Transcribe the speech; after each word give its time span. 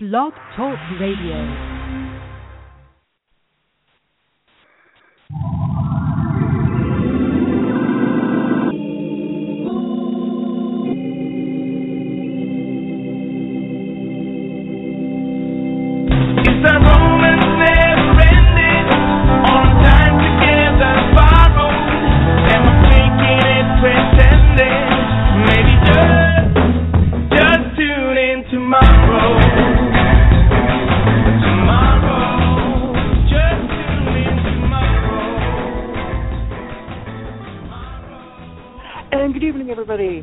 Blog 0.00 0.32
Talk 0.54 0.78
Radio. 1.00 1.77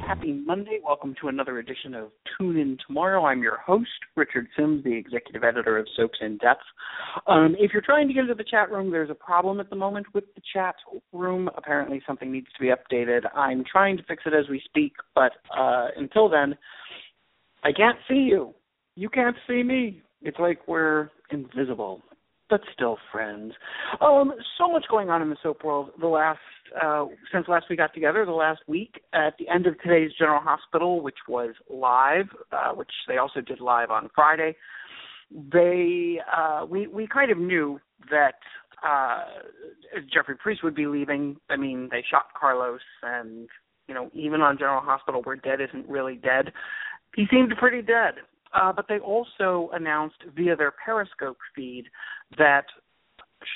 Happy 0.08 0.34
Monday. 0.34 0.80
Welcome 0.86 1.16
to 1.20 1.30
another 1.30 1.58
edition 1.58 1.96
of 1.96 2.12
Tune 2.38 2.58
In 2.58 2.78
Tomorrow. 2.86 3.26
I'm 3.26 3.42
your 3.42 3.58
host, 3.58 3.90
Richard 4.16 4.48
Simms, 4.56 4.84
the 4.84 4.94
executive 4.94 5.44
editor 5.44 5.80
of 5.80 5.88
Soaps 5.98 6.20
in 6.22 6.38
Depth. 6.38 6.62
Um, 7.26 7.56
if 7.58 7.74
you're 7.74 7.82
trying 7.82 8.08
to 8.08 8.14
get 8.14 8.22
into 8.22 8.36
the 8.36 8.44
chat 8.44 8.70
room, 8.72 8.92
there's 8.92 9.10
a 9.10 9.16
problem 9.16 9.60
at 9.60 9.72
the 9.72 9.76
moment 9.76 10.06
with 10.14 10.26
the 10.36 10.42
chat 10.54 10.76
room. 11.12 11.50
Apparently, 11.58 12.04
something 12.06 12.32
needs 12.32 12.46
to 12.56 12.62
be 12.62 12.70
updated. 12.70 13.22
I'm 13.36 13.64
trying 13.70 13.98
to 13.98 14.04
fix 14.04 14.22
it 14.28 14.34
as 14.36 14.48
we 14.48 14.62
speak, 14.66 14.94
but 15.16 15.32
uh, 15.58 15.88
until 15.98 16.30
then, 16.30 16.56
I 17.64 17.72
can't 17.72 17.98
see 18.08 18.28
you. 18.30 18.54
You 18.96 19.10
can't 19.10 19.36
see 19.48 19.64
me. 19.64 20.04
It's 20.22 20.38
like 20.38 20.68
we're 20.68 21.10
invisible, 21.32 22.04
but 22.48 22.62
still 22.76 22.98
friends. 23.12 23.54
Um, 24.02 24.34
so 24.60 24.72
much 24.72 24.86
going 24.88 25.10
on 25.10 25.24
in 25.24 25.32
the 25.32 25.38
soap 25.42 25.64
world. 25.64 25.90
The 26.00 26.08
last 26.08 26.40
uh, 26.82 27.06
since 27.32 27.48
last 27.48 27.66
we 27.70 27.76
got 27.76 27.94
together, 27.94 28.26
the 28.26 28.32
last 28.32 28.62
week 28.68 29.02
at 29.14 29.36
the 29.38 29.48
end 29.48 29.68
of 29.68 29.80
today's 29.82 30.12
General 30.18 30.42
Hospital, 30.42 31.02
which 31.02 31.18
was 31.28 31.54
live, 31.70 32.28
uh, 32.52 32.72
which 32.74 32.92
they 33.08 33.18
also 33.18 33.42
did 33.42 33.60
live 33.60 33.92
on 33.92 34.10
Friday. 34.14 34.56
They 35.32 36.20
uh, 36.36 36.66
we 36.70 36.88
we 36.88 37.08
kind 37.08 37.32
of 37.32 37.38
knew 37.38 37.80
that 38.10 38.36
uh, 38.86 39.24
Jeffrey 40.14 40.36
Parise 40.36 40.64
would 40.64 40.76
be 40.76 40.88
leaving. 40.88 41.38
I 41.50 41.58
mean, 41.58 41.90
they 41.92 42.04
shot 42.10 42.28
Carlos, 42.40 42.82
and 43.04 43.48
you 43.88 43.94
know, 43.94 44.10
even 44.14 44.42
on 44.42 44.58
General 44.58 44.82
Hospital, 44.82 45.22
where 45.24 45.36
dead 45.36 45.62
isn't 45.62 45.88
really 45.88 46.16
dead, 46.16 46.52
he 47.16 47.26
seemed 47.32 47.54
pretty 47.58 47.82
dead. 47.82 48.16
Uh, 48.54 48.72
but 48.72 48.86
they 48.88 49.00
also 49.00 49.70
announced 49.74 50.18
via 50.36 50.56
their 50.56 50.72
Periscope 50.72 51.38
feed 51.54 51.86
that 52.38 52.66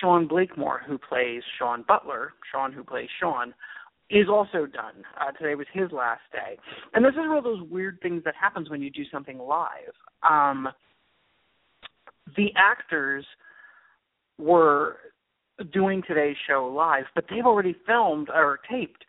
Sean 0.02 0.28
Blakemore, 0.28 0.82
who 0.86 0.98
plays 0.98 1.42
Sean 1.58 1.84
Butler, 1.88 2.34
Sean 2.52 2.72
who 2.72 2.84
plays 2.84 3.10
Sean, 3.20 3.54
is 4.10 4.28
also 4.28 4.66
done. 4.66 5.04
Uh, 5.20 5.32
today 5.32 5.56
was 5.56 5.68
his 5.72 5.92
last 5.92 6.22
day, 6.32 6.58
and 6.94 7.06
this 7.06 7.12
is 7.12 7.20
one 7.20 7.38
of 7.38 7.44
those 7.44 7.62
weird 7.70 8.00
things 8.02 8.24
that 8.26 8.34
happens 8.40 8.70
when 8.70 8.82
you 8.82 8.90
do 8.90 9.04
something 9.12 9.38
live. 9.38 9.94
Um, 10.28 10.68
the 12.36 12.48
actors 12.56 13.26
were 14.38 14.98
doing 15.74 16.02
today's 16.08 16.38
show 16.48 16.72
live, 16.74 17.06
but 17.16 17.26
they've 17.30 17.46
already 17.46 17.76
filmed 17.86 18.30
or 18.30 18.60
taped, 18.70 19.04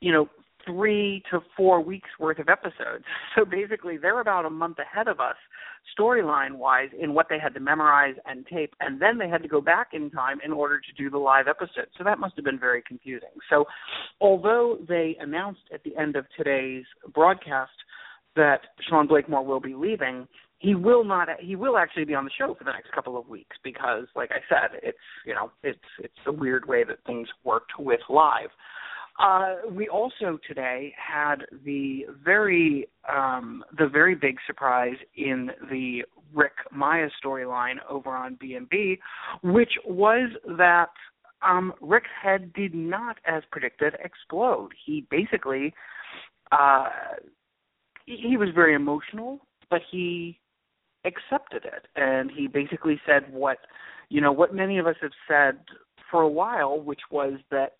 you 0.00 0.12
know, 0.12 0.28
three 0.66 1.22
to 1.30 1.40
four 1.56 1.80
weeks 1.80 2.08
worth 2.18 2.38
of 2.38 2.48
episodes. 2.48 3.04
So 3.36 3.44
basically, 3.44 3.96
they're 3.96 4.20
about 4.20 4.46
a 4.46 4.50
month 4.50 4.78
ahead 4.78 5.08
of 5.08 5.18
us, 5.18 5.34
storyline 5.98 6.54
wise, 6.54 6.90
in 6.98 7.14
what 7.14 7.26
they 7.28 7.38
had 7.38 7.52
to 7.54 7.60
memorize 7.60 8.14
and 8.26 8.46
tape, 8.46 8.74
and 8.78 9.02
then 9.02 9.18
they 9.18 9.28
had 9.28 9.42
to 9.42 9.48
go 9.48 9.60
back 9.60 9.88
in 9.92 10.08
time 10.10 10.38
in 10.44 10.52
order 10.52 10.78
to 10.78 10.92
do 10.96 11.10
the 11.10 11.18
live 11.18 11.48
episode. 11.48 11.88
So 11.98 12.04
that 12.04 12.20
must 12.20 12.36
have 12.36 12.44
been 12.44 12.58
very 12.58 12.80
confusing. 12.86 13.30
So, 13.50 13.64
although 14.20 14.78
they 14.88 15.16
announced 15.20 15.62
at 15.72 15.82
the 15.82 15.96
end 15.96 16.14
of 16.14 16.26
today's 16.36 16.84
broadcast 17.12 17.72
that 18.36 18.60
Sean 18.88 19.08
Blakemore 19.08 19.44
will 19.44 19.60
be 19.60 19.74
leaving, 19.74 20.28
he 20.58 20.74
will 20.74 21.04
not. 21.04 21.28
He 21.40 21.56
will 21.56 21.76
actually 21.76 22.04
be 22.04 22.14
on 22.14 22.24
the 22.24 22.30
show 22.36 22.54
for 22.54 22.64
the 22.64 22.72
next 22.72 22.90
couple 22.92 23.18
of 23.18 23.28
weeks 23.28 23.56
because, 23.62 24.06
like 24.16 24.30
I 24.30 24.40
said, 24.48 24.80
it's 24.82 24.98
you 25.26 25.34
know 25.34 25.50
it's 25.62 25.78
it's 25.98 26.14
a 26.26 26.32
weird 26.32 26.66
way 26.66 26.84
that 26.84 26.98
things 27.06 27.28
worked 27.44 27.72
with 27.78 28.00
live. 28.08 28.48
Uh, 29.18 29.56
we 29.70 29.88
also 29.88 30.38
today 30.46 30.92
had 30.96 31.36
the 31.64 32.04
very 32.24 32.88
um, 33.08 33.62
the 33.78 33.86
very 33.86 34.14
big 34.14 34.36
surprise 34.46 34.96
in 35.16 35.50
the 35.70 36.02
Rick 36.32 36.52
Maya 36.72 37.08
storyline 37.24 37.76
over 37.88 38.10
on 38.10 38.36
B&B, 38.40 38.98
which 39.42 39.72
was 39.86 40.30
that 40.58 40.90
um, 41.42 41.72
Rick's 41.80 42.08
head 42.20 42.52
did 42.54 42.74
not, 42.74 43.18
as 43.24 43.42
predicted, 43.52 43.94
explode. 44.02 44.70
He 44.84 45.06
basically 45.10 45.72
uh, 46.50 46.88
he 48.06 48.36
was 48.36 48.48
very 48.54 48.74
emotional, 48.74 49.38
but 49.70 49.80
he 49.90 50.38
accepted 51.04 51.64
it, 51.64 51.86
and 51.96 52.30
he 52.30 52.48
basically 52.48 53.00
said 53.06 53.32
what 53.32 53.58
you 54.08 54.20
know 54.20 54.32
what 54.32 54.54
many 54.54 54.78
of 54.78 54.86
us 54.86 54.96
have 55.00 55.12
said 55.28 55.58
for 56.10 56.22
a 56.22 56.28
while, 56.28 56.80
which 56.80 57.00
was 57.10 57.34
that 57.50 57.74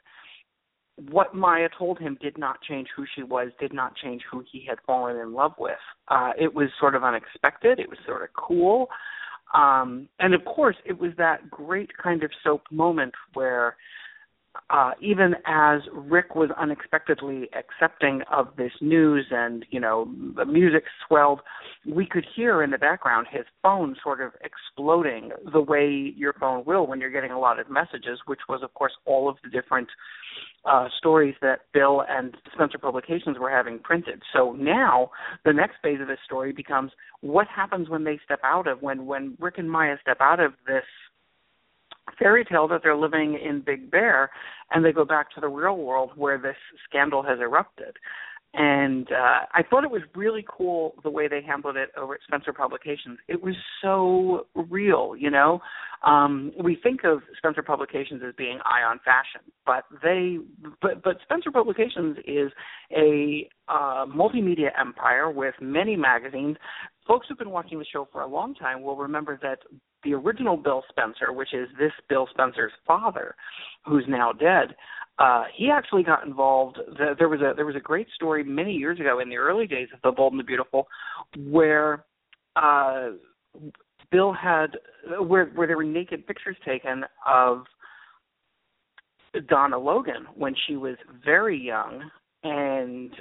what 1.11 1.35
Maya 1.35 1.69
told 1.77 1.99
him 1.99 2.17
did 2.21 2.39
not 2.39 2.63
change 2.63 2.89
who 2.97 3.05
she 3.15 3.23
was, 3.23 3.49
did 3.59 3.73
not 3.73 3.97
change 3.97 4.23
who 4.31 4.45
he 4.51 4.65
had 4.69 4.79
fallen 4.87 5.17
in 5.17 5.33
love 5.33 5.53
with. 5.59 5.73
Uh, 6.09 6.31
it 6.39 6.55
was 6.55 6.69
sort 6.79 6.95
of 6.95 7.03
unexpected. 7.03 7.79
It 7.79 7.89
was 7.89 7.99
sort 8.07 8.23
of 8.23 8.29
cool. 8.35 8.89
Um, 9.55 10.09
and 10.19 10.35
of 10.35 10.45
course, 10.45 10.77
it 10.85 10.99
was 10.99 11.13
that 11.19 11.51
great 11.51 11.91
kind 12.03 12.23
of 12.23 12.31
soap 12.43 12.63
moment 12.71 13.15
where 13.35 13.77
uh, 14.71 14.93
even 15.01 15.35
as 15.47 15.81
Rick 15.93 16.35
was 16.35 16.51
unexpectedly 16.59 17.49
accepting 17.59 18.23
of 18.33 18.49
this 18.57 18.73
news 18.81 19.27
and, 19.31 19.65
you 19.71 19.81
know, 19.81 20.09
the 20.37 20.45
music 20.45 20.85
swelled, 21.07 21.41
we 21.87 22.07
could 22.07 22.25
hear 22.35 22.63
in 22.63 22.71
the 22.71 22.79
background 22.79 23.27
his 23.31 23.45
phone 23.63 23.97
sort 24.03 24.21
of 24.21 24.33
exploding 24.43 25.31
the 25.53 25.61
way 25.61 26.13
your 26.17 26.33
phone 26.35 26.65
will 26.65 26.87
when 26.87 27.01
you're 27.01 27.11
getting 27.11 27.31
a 27.31 27.39
lot 27.39 27.59
of 27.59 27.69
messages, 27.69 28.21
which 28.27 28.41
was, 28.49 28.63
of 28.63 28.73
course, 28.75 28.93
all 29.05 29.29
of 29.29 29.37
the 29.43 29.51
different 29.51 29.89
uh, 30.65 30.89
stories 30.99 31.35
that 31.43 31.61
Bill 31.73 32.03
and 32.09 32.35
Spencer 32.55 32.79
Publications 32.79 33.39
were 33.39 33.51
having 33.51 33.79
printed. 33.79 34.23
So 34.33 34.53
now 34.53 35.11
the 35.45 35.53
next 35.53 35.77
phase 35.83 36.01
of 36.01 36.09
this 36.09 36.19
story 36.25 36.53
becomes 36.53 36.93
what 37.21 37.47
happens 37.49 37.89
when 37.89 38.05
they 38.05 38.19
step 38.25 38.41
out 38.43 38.67
of, 38.67 38.81
when, 38.81 39.05
when 39.05 39.37
Rick 39.39 39.59
and 39.59 39.71
Maya 39.71 39.97
step 40.01 40.19
out 40.21 40.41
of 40.41 40.53
this 40.67 40.85
fairy 42.19 42.45
tale 42.45 42.69
that 42.69 42.81
they're 42.83 42.97
living 42.97 43.39
in 43.43 43.63
Big 43.65 43.91
Bear, 43.91 44.31
and 44.71 44.85
they 44.85 44.93
go 44.93 45.05
back 45.05 45.31
to 45.35 45.41
the 45.41 45.49
real 45.49 45.77
world 45.77 46.11
where 46.17 46.39
this 46.39 46.57
scandal 46.89 47.23
has 47.23 47.39
erupted. 47.41 47.97
And 48.57 49.09
uh, 49.11 49.47
I 49.53 49.63
thought 49.69 49.83
it 49.83 49.91
was 49.91 50.03
really 50.15 50.45
cool 50.49 50.95
the 51.03 51.11
way 51.11 51.27
they 51.27 51.43
handled 51.43 51.77
it 51.77 51.89
over 51.97 52.15
at 52.15 52.21
Spencer 52.23 52.53
Publications. 52.53 53.19
It 53.27 53.43
was 53.43 53.57
so 53.83 54.47
real, 54.55 55.17
you 55.19 55.29
know. 55.29 55.61
Um, 56.07 56.53
we 56.63 56.79
think 56.81 57.01
of 57.03 57.23
Spencer 57.37 57.63
Publications 57.63 58.23
as 58.25 58.33
being 58.39 58.61
Eye 58.65 58.85
on 58.89 59.01
Fashion, 59.05 59.41
but 59.67 59.85
they, 60.05 60.39
but 60.81 61.03
but 61.03 61.17
Spencer 61.25 61.51
Publications 61.51 62.19
is 62.27 62.53
a 62.97 63.49
uh, 63.69 64.07
multimedia 64.07 64.69
empire 64.79 65.33
with 65.33 65.55
many 65.61 65.97
magazines. 65.97 66.57
Folks 67.09 67.27
who've 67.29 67.39
been 67.39 67.51
watching 67.51 67.81
the 67.81 67.87
show 67.93 68.07
for 68.13 68.21
a 68.21 68.27
long 68.27 68.55
time 68.55 68.83
will 68.83 68.97
remember 68.97 69.37
that 69.43 69.59
the 70.05 70.15
original 70.15 70.57
Bill 70.57 70.83
Spencer, 70.89 71.33
which 71.33 71.55
is 71.55 71.69
this 71.79 71.93
Bill 72.09 72.29
Spencer's 72.31 72.73
father, 72.87 73.35
who's 73.87 74.05
now 74.09 74.33
dead, 74.33 74.75
uh, 75.19 75.45
he 75.57 75.71
actually 75.71 76.03
got 76.03 76.27
involved. 76.27 76.79
The, 76.99 77.15
there 77.19 77.29
was 77.29 77.41
a 77.41 77.53
there 77.55 77.67
was 77.67 77.77
a 77.77 77.81
great 77.81 78.09
story 78.15 78.43
many 78.43 78.73
years 78.73 78.99
ago 78.99 79.21
in 79.21 79.29
the 79.29 79.37
early 79.37 79.67
days 79.67 79.89
of 79.95 80.01
The 80.03 80.11
Bold 80.11 80.33
and 80.33 80.41
the 80.41 80.45
Beautiful, 80.45 80.89
where 81.39 82.05
uh, 82.57 83.11
Bill 84.11 84.33
had 84.33 84.77
where 85.21 85.47
where 85.47 85.67
there 85.67 85.77
were 85.77 85.85
naked 85.85 86.27
pictures 86.27 86.57
taken 86.65 87.05
of 87.27 87.65
Donna 89.49 89.79
Logan 89.79 90.27
when 90.35 90.55
she 90.67 90.77
was 90.77 90.97
very 91.25 91.61
young, 91.61 92.11
and 92.43 93.13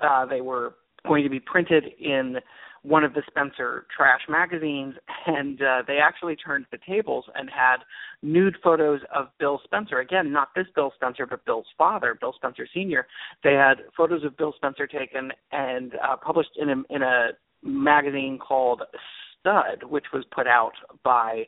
uh, 0.00 0.26
they 0.26 0.40
were 0.40 0.74
going 1.06 1.24
to 1.24 1.30
be 1.30 1.40
printed 1.40 1.84
in 1.98 2.36
one 2.82 3.04
of 3.04 3.12
the 3.12 3.22
Spencer 3.28 3.86
trash 3.94 4.20
magazines, 4.28 4.94
and 5.26 5.60
uh, 5.60 5.82
they 5.86 5.98
actually 5.98 6.36
turned 6.36 6.66
the 6.70 6.78
tables 6.88 7.24
and 7.34 7.48
had 7.50 7.78
nude 8.22 8.56
photos 8.62 9.00
of 9.14 9.28
Bill 9.38 9.60
Spencer. 9.64 10.00
Again, 10.00 10.32
not 10.32 10.48
this 10.54 10.66
Bill 10.74 10.92
Spencer, 10.96 11.26
but 11.26 11.44
Bill's 11.44 11.66
father, 11.76 12.16
Bill 12.20 12.32
Spencer 12.34 12.66
Sr. 12.72 13.06
They 13.44 13.52
had 13.52 13.84
photos 13.96 14.24
of 14.24 14.36
Bill 14.36 14.54
Spencer 14.56 14.86
taken 14.86 15.30
and 15.52 15.94
uh, 15.94 16.16
published 16.16 16.50
in 16.56 16.70
a, 16.70 16.94
in 16.94 17.02
a 17.02 17.28
magazine 17.62 18.38
called 18.38 18.82
Stud, 19.40 19.84
which 19.88 20.06
was 20.12 20.24
put 20.34 20.46
out 20.46 20.72
by 21.02 21.44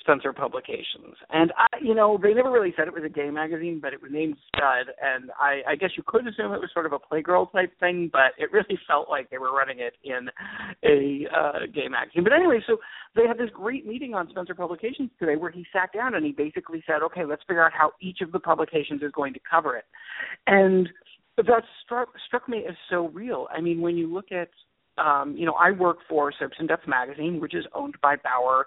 Spencer 0.00 0.32
Publications, 0.32 1.16
and 1.30 1.52
I, 1.56 1.66
you 1.82 1.94
know, 1.94 2.18
they 2.22 2.34
never 2.34 2.50
really 2.50 2.74
said 2.76 2.88
it 2.88 2.94
was 2.94 3.04
a 3.04 3.08
gay 3.08 3.30
magazine, 3.30 3.80
but 3.80 3.92
it 3.92 4.02
was 4.02 4.10
named 4.12 4.36
Stud, 4.48 4.94
and 5.02 5.30
I, 5.40 5.62
I 5.72 5.76
guess 5.76 5.90
you 5.96 6.02
could 6.06 6.26
assume 6.26 6.52
it 6.52 6.60
was 6.60 6.70
sort 6.72 6.86
of 6.86 6.92
a 6.92 6.98
Playgirl 6.98 7.50
type 7.52 7.72
thing, 7.80 8.10
but 8.12 8.32
it 8.38 8.52
really 8.52 8.78
felt 8.86 9.08
like 9.08 9.30
they 9.30 9.38
were 9.38 9.52
running 9.52 9.78
it 9.80 9.94
in 10.04 10.28
a 10.84 11.26
uh, 11.34 11.66
gay 11.74 11.88
magazine. 11.88 12.22
But 12.22 12.34
anyway, 12.34 12.60
so 12.66 12.76
they 13.16 13.26
had 13.26 13.38
this 13.38 13.50
great 13.52 13.86
meeting 13.86 14.14
on 14.14 14.28
Spencer 14.28 14.54
Publications 14.54 15.10
today, 15.18 15.36
where 15.36 15.50
he 15.50 15.64
sat 15.72 15.90
down 15.92 16.14
and 16.14 16.24
he 16.24 16.32
basically 16.32 16.82
said, 16.86 17.02
"Okay, 17.02 17.24
let's 17.24 17.42
figure 17.48 17.64
out 17.64 17.72
how 17.72 17.92
each 18.00 18.20
of 18.20 18.30
the 18.32 18.40
publications 18.40 19.02
is 19.02 19.10
going 19.12 19.32
to 19.32 19.40
cover 19.48 19.76
it," 19.76 19.84
and 20.46 20.88
that 21.36 21.64
struck 21.84 22.08
struck 22.26 22.48
me 22.48 22.64
as 22.68 22.76
so 22.90 23.08
real. 23.08 23.48
I 23.50 23.60
mean, 23.60 23.80
when 23.80 23.96
you 23.96 24.12
look 24.12 24.30
at 24.30 24.48
um, 24.98 25.34
you 25.36 25.46
know, 25.46 25.54
I 25.54 25.70
work 25.72 25.98
for 26.08 26.32
Soaps 26.38 26.56
in 26.60 26.66
Depth 26.66 26.86
magazine, 26.86 27.40
which 27.40 27.54
is 27.54 27.64
owned 27.74 27.96
by 28.02 28.16
Bauer 28.16 28.66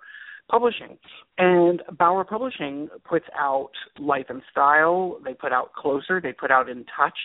Publishing. 0.50 0.98
And 1.38 1.82
Bauer 1.98 2.24
Publishing 2.24 2.88
puts 3.04 3.26
out 3.38 3.72
Life 4.00 4.28
and 4.30 4.42
Style, 4.50 5.20
they 5.26 5.34
put 5.34 5.52
out 5.52 5.74
Closer, 5.74 6.22
they 6.22 6.32
put 6.32 6.52
out 6.52 6.70
In 6.70 6.86
Touch. 6.98 7.18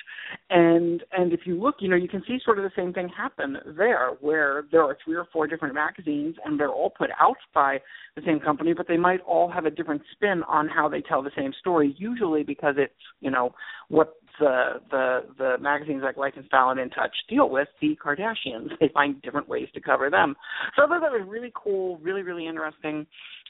And 0.51 1.05
and 1.13 1.33
if 1.33 1.41
you 1.45 1.61
look, 1.61 1.77
you 1.79 1.89
know, 1.89 1.95
you 1.95 2.09
can 2.09 2.23
see 2.27 2.39
sort 2.45 2.59
of 2.59 2.65
the 2.65 2.73
same 2.75 2.93
thing 2.93 3.09
happen 3.09 3.59
there 3.77 4.11
where 4.21 4.65
there 4.73 4.83
are 4.83 4.99
three 5.05 5.15
or 5.15 5.27
four 5.33 5.47
different 5.47 5.75
magazines 5.75 6.35
and 6.45 6.59
they're 6.59 6.69
all 6.69 6.91
put 6.91 7.11
out 7.21 7.37
by 7.55 7.79
the 8.17 8.23
same 8.27 8.41
company, 8.41 8.73
but 8.75 8.89
they 8.89 8.97
might 8.97 9.21
all 9.21 9.49
have 9.49 9.67
a 9.67 9.71
different 9.71 10.03
spin 10.13 10.43
on 10.49 10.69
how 10.69 10.89
they 10.89 11.01
tell 11.01 11.23
the 11.23 11.31
same 11.37 11.53
story, 11.61 11.95
usually 11.99 12.43
because 12.43 12.75
it's, 12.77 12.93
you 13.21 13.31
know, 13.31 13.55
what 13.89 14.17
the 14.39 14.81
the 14.91 15.21
the 15.39 15.59
magazines 15.61 16.03
like 16.03 16.17
Life 16.17 16.35
and 16.37 16.47
Style 16.47 16.71
and 16.71 16.81
In 16.81 16.91
Touch 16.91 17.15
deal 17.29 17.49
with 17.49 17.69
the 17.81 17.97
Kardashians. 18.05 18.71
They 18.81 18.89
find 18.93 19.21
different 19.23 19.49
ways 19.49 19.69
to 19.75 19.81
cover 19.81 20.11
them. 20.11 20.35
So 20.77 20.85
I 20.85 20.89
thought 20.89 21.01
that 21.01 21.13
was 21.13 21.27
really 21.27 21.53
cool, 21.55 21.99
really 21.99 22.23
really 22.23 22.47
interesting. 22.47 23.07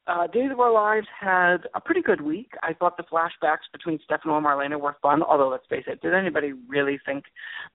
Uh, 0.07 0.27
Days 0.27 0.51
of 0.51 0.59
Our 0.59 0.73
Lives 0.73 1.07
had 1.19 1.59
a 1.77 1.81
pretty 1.81 2.03
good 2.03 2.21
week. 2.21 2.51
I 2.65 2.73
thought 2.75 2.97
the 2.97 3.05
flashbacks 3.05 3.71
between 3.73 4.01
Stefano 4.05 4.37
and 4.37 4.45
Marlena 4.45 4.81
were 4.81 4.97
fun. 5.01 5.23
Although 5.23 5.49
let's 5.49 5.67
face 5.71 5.85
it, 5.87 6.01
did 6.03 6.13
anybody 6.13 6.53
really 6.69 6.99
think 7.07 7.25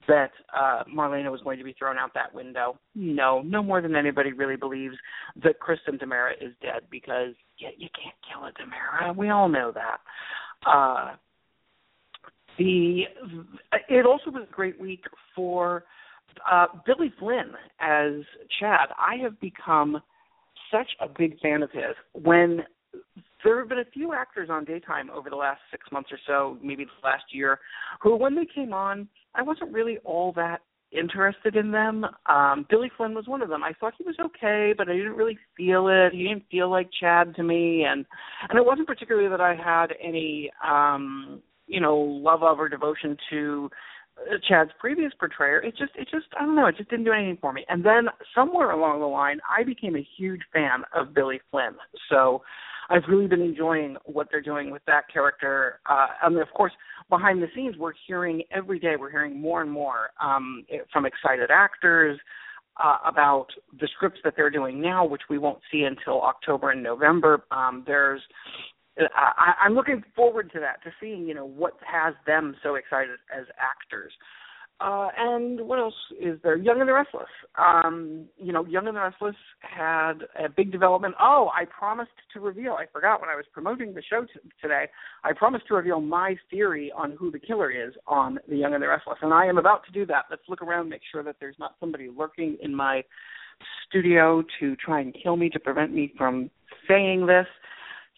that 0.09 0.31
uh, 0.53 0.83
Marlena 0.93 1.31
was 1.31 1.39
going 1.41 1.57
to 1.57 1.63
be 1.63 1.73
thrown 1.79 1.97
out 1.97 2.13
that 2.15 2.33
window? 2.33 2.77
No, 2.95 3.41
no 3.43 3.63
more 3.63 3.81
than 3.81 3.95
anybody 3.95 4.33
really 4.33 4.57
believes 4.57 4.95
that 5.41 5.59
Kristen 5.59 5.97
DiMera 5.97 6.31
is 6.41 6.51
dead 6.61 6.81
because 6.91 7.33
you, 7.57 7.69
you 7.77 7.87
can't 7.95 8.15
kill 8.29 8.43
a 8.43 8.51
DiMera. 8.51 9.15
We 9.15 9.29
all 9.29 9.47
know 9.47 9.71
that. 9.71 9.99
Uh, 10.69 11.15
the 12.57 13.03
it 13.89 14.05
also 14.05 14.31
was 14.31 14.47
a 14.49 14.53
great 14.53 14.79
week 14.79 15.03
for 15.35 15.83
uh, 16.49 16.67
Billy 16.85 17.13
Flynn 17.19 17.51
as 17.79 18.13
Chad. 18.59 18.89
I 18.97 19.15
have 19.21 19.39
become 19.39 20.01
such 20.71 20.89
a 20.99 21.07
big 21.07 21.39
fan 21.39 21.63
of 21.63 21.71
his. 21.71 21.95
When 22.13 22.63
there 23.43 23.59
have 23.59 23.69
been 23.69 23.79
a 23.79 23.85
few 23.85 24.13
actors 24.13 24.49
on 24.51 24.65
daytime 24.65 25.09
over 25.09 25.29
the 25.29 25.35
last 25.35 25.61
six 25.71 25.85
months 25.91 26.09
or 26.11 26.19
so, 26.25 26.57
maybe 26.61 26.85
the 26.85 27.07
last 27.07 27.25
year, 27.31 27.59
who 28.01 28.15
when 28.15 28.35
they 28.35 28.47
came 28.53 28.73
on, 28.73 29.07
I 29.35 29.41
wasn't 29.41 29.71
really 29.71 29.97
all 29.99 30.31
that 30.33 30.61
interested 30.91 31.55
in 31.55 31.71
them. 31.71 32.05
Um, 32.27 32.65
Billy 32.69 32.89
Flynn 32.95 33.13
was 33.13 33.27
one 33.27 33.41
of 33.41 33.49
them. 33.49 33.63
I 33.63 33.73
thought 33.73 33.93
he 33.97 34.05
was 34.05 34.15
okay, 34.19 34.73
but 34.77 34.89
I 34.89 34.93
didn't 34.93 35.15
really 35.15 35.37
feel 35.55 35.87
it. 35.89 36.13
He 36.13 36.23
didn't 36.23 36.45
feel 36.49 36.69
like 36.69 36.89
Chad 36.99 37.35
to 37.35 37.43
me, 37.43 37.83
and 37.83 38.05
and 38.49 38.57
it 38.57 38.65
wasn't 38.65 38.87
particularly 38.87 39.29
that 39.29 39.41
I 39.41 39.53
had 39.55 39.87
any 40.01 40.49
um 40.65 41.41
you 41.67 41.79
know 41.79 41.97
love 41.97 42.43
of 42.43 42.59
or 42.59 42.69
devotion 42.69 43.17
to 43.29 43.69
uh, 44.19 44.37
Chad's 44.47 44.71
previous 44.79 45.11
portrayer. 45.19 45.59
It 45.59 45.75
just 45.77 45.91
it 45.95 46.07
just 46.11 46.27
I 46.39 46.43
don't 46.43 46.55
know, 46.55 46.67
it 46.67 46.77
just 46.77 46.89
didn't 46.89 47.05
do 47.05 47.11
anything 47.11 47.37
for 47.39 47.53
me. 47.53 47.65
And 47.69 47.85
then 47.85 48.07
somewhere 48.33 48.71
along 48.71 48.99
the 48.99 49.05
line 49.05 49.39
I 49.49 49.63
became 49.63 49.95
a 49.95 50.07
huge 50.17 50.41
fan 50.53 50.83
of 50.95 51.13
Billy 51.13 51.39
Flynn. 51.51 51.75
So 52.09 52.41
I've 52.89 53.03
really 53.09 53.27
been 53.27 53.41
enjoying 53.41 53.97
what 54.05 54.27
they're 54.31 54.41
doing 54.41 54.71
with 54.71 54.81
that 54.87 55.03
character. 55.11 55.79
Uh 55.89 56.07
and 56.23 56.37
of 56.37 56.49
course 56.55 56.73
behind 57.09 57.41
the 57.41 57.47
scenes 57.55 57.75
we're 57.77 57.93
hearing 58.07 58.43
every 58.51 58.79
day 58.79 58.95
we're 58.99 59.11
hearing 59.11 59.39
more 59.39 59.61
and 59.61 59.71
more 59.71 60.09
um 60.21 60.65
from 60.91 61.05
excited 61.05 61.49
actors 61.51 62.19
uh, 62.83 62.97
about 63.05 63.47
the 63.79 63.87
scripts 63.95 64.19
that 64.23 64.33
they're 64.35 64.49
doing 64.49 64.81
now, 64.81 65.05
which 65.05 65.23
we 65.29 65.37
won't 65.37 65.59
see 65.71 65.83
until 65.83 66.21
October 66.21 66.71
and 66.71 66.83
November. 66.83 67.43
Um, 67.51 67.83
there's 67.87 68.21
I, 68.99 69.53
I'm 69.63 69.75
looking 69.75 70.03
forward 70.15 70.51
to 70.53 70.59
that, 70.59 70.83
to 70.83 70.91
seeing 70.99 71.27
you 71.27 71.33
know 71.33 71.45
what 71.45 71.73
has 71.85 72.13
them 72.25 72.55
so 72.63 72.75
excited 72.75 73.19
as 73.35 73.45
actors. 73.59 74.13
Uh, 74.79 75.07
and 75.17 75.59
what 75.61 75.79
else 75.79 75.95
is 76.21 76.37
there? 76.43 76.55
Young 76.55 76.79
and 76.79 76.87
the 76.87 76.93
Restless. 76.93 77.29
Um, 77.57 78.25
you 78.37 78.53
know, 78.53 78.63
Young 78.67 78.87
and 78.87 78.95
the 78.95 79.01
Restless 79.01 79.35
had 79.61 80.19
a 80.37 80.47
big 80.55 80.71
development. 80.71 81.15
Oh, 81.19 81.49
I 81.51 81.65
promised 81.65 82.11
to 82.33 82.39
reveal. 82.39 82.73
I 82.73 82.85
forgot 82.93 83.19
when 83.19 83.29
I 83.29 83.35
was 83.35 83.45
promoting 83.51 83.95
the 83.95 84.03
show 84.07 84.21
t- 84.21 84.39
today. 84.61 84.85
I 85.23 85.33
promised 85.33 85.67
to 85.69 85.73
reveal 85.73 85.99
my 85.99 86.35
theory 86.51 86.91
on 86.95 87.13
who 87.17 87.31
the 87.31 87.39
killer 87.39 87.71
is 87.71 87.95
on 88.05 88.37
the 88.47 88.55
Young 88.55 88.75
and 88.75 88.83
the 88.83 88.87
Restless, 88.87 89.17
and 89.23 89.33
I 89.33 89.47
am 89.47 89.57
about 89.57 89.83
to 89.87 89.91
do 89.91 90.05
that. 90.07 90.25
Let's 90.29 90.43
look 90.47 90.61
around, 90.61 90.89
make 90.89 91.01
sure 91.11 91.23
that 91.23 91.37
there's 91.39 91.57
not 91.57 91.73
somebody 91.79 92.09
lurking 92.15 92.57
in 92.61 92.75
my 92.75 93.03
studio 93.87 94.43
to 94.59 94.75
try 94.75 95.01
and 95.01 95.15
kill 95.23 95.37
me 95.37 95.49
to 95.49 95.59
prevent 95.59 95.91
me 95.91 96.13
from 96.19 96.51
saying 96.87 97.25
this. 97.25 97.47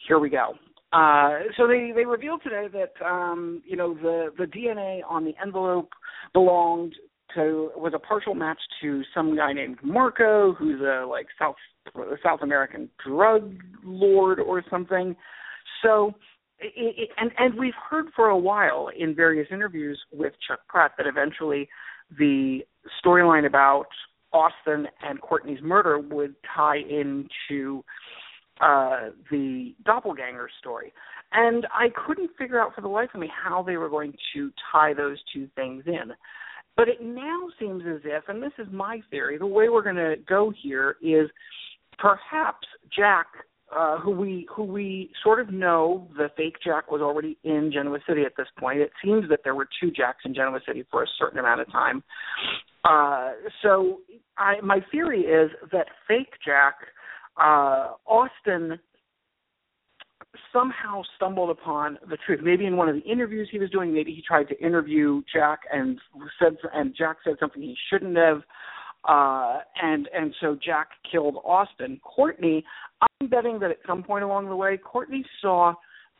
Here 0.07 0.19
we 0.19 0.29
go. 0.29 0.55
Uh, 0.91 1.39
so 1.55 1.67
they 1.67 1.91
they 1.93 2.05
revealed 2.05 2.41
today 2.43 2.67
that 2.71 3.05
um, 3.05 3.61
you 3.65 3.75
know 3.75 3.93
the 3.93 4.29
the 4.37 4.45
DNA 4.45 5.01
on 5.07 5.23
the 5.23 5.33
envelope 5.41 5.89
belonged 6.33 6.93
to 7.35 7.71
was 7.75 7.93
a 7.95 7.99
partial 7.99 8.33
match 8.33 8.59
to 8.81 9.03
some 9.13 9.35
guy 9.35 9.53
named 9.53 9.77
Marco, 9.83 10.53
who's 10.53 10.81
a 10.81 11.05
like 11.05 11.27
South 11.37 11.55
South 12.23 12.39
American 12.41 12.89
drug 13.05 13.55
lord 13.83 14.39
or 14.39 14.63
something. 14.69 15.15
So. 15.83 16.13
It, 16.61 16.93
it, 16.97 17.09
and 17.15 17.31
and 17.37 17.57
we've 17.57 17.71
heard 17.89 18.07
for 18.13 18.27
a 18.27 18.37
while 18.37 18.89
in 18.93 19.15
various 19.15 19.47
interviews 19.49 19.97
with 20.11 20.33
Chuck 20.45 20.59
Pratt 20.67 20.91
that 20.97 21.07
eventually 21.07 21.69
the 22.17 22.59
storyline 23.01 23.45
about 23.45 23.85
Austin 24.33 24.87
and 25.01 25.21
Courtney's 25.21 25.61
murder 25.61 25.99
would 25.99 26.35
tie 26.53 26.79
into 26.79 27.83
uh, 28.59 29.09
the 29.31 29.73
doppelganger 29.85 30.49
story. 30.59 30.91
And 31.31 31.67
I 31.71 31.87
couldn't 32.07 32.31
figure 32.37 32.59
out 32.59 32.73
for 32.73 32.81
the 32.81 32.87
life 32.87 33.09
of 33.13 33.19
me 33.19 33.29
how 33.31 33.61
they 33.61 33.77
were 33.77 33.89
going 33.89 34.13
to 34.33 34.51
tie 34.71 34.93
those 34.93 35.17
two 35.33 35.47
things 35.55 35.83
in. 35.85 36.11
But 36.75 36.87
it 36.87 37.01
now 37.01 37.47
seems 37.59 37.83
as 37.87 38.01
if, 38.05 38.23
and 38.29 38.41
this 38.41 38.53
is 38.57 38.67
my 38.71 39.01
theory, 39.11 39.37
the 39.37 39.45
way 39.45 39.69
we're 39.69 39.83
going 39.83 39.95
to 39.97 40.15
go 40.27 40.51
here 40.63 40.95
is 41.01 41.29
perhaps 41.97 42.65
Jack, 42.95 43.27
uh, 43.75 43.99
who 43.99 44.11
we 44.11 44.47
who 44.55 44.63
we 44.63 45.11
sort 45.21 45.39
of 45.39 45.51
know 45.51 46.07
the 46.17 46.29
fake 46.35 46.55
Jack 46.63 46.89
was 46.89 47.01
already 47.01 47.37
in 47.43 47.69
Genoa 47.71 47.99
City 48.07 48.23
at 48.23 48.31
this 48.37 48.47
point. 48.57 48.79
It 48.79 48.91
seems 49.03 49.29
that 49.29 49.41
there 49.43 49.53
were 49.55 49.67
two 49.79 49.91
Jacks 49.91 50.19
in 50.25 50.33
Genoa 50.33 50.59
City 50.65 50.85
for 50.89 51.03
a 51.03 51.07
certain 51.19 51.37
amount 51.37 51.61
of 51.61 51.71
time. 51.71 52.01
Uh, 52.83 53.31
so 53.61 53.99
I, 54.37 54.61
my 54.61 54.79
theory 54.89 55.21
is 55.21 55.51
that 55.71 55.87
fake 56.07 56.33
Jack 56.43 56.75
uh, 57.39 57.93
Austin 58.05 58.79
somehow 60.53 61.01
stumbled 61.15 61.49
upon 61.49 61.97
the 62.09 62.17
truth. 62.25 62.39
Maybe 62.43 62.65
in 62.65 62.77
one 62.77 62.89
of 62.89 62.95
the 62.95 63.01
interviews 63.01 63.49
he 63.51 63.59
was 63.59 63.69
doing, 63.69 63.93
maybe 63.93 64.13
he 64.13 64.21
tried 64.21 64.47
to 64.49 64.59
interview 64.59 65.21
Jack 65.31 65.61
and 65.71 65.99
said 66.39 66.57
and 66.73 66.93
Jack 66.95 67.17
said 67.23 67.35
something 67.39 67.61
he 67.61 67.75
shouldn't 67.89 68.17
have. 68.17 68.41
Uh 69.07 69.59
and 69.81 70.09
and 70.13 70.33
so 70.41 70.57
Jack 70.63 70.89
killed 71.09 71.37
Austin. 71.45 71.99
Courtney, 72.03 72.63
I'm 73.01 73.27
betting 73.27 73.59
that 73.59 73.71
at 73.71 73.77
some 73.87 74.03
point 74.03 74.23
along 74.23 74.49
the 74.49 74.55
way, 74.55 74.77
Courtney 74.77 75.25
saw 75.41 75.73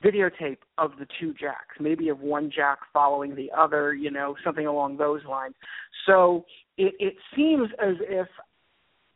videotape 0.04 0.60
of 0.78 0.92
the 0.98 1.06
two 1.20 1.34
Jacks, 1.34 1.76
maybe 1.80 2.10
of 2.10 2.20
one 2.20 2.50
Jack 2.56 2.80
following 2.94 3.36
the 3.36 3.52
other, 3.56 3.94
you 3.94 4.10
know, 4.10 4.36
something 4.46 4.66
along 4.66 4.98
those 4.98 5.22
lines. 5.26 5.56
So 6.06 6.46
it, 6.78 6.94
it 7.00 7.16
seems 7.36 7.70
as 7.84 7.96
if 8.00 8.28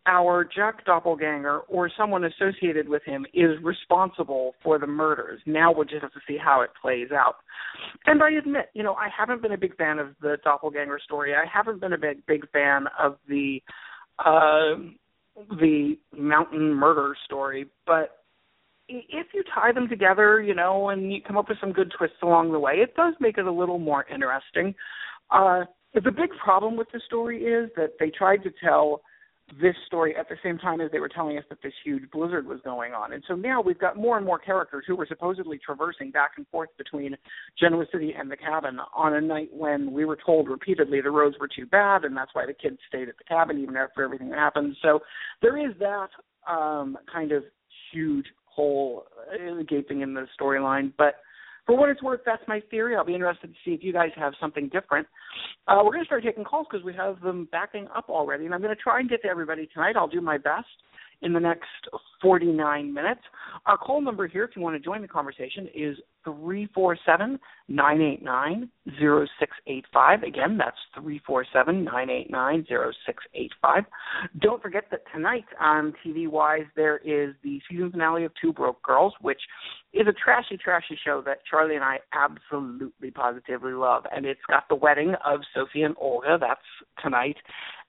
our 0.06 0.44
Jack 0.44 0.86
Doppelganger 0.86 1.60
or 1.70 1.90
someone 1.98 2.26
associated 2.26 2.90
with 2.90 3.04
him 3.06 3.26
is 3.34 3.52
responsible 3.64 4.54
for 4.62 4.78
the 4.78 4.88
murders. 4.88 5.40
Now 5.46 5.74
we'll 5.74 5.86
just 5.86 6.02
have 6.02 6.12
to 6.14 6.20
see 6.28 6.38
how 6.38 6.62
it 6.62 6.72
plays 6.82 7.10
out. 7.12 7.36
And 8.06 8.22
I 8.22 8.32
admit, 8.32 8.70
you 8.74 8.84
know, 8.84 8.96
I 8.96 9.08
haven't 9.16 9.42
been 9.42 9.54
a 9.54 9.58
big 9.58 9.78
fan 9.78 10.00
of 10.00 10.10
the 10.22 10.38
Doppelganger 10.44 11.00
story. 11.04 11.34
I 11.34 11.46
haven't 11.52 11.80
been 11.80 11.94
a 11.94 11.98
big 11.98 12.26
big 12.26 12.50
fan 12.52 12.86
of 13.00 13.18
the 13.28 13.62
uh 14.20 14.76
the 15.60 15.98
mountain 16.16 16.74
murder 16.74 17.16
story, 17.26 17.68
but 17.88 18.20
if 18.90 19.28
you 19.34 19.44
tie 19.56 19.72
them 19.72 19.88
together, 19.88 20.42
you 20.42 20.54
know, 20.54 20.90
and 20.90 21.12
you 21.12 21.22
come 21.26 21.38
up 21.38 21.48
with 21.48 21.58
some 21.60 21.72
good 21.72 21.92
twists 21.98 22.18
along 22.22 22.52
the 22.52 22.60
way, 22.60 22.74
it 22.74 22.94
does 22.96 23.14
make 23.20 23.38
it 23.38 23.46
a 23.46 23.52
little 23.52 23.80
more 23.80 24.06
interesting. 24.14 24.76
Uh 25.32 25.64
the 25.94 26.12
big 26.12 26.32
problem 26.44 26.76
with 26.76 26.88
the 26.92 27.00
story 27.06 27.44
is 27.44 27.70
that 27.78 27.92
they 28.00 28.10
tried 28.10 28.44
to 28.44 28.52
tell 28.64 29.02
this 29.62 29.76
story 29.86 30.16
at 30.16 30.30
the 30.30 30.36
same 30.42 30.58
time 30.58 30.82
as 30.82 30.90
they 30.92 31.00
were 31.00 31.10
telling 31.10 31.38
us 31.38 31.44
that 31.50 31.62
this 31.62 31.74
huge 31.84 32.10
blizzard 32.12 32.48
was 32.48 32.60
going 32.64 32.94
on. 32.94 33.14
And 33.14 33.24
so 33.28 33.36
now 33.36 33.62
we've 33.62 33.78
got 33.78 33.98
more 33.98 34.18
and 34.18 34.26
more 34.26 34.40
characters 34.40 34.86
who 34.88 34.96
were 34.96 35.06
supposedly 35.06 35.60
traversing 35.60 36.12
back 36.12 36.32
and 36.38 36.48
forth 36.48 36.70
between 36.78 37.16
Genoa 37.60 37.86
City 37.92 38.14
and 38.18 38.32
the 38.32 38.38
cabin 38.38 38.80
on 38.96 39.16
a 39.16 39.22
night 39.22 39.50
when 39.52 39.92
we 39.92 40.06
were 40.06 40.18
told 40.26 40.50
repeatedly 40.50 41.02
the 41.02 41.12
roads 41.12 41.36
were 41.40 41.50
too 41.50 41.66
bad 41.66 42.06
and 42.06 42.16
that's 42.16 42.34
why 42.34 42.46
the 42.46 42.54
kids 42.54 42.78
stayed 42.88 43.10
at 43.10 43.18
the 43.18 43.24
cabin 43.26 43.60
even 43.60 43.76
after 43.76 44.04
everything 44.04 44.30
that 44.30 44.40
happened. 44.40 44.76
So 44.82 45.00
there 45.42 45.58
is 45.58 45.76
that 45.80 46.10
um 46.52 46.98
kind 47.12 47.32
of 47.32 47.44
huge 47.92 48.26
whole 48.46 49.06
uh, 49.34 49.64
gaping 49.68 50.02
in 50.02 50.14
the 50.14 50.26
storyline. 50.40 50.94
But 50.98 51.16
for 51.66 51.78
what 51.78 51.90
it's 51.90 52.04
worth, 52.04 52.22
that's 52.26 52.44
my 52.48 52.62
theory. 52.70 52.96
I'll 52.96 53.06
be 53.06 53.14
interested 53.14 53.48
to 53.48 53.54
see 53.64 53.72
if 53.72 53.84
you 53.84 53.94
guys 53.94 54.10
have 54.16 54.34
something 54.40 54.70
different. 54.70 55.08
Uh, 55.68 55.82
we're 55.84 55.92
going 55.92 56.04
to 56.04 56.06
start 56.06 56.24
taking 56.24 56.44
calls 56.44 56.68
because 56.70 56.84
we 56.84 56.94
have 56.94 57.22
them 57.22 57.48
backing 57.52 57.88
up 57.96 58.10
already, 58.10 58.46
and 58.46 58.54
I'm 58.54 58.62
going 58.62 58.76
to 58.76 58.82
try 58.82 59.00
and 59.00 59.10
get 59.10 59.22
to 59.24 59.30
everybody 59.30 59.68
tonight. 59.74 59.96
I'll 59.96 60.08
do 60.08 60.22
my 60.22 60.38
best 60.38 60.68
in 61.24 61.34
the 61.34 61.40
next 61.40 61.68
49 62.22 62.94
minutes. 62.94 63.22
Our 63.66 63.78
call 63.78 64.02
number 64.02 64.28
here, 64.28 64.44
if 64.44 64.52
you 64.56 64.62
want 64.62 64.76
to 64.76 64.80
join 64.80 65.02
the 65.02 65.08
conversation, 65.08 65.68
is 65.74 65.98
347 66.24 67.40
989 67.68 68.70
0685. 68.88 70.24
Again, 70.24 70.58
that's 70.58 70.78
347 70.96 71.84
989 71.84 72.66
0685. 72.70 73.84
Don't 74.40 74.62
forget 74.62 74.86
that 74.92 75.02
tonight 75.14 75.46
on 75.60 75.94
TV 76.06 76.28
Wise, 76.28 76.66
there 76.76 76.98
is 76.98 77.36
the 77.44 77.60
season 77.70 77.92
finale 77.92 78.26
of 78.26 78.32
Two 78.42 78.54
Broke 78.54 78.82
Girls, 78.84 79.14
which 79.22 79.42
is 79.94 80.08
a 80.08 80.14
trashy, 80.14 80.58
trashy 80.58 80.98
show 81.04 81.22
that 81.26 81.40
Charlie 81.50 81.76
and 81.76 81.84
I 81.84 82.00
absolutely 82.14 83.12
positively 83.12 83.74
love. 83.74 84.06
And 84.16 84.26
it's 84.26 84.42
got 84.50 84.68
the 84.70 84.76
wedding 84.76 85.14
of 85.26 85.42
Sophie 85.54 85.84
and 85.84 85.96
Olga. 86.00 86.38
That's 86.40 86.62
tonight 87.02 87.38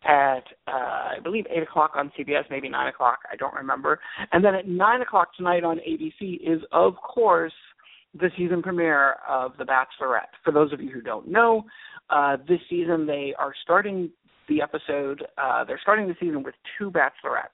at, 0.04 0.44
uh, 0.66 0.70
I 0.70 1.16
believe, 1.22 1.46
8 1.50 1.62
o'clock 1.62 1.92
on 1.94 2.12
CBS, 2.18 2.44
maybe 2.50 2.68
9 2.68 2.88
o'clock. 2.88 3.20
I 3.30 3.36
don't 3.36 3.54
remember. 3.54 4.00
And 4.32 4.44
then 4.44 4.54
at 4.54 4.68
9 4.68 5.00
o'clock 5.02 5.34
tonight 5.36 5.64
on 5.64 5.78
ABC 5.78 6.40
is, 6.42 6.60
of 6.72 6.94
course, 6.96 7.52
the 8.14 8.30
season 8.36 8.62
premiere 8.62 9.16
of 9.28 9.52
The 9.58 9.64
Bachelorette. 9.64 10.32
For 10.44 10.52
those 10.52 10.72
of 10.72 10.80
you 10.80 10.90
who 10.90 11.00
don't 11.00 11.28
know, 11.28 11.64
uh, 12.10 12.36
this 12.48 12.60
season 12.68 13.06
they 13.06 13.34
are 13.38 13.52
starting 13.62 14.10
the 14.48 14.62
episode, 14.62 15.24
uh, 15.38 15.64
they're 15.64 15.80
starting 15.82 16.06
the 16.06 16.14
season 16.20 16.42
with 16.42 16.54
two 16.78 16.90
Bachelorettes 16.90 17.48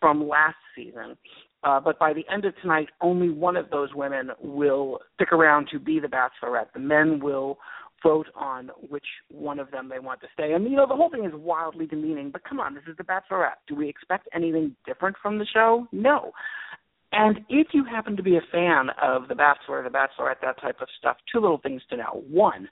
from 0.00 0.28
last 0.28 0.56
season. 0.76 1.16
Uh, 1.62 1.80
but 1.80 1.98
by 1.98 2.12
the 2.12 2.24
end 2.30 2.44
of 2.44 2.52
tonight, 2.60 2.88
only 3.00 3.30
one 3.30 3.56
of 3.56 3.70
those 3.70 3.88
women 3.94 4.30
will 4.42 4.98
stick 5.14 5.32
around 5.32 5.68
to 5.72 5.78
be 5.78 5.98
the 5.98 6.08
Bachelorette. 6.08 6.72
The 6.74 6.80
men 6.80 7.20
will 7.20 7.58
vote 8.04 8.28
on 8.36 8.70
which 8.88 9.06
one 9.30 9.58
of 9.58 9.70
them 9.70 9.88
they 9.88 9.98
want 9.98 10.20
to 10.20 10.28
stay. 10.32 10.52
And 10.52 10.64
you 10.64 10.76
know, 10.76 10.86
the 10.86 10.94
whole 10.94 11.10
thing 11.10 11.24
is 11.24 11.32
wildly 11.34 11.86
demeaning. 11.86 12.30
But 12.30 12.44
come 12.44 12.60
on, 12.60 12.74
this 12.74 12.84
is 12.88 12.96
the 12.96 13.02
Bachelorette. 13.02 13.58
Do 13.66 13.74
we 13.74 13.88
expect 13.88 14.28
anything 14.32 14.76
different 14.86 15.16
from 15.20 15.38
the 15.38 15.46
show? 15.52 15.88
No. 15.90 16.30
And 17.10 17.40
if 17.48 17.68
you 17.72 17.84
happen 17.84 18.16
to 18.16 18.22
be 18.22 18.36
a 18.36 18.40
fan 18.50 18.88
of 19.00 19.28
The 19.28 19.36
Bachelor, 19.36 19.82
The 19.84 19.88
Bachelorette, 19.88 20.40
that 20.42 20.60
type 20.60 20.80
of 20.80 20.88
stuff, 20.98 21.16
two 21.32 21.40
little 21.40 21.58
things 21.58 21.80
to 21.90 21.96
know. 21.96 22.24
One, 22.28 22.68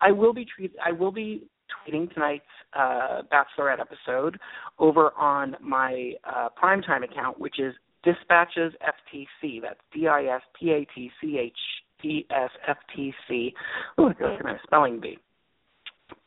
I 0.00 0.12
will 0.12 0.34
be 0.34 0.44
treat 0.44 0.72
I 0.84 0.92
will 0.92 1.12
be 1.12 1.44
tweeting 1.88 2.12
tonight's 2.12 2.44
uh, 2.74 3.22
Bachelorette 3.32 3.80
episode 3.80 4.38
over 4.78 5.12
on 5.14 5.56
my 5.60 6.12
uh, 6.24 6.48
primetime 6.62 7.04
account, 7.04 7.40
which 7.40 7.58
is 7.58 7.74
Dispatches 8.04 8.72
FTC. 8.82 9.62
That's 9.62 9.80
D 9.92 10.06
I 10.06 10.26
S 10.26 10.42
P 10.58 10.70
A 10.70 10.86
T 10.94 11.10
C 11.20 11.38
H 11.38 11.58
E 12.06 12.26
S 12.30 12.50
F 12.66 12.76
T 12.94 13.12
C. 13.26 13.54
Ooh, 14.00 14.08
it 14.08 14.18
goes 14.18 14.38
my 14.42 14.56
spelling 14.62 15.00
bee 15.00 15.18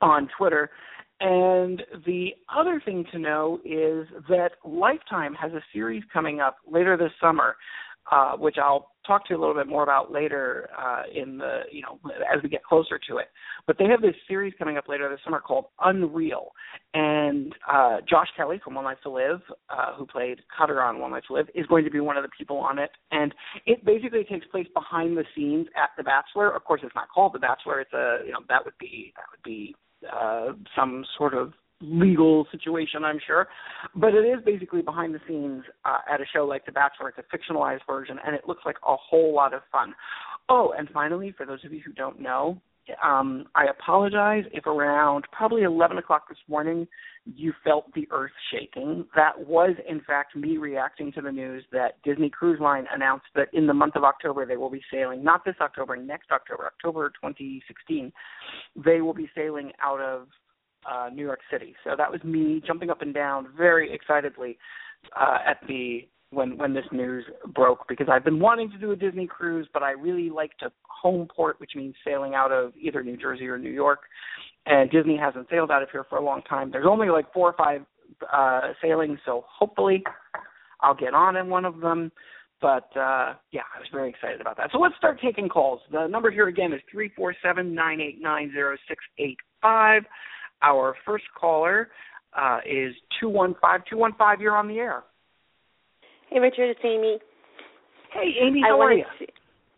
on 0.02 0.28
Twitter. 0.38 0.70
And 1.22 1.82
the 2.06 2.30
other 2.56 2.82
thing 2.84 3.06
to 3.12 3.20
know 3.20 3.60
is 3.66 4.08
that 4.30 4.52
Lifetime 4.64 5.34
has 5.36 5.52
a 5.52 5.62
series 5.74 6.04
coming 6.14 6.40
up 6.40 6.58
later 6.70 6.96
this 6.96 7.12
summer, 7.22 7.56
uh, 8.12 8.34
which 8.38 8.56
I'll 8.58 8.92
talk 9.10 9.26
to 9.26 9.34
you 9.34 9.38
a 9.38 9.42
little 9.42 9.56
bit 9.56 9.68
more 9.68 9.84
about 9.84 10.12
later 10.12 10.70
uh, 10.78 11.04
in 11.14 11.38
the 11.38 11.62
you 11.72 11.82
know 11.82 12.00
as 12.34 12.42
we 12.44 12.50
get 12.50 12.64
closer 12.64 13.00
to 13.10 13.18
it. 13.18 13.28
But 13.68 13.78
they 13.78 13.86
have 13.86 14.02
this 14.02 14.16
series 14.28 14.54
coming 14.58 14.78
up 14.78 14.88
later 14.88 15.10
this 15.10 15.20
summer 15.24 15.42
called 15.42 15.66
Unreal, 15.82 16.52
and 16.94 17.54
uh, 17.70 17.98
Josh 18.08 18.28
Kelly 18.38 18.62
from 18.64 18.76
One 18.76 18.86
Life 18.86 19.00
to 19.04 19.10
Live, 19.10 19.42
uh, 19.70 19.96
who 19.96 20.06
played 20.06 20.40
Cutter 20.56 20.82
on 20.82 21.00
One 21.00 21.12
Life 21.12 21.24
to 21.28 21.34
Live, 21.34 21.48
is 21.56 21.66
going 21.66 21.84
to 21.84 21.92
be 21.92 22.00
one 22.00 22.18
of 22.18 22.24
the 22.24 22.30
people 22.38 22.58
on 22.58 22.80
it. 22.80 22.92
And 23.12 23.34
it 23.66 23.84
basically 23.84 24.24
takes 24.24 24.46
place 24.48 24.68
behind 24.74 25.18
the 25.18 25.26
scenes 25.36 25.68
at 25.76 25.90
The 25.98 26.04
Bachelor. 26.04 26.56
Of 26.56 26.64
course, 26.64 26.82
it's 26.84 26.96
not 26.96 27.10
called 27.14 27.34
The 27.34 27.40
Bachelor. 27.40 27.82
It's 27.82 27.94
a 27.94 28.20
you 28.26 28.32
know 28.32 28.40
that 28.48 28.64
would 28.64 28.78
be 28.80 29.14
that 29.18 29.26
would 29.32 29.44
be 29.44 29.76
uh, 30.12 30.54
some 30.76 31.04
sort 31.18 31.34
of 31.34 31.54
legal 31.82 32.48
situation, 32.52 33.04
I'm 33.04 33.20
sure. 33.26 33.48
But 33.96 34.14
it 34.14 34.26
is 34.26 34.44
basically 34.46 34.82
behind 34.82 35.14
the 35.14 35.20
scenes 35.28 35.64
uh, 35.86 36.00
at 36.12 36.22
a 36.22 36.26
show 36.34 36.46
like 36.46 36.66
The 36.66 36.72
Bachelor. 36.72 37.10
It's 37.10 37.20
a 37.20 37.38
fictionalized 37.38 37.82
version, 37.88 38.18
and 38.26 38.36
it 38.36 38.42
looks 38.48 38.64
like 38.66 38.78
a 38.88 38.96
whole 38.96 39.34
lot 39.34 39.54
of 39.54 39.62
fun. 39.72 39.94
Oh, 40.50 40.74
and 40.78 40.90
finally, 40.90 41.34
for 41.36 41.46
those 41.46 41.64
of 41.64 41.72
you 41.72 41.82
who 41.86 41.94
don't 41.94 42.20
know, 42.20 42.62
um, 43.04 43.46
I 43.56 43.66
apologize 43.66 44.46
if 44.52 44.66
around 44.66 45.26
probably 45.32 45.64
11 45.64 45.98
o'clock 45.98 46.28
this 46.28 46.38
morning 46.48 46.88
you 47.26 47.54
felt 47.64 47.94
the 47.94 48.08
earth 48.12 48.32
shaking. 48.52 49.06
That 49.16 49.48
was, 49.48 49.76
in 49.88 50.02
fact, 50.02 50.36
me 50.36 50.58
reacting 50.58 51.12
to 51.14 51.22
the 51.22 51.32
news 51.32 51.64
that 51.72 52.02
Disney 52.04 52.30
Cruise 52.30 52.60
Line 52.60 52.86
announced 52.94 53.28
that 53.36 53.50
in 53.54 53.68
the 53.68 53.74
month 53.74 53.96
of 53.96 54.04
October 54.04 54.46
they 54.46 54.58
will 54.58 54.72
be 54.72 54.82
sailing, 54.92 55.24
not 55.24 55.46
this 55.46 55.56
October, 55.62 55.96
next 55.96 56.32
October, 56.32 56.66
October 56.66 57.10
2016, 57.22 58.12
they 58.84 59.02
will 59.02 59.14
be 59.14 59.30
sailing 59.36 59.72
out 59.84 60.00
of 60.00 60.28
uh, 60.90 61.10
New 61.14 61.24
York 61.24 61.40
City. 61.52 61.76
So 61.84 61.92
that 61.98 62.12
was 62.12 62.24
me 62.24 62.62
jumping 62.66 62.90
up 62.90 63.02
and 63.02 63.14
down 63.14 63.48
very 63.58 63.94
excitedly 63.94 64.58
uh, 65.20 65.38
at 65.46 65.58
the 65.68 66.08
when 66.32 66.58
when 66.58 66.74
this 66.74 66.86
news 66.92 67.26
broke 67.56 67.88
because 67.88 68.08
I've 68.12 68.24
been 68.24 68.40
wanting 68.40 68.70
to 68.72 68.78
do 68.78 68.92
a 68.92 68.96
Disney 68.96 69.26
cruise, 69.28 69.68
but 69.74 69.82
I 69.82 69.92
really 69.92 70.30
like 70.30 70.56
to 70.60 70.72
home 70.88 71.28
port, 71.34 71.60
which 71.60 71.72
means 71.76 71.96
sailing 72.06 72.36
out 72.36 72.52
of 72.52 72.74
either 72.80 73.04
New 73.04 73.18
Jersey 73.18 73.48
or 73.48 73.58
New 73.58 73.72
York. 73.72 74.02
And 74.66 74.92
Disney 74.92 75.18
hasn't 75.18 75.48
sailed 75.50 75.72
out 75.72 75.82
of 75.82 75.90
here 75.92 76.06
for 76.10 76.18
a 76.18 76.24
long 76.24 76.42
time. 76.44 76.70
There's 76.72 76.86
only 76.88 77.10
like 77.10 77.32
four 77.34 77.50
or 77.50 77.56
five 77.58 77.82
uh 78.32 78.74
sailings, 78.82 79.20
so 79.26 79.46
hopefully 79.48 80.04
I'll 80.82 80.96
get 80.96 81.14
on 81.14 81.36
in 81.36 81.50
one 81.50 81.66
of 81.66 81.80
them. 81.80 82.12
But 82.62 82.90
uh 82.96 83.34
yeah, 83.52 83.64
I 83.76 83.80
was 83.80 83.88
very 83.92 84.10
excited 84.10 84.42
about 84.42 84.58
that. 84.58 84.70
So 84.72 84.80
let's 84.80 84.96
start 84.98 85.20
taking 85.22 85.50
calls. 85.50 85.82
The 85.92 86.06
number 86.08 86.30
here 86.30 86.48
again 86.48 86.74
is 86.74 86.82
three 86.92 87.12
four 87.16 87.34
seven 87.42 87.74
nine 87.74 88.02
eight 88.02 88.22
nine 88.22 88.52
zero 88.54 88.76
six 88.88 89.04
eight 89.18 89.38
five. 89.62 90.04
Our 90.62 90.96
first 91.06 91.26
caller 91.40 91.90
uh 92.38 92.60
is 92.66 92.94
two 93.20 93.30
one 93.30 93.56
five 93.62 93.82
two 93.90 93.98
one 93.98 94.14
five. 94.18 94.42
You're 94.42 94.56
on 94.58 94.68
the 94.68 94.78
air. 94.78 95.04
Hey, 96.30 96.40
Richard, 96.40 96.70
it's 96.70 96.80
Amy. 96.84 97.20
Hey, 98.14 98.34
Amy, 98.42 98.62
I 98.64 98.70
how 98.70 98.76
are 98.76 98.78
wanted 98.78 99.06
you? 99.20 99.26
to, 99.26 99.34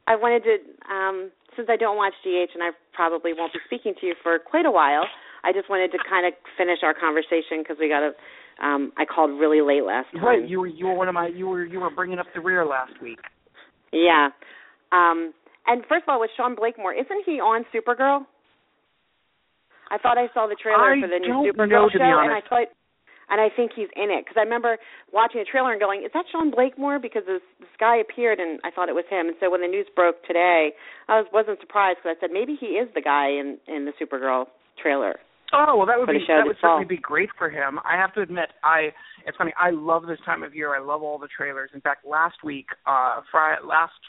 I 0.08 0.16
wanted 0.16 0.44
to, 0.44 0.94
um, 0.94 1.32
since 1.56 1.68
I 1.70 1.78
don't 1.78 1.96
watch 1.96 2.14
GH 2.24 2.52
and 2.54 2.64
I 2.64 2.72
probably 2.94 3.32
won't 3.34 3.54
be 3.54 3.60
speaking 3.66 3.94
to 4.02 4.08
you 4.08 4.16
for 4.24 4.40
quite 4.40 4.66
a 4.66 4.72
while, 4.72 5.06
I 5.44 5.54
just 5.54 5.70
wanted 5.70 5.92
to 5.92 5.98
kind 6.10 6.26
of 6.26 6.34
finish 6.58 6.80
our 6.84 6.94
conversation 6.94 7.60
because 7.60 7.78
we 7.80 7.88
got 7.90 8.04
a. 8.04 8.12
Um, 8.62 8.92
I 8.96 9.06
called 9.06 9.32
really 9.40 9.62
late 9.62 9.84
last 9.84 10.08
time. 10.14 10.24
Right, 10.24 10.48
you 10.48 10.60
were 10.60 10.68
you 10.68 10.88
were 10.88 10.94
one 10.94 11.08
of 11.08 11.14
my 11.14 11.28
you 11.28 11.48
were 11.48 11.66
you 11.66 11.80
were 11.80 11.90
bringing 11.90 12.20
up 12.20 12.28
the 12.36 12.42
rear 12.42 12.66
last 12.66 12.94
week. 13.02 13.20
Yeah. 13.92 14.30
Um, 14.92 15.34
and 15.68 15.84
first 15.88 16.04
of 16.04 16.10
all, 16.10 16.20
with 16.20 16.30
Sean 16.38 16.56
Blakemore, 16.56 16.94
isn't 16.94 17.24
he 17.26 17.40
on 17.40 17.66
Supergirl? 17.74 18.26
I 19.91 20.00
thought 20.00 20.17
I 20.17 20.31
saw 20.33 20.48
the 20.48 20.55
trailer 20.55 20.95
I 20.95 21.01
for 21.03 21.12
the 21.12 21.19
new 21.19 21.51
Supergirl 21.51 21.67
know, 21.69 21.89
to 21.91 22.00
be 22.00 22.07
show, 22.07 22.24
and 22.24 22.31
I 22.31 22.39
thought, 22.48 22.71
and 23.27 23.43
I 23.43 23.51
think 23.51 23.75
he's 23.75 23.91
in 23.95 24.07
it 24.07 24.24
because 24.24 24.39
I 24.39 24.48
remember 24.48 24.79
watching 25.12 25.43
the 25.43 25.50
trailer 25.50 25.71
and 25.71 25.79
going, 25.79 26.03
"Is 26.07 26.12
that 26.15 26.25
Sean 26.31 26.50
Blakemore?" 26.50 27.00
Because 27.00 27.27
this 27.27 27.43
this 27.60 27.75
guy 27.77 27.98
appeared, 28.00 28.39
and 28.39 28.60
I 28.63 28.71
thought 28.71 28.88
it 28.88 28.95
was 28.95 29.05
him. 29.12 29.27
And 29.27 29.36
so 29.43 29.51
when 29.51 29.60
the 29.60 29.67
news 29.67 29.88
broke 29.91 30.24
today, 30.24 30.71
I 31.12 31.19
was 31.19 31.27
wasn't 31.36 31.60
surprised 31.60 32.00
because 32.00 32.15
I 32.15 32.19
said 32.24 32.31
maybe 32.31 32.55
he 32.55 32.79
is 32.79 32.88
the 32.95 33.03
guy 33.03 33.27
in 33.36 33.60
in 33.67 33.83
the 33.83 33.93
Supergirl 34.00 34.48
trailer. 34.81 35.19
Oh 35.53 35.75
well, 35.75 35.88
that 35.88 36.00
would 36.00 36.07
be 36.07 36.24
that 36.27 36.48
would 36.48 36.55
certainly 36.63 36.88
fall. 36.88 36.95
be 36.95 36.98
great 36.98 37.29
for 37.38 37.50
him. 37.50 37.79
I 37.83 38.00
have 38.00 38.13
to 38.15 38.21
admit, 38.21 38.55
I 38.63 38.95
it's 39.27 39.36
funny. 39.38 39.51
I 39.60 39.71
love 39.71 40.07
this 40.07 40.19
time 40.25 40.43
of 40.43 40.55
year. 40.55 40.75
I 40.75 40.79
love 40.79 41.03
all 41.03 41.19
the 41.19 41.27
trailers. 41.27 41.69
In 41.74 41.81
fact, 41.81 42.05
last 42.05 42.43
week, 42.43 42.67
uh, 42.88 43.21
Friday, 43.31 43.60
last 43.67 44.00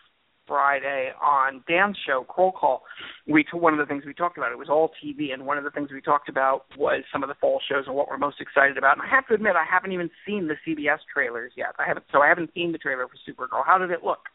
Friday 0.52 1.12
on 1.16 1.64
Dan's 1.66 1.97
show, 2.06 2.26
Kroll 2.28 2.52
Call, 2.52 2.82
we 3.26 3.42
t- 3.42 3.56
one 3.56 3.73
of 3.73 3.78
the 3.78 3.87
things 3.87 4.04
we 4.04 4.12
talked 4.12 4.37
about. 4.37 4.52
It 4.52 4.59
was 4.59 4.68
all 4.68 4.90
TV, 5.02 5.32
and 5.32 5.47
one 5.47 5.56
of 5.56 5.64
the 5.64 5.71
things 5.71 5.88
we 5.90 6.02
talked 6.02 6.28
about 6.28 6.66
was 6.76 7.04
some 7.11 7.23
of 7.23 7.30
the 7.30 7.35
fall 7.40 7.59
shows 7.66 7.85
and 7.87 7.97
what 7.97 8.09
we're 8.11 8.18
most 8.18 8.38
excited 8.38 8.76
about. 8.76 8.99
And 8.99 9.00
I 9.00 9.09
have 9.09 9.26
to 9.28 9.35
admit, 9.35 9.56
I 9.56 9.64
haven't 9.64 9.92
even 9.92 10.11
seen 10.26 10.49
the 10.49 10.56
CBS 10.61 10.99
trailers 11.11 11.52
yet. 11.56 11.68
I 11.78 11.88
haven't, 11.88 12.04
so 12.12 12.21
I 12.21 12.28
haven't 12.28 12.50
seen 12.52 12.71
the 12.71 12.76
trailer 12.76 13.06
for 13.09 13.16
Supergirl. 13.25 13.64
How 13.64 13.78
did 13.78 13.90
it 13.90 14.04
look? 14.04 14.28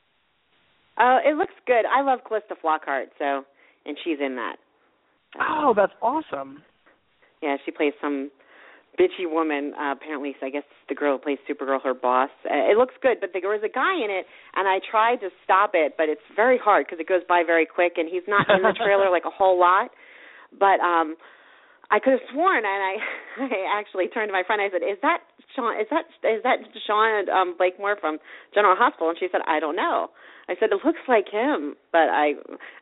Uh, 0.97 1.19
it 1.23 1.37
looks 1.37 1.53
good. 1.67 1.85
I 1.85 2.01
love 2.01 2.21
Calista 2.27 2.55
Flockhart, 2.55 3.13
so 3.19 3.43
and 3.85 3.95
she's 4.03 4.17
in 4.19 4.37
that. 4.37 4.55
Oh, 5.39 5.75
that's 5.75 5.93
awesome. 6.01 6.63
Yeah, 7.43 7.57
she 7.63 7.69
plays 7.69 7.93
some 8.01 8.31
bitchy 8.99 9.29
woman. 9.29 9.73
Uh, 9.79 9.93
apparently, 9.93 10.35
I 10.41 10.49
guess 10.49 10.63
the 10.89 10.95
girl 10.95 11.17
who 11.17 11.23
plays 11.23 11.37
Supergirl, 11.49 11.81
her 11.83 11.93
boss. 11.93 12.29
Uh, 12.45 12.71
it 12.71 12.77
looks 12.77 12.95
good, 13.01 13.17
but 13.21 13.29
there 13.33 13.49
was 13.49 13.61
a 13.63 13.69
guy 13.69 13.95
in 13.95 14.09
it, 14.09 14.25
and 14.55 14.67
I 14.67 14.79
tried 14.79 15.17
to 15.17 15.29
stop 15.43 15.71
it, 15.73 15.93
but 15.97 16.09
it's 16.09 16.25
very 16.35 16.57
hard 16.57 16.85
because 16.85 16.99
it 16.99 17.07
goes 17.07 17.21
by 17.27 17.43
very 17.45 17.65
quick, 17.65 17.93
and 17.97 18.09
he's 18.09 18.25
not 18.27 18.49
in 18.49 18.61
the 18.61 18.73
trailer 18.83 19.09
like 19.09 19.25
a 19.25 19.33
whole 19.33 19.59
lot. 19.59 19.91
But 20.51 20.79
um 20.79 21.15
I 21.89 21.99
could 21.99 22.19
have 22.19 22.27
sworn, 22.31 22.63
and 22.67 22.67
I, 22.67 22.95
I 23.47 23.79
actually 23.79 24.07
turned 24.07 24.29
to 24.29 24.33
my 24.33 24.43
friend. 24.45 24.61
I 24.61 24.69
said, 24.71 24.83
"Is 24.83 24.99
that 25.01 25.23
Sean? 25.55 25.79
Is 25.79 25.87
that 25.89 26.05
is 26.27 26.43
that 26.43 26.59
Sean 26.85 27.29
um, 27.29 27.55
Blakemore 27.57 27.97
from 27.99 28.19
General 28.53 28.75
Hospital?" 28.75 29.09
And 29.09 29.17
she 29.19 29.27
said, 29.31 29.41
"I 29.47 29.59
don't 29.59 29.75
know." 29.75 30.09
I 30.49 30.55
said, 30.59 30.69
"It 30.71 30.83
looks 30.83 31.03
like 31.07 31.29
him," 31.31 31.75
but 31.91 32.11
I 32.11 32.33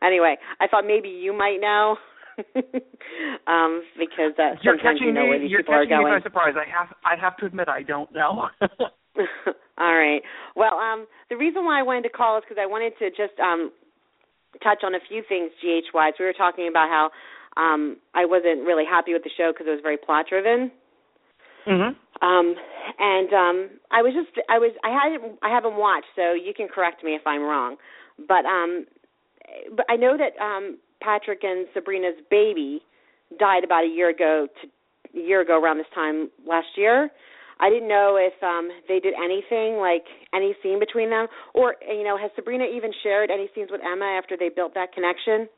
anyway. 0.02 0.36
I 0.60 0.66
thought 0.66 0.84
maybe 0.86 1.08
you 1.08 1.32
might 1.32 1.58
know, 1.60 1.96
um, 3.46 3.82
because 3.98 4.32
uh, 4.38 4.56
You're 4.62 4.76
sometimes 4.76 5.00
catching 5.00 5.08
you 5.08 5.12
know 5.12 5.22
me. 5.22 5.28
where 5.28 5.38
these 5.38 5.50
You're 5.50 5.60
people 5.60 5.74
are 5.74 5.84
catching 5.84 5.98
me 5.98 6.04
going. 6.04 6.20
by 6.20 6.22
surprise. 6.22 6.54
I 6.56 6.68
have 6.68 6.94
I 7.04 7.20
have 7.20 7.36
to 7.38 7.46
admit, 7.46 7.68
I 7.68 7.82
don't 7.82 8.12
know. 8.12 8.48
All 9.78 9.96
right. 9.96 10.20
Well, 10.54 10.74
um, 10.78 11.06
the 11.30 11.36
reason 11.36 11.64
why 11.64 11.80
I 11.80 11.82
wanted 11.82 12.02
to 12.04 12.10
call 12.10 12.38
is 12.38 12.44
because 12.48 12.60
I 12.60 12.66
wanted 12.66 12.92
to 12.98 13.10
just 13.10 13.38
um, 13.40 13.72
touch 14.62 14.84
on 14.84 14.94
a 14.94 15.00
few 15.08 15.22
things 15.28 15.50
GH 15.60 15.92
wise. 15.94 16.14
We 16.18 16.24
were 16.24 16.32
talking 16.36 16.68
about 16.68 16.88
how 16.88 17.10
um, 17.56 17.96
I 18.14 18.24
wasn't 18.24 18.66
really 18.66 18.84
happy 18.84 19.12
with 19.12 19.24
the 19.24 19.30
show 19.36 19.52
because 19.52 19.66
it 19.66 19.70
was 19.70 19.80
very 19.82 19.96
plot 19.96 20.26
driven. 20.28 20.70
Mm-hmm. 21.66 21.92
Um, 22.24 22.54
and 22.98 23.32
um, 23.32 23.70
I 23.90 24.00
was 24.02 24.14
just 24.14 24.32
I 24.48 24.58
was 24.58 24.72
I 24.84 24.90
hadn't 24.90 25.38
I 25.42 25.50
haven't 25.50 25.76
watched, 25.76 26.08
so 26.14 26.32
you 26.32 26.52
can 26.56 26.68
correct 26.68 27.02
me 27.02 27.12
if 27.12 27.26
I'm 27.26 27.42
wrong. 27.42 27.76
But 28.16 28.46
um, 28.46 28.86
but 29.74 29.84
I 29.90 29.96
know 29.96 30.16
that 30.16 30.40
um, 30.42 30.78
Patrick 31.06 31.44
and 31.44 31.66
Sabrina's 31.72 32.18
baby 32.30 32.82
died 33.38 33.62
about 33.62 33.84
a 33.84 33.88
year 33.88 34.10
ago 34.10 34.48
to 34.60 34.64
a 35.18 35.22
year 35.22 35.40
ago 35.40 35.54
around 35.62 35.78
this 35.78 35.86
time 35.94 36.28
last 36.46 36.66
year. 36.76 37.08
I 37.58 37.70
didn't 37.70 37.88
know 37.88 38.18
if 38.20 38.34
um 38.42 38.68
they 38.90 38.98
did 38.98 39.14
anything 39.14 39.78
like 39.78 40.04
any 40.34 40.52
scene 40.62 40.78
between 40.78 41.08
them 41.08 41.26
or 41.54 41.76
you 41.86 42.02
know 42.04 42.18
has 42.18 42.30
Sabrina 42.34 42.64
even 42.66 42.90
shared 43.02 43.30
any 43.30 43.48
scenes 43.54 43.70
with 43.70 43.80
Emma 43.80 44.18
after 44.18 44.36
they 44.36 44.50
built 44.50 44.74
that 44.74 44.92
connection? 44.92 45.48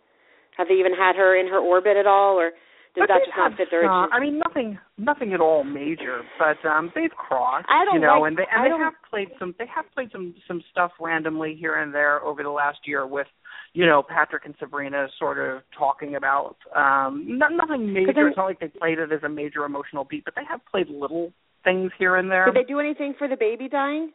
Have 0.58 0.68
they 0.68 0.74
even 0.74 0.92
had 0.92 1.16
her 1.16 1.34
in 1.40 1.48
her 1.48 1.58
orbit 1.58 1.96
at 1.96 2.06
all 2.06 2.36
or 2.38 2.50
does 2.94 3.06
But 3.06 3.08
that 3.08 3.24
just 3.26 3.36
not 3.36 3.56
fit 3.56 3.68
their 3.70 3.84
some- 3.84 4.10
I 4.12 4.18
mean, 4.18 4.38
nothing, 4.38 4.78
nothing 4.96 5.32
at 5.32 5.40
all 5.40 5.62
major, 5.64 6.22
but 6.38 6.58
um 6.64 6.92
they've 6.94 7.14
crossed. 7.14 7.66
I 7.68 7.84
don't 7.84 7.96
you 7.96 8.00
know, 8.00 8.20
like- 8.20 8.28
and 8.28 8.36
they 8.38 8.46
and 8.52 8.60
I 8.62 8.68
they 8.68 8.84
have 8.84 8.94
played 9.10 9.30
some. 9.38 9.54
They 9.58 9.66
have 9.66 9.86
played 9.94 10.10
some 10.12 10.34
some 10.46 10.62
stuff 10.70 10.92
randomly 11.00 11.54
here 11.54 11.76
and 11.76 11.94
there 11.94 12.22
over 12.22 12.42
the 12.42 12.50
last 12.50 12.78
year 12.86 13.06
with, 13.06 13.28
you 13.74 13.86
know, 13.86 14.02
Patrick 14.02 14.44
and 14.46 14.54
Sabrina 14.58 15.06
sort 15.18 15.38
of 15.38 15.62
talking 15.78 16.14
about 16.16 16.56
um 16.74 17.24
no, 17.38 17.48
nothing 17.48 17.92
major. 17.92 18.28
it's 18.28 18.36
not 18.36 18.46
like 18.46 18.60
they 18.60 18.68
played 18.68 18.98
it 18.98 19.12
as 19.12 19.22
a 19.22 19.28
major 19.28 19.64
emotional 19.64 20.04
beat, 20.04 20.24
but 20.24 20.34
they 20.34 20.44
have 20.48 20.60
played 20.70 20.88
little 20.88 21.32
things 21.64 21.90
here 21.98 22.16
and 22.16 22.30
there. 22.30 22.46
Did 22.46 22.54
they 22.56 22.66
do 22.66 22.80
anything 22.80 23.14
for 23.18 23.28
the 23.28 23.36
baby 23.36 23.68
dying? 23.68 24.12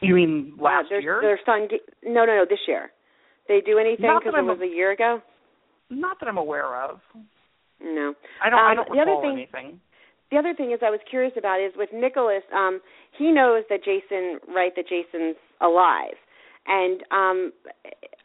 you 0.00 0.14
mean 0.14 0.54
last 0.58 0.86
uh, 0.86 0.88
their, 0.90 1.00
year? 1.00 1.18
Their 1.20 1.40
son. 1.44 1.68
No, 2.04 2.24
no, 2.24 2.36
no. 2.36 2.44
This 2.48 2.60
year. 2.66 2.90
They 3.48 3.60
do 3.64 3.78
anything 3.78 4.06
Not 4.06 4.20
because 4.22 4.32
that 4.34 4.38
it 4.38 4.42
I'm 4.42 4.46
was 4.46 4.60
a 4.62 4.66
year 4.66 4.92
ago. 4.92 5.20
Not 5.90 6.18
that 6.20 6.28
I'm 6.28 6.38
aware 6.38 6.82
of. 6.84 7.00
No. 7.82 8.14
I 8.42 8.48
don't. 8.50 8.58
I 8.60 8.70
Um, 8.70 8.76
don't 8.76 8.90
the 8.94 9.00
other 9.02 9.10
recall 9.10 9.22
thing- 9.22 9.32
anything. 9.32 9.80
The 10.30 10.38
other 10.38 10.54
thing 10.54 10.70
is 10.70 10.78
I 10.80 10.90
was 10.90 11.00
curious 11.10 11.32
about 11.36 11.58
is 11.60 11.72
with 11.76 11.88
Nicholas. 11.92 12.44
Um, 12.54 12.80
he 13.18 13.32
knows 13.32 13.64
that 13.68 13.82
Jason, 13.82 14.38
right? 14.54 14.70
That 14.76 14.86
Jason's 14.86 15.34
alive, 15.60 16.14
and 16.66 17.02
um, 17.10 17.52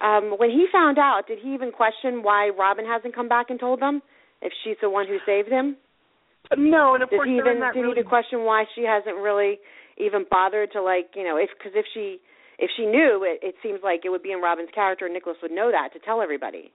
um, 0.02 0.36
when 0.38 0.50
he 0.50 0.68
found 0.72 0.98
out, 0.98 1.24
did 1.28 1.40
he 1.42 1.54
even 1.54 1.72
question 1.72 2.22
why 2.22 2.50
Robin 2.50 2.86
hasn't 2.86 3.16
come 3.16 3.30
back 3.30 3.50
and 3.50 3.60
told 3.60 3.82
them 3.82 4.02
if 4.42 4.52
she's 4.64 4.78
the 4.82 4.90
one 4.90 5.08
who 5.08 5.18
saved 5.26 5.50
him? 5.50 5.78
No, 6.58 6.94
and 6.94 7.04
of 7.04 7.10
Did 7.10 7.18
course 7.18 7.28
he 7.28 7.38
even 7.38 7.60
did 7.60 7.80
really 7.80 7.96
he 7.96 8.02
even 8.02 8.10
question 8.10 8.44
why 8.44 8.66
she 8.76 8.84
hasn't 8.84 9.18
really 9.18 9.58
even 9.98 10.26
bothered 10.30 10.72
to 10.74 10.82
like 10.82 11.10
you 11.16 11.24
know 11.24 11.38
if 11.38 11.50
because 11.58 11.74
if 11.74 11.86
she 11.94 12.20
if 12.60 12.70
she 12.78 12.86
knew 12.86 13.26
it, 13.26 13.46
it 13.46 13.56
seems 13.64 13.80
like 13.84 14.02
it 14.06 14.10
would 14.10 14.24
be 14.24 14.32
in 14.32 14.42
Robin's 14.42 14.70
character 14.74 15.06
and 15.06 15.14
Nicholas 15.14 15.38
would 15.42 15.52
know 15.52 15.72
that 15.72 15.92
to 15.94 16.00
tell 16.00 16.22
everybody. 16.22 16.72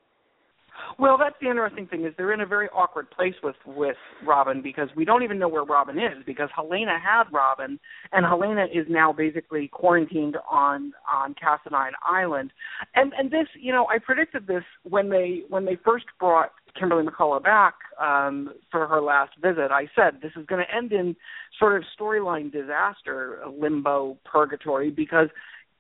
Well, 0.99 1.17
that's 1.19 1.37
the 1.41 1.49
interesting 1.49 1.87
thing 1.87 2.05
is 2.05 2.13
they're 2.17 2.33
in 2.33 2.41
a 2.41 2.47
very 2.47 2.69
awkward 2.69 3.11
place 3.11 3.35
with 3.43 3.57
with 3.67 3.97
Robin 4.27 4.61
because 4.63 4.89
we 4.97 5.05
don't 5.05 5.23
even 5.23 5.39
know 5.39 5.49
where 5.49 5.65
Robin 5.65 5.99
is 5.99 6.23
because 6.27 6.49
Helena 6.55 6.99
had 6.99 7.25
Robin 7.33 7.79
and 8.13 8.27
Helena 8.27 8.65
is 8.65 8.87
now 8.89 9.13
basically 9.13 9.69
quarantined 9.69 10.37
on 10.51 10.93
on 11.13 11.35
Cassadine 11.35 11.93
Island. 12.05 12.53
And 12.95 13.13
and 13.19 13.31
this, 13.31 13.47
you 13.59 13.73
know, 13.73 13.87
I 13.89 13.99
predicted 13.99 14.47
this 14.47 14.65
when 14.83 15.11
they 15.11 15.43
when 15.49 15.65
they 15.65 15.77
first 15.85 16.07
brought 16.19 16.51
Kimberly 16.79 17.05
McCullough 17.05 17.43
back 17.43 17.75
um 18.01 18.53
for 18.71 18.87
her 18.87 19.01
last 19.01 19.33
visit. 19.41 19.71
I 19.71 19.89
said 19.95 20.21
this 20.23 20.33
is 20.37 20.47
going 20.47 20.65
to 20.65 20.77
end 20.77 20.93
in 20.93 21.17
sort 21.59 21.77
of 21.77 21.85
storyline 21.99 22.53
disaster, 22.53 23.41
limbo 23.59 24.17
purgatory 24.25 24.91
because 24.91 25.29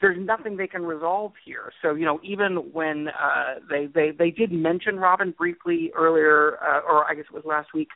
there's 0.00 0.18
nothing 0.18 0.56
they 0.56 0.66
can 0.66 0.82
resolve 0.82 1.32
here. 1.44 1.72
So 1.82 1.94
you 1.94 2.04
know, 2.04 2.20
even 2.22 2.72
when 2.72 3.08
uh, 3.08 3.60
they 3.68 3.86
they 3.86 4.10
they 4.16 4.30
did 4.30 4.52
mention 4.52 4.96
Robin 4.96 5.34
briefly 5.36 5.92
earlier, 5.96 6.58
uh, 6.62 6.80
or 6.80 7.10
I 7.10 7.14
guess 7.14 7.26
it 7.30 7.34
was 7.34 7.44
last 7.44 7.74
week, 7.74 7.88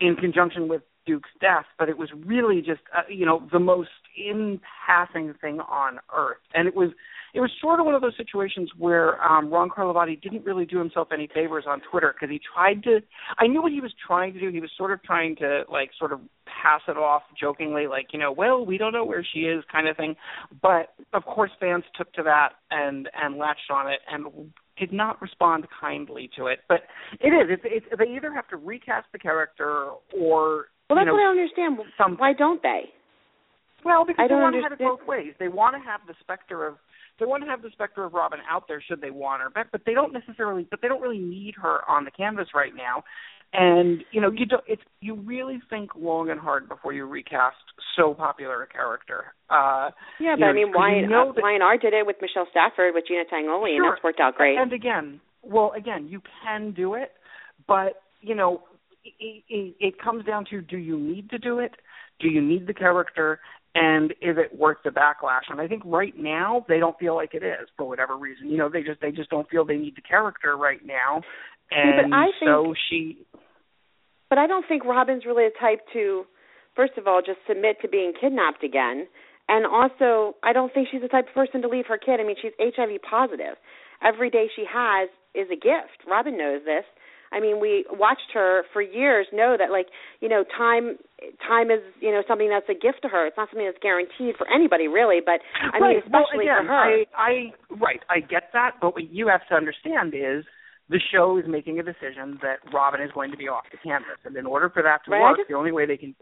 in 0.00 0.16
conjunction 0.16 0.68
with 0.68 0.82
Duke's 1.08 1.30
death, 1.40 1.64
but 1.78 1.88
it 1.88 1.96
was 1.96 2.10
really 2.26 2.58
just 2.58 2.82
uh, 2.96 3.02
you 3.08 3.24
know 3.24 3.48
the 3.50 3.58
most 3.58 3.88
in 4.16 4.60
passing 4.86 5.34
thing 5.40 5.60
on 5.60 5.98
earth, 6.14 6.36
and 6.54 6.68
it 6.68 6.76
was 6.76 6.90
it 7.34 7.40
was 7.40 7.50
sort 7.60 7.80
of 7.80 7.86
one 7.86 7.94
of 7.94 8.02
those 8.02 8.16
situations 8.16 8.70
where 8.78 9.22
um, 9.22 9.50
Ron 9.50 9.70
Carlivati 9.70 10.20
didn't 10.20 10.44
really 10.44 10.64
do 10.64 10.78
himself 10.78 11.08
any 11.12 11.28
favors 11.34 11.64
on 11.66 11.80
Twitter 11.90 12.14
because 12.14 12.32
he 12.32 12.40
tried 12.54 12.82
to. 12.84 13.00
I 13.38 13.46
knew 13.46 13.62
what 13.62 13.72
he 13.72 13.80
was 13.80 13.92
trying 14.06 14.32
to 14.34 14.40
do. 14.40 14.50
He 14.50 14.60
was 14.60 14.70
sort 14.76 14.92
of 14.92 15.02
trying 15.02 15.36
to 15.36 15.62
like 15.70 15.90
sort 15.98 16.12
of 16.12 16.20
pass 16.62 16.80
it 16.88 16.96
off 16.96 17.22
jokingly, 17.38 17.86
like 17.86 18.08
you 18.12 18.18
know, 18.18 18.32
well, 18.32 18.64
we 18.64 18.78
don't 18.78 18.92
know 18.92 19.04
where 19.04 19.26
she 19.34 19.40
is, 19.40 19.64
kind 19.70 19.88
of 19.88 19.96
thing. 19.96 20.14
But 20.62 20.94
of 21.12 21.24
course, 21.24 21.50
fans 21.60 21.84
took 21.96 22.12
to 22.14 22.22
that 22.24 22.50
and 22.70 23.08
and 23.14 23.36
latched 23.36 23.70
on 23.70 23.90
it 23.90 24.00
and 24.10 24.50
did 24.78 24.92
not 24.92 25.20
respond 25.20 25.66
kindly 25.80 26.30
to 26.36 26.46
it. 26.46 26.60
But 26.68 26.80
it 27.20 27.28
is. 27.28 27.48
It's, 27.50 27.62
it's 27.64 27.86
they 27.98 28.14
either 28.14 28.32
have 28.32 28.48
to 28.48 28.56
recast 28.56 29.06
the 29.12 29.18
character 29.18 29.90
or 30.16 30.66
Well, 30.88 30.96
that's 30.96 31.04
you 31.04 31.06
know, 31.06 31.12
what 31.14 31.20
I 31.20 31.24
don't 31.24 31.38
understand. 31.38 31.78
some 31.96 32.16
Why 32.16 32.32
don't 32.32 32.62
they? 32.62 32.90
well, 33.84 34.04
because 34.04 34.24
I 34.24 34.28
they 34.28 34.34
want 34.34 34.56
to 34.56 34.62
have 34.62 34.72
it 34.72 34.78
both 34.78 35.06
ways. 35.06 35.34
They 35.38 35.48
want 35.48 35.76
to 35.76 35.82
have 35.82 36.00
the 36.06 36.14
specter 36.20 36.66
of 36.66 36.76
they 37.20 37.26
want 37.26 37.42
to 37.42 37.50
have 37.50 37.62
the 37.62 37.70
specter 37.72 38.04
of 38.04 38.14
Robin 38.14 38.38
out 38.48 38.64
there 38.68 38.82
should 38.86 39.00
they 39.00 39.10
want 39.10 39.42
her 39.42 39.50
back, 39.50 39.68
but 39.72 39.82
they 39.86 39.94
don't 39.94 40.12
necessarily 40.12 40.66
but 40.70 40.80
they 40.82 40.88
don't 40.88 41.00
really 41.02 41.18
need 41.18 41.54
her 41.60 41.88
on 41.88 42.04
the 42.04 42.10
canvas 42.10 42.48
right 42.54 42.74
now. 42.74 43.02
And 43.52 44.04
you 44.12 44.20
know, 44.20 44.30
you 44.30 44.46
don't 44.46 44.64
it's 44.66 44.82
you 45.00 45.14
really 45.14 45.60
think 45.70 45.90
long 45.96 46.30
and 46.30 46.40
hard 46.40 46.68
before 46.68 46.92
you 46.92 47.06
recast 47.06 47.56
so 47.96 48.14
popular 48.14 48.62
a 48.62 48.66
character. 48.66 49.32
Uh 49.50 49.90
Yeah, 50.20 50.36
but 50.38 50.46
I 50.46 50.52
mean, 50.52 50.72
'cause 50.72 50.92
you 50.96 51.06
know 51.08 51.30
uh, 51.30 51.32
that- 51.32 51.80
did 51.80 51.94
it 51.94 52.06
with 52.06 52.16
Michelle 52.20 52.46
Stafford 52.50 52.94
with 52.94 53.06
Gina 53.06 53.24
Tognoni, 53.32 53.76
and 53.76 53.84
that's 53.84 54.02
worked 54.02 54.20
out 54.20 54.36
great. 54.36 54.58
And 54.58 54.72
again, 54.72 55.20
well, 55.42 55.72
again, 55.76 56.08
you 56.08 56.20
can 56.42 56.72
do 56.72 56.94
it, 56.94 57.12
but 57.66 58.02
you 58.20 58.34
know, 58.34 58.62
it, 59.18 59.44
it, 59.48 59.74
it 59.80 59.94
comes 60.02 60.24
down 60.24 60.44
to: 60.50 60.60
do 60.60 60.76
you 60.78 60.98
need 60.98 61.30
to 61.30 61.38
do 61.38 61.58
it? 61.58 61.72
Do 62.20 62.28
you 62.28 62.40
need 62.40 62.66
the 62.66 62.74
character? 62.74 63.40
And 63.74 64.12
is 64.22 64.36
it 64.38 64.58
worth 64.58 64.78
the 64.82 64.90
backlash? 64.90 65.42
And 65.50 65.60
I 65.60 65.68
think 65.68 65.82
right 65.84 66.14
now 66.16 66.64
they 66.68 66.78
don't 66.78 66.98
feel 66.98 67.14
like 67.14 67.34
it 67.34 67.44
is 67.44 67.68
for 67.76 67.86
whatever 67.86 68.16
reason. 68.16 68.50
You 68.50 68.56
know, 68.56 68.68
they 68.68 68.82
just 68.82 69.00
they 69.00 69.12
just 69.12 69.30
don't 69.30 69.48
feel 69.48 69.64
they 69.64 69.76
need 69.76 69.94
the 69.94 70.02
character 70.02 70.56
right 70.56 70.80
now. 70.84 71.22
And 71.70 72.14
I 72.14 72.28
so 72.44 72.64
think- 72.64 72.76
she 72.88 73.18
But 74.30 74.38
I 74.38 74.46
don't 74.46 74.64
think 74.66 74.84
Robin's 74.84 75.24
really 75.26 75.44
a 75.44 75.60
type 75.60 75.80
to, 75.92 76.24
first 76.74 76.94
of 76.96 77.06
all, 77.06 77.20
just 77.24 77.38
submit 77.46 77.76
to 77.82 77.88
being 77.88 78.12
kidnapped 78.18 78.64
again. 78.64 79.06
And 79.48 79.64
also, 79.66 80.36
I 80.42 80.52
don't 80.52 80.72
think 80.74 80.88
she's 80.90 81.00
the 81.02 81.08
type 81.08 81.28
of 81.28 81.34
person 81.34 81.62
to 81.62 81.68
leave 81.68 81.86
her 81.88 81.98
kid. 81.98 82.20
I 82.20 82.24
mean, 82.24 82.36
she's 82.40 82.52
HIV 82.60 83.00
positive. 83.08 83.56
Every 84.02 84.30
day 84.30 84.46
she 84.54 84.64
has 84.70 85.08
is 85.34 85.48
a 85.50 85.56
gift. 85.56 86.04
Robin 86.08 86.36
knows 86.36 86.60
this. 86.64 86.84
I 87.32 87.40
mean, 87.40 87.60
we 87.60 87.84
watched 87.90 88.32
her 88.34 88.62
for 88.72 88.82
years 88.82 89.26
know 89.32 89.56
that 89.58 89.70
like, 89.70 89.86
you 90.20 90.28
know, 90.28 90.44
time 90.56 90.96
time 91.46 91.70
is, 91.70 91.80
you 92.00 92.10
know, 92.12 92.22
something 92.28 92.48
that's 92.48 92.68
a 92.68 92.74
gift 92.74 93.02
to 93.02 93.08
her. 93.08 93.26
It's 93.26 93.36
not 93.36 93.48
something 93.50 93.66
that's 93.66 93.82
guaranteed 93.82 94.36
for 94.36 94.48
anybody 94.48 94.88
really, 94.88 95.20
but 95.24 95.40
I 95.60 95.80
mean, 95.80 95.96
right. 95.98 96.10
well, 96.10 96.22
especially 96.24 96.46
again, 96.46 96.64
for 96.64 96.68
her. 96.68 96.74
I, 96.74 97.04
I 97.16 97.32
right, 97.80 98.00
I 98.08 98.20
get 98.20 98.50
that, 98.52 98.76
but 98.80 98.94
what 98.94 99.10
you 99.10 99.28
have 99.28 99.46
to 99.48 99.54
understand 99.54 100.14
is 100.14 100.44
the 100.88 101.00
show 101.12 101.36
is 101.38 101.44
making 101.46 101.78
a 101.78 101.82
decision 101.82 102.38
that 102.42 102.64
Robin 102.72 103.02
is 103.02 103.10
going 103.12 103.30
to 103.30 103.36
be 103.36 103.48
off 103.48 103.64
the 103.70 103.78
canvas, 103.78 104.16
and 104.24 104.36
in 104.36 104.46
order 104.46 104.70
for 104.70 104.82
that 104.82 105.04
to 105.04 105.10
Right, 105.10 105.20
work, 105.20 105.36
just- 105.38 105.48
the 105.48 105.56
only 105.56 105.72
way 105.72 105.86
they 105.86 105.96
can 105.96 106.14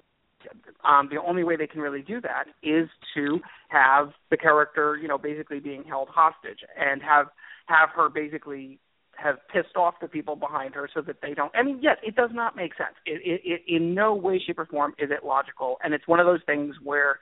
um 0.84 1.08
the 1.10 1.20
only 1.20 1.42
way 1.42 1.56
they 1.56 1.66
can 1.66 1.80
really 1.80 2.02
do 2.02 2.20
that 2.20 2.44
is 2.62 2.88
to 3.14 3.40
have 3.68 4.10
the 4.30 4.36
character, 4.36 4.96
you 5.00 5.08
know, 5.08 5.18
basically 5.18 5.58
being 5.60 5.82
held 5.84 6.08
hostage 6.08 6.60
and 6.78 7.02
have 7.02 7.26
have 7.66 7.88
her 7.96 8.08
basically 8.08 8.78
have 9.16 9.36
pissed 9.52 9.76
off 9.76 9.94
the 10.00 10.08
people 10.08 10.36
behind 10.36 10.74
her 10.74 10.88
so 10.92 11.00
that 11.02 11.16
they 11.22 11.34
don't. 11.34 11.54
I 11.54 11.62
mean, 11.62 11.80
yes, 11.82 11.96
it 12.02 12.16
does 12.16 12.30
not 12.32 12.56
make 12.56 12.72
sense. 12.76 12.94
It, 13.04 13.20
it, 13.24 13.40
it 13.44 13.74
in 13.74 13.94
no 13.94 14.14
way, 14.14 14.40
shape, 14.44 14.58
or 14.58 14.66
form 14.66 14.94
is 14.98 15.10
it 15.10 15.24
logical, 15.24 15.76
and 15.82 15.94
it's 15.94 16.06
one 16.06 16.20
of 16.20 16.26
those 16.26 16.40
things 16.46 16.74
where 16.82 17.18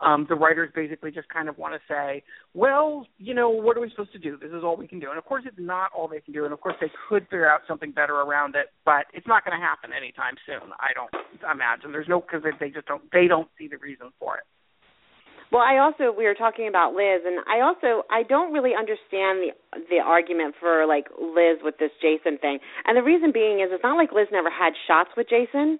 um, 0.00 0.26
the 0.28 0.34
writers 0.34 0.70
basically 0.74 1.10
just 1.10 1.28
kind 1.28 1.48
of 1.48 1.56
want 1.56 1.74
to 1.74 1.80
say, 1.88 2.22
well, 2.52 3.06
you 3.18 3.32
know, 3.32 3.48
what 3.48 3.76
are 3.76 3.80
we 3.80 3.88
supposed 3.90 4.12
to 4.12 4.18
do? 4.18 4.36
This 4.36 4.50
is 4.50 4.62
all 4.62 4.76
we 4.76 4.86
can 4.86 5.00
do. 5.00 5.08
And 5.08 5.18
of 5.18 5.24
course, 5.24 5.44
it's 5.46 5.56
not 5.58 5.90
all 5.96 6.06
they 6.06 6.20
can 6.20 6.34
do. 6.34 6.44
And 6.44 6.52
of 6.52 6.60
course, 6.60 6.74
they 6.80 6.90
could 7.08 7.22
figure 7.24 7.50
out 7.50 7.62
something 7.66 7.92
better 7.92 8.14
around 8.14 8.56
it, 8.56 8.66
but 8.84 9.06
it's 9.14 9.26
not 9.26 9.44
going 9.44 9.58
to 9.58 9.64
happen 9.64 9.90
anytime 9.96 10.34
soon. 10.44 10.70
I 10.80 10.92
don't 10.94 11.10
imagine. 11.50 11.92
There's 11.92 12.08
no 12.08 12.20
because 12.20 12.44
they 12.60 12.68
just 12.68 12.86
don't. 12.86 13.02
They 13.12 13.26
don't 13.26 13.48
see 13.58 13.68
the 13.68 13.78
reason 13.78 14.08
for 14.18 14.36
it. 14.36 14.44
Well, 15.52 15.62
I 15.62 15.78
also 15.78 16.10
we 16.16 16.24
were 16.24 16.34
talking 16.34 16.66
about 16.66 16.94
Liz, 16.94 17.22
and 17.24 17.38
I 17.46 17.60
also 17.62 18.02
I 18.10 18.24
don't 18.24 18.52
really 18.52 18.74
understand 18.74 19.46
the 19.46 19.50
the 19.90 20.00
argument 20.02 20.54
for 20.58 20.86
like 20.86 21.06
Liz 21.18 21.62
with 21.62 21.78
this 21.78 21.92
Jason 22.02 22.38
thing, 22.38 22.58
and 22.84 22.96
the 22.96 23.02
reason 23.02 23.30
being 23.30 23.60
is 23.60 23.70
it's 23.70 23.82
not 23.82 23.96
like 23.96 24.10
Liz 24.12 24.26
never 24.32 24.50
had 24.50 24.72
shots 24.86 25.10
with 25.16 25.28
Jason. 25.28 25.78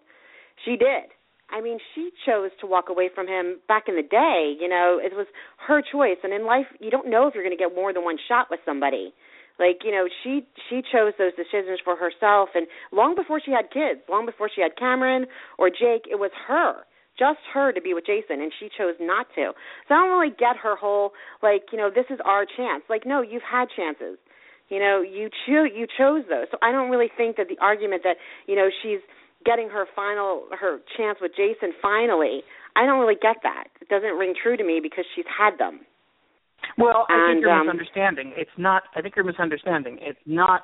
She 0.64 0.76
did. 0.76 1.10
I 1.50 1.60
mean, 1.60 1.78
she 1.94 2.10
chose 2.26 2.50
to 2.60 2.66
walk 2.66 2.88
away 2.88 3.08
from 3.12 3.28
him 3.28 3.58
back 3.68 3.84
in 3.86 3.94
the 3.94 4.02
day. 4.02 4.54
You 4.58 4.68
know, 4.68 4.98
it 5.02 5.14
was 5.14 5.26
her 5.66 5.82
choice, 5.82 6.18
and 6.22 6.32
in 6.32 6.46
life, 6.46 6.66
you 6.80 6.90
don't 6.90 7.10
know 7.10 7.26
if 7.26 7.34
you're 7.34 7.44
going 7.44 7.56
to 7.56 7.62
get 7.62 7.74
more 7.74 7.92
than 7.92 8.02
one 8.02 8.18
shot 8.28 8.48
with 8.50 8.60
somebody. 8.64 9.14
Like 9.58 9.82
you 9.82 9.90
know, 9.90 10.06
she 10.22 10.46
she 10.70 10.82
chose 10.82 11.12
those 11.18 11.34
decisions 11.34 11.80
for 11.82 11.96
herself, 11.96 12.50
and 12.54 12.66
long 12.92 13.16
before 13.16 13.40
she 13.44 13.50
had 13.50 13.74
kids, 13.74 14.00
long 14.08 14.26
before 14.26 14.48
she 14.54 14.62
had 14.62 14.76
Cameron 14.78 15.26
or 15.58 15.70
Jake, 15.70 16.06
it 16.06 16.22
was 16.22 16.30
her 16.46 16.86
just 17.18 17.40
her 17.52 17.72
to 17.72 17.80
be 17.80 17.94
with 17.94 18.06
Jason 18.06 18.40
and 18.40 18.52
she 18.58 18.68
chose 18.76 18.94
not 19.00 19.26
to. 19.34 19.52
So 19.88 19.94
I 19.94 20.04
don't 20.04 20.18
really 20.18 20.34
get 20.36 20.56
her 20.62 20.76
whole 20.76 21.12
like, 21.42 21.72
you 21.72 21.78
know, 21.78 21.90
this 21.90 22.06
is 22.10 22.18
our 22.24 22.44
chance. 22.44 22.82
Like 22.88 23.06
no, 23.06 23.22
you've 23.22 23.46
had 23.46 23.68
chances. 23.74 24.18
You 24.68 24.80
know, 24.80 25.00
you 25.00 25.30
cho- 25.46 25.70
you 25.70 25.86
chose 25.86 26.24
those. 26.28 26.46
So 26.50 26.58
I 26.60 26.72
don't 26.72 26.90
really 26.90 27.10
think 27.16 27.36
that 27.36 27.46
the 27.48 27.56
argument 27.62 28.02
that, 28.02 28.16
you 28.46 28.56
know, 28.56 28.68
she's 28.82 28.98
getting 29.44 29.68
her 29.70 29.86
final 29.94 30.48
her 30.58 30.80
chance 30.96 31.18
with 31.20 31.32
Jason 31.36 31.72
finally, 31.80 32.42
I 32.74 32.84
don't 32.84 32.98
really 32.98 33.14
get 33.20 33.36
that. 33.44 33.68
It 33.80 33.88
doesn't 33.88 34.18
ring 34.18 34.34
true 34.34 34.56
to 34.56 34.64
me 34.64 34.80
because 34.82 35.04
she's 35.14 35.24
had 35.26 35.58
them. 35.58 35.80
Well, 36.76 37.06
I 37.08 37.14
And, 37.14 37.36
think 37.36 37.42
you're 37.42 37.52
um, 37.52 37.66
misunderstanding. 37.66 38.32
It's 38.36 38.50
not. 38.58 38.82
I 38.94 39.02
think 39.02 39.14
you're 39.14 39.24
misunderstanding. 39.24 39.98
It's 40.00 40.18
not. 40.26 40.62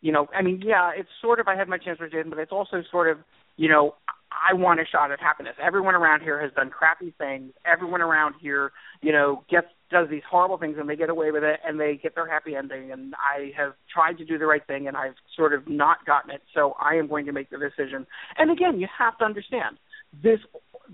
You 0.00 0.12
know, 0.12 0.26
I 0.36 0.42
mean, 0.42 0.60
yeah, 0.62 0.90
it's 0.94 1.08
sort 1.22 1.40
of. 1.40 1.48
I 1.48 1.56
had 1.56 1.68
my 1.68 1.78
chance 1.78 1.98
with 2.00 2.12
Jason, 2.12 2.30
but 2.30 2.38
it's 2.38 2.52
also 2.52 2.82
sort 2.90 3.08
of. 3.08 3.18
You 3.56 3.68
know, 3.68 3.94
I 4.34 4.54
want 4.54 4.80
a 4.80 4.84
shot 4.84 5.10
at 5.10 5.20
happiness. 5.20 5.54
Everyone 5.62 5.94
around 5.94 6.22
here 6.22 6.40
has 6.40 6.52
done 6.52 6.70
crappy 6.70 7.14
things. 7.18 7.52
Everyone 7.64 8.00
around 8.00 8.34
here, 8.40 8.72
you 9.00 9.12
know, 9.12 9.44
gets 9.50 9.68
does 9.90 10.08
these 10.10 10.22
horrible 10.28 10.58
things 10.58 10.76
and 10.78 10.88
they 10.88 10.96
get 10.96 11.08
away 11.08 11.30
with 11.30 11.44
it 11.44 11.60
and 11.64 11.78
they 11.78 12.00
get 12.02 12.14
their 12.14 12.28
happy 12.28 12.56
ending. 12.56 12.90
And 12.90 13.14
I 13.14 13.52
have 13.56 13.74
tried 13.92 14.18
to 14.18 14.24
do 14.24 14.38
the 14.38 14.46
right 14.46 14.66
thing 14.66 14.88
and 14.88 14.96
I've 14.96 15.14
sort 15.36 15.52
of 15.52 15.68
not 15.68 16.04
gotten 16.04 16.30
it. 16.30 16.42
So 16.52 16.74
I 16.80 16.94
am 16.94 17.06
going 17.06 17.26
to 17.26 17.32
make 17.32 17.50
the 17.50 17.58
decision. 17.58 18.06
And 18.36 18.50
again, 18.50 18.80
you 18.80 18.88
have 18.98 19.16
to 19.18 19.24
understand 19.24 19.78
this 20.22 20.40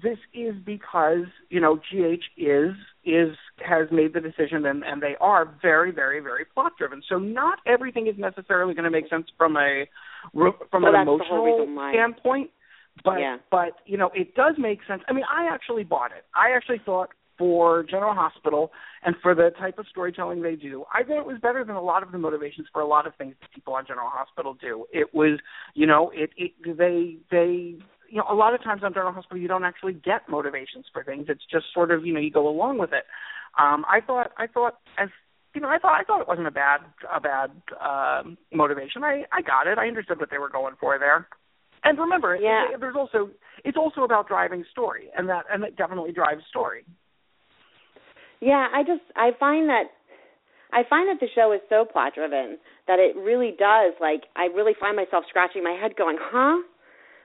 this 0.02 0.18
is 0.32 0.54
because 0.64 1.26
you 1.48 1.60
know 1.60 1.76
GH 1.76 2.22
is 2.36 2.74
is 3.04 3.36
has 3.58 3.88
made 3.90 4.14
the 4.14 4.20
decision 4.20 4.64
and 4.66 4.84
and 4.84 5.02
they 5.02 5.16
are 5.20 5.52
very 5.62 5.90
very 5.90 6.20
very 6.20 6.44
plot 6.44 6.72
driven. 6.78 7.02
So 7.08 7.18
not 7.18 7.58
everything 7.66 8.06
is 8.06 8.14
necessarily 8.18 8.74
going 8.74 8.84
to 8.84 8.90
make 8.90 9.08
sense 9.08 9.26
from 9.36 9.56
a 9.56 9.84
from 10.32 10.82
Well, 10.82 10.94
an 10.94 11.06
that's 11.06 11.06
the 11.06 11.24
whole 11.28 11.62
emotional 11.62 11.90
standpoint. 11.92 12.50
But 13.04 13.20
Yeah. 13.20 13.38
but 13.50 13.80
you 13.86 13.96
know 13.96 14.10
it 14.14 14.34
does 14.34 14.56
make 14.58 14.80
sense. 14.86 15.02
I 15.08 15.12
mean 15.12 15.24
I 15.24 15.46
actually 15.52 15.84
bought 15.84 16.12
it. 16.12 16.24
I 16.34 16.50
actually 16.52 16.78
thought 16.84 17.10
for 17.40 17.82
General 17.84 18.12
Hospital 18.14 18.70
and 19.02 19.16
for 19.22 19.34
the 19.34 19.50
type 19.58 19.78
of 19.78 19.86
storytelling 19.88 20.42
they 20.42 20.56
do, 20.56 20.84
I 20.92 21.02
thought 21.02 21.18
it 21.20 21.26
was 21.26 21.38
better 21.40 21.64
than 21.64 21.74
a 21.74 21.80
lot 21.80 22.02
of 22.02 22.12
the 22.12 22.18
motivations 22.18 22.66
for 22.70 22.82
a 22.82 22.86
lot 22.86 23.06
of 23.06 23.14
things 23.16 23.34
that 23.40 23.50
people 23.54 23.72
on 23.72 23.86
General 23.86 24.10
Hospital 24.10 24.54
do. 24.60 24.84
It 24.92 25.14
was, 25.14 25.38
you 25.74 25.86
know, 25.86 26.10
it, 26.14 26.30
it 26.36 26.52
they 26.76 27.16
they 27.30 27.78
you 28.10 28.18
know, 28.18 28.24
a 28.28 28.34
lot 28.34 28.54
of 28.54 28.62
times 28.62 28.82
on 28.84 28.92
General 28.92 29.12
Hospital 29.12 29.38
you 29.38 29.48
don't 29.48 29.64
actually 29.64 29.94
get 29.94 30.28
motivations 30.28 30.84
for 30.92 31.02
things. 31.02 31.26
It's 31.28 31.44
just 31.50 31.64
sort 31.72 31.90
of, 31.90 32.04
you 32.04 32.12
know, 32.12 32.20
you 32.20 32.30
go 32.30 32.46
along 32.46 32.76
with 32.78 32.92
it. 32.92 33.04
Um 33.58 33.86
I 33.88 34.00
thought 34.06 34.32
I 34.36 34.46
thought 34.46 34.76
as 34.98 35.08
you 35.54 35.62
know, 35.62 35.68
I 35.68 35.78
thought 35.78 35.98
I 35.98 36.04
thought 36.04 36.20
it 36.20 36.28
wasn't 36.28 36.46
a 36.46 36.50
bad 36.50 36.80
a 37.10 37.20
bad 37.20 37.50
um 37.80 38.36
motivation. 38.52 39.02
I 39.02 39.24
I 39.32 39.40
got 39.40 39.66
it. 39.66 39.78
I 39.78 39.88
understood 39.88 40.20
what 40.20 40.30
they 40.30 40.38
were 40.38 40.50
going 40.50 40.74
for 40.78 40.98
there. 40.98 41.26
And 41.84 41.98
remember, 41.98 42.36
Yeah. 42.36 42.76
there's 42.78 42.96
also 42.96 43.30
it's 43.64 43.76
also 43.76 44.02
about 44.02 44.28
driving 44.28 44.64
story, 44.70 45.10
and 45.16 45.28
that 45.28 45.46
and 45.50 45.64
it 45.64 45.76
definitely 45.76 46.12
drives 46.12 46.44
story. 46.46 46.84
Yeah, 48.40 48.68
I 48.72 48.82
just 48.82 49.02
I 49.16 49.32
find 49.38 49.68
that 49.68 49.84
I 50.72 50.82
find 50.88 51.08
that 51.08 51.20
the 51.20 51.28
show 51.34 51.52
is 51.52 51.60
so 51.68 51.84
plot 51.84 52.14
driven 52.14 52.58
that 52.86 52.98
it 52.98 53.16
really 53.16 53.52
does 53.58 53.94
like 54.00 54.24
I 54.36 54.46
really 54.46 54.74
find 54.78 54.96
myself 54.96 55.24
scratching 55.28 55.62
my 55.64 55.72
head 55.72 55.96
going, 55.96 56.18
"Huh?" 56.20 56.62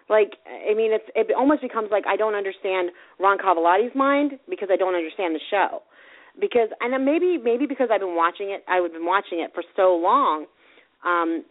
Like 0.10 0.38
I 0.46 0.74
mean 0.74 0.92
it's 0.92 1.10
it 1.16 1.34
almost 1.36 1.62
becomes 1.62 1.90
like 1.92 2.06
I 2.08 2.16
don't 2.16 2.36
understand 2.36 2.92
Ron 3.20 3.38
Carlivati's 3.38 3.96
mind 3.96 4.40
because 4.50 4.70
I 4.72 4.76
don't 4.78 4.96
understand 4.96 5.36
the 5.36 5.42
show. 5.50 5.84
Because 6.40 6.70
and 6.82 6.92
then 6.94 7.06
maybe 7.06 7.38
maybe 7.38 7.66
because 7.66 7.90
I've 7.92 8.02
been 8.02 8.16
watching 8.16 8.52
it 8.52 8.64
I've 8.68 8.92
been 8.92 9.06
watching 9.06 9.40
it 9.40 9.52
for 9.54 9.64
so 9.76 9.96
long, 9.96 10.46
um 11.06 11.44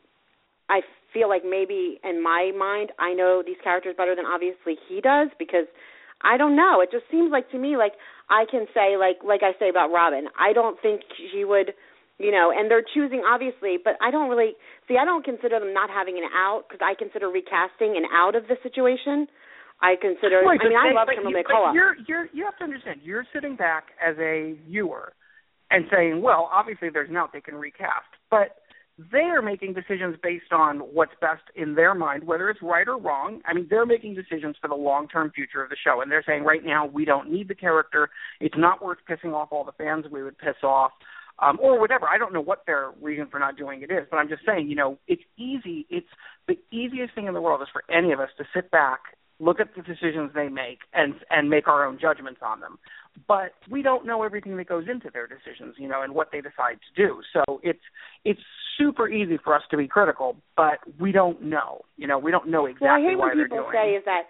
I 0.69 0.81
feel 1.15 1.29
like 1.31 1.43
maybe 1.47 2.01
in 2.03 2.23
my 2.23 2.51
mind 2.59 2.91
I 2.99 3.15
know 3.15 3.43
these 3.47 3.57
characters 3.63 3.95
better 3.97 4.15
than 4.15 4.27
obviously 4.27 4.75
he 4.89 5.01
does 5.01 5.31
because 5.39 5.71
I 6.21 6.37
don't 6.37 6.57
know. 6.57 6.81
It 6.81 6.91
just 6.91 7.05
seems 7.11 7.31
like 7.31 7.51
to 7.53 7.59
me 7.59 7.77
like 7.77 7.93
I 8.29 8.45
can 8.51 8.67
say 8.75 8.99
like 8.99 9.23
like 9.23 9.47
I 9.47 9.57
say 9.59 9.71
about 9.71 9.95
Robin. 9.95 10.27
I 10.35 10.53
don't 10.53 10.81
think 10.83 11.03
she 11.33 11.45
would, 11.45 11.73
you 12.19 12.33
know, 12.33 12.51
and 12.51 12.71
they're 12.71 12.85
choosing 12.85 13.23
obviously, 13.23 13.79
but 13.79 13.95
I 14.03 14.11
don't 14.11 14.29
really 14.29 14.59
see. 14.89 14.97
I 15.01 15.05
don't 15.05 15.25
consider 15.25 15.61
them 15.61 15.73
not 15.73 15.89
having 15.89 16.19
an 16.19 16.29
out 16.35 16.65
because 16.67 16.83
I 16.83 16.99
consider 16.99 17.29
recasting 17.29 17.95
an 17.97 18.05
out 18.13 18.35
of 18.35 18.49
the 18.49 18.57
situation. 18.63 19.29
I 19.83 19.97
consider. 20.01 20.41
Right, 20.41 20.61
I 20.61 20.69
mean, 20.69 20.79
but 20.81 20.89
I 20.89 20.93
love 20.97 21.07
but 21.07 21.15
Kimberly 21.15 21.37
you, 21.37 21.45
but 21.45 21.53
McCullough. 21.53 21.75
You're 21.75 21.95
you're 22.09 22.27
you 22.33 22.45
have 22.45 22.57
to 22.59 22.65
understand. 22.65 23.01
You're 23.05 23.27
sitting 23.35 23.57
back 23.57 23.93
as 24.01 24.17
a 24.19 24.57
viewer 24.67 25.13
and 25.71 25.85
saying, 25.93 26.23
well, 26.23 26.49
obviously 26.53 26.89
there's 26.89 27.11
an 27.11 27.17
out 27.17 27.33
they 27.33 27.41
can 27.41 27.57
recast, 27.57 28.09
but 28.31 28.64
they 28.99 29.19
are 29.19 29.43
making 29.43 29.75
decisions 29.75 30.17
based 30.23 30.53
on 30.53 30.79
what's 30.79 31.13
best 31.21 31.43
in 31.57 31.75
their 31.75 31.95
mind, 31.95 32.25
whether 32.25 32.49
it's 32.49 32.63
right 32.63 32.87
or 32.87 32.97
wrong. 32.97 33.41
I 33.45 33.53
mean, 33.53 33.67
they're 33.69 33.87
making 33.87 34.15
decisions 34.15 34.57
for 34.61 34.69
the 34.69 34.75
long-term 34.75 35.33
future 35.35 35.63
of 35.63 35.71
the 35.71 35.77
show, 35.83 36.01
and 36.01 36.11
they're 36.11 36.25
saying 36.27 36.45
right 36.45 36.65
now 36.65 36.87
we 36.87 37.05
don't 37.05 37.31
need 37.31 37.49
the 37.49 37.57
character. 37.57 38.09
It's 38.41 38.55
not 38.57 38.85
worth 38.85 38.99
pissing 39.09 39.33
off 39.33 39.49
all 39.51 39.65
the 39.65 39.73
fans 39.73 40.07
we 40.11 40.23
would 40.23 40.39
piss 40.39 40.63
off. 40.63 40.93
Um, 41.41 41.59
or 41.61 41.81
whatever. 41.81 42.07
I 42.07 42.17
don't 42.17 42.33
know 42.33 42.41
what 42.41 42.63
their 42.65 42.93
reason 43.03 43.27
for 43.29 43.41
not 43.41 43.57
doing 43.57 43.83
it 43.83 43.91
is, 43.91 44.07
but 44.09 44.19
I'm 44.19 44.29
just 44.29 44.43
saying, 44.47 44.69
you 44.69 44.77
know, 44.77 44.99
it's 45.09 45.25
easy. 45.37 45.85
It's 45.91 46.07
the 46.47 46.57
easiest 46.71 47.13
thing 47.17 47.27
in 47.27 47.35
the 47.35 47.41
world 47.41 47.61
is 47.61 47.67
for 47.73 47.83
any 47.93 48.13
of 48.13 48.21
us 48.21 48.29
to 48.39 48.45
sit 48.55 48.71
back, 48.71 49.01
look 49.41 49.61
at 49.61 49.69
the 49.77 49.83
decisions 49.83 50.31
they 50.35 50.49
make, 50.49 50.79
and 50.93 51.15
and 51.31 51.51
make 51.51 51.69
our 51.69 51.85
own 51.85 51.99
judgments 52.01 52.41
on 52.43 52.61
them. 52.61 52.79
But 53.29 53.53
we 53.71 53.83
don't 53.83 54.07
know 54.07 54.23
everything 54.23 54.57
that 54.57 54.69
goes 54.69 54.87
into 54.91 55.09
their 55.13 55.27
decisions, 55.27 55.77
you 55.79 55.89
know, 55.89 56.03
and 56.03 56.15
what 56.15 56.29
they 56.33 56.41
decide 56.41 56.79
to 56.83 57.03
do. 57.07 57.21
So 57.33 57.61
it's 57.63 57.83
it's 58.25 58.41
super 58.79 59.09
easy 59.09 59.39
for 59.43 59.55
us 59.55 59.63
to 59.71 59.77
be 59.77 59.87
critical, 59.87 60.37
but 60.57 60.79
we 60.99 61.13
don't 61.13 61.43
know. 61.43 61.83
You 61.97 62.07
know, 62.07 62.19
we 62.19 62.31
don't 62.31 62.49
know 62.49 62.67
exactly 62.67 62.89
well, 62.89 62.99
I 62.99 63.09
hate 63.11 63.19
why 63.19 63.29
when 63.29 63.45
people 63.45 63.71
say 63.73 63.91
is 63.95 64.05
that 64.05 64.23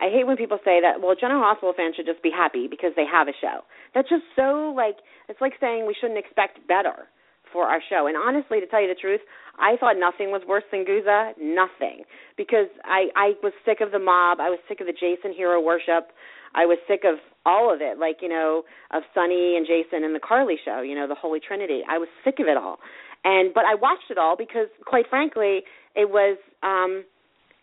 I 0.00 0.08
hate 0.08 0.26
when 0.26 0.36
people 0.36 0.58
say 0.64 0.80
that 0.80 1.02
well, 1.02 1.14
General 1.18 1.42
Hospital 1.42 1.74
fans 1.76 1.96
should 1.96 2.06
just 2.06 2.22
be 2.22 2.30
happy 2.30 2.66
because 2.68 2.92
they 2.96 3.04
have 3.10 3.28
a 3.28 3.36
show. 3.40 3.64
That's 3.94 4.08
just 4.08 4.24
so 4.36 4.72
like 4.74 4.96
it's 5.28 5.40
like 5.40 5.54
saying 5.60 5.86
we 5.86 5.94
shouldn't 5.98 6.18
expect 6.18 6.66
better 6.66 7.08
for 7.52 7.64
our 7.64 7.80
show. 7.88 8.06
And 8.06 8.16
honestly, 8.16 8.60
to 8.60 8.66
tell 8.66 8.80
you 8.80 8.88
the 8.88 8.98
truth, 8.98 9.20
I 9.58 9.76
thought 9.78 9.96
nothing 9.98 10.30
was 10.30 10.42
worse 10.46 10.64
than 10.72 10.84
Guza, 10.84 11.32
nothing, 11.40 12.04
because 12.36 12.68
I 12.84 13.08
I 13.14 13.32
was 13.42 13.52
sick 13.64 13.80
of 13.80 13.92
the 13.92 13.98
mob. 13.98 14.40
I 14.40 14.48
was 14.48 14.58
sick 14.68 14.80
of 14.80 14.86
the 14.86 14.92
Jason 14.92 15.32
hero 15.36 15.60
worship. 15.60 16.12
I 16.54 16.66
was 16.66 16.78
sick 16.88 17.02
of 17.04 17.18
all 17.46 17.72
of 17.72 17.80
it, 17.80 17.98
like 17.98 18.18
you 18.22 18.28
know, 18.28 18.62
of 18.90 19.02
Sonny 19.14 19.56
and 19.56 19.66
Jason 19.66 20.04
and 20.04 20.14
the 20.14 20.20
Carly 20.20 20.56
show. 20.64 20.80
You 20.80 20.94
know, 20.94 21.06
the 21.06 21.14
Holy 21.14 21.40
Trinity. 21.40 21.82
I 21.88 21.98
was 21.98 22.08
sick 22.24 22.40
of 22.40 22.46
it 22.46 22.56
all, 22.56 22.78
and 23.24 23.52
but 23.52 23.64
I 23.64 23.74
watched 23.74 24.10
it 24.10 24.18
all 24.18 24.36
because, 24.36 24.68
quite 24.86 25.06
frankly, 25.08 25.62
it 25.94 26.08
was 26.08 26.38
um 26.62 27.04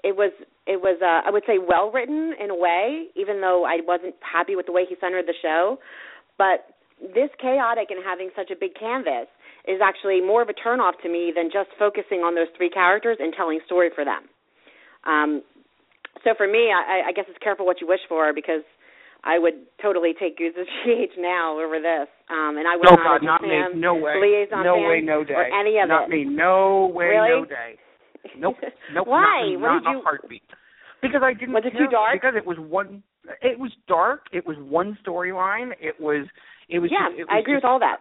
it 0.03 0.15
was 0.15 0.31
it 0.67 0.81
was 0.81 0.99
uh, 1.01 1.27
I 1.27 1.31
would 1.31 1.43
say 1.47 1.57
well 1.57 1.91
written 1.91 2.33
in 2.39 2.49
a 2.51 2.55
way, 2.55 3.07
even 3.15 3.41
though 3.41 3.65
I 3.65 3.79
wasn't 3.85 4.15
happy 4.21 4.55
with 4.55 4.67
the 4.67 4.71
way 4.71 4.83
he 4.87 4.95
centered 5.01 5.25
the 5.25 5.35
show. 5.41 5.79
But 6.37 6.77
this 7.01 7.29
chaotic 7.39 7.89
and 7.89 8.03
having 8.03 8.29
such 8.35 8.51
a 8.51 8.55
big 8.55 8.73
canvas 8.73 9.27
is 9.67 9.79
actually 9.83 10.21
more 10.21 10.41
of 10.41 10.49
a 10.49 10.53
turnoff 10.55 10.93
to 11.03 11.09
me 11.09 11.31
than 11.35 11.49
just 11.51 11.69
focusing 11.77 12.19
on 12.23 12.35
those 12.35 12.47
three 12.55 12.69
characters 12.69 13.17
and 13.19 13.33
telling 13.35 13.59
story 13.65 13.89
for 13.93 14.05
them. 14.05 14.23
Um, 15.05 15.41
so 16.23 16.31
for 16.35 16.47
me, 16.47 16.71
I, 16.73 17.09
I 17.09 17.11
guess 17.11 17.25
it's 17.27 17.37
careful 17.43 17.65
what 17.65 17.81
you 17.81 17.87
wish 17.87 17.99
for 18.09 18.33
because 18.33 18.63
I 19.23 19.39
would 19.39 19.53
totally 19.81 20.13
take 20.19 20.37
Guza 20.37 20.63
GH 20.63 21.13
now 21.19 21.59
over 21.59 21.79
this, 21.79 22.07
um, 22.29 22.57
and 22.57 22.67
I 22.67 22.75
would 22.75 22.85
No, 22.85 22.95
not 22.95 23.21
God, 23.21 23.25
not 23.25 23.41
me. 23.41 23.59
No 23.75 23.95
way. 23.95 24.15
liaison 24.21 24.63
no 24.63 24.77
way, 24.77 25.01
no 25.03 25.23
day. 25.23 25.33
or 25.33 25.43
any 25.45 25.77
of 25.79 25.89
not 25.89 26.05
it. 26.05 26.09
me. 26.09 26.23
No 26.25 26.91
way, 26.93 27.05
Really? 27.05 27.29
no 27.29 27.45
day. 27.45 27.75
Nope. 28.37 28.55
Nope. 28.93 29.07
Why? 29.07 29.55
Not, 29.55 29.61
What 29.61 29.67
not 29.67 29.83
did 29.83 29.91
you- 29.91 29.99
a 29.99 30.03
heartbeat. 30.03 30.43
Because 31.01 31.21
I 31.23 31.33
didn't 31.33 31.53
Was 31.53 31.63
it 31.65 31.71
care, 31.73 31.85
too 31.85 31.91
dark? 31.91 32.13
Because 32.13 32.33
it 32.35 32.45
was 32.45 32.57
one. 32.59 33.03
It 33.41 33.59
was 33.59 33.71
dark. 33.87 34.25
It 34.33 34.45
was 34.47 34.57
one 34.59 34.97
storyline. 35.05 35.71
It 35.79 35.93
was. 36.01 36.25
It 36.69 36.79
was. 36.79 36.89
Yeah, 36.91 37.07
just, 37.09 37.21
it 37.21 37.27
I 37.29 37.37
agree 37.39 37.53
just, 37.53 37.63
with 37.63 37.69
all 37.69 37.79
that. 37.79 37.97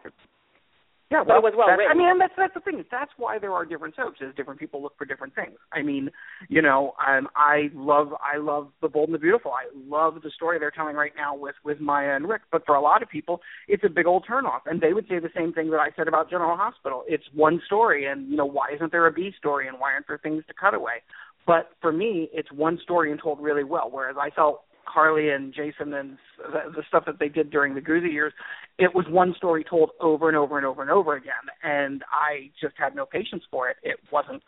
Yeah, 1.08 1.22
it 1.22 1.28
was 1.28 1.54
well 1.56 1.68
that's, 1.68 1.82
I 1.88 1.94
mean, 1.94 2.18
that's 2.18 2.32
that's 2.36 2.54
the 2.54 2.60
thing. 2.60 2.84
That's 2.90 3.12
why 3.16 3.38
there 3.38 3.52
are 3.52 3.64
different 3.64 3.94
soaps. 3.94 4.20
Is 4.20 4.34
different 4.34 4.58
people 4.58 4.82
look 4.82 4.98
for 4.98 5.04
different 5.04 5.36
things. 5.36 5.56
I 5.72 5.82
mean, 5.82 6.10
you 6.48 6.60
know, 6.60 6.94
um, 7.06 7.28
I 7.36 7.70
love 7.74 8.08
I 8.14 8.38
love 8.38 8.70
the 8.82 8.88
Bold 8.88 9.08
and 9.10 9.14
the 9.14 9.20
Beautiful. 9.20 9.52
I 9.52 9.66
love 9.88 10.16
the 10.24 10.30
story 10.34 10.58
they're 10.58 10.72
telling 10.72 10.96
right 10.96 11.12
now 11.16 11.36
with 11.36 11.54
with 11.64 11.78
Maya 11.78 12.16
and 12.16 12.28
Rick. 12.28 12.42
But 12.50 12.66
for 12.66 12.74
a 12.74 12.80
lot 12.80 13.04
of 13.04 13.08
people, 13.08 13.40
it's 13.68 13.84
a 13.84 13.88
big 13.88 14.06
old 14.06 14.26
turnoff, 14.28 14.62
and 14.66 14.80
they 14.80 14.94
would 14.94 15.06
say 15.08 15.20
the 15.20 15.30
same 15.36 15.52
thing 15.52 15.70
that 15.70 15.78
I 15.78 15.90
said 15.96 16.08
about 16.08 16.28
General 16.28 16.56
Hospital. 16.56 17.04
It's 17.06 17.24
one 17.32 17.62
story, 17.66 18.06
and 18.06 18.28
you 18.28 18.36
know, 18.36 18.46
why 18.46 18.70
isn't 18.74 18.90
there 18.90 19.06
a 19.06 19.12
B 19.12 19.30
story, 19.38 19.68
and 19.68 19.78
why 19.78 19.92
aren't 19.92 20.08
there 20.08 20.18
things 20.18 20.42
to 20.48 20.54
cut 20.54 20.74
away? 20.74 21.02
But 21.46 21.70
for 21.80 21.92
me, 21.92 22.28
it's 22.32 22.50
one 22.50 22.80
story 22.82 23.12
and 23.12 23.20
told 23.22 23.40
really 23.40 23.62
well. 23.62 23.90
Whereas 23.92 24.16
I 24.18 24.30
felt 24.30 24.62
Carly 24.86 25.30
and 25.30 25.54
Jason 25.54 25.94
and 25.94 26.16
the, 26.38 26.70
the 26.76 26.82
stuff 26.88 27.04
that 27.06 27.18
they 27.18 27.28
did 27.28 27.50
during 27.50 27.74
the 27.74 27.80
Guza 27.80 28.10
years, 28.10 28.32
it 28.78 28.94
was 28.94 29.06
one 29.08 29.34
story 29.36 29.64
told 29.68 29.90
over 30.00 30.28
and 30.28 30.36
over 30.36 30.56
and 30.56 30.66
over 30.66 30.82
and 30.82 30.90
over 30.90 31.16
again, 31.16 31.34
and 31.62 32.02
I 32.10 32.50
just 32.60 32.74
had 32.78 32.94
no 32.94 33.06
patience 33.06 33.42
for 33.50 33.68
it. 33.68 33.76
It 33.82 33.98
wasn't. 34.12 34.42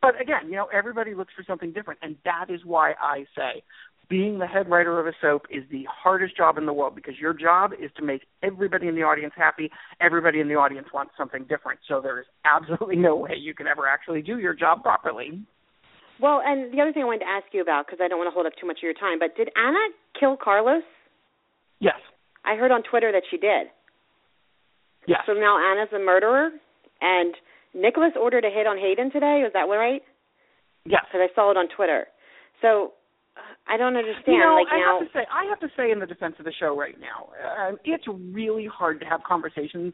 But 0.00 0.20
again, 0.20 0.48
you 0.48 0.56
know, 0.56 0.66
everybody 0.72 1.14
looks 1.14 1.32
for 1.36 1.44
something 1.46 1.72
different, 1.72 2.00
and 2.02 2.16
that 2.24 2.46
is 2.48 2.60
why 2.64 2.92
I 3.00 3.24
say 3.36 3.62
being 4.08 4.38
the 4.38 4.46
head 4.46 4.68
writer 4.68 5.00
of 5.00 5.06
a 5.06 5.12
soap 5.20 5.46
is 5.50 5.64
the 5.70 5.84
hardest 5.90 6.36
job 6.36 6.58
in 6.58 6.66
the 6.66 6.72
world 6.72 6.94
because 6.94 7.14
your 7.18 7.32
job 7.32 7.72
is 7.72 7.90
to 7.96 8.02
make 8.02 8.22
everybody 8.42 8.88
in 8.88 8.94
the 8.94 9.02
audience 9.02 9.32
happy. 9.36 9.70
Everybody 10.00 10.40
in 10.40 10.48
the 10.48 10.54
audience 10.54 10.88
wants 10.92 11.12
something 11.16 11.44
different. 11.48 11.80
So 11.88 12.00
there 12.00 12.20
is 12.20 12.26
absolutely 12.44 12.96
no 12.96 13.16
way 13.16 13.34
you 13.38 13.54
can 13.54 13.66
ever 13.66 13.86
actually 13.86 14.22
do 14.22 14.38
your 14.38 14.54
job 14.54 14.82
properly. 14.82 15.42
Well, 16.20 16.40
and 16.44 16.72
the 16.72 16.80
other 16.80 16.92
thing 16.92 17.02
I 17.02 17.06
wanted 17.06 17.26
to 17.26 17.30
ask 17.30 17.46
you 17.52 17.60
about 17.60 17.86
because 17.86 17.98
I 18.02 18.08
don't 18.08 18.18
want 18.18 18.28
to 18.28 18.34
hold 18.34 18.46
up 18.46 18.52
too 18.60 18.66
much 18.66 18.78
of 18.78 18.86
your 18.86 18.94
time, 18.94 19.18
but 19.18 19.36
did 19.36 19.50
Anna 19.56 19.90
kill 20.18 20.36
Carlos? 20.36 20.84
Yes. 21.80 21.98
I 22.44 22.54
heard 22.54 22.70
on 22.70 22.82
Twitter 22.82 23.10
that 23.10 23.22
she 23.30 23.36
did. 23.36 23.68
Yes. 25.06 25.20
So 25.26 25.32
now 25.32 25.58
Anna's 25.58 25.92
a 25.94 25.98
murderer, 25.98 26.50
and 27.00 27.34
Nicholas 27.74 28.12
ordered 28.20 28.44
a 28.44 28.50
hit 28.50 28.66
on 28.66 28.78
Hayden 28.78 29.10
today. 29.10 29.42
Was 29.42 29.52
that 29.54 29.66
right? 29.66 30.02
Yes. 30.86 31.02
Because 31.08 31.28
I 31.30 31.34
saw 31.34 31.50
it 31.50 31.56
on 31.56 31.68
Twitter. 31.74 32.06
So 32.62 32.92
uh, 33.36 33.40
I 33.68 33.76
don't 33.76 33.96
understand. 33.96 34.38
You 34.38 34.38
know, 34.38 34.54
like 34.54 34.70
I 34.70 34.80
now, 34.80 35.00
have 35.00 35.08
to 35.08 35.12
say, 35.12 35.26
I 35.32 35.44
have 35.50 35.60
to 35.60 35.68
say, 35.76 35.90
in 35.90 35.98
the 35.98 36.06
defense 36.06 36.36
of 36.38 36.44
the 36.44 36.52
show 36.58 36.76
right 36.76 36.96
now, 37.00 37.34
um, 37.58 37.78
it's 37.84 38.04
really 38.06 38.68
hard 38.70 39.00
to 39.00 39.06
have 39.06 39.20
conversations 39.26 39.92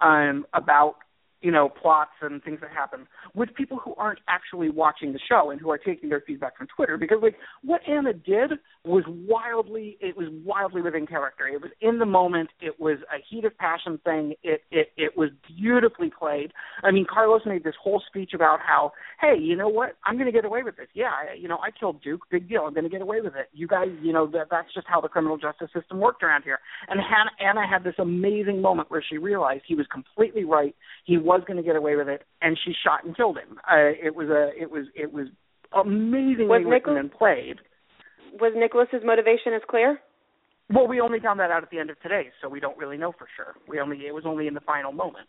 um, 0.00 0.44
about 0.52 0.96
you 1.44 1.50
know 1.50 1.68
plots 1.68 2.10
and 2.22 2.42
things 2.42 2.58
that 2.62 2.70
happen 2.70 3.06
with 3.34 3.54
people 3.54 3.78
who 3.78 3.94
aren't 3.96 4.20
actually 4.28 4.70
watching 4.70 5.12
the 5.12 5.20
show 5.28 5.50
and 5.50 5.60
who 5.60 5.70
are 5.70 5.78
taking 5.78 6.08
their 6.08 6.22
feedback 6.26 6.56
from 6.56 6.66
Twitter. 6.74 6.96
Because 6.96 7.18
like 7.22 7.36
what 7.62 7.82
Anna 7.86 8.14
did 8.14 8.52
was 8.84 9.04
wildly, 9.06 9.98
it 10.00 10.16
was 10.16 10.28
wildly 10.44 10.80
within 10.80 11.06
character. 11.06 11.46
It 11.46 11.60
was 11.60 11.70
in 11.80 11.98
the 11.98 12.06
moment. 12.06 12.48
It 12.60 12.80
was 12.80 12.98
a 13.14 13.22
heat 13.28 13.44
of 13.44 13.56
passion 13.58 14.00
thing. 14.04 14.34
It 14.42 14.62
it 14.70 14.88
it 14.96 15.16
was 15.16 15.30
beautifully 15.46 16.10
played. 16.18 16.52
I 16.82 16.90
mean, 16.90 17.06
Carlos 17.08 17.42
made 17.44 17.62
this 17.62 17.74
whole 17.82 18.02
speech 18.08 18.32
about 18.34 18.60
how, 18.66 18.92
hey, 19.20 19.34
you 19.38 19.54
know 19.54 19.68
what? 19.68 19.96
I'm 20.04 20.14
going 20.14 20.26
to 20.26 20.32
get 20.32 20.44
away 20.44 20.62
with 20.62 20.76
this. 20.76 20.88
Yeah, 20.94 21.10
you 21.38 21.48
know, 21.48 21.58
I 21.58 21.70
killed 21.78 22.02
Duke. 22.02 22.22
Big 22.30 22.48
deal. 22.48 22.62
I'm 22.62 22.72
going 22.72 22.84
to 22.84 22.90
get 22.90 23.02
away 23.02 23.20
with 23.20 23.34
it. 23.36 23.48
You 23.52 23.66
guys, 23.66 23.88
you 24.02 24.12
know, 24.12 24.26
that 24.28 24.46
that's 24.50 24.72
just 24.74 24.86
how 24.88 25.00
the 25.00 25.08
criminal 25.08 25.36
justice 25.36 25.68
system 25.74 26.00
worked 26.00 26.22
around 26.22 26.42
here. 26.42 26.58
And 26.88 27.00
Hannah, 27.00 27.50
Anna 27.50 27.68
had 27.68 27.84
this 27.84 27.94
amazing 27.98 28.62
moment 28.62 28.90
where 28.90 29.04
she 29.06 29.18
realized 29.18 29.62
he 29.66 29.74
was 29.74 29.86
completely 29.92 30.44
right. 30.44 30.74
He 31.04 31.18
was 31.18 31.33
going 31.46 31.56
to 31.56 31.62
get 31.62 31.74
away 31.76 31.96
with 31.96 32.08
it, 32.08 32.22
and 32.40 32.56
she 32.64 32.72
shot 32.84 33.04
and 33.04 33.16
killed 33.16 33.36
him. 33.38 33.58
Uh, 33.68 33.90
it 34.02 34.14
was 34.14 34.28
a, 34.28 34.50
it 34.60 34.70
was, 34.70 34.86
it 34.94 35.12
was 35.12 35.26
amazingly 35.74 36.46
Was 36.46 36.62
written 36.66 36.94
Nicholas- 36.94 37.00
and 37.00 37.12
played. 37.12 37.56
was 38.40 38.52
Nicholas's 38.56 39.02
motivation 39.04 39.52
as 39.54 39.62
clear? 39.68 39.98
Well, 40.72 40.86
we 40.88 41.00
only 41.00 41.20
found 41.20 41.40
that 41.40 41.50
out 41.50 41.62
at 41.62 41.70
the 41.70 41.78
end 41.78 41.90
of 41.90 42.00
today, 42.00 42.30
so 42.40 42.48
we 42.48 42.60
don't 42.60 42.78
really 42.78 42.96
know 42.96 43.12
for 43.12 43.26
sure. 43.36 43.54
We 43.68 43.80
only, 43.80 44.06
it 44.06 44.14
was 44.14 44.24
only 44.24 44.46
in 44.46 44.54
the 44.54 44.60
final 44.60 44.92
moment. 44.92 45.26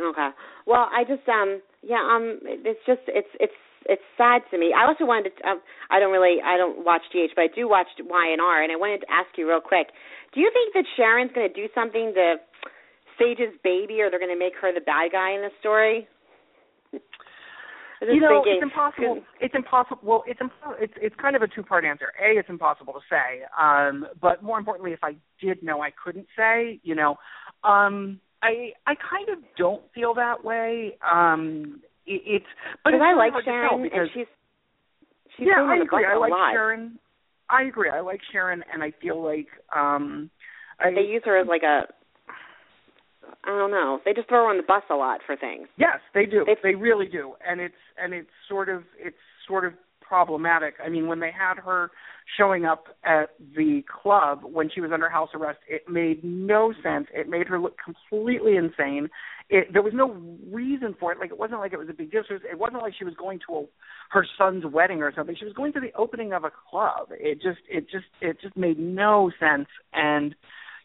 Okay. 0.00 0.30
Well, 0.66 0.86
I 0.94 1.02
just 1.02 1.26
um 1.28 1.60
yeah 1.82 1.98
um 1.98 2.38
it's 2.46 2.78
just 2.86 3.02
it's 3.08 3.26
it's 3.40 3.58
it's 3.86 4.02
sad 4.16 4.42
to 4.52 4.58
me. 4.58 4.70
I 4.70 4.86
also 4.86 5.02
wanted 5.04 5.34
to 5.34 5.48
um, 5.48 5.60
I 5.90 5.98
don't 5.98 6.12
really 6.12 6.38
I 6.38 6.56
don't 6.56 6.84
watch 6.84 7.02
GH, 7.10 7.34
but 7.34 7.42
I 7.42 7.48
do 7.50 7.68
watch 7.68 7.88
Y 7.98 8.26
and 8.30 8.40
R, 8.40 8.62
and 8.62 8.70
I 8.70 8.76
wanted 8.76 9.00
to 9.02 9.10
ask 9.10 9.26
you 9.36 9.48
real 9.48 9.60
quick. 9.60 9.88
Do 10.34 10.40
you 10.40 10.50
think 10.54 10.74
that 10.74 10.84
Sharon's 10.96 11.32
going 11.34 11.48
to 11.50 11.54
do 11.54 11.66
something 11.74 12.12
to 12.14 12.36
Sage's 13.18 13.54
baby, 13.64 14.00
or 14.00 14.10
they're 14.10 14.18
going 14.20 14.34
to 14.34 14.38
make 14.38 14.54
her 14.60 14.72
the 14.72 14.80
bad 14.80 15.12
guy 15.12 15.32
in 15.32 15.42
the 15.42 15.50
story? 15.60 16.06
You 18.00 18.20
know, 18.20 18.42
thinking, 18.44 18.60
it's 18.62 18.62
impossible. 18.62 19.22
It's 19.40 19.54
impossible. 19.56 19.98
Well, 20.04 20.24
it's 20.26 20.38
impo- 20.40 20.76
it's 20.80 20.92
it's 21.02 21.16
kind 21.20 21.34
of 21.34 21.42
a 21.42 21.48
two 21.48 21.64
part 21.64 21.84
answer. 21.84 22.12
A, 22.22 22.38
it's 22.38 22.48
impossible 22.48 22.92
to 22.92 23.00
say. 23.10 23.42
Um, 23.60 24.06
but 24.22 24.40
more 24.40 24.56
importantly, 24.56 24.92
if 24.92 25.00
I 25.02 25.16
did 25.40 25.62
know, 25.64 25.82
I 25.82 25.90
couldn't 26.04 26.26
say. 26.36 26.78
You 26.84 26.94
know, 26.94 27.16
um, 27.64 28.20
I 28.40 28.70
I 28.86 28.94
kind 28.94 29.28
of 29.30 29.38
don't 29.56 29.82
feel 29.94 30.14
that 30.14 30.44
way. 30.44 30.96
Um, 31.02 31.80
it, 32.06 32.22
it's 32.24 32.46
but 32.84 32.92
Because 32.92 33.00
it's 33.00 33.04
I 33.04 33.14
like 33.18 33.32
hard 33.32 33.44
to 33.44 33.50
tell 33.50 33.68
Sharon, 33.68 33.82
because 33.82 33.98
and 33.98 34.10
she's 34.14 34.26
she's 35.36 35.46
yeah, 35.48 35.64
I 35.64 35.82
agree. 35.82 36.06
I 36.06 36.16
like 36.16 36.30
lot. 36.30 36.52
Sharon. 36.52 36.98
I 37.50 37.62
agree. 37.64 37.90
I 37.90 38.00
like 38.00 38.20
Sharon, 38.30 38.62
and 38.72 38.80
I 38.80 38.92
feel 39.02 39.20
like 39.24 39.48
um, 39.74 40.30
I, 40.78 40.90
They 40.94 41.00
use 41.00 41.22
her 41.24 41.40
as 41.40 41.48
like 41.48 41.64
a 41.64 41.88
I 43.44 43.48
don't 43.48 43.70
know. 43.70 44.00
They 44.04 44.12
just 44.12 44.28
throw 44.28 44.44
her 44.44 44.50
on 44.50 44.56
the 44.56 44.62
bus 44.62 44.82
a 44.90 44.94
lot 44.94 45.20
for 45.24 45.36
things. 45.36 45.68
Yes, 45.76 45.98
they 46.14 46.26
do. 46.26 46.42
It's- 46.42 46.58
they 46.62 46.74
really 46.74 47.06
do, 47.06 47.34
and 47.46 47.60
it's 47.60 47.74
and 47.96 48.12
it's 48.14 48.30
sort 48.48 48.68
of 48.68 48.84
it's 48.98 49.16
sort 49.46 49.64
of 49.64 49.72
problematic. 50.00 50.74
I 50.84 50.88
mean, 50.88 51.06
when 51.06 51.20
they 51.20 51.30
had 51.30 51.58
her 51.58 51.90
showing 52.36 52.64
up 52.64 52.84
at 53.04 53.30
the 53.56 53.82
club 54.02 54.40
when 54.42 54.70
she 54.70 54.80
was 54.80 54.90
under 54.92 55.08
house 55.08 55.28
arrest, 55.34 55.58
it 55.68 55.88
made 55.88 56.22
no 56.24 56.72
sense. 56.82 57.06
It 57.14 57.28
made 57.28 57.46
her 57.48 57.58
look 57.58 57.76
completely 57.82 58.56
insane. 58.56 59.08
It, 59.50 59.72
there 59.72 59.82
was 59.82 59.92
no 59.94 60.12
reason 60.50 60.94
for 60.98 61.12
it. 61.12 61.18
Like 61.18 61.30
it 61.30 61.38
wasn't 61.38 61.60
like 61.60 61.72
it 61.72 61.78
was 61.78 61.88
a 61.88 61.94
big 61.94 62.10
deal. 62.10 62.22
It 62.28 62.58
wasn't 62.58 62.82
like 62.82 62.94
she 62.98 63.04
was 63.04 63.14
going 63.14 63.40
to 63.46 63.54
a, 63.54 63.64
her 64.10 64.26
son's 64.36 64.64
wedding 64.66 65.02
or 65.02 65.12
something. 65.14 65.36
She 65.38 65.44
was 65.46 65.54
going 65.54 65.72
to 65.74 65.80
the 65.80 65.92
opening 65.96 66.32
of 66.32 66.44
a 66.44 66.52
club. 66.70 67.08
It 67.12 67.36
just 67.42 67.60
it 67.68 67.90
just 67.90 68.06
it 68.20 68.38
just 68.40 68.56
made 68.56 68.78
no 68.78 69.30
sense. 69.40 69.68
And 69.92 70.34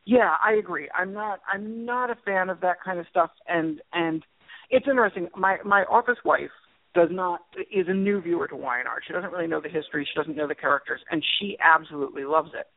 yeah, 0.06 0.36
I 0.44 0.54
agree. 0.54 0.90
I'm 0.98 1.14
not 1.14 1.40
I'm 1.52 1.86
not 1.86 2.10
a 2.10 2.16
fan 2.26 2.50
of 2.50 2.62
that 2.62 2.78
kind 2.84 3.00
of 3.00 3.06
stuff. 3.10 3.32
And 3.48 3.82
and 3.94 4.24
it's 4.70 4.88
interesting. 4.88 5.30
My 5.36 5.58
my 5.66 5.84
office 5.84 6.18
wife 6.26 6.52
does 6.94 7.10
not 7.12 7.42
is 7.72 7.88
a 7.88 7.94
new 7.94 8.22
viewer 8.22 8.48
to 8.48 8.56
YNR. 8.56 9.00
She 9.06 9.14
doesn't 9.14 9.32
really 9.32 9.48
know 9.48 9.62
the 9.62 9.70
history. 9.70 10.08
She 10.12 10.20
doesn't 10.20 10.36
know 10.36 10.48
the 10.48 10.56
characters, 10.56 11.02
and 11.10 11.24
she 11.40 11.58
absolutely 11.64 12.24
loves 12.26 12.52
it. 12.54 12.68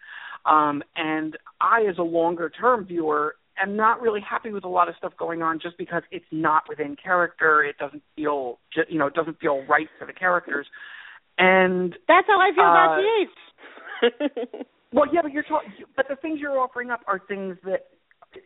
Um, 0.49 0.83
and 0.95 1.37
I, 1.61 1.83
as 1.89 1.99
a 1.99 2.03
longer 2.03 2.49
term 2.49 2.87
viewer, 2.87 3.35
am 3.61 3.77
not 3.77 4.01
really 4.01 4.21
happy 4.21 4.53
with 4.53 4.65
a 4.65 4.69
lot 4.69 4.89
of 4.89 4.95
stuff 4.97 5.13
going 5.19 5.43
on 5.43 5.59
just 5.61 5.77
because 5.79 6.03
it's 6.11 6.27
not 6.31 6.63
within 6.69 6.97
character. 6.97 7.65
It 7.65 7.77
doesn't 7.79 8.03
feel 8.15 8.59
you 8.89 8.99
know 8.99 9.07
it 9.07 9.15
doesn't 9.15 9.41
feel 9.41 9.65
right 9.69 9.89
for 9.99 10.07
the 10.07 10.13
characters. 10.13 10.67
And 11.39 11.93
That's 12.09 12.27
how 12.27 12.41
I 12.41 12.53
feel 12.55 12.65
about 12.65 12.99
Uh, 12.99 14.59
GH. 14.63 14.67
well, 14.93 15.07
yeah, 15.13 15.21
but 15.23 15.33
you're 15.33 15.43
talking, 15.43 15.71
but 15.97 16.07
the 16.09 16.17
things 16.17 16.39
you're 16.41 16.59
offering 16.59 16.91
up 16.91 17.01
are 17.07 17.21
things 17.29 17.57
that 17.65 17.87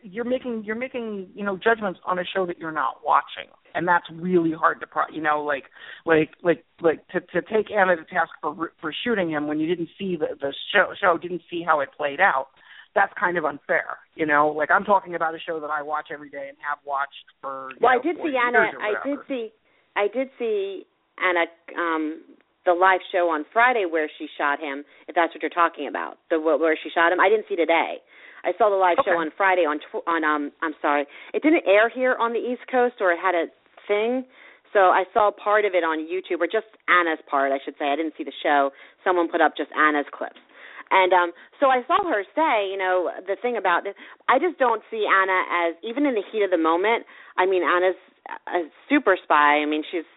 you're 0.03 0.25
making. 0.25 0.63
You're 0.65 0.75
making, 0.75 1.29
you 1.35 1.45
know, 1.45 1.57
judgments 1.57 1.99
on 2.05 2.19
a 2.19 2.23
show 2.33 2.45
that 2.45 2.57
you're 2.57 2.71
not 2.71 2.97
watching, 3.05 3.51
and 3.75 3.87
that's 3.87 4.05
really 4.13 4.51
hard 4.51 4.79
to, 4.79 4.87
pro- 4.87 5.09
you 5.13 5.21
know, 5.21 5.43
like, 5.43 5.65
like, 6.05 6.31
like, 6.43 6.63
like 6.81 7.07
to 7.09 7.19
to 7.19 7.41
take 7.41 7.71
Anna 7.71 7.95
to 7.95 8.03
task 8.05 8.31
for 8.41 8.71
for 8.79 8.93
shooting 9.03 9.29
him 9.29 9.47
when 9.47 9.59
you 9.59 9.67
didn't 9.67 9.89
see 9.99 10.15
the 10.15 10.35
the 10.39 10.53
show, 10.73 10.93
show 10.99 11.17
didn't 11.17 11.41
see 11.49 11.63
how 11.65 11.79
it 11.79 11.89
played 11.95 12.19
out. 12.19 12.47
That's 12.93 13.13
kind 13.17 13.37
of 13.37 13.45
unfair, 13.45 13.97
you 14.15 14.25
know. 14.25 14.49
Like 14.49 14.69
I'm 14.71 14.83
talking 14.83 15.15
about 15.15 15.35
a 15.35 15.39
show 15.39 15.59
that 15.59 15.69
I 15.69 15.81
watch 15.81 16.07
every 16.11 16.29
day 16.29 16.47
and 16.49 16.57
have 16.67 16.79
watched 16.85 17.25
for. 17.41 17.69
well, 17.79 17.93
know, 17.93 17.99
I 17.99 18.03
did 18.03 18.15
see 18.17 18.35
Anna. 18.35 18.71
I 18.79 19.07
did 19.07 19.19
see. 19.27 19.49
I 19.95 20.07
did 20.13 20.29
see 20.37 20.85
Anna. 21.17 21.45
Um, 21.79 22.21
the 22.65 22.73
live 22.73 23.01
show 23.11 23.29
on 23.29 23.45
Friday 23.51 23.85
where 23.89 24.09
she 24.17 24.27
shot 24.37 24.59
him. 24.59 24.83
If 25.07 25.15
that's 25.15 25.33
what 25.33 25.41
you're 25.41 25.49
talking 25.53 25.87
about, 25.87 26.17
the 26.29 26.39
where 26.39 26.77
she 26.81 26.89
shot 26.89 27.11
him. 27.11 27.19
I 27.19 27.29
didn't 27.29 27.45
see 27.49 27.55
today. 27.55 28.01
I 28.43 28.53
saw 28.57 28.69
the 28.69 28.75
live 28.75 28.97
show 29.05 29.17
on 29.21 29.29
Friday 29.37 29.65
on 29.69 29.79
tw- 29.79 30.05
on 30.07 30.23
um. 30.23 30.51
I'm 30.61 30.73
sorry, 30.81 31.05
it 31.33 31.43
didn't 31.43 31.63
air 31.67 31.89
here 31.89 32.15
on 32.19 32.33
the 32.33 32.41
East 32.41 32.65
Coast, 32.69 32.95
or 32.99 33.11
it 33.11 33.19
had 33.21 33.35
a 33.35 33.45
thing. 33.87 34.25
So 34.73 34.89
I 34.89 35.03
saw 35.13 35.31
part 35.31 35.65
of 35.65 35.73
it 35.75 35.83
on 35.83 36.07
YouTube, 36.07 36.39
or 36.39 36.47
just 36.47 36.69
Anna's 36.87 37.19
part, 37.29 37.51
I 37.51 37.59
should 37.63 37.75
say. 37.77 37.91
I 37.91 37.95
didn't 37.95 38.13
see 38.17 38.23
the 38.23 38.33
show. 38.41 38.71
Someone 39.03 39.27
put 39.29 39.41
up 39.41 39.57
just 39.57 39.69
Anna's 39.75 40.07
clips. 40.13 40.39
And 40.91 41.13
um 41.13 41.31
so 41.59 41.67
I 41.67 41.81
saw 41.87 42.03
her 42.09 42.23
say, 42.35 42.67
you 42.69 42.77
know, 42.77 43.09
the 43.27 43.37
thing 43.41 43.57
about 43.57 43.83
this, 43.83 43.95
I 44.27 44.39
just 44.39 44.57
don't 44.59 44.81
see 44.89 45.05
Anna 45.07 45.39
as 45.67 45.75
even 45.83 46.05
in 46.05 46.15
the 46.15 46.23
heat 46.31 46.43
of 46.43 46.51
the 46.51 46.57
moment. 46.59 47.05
I 47.37 47.45
mean, 47.45 47.63
Anna's 47.63 47.99
a 48.47 48.67
super 48.89 49.17
spy. 49.21 49.61
I 49.61 49.65
mean, 49.65 49.83
she's 49.89 50.07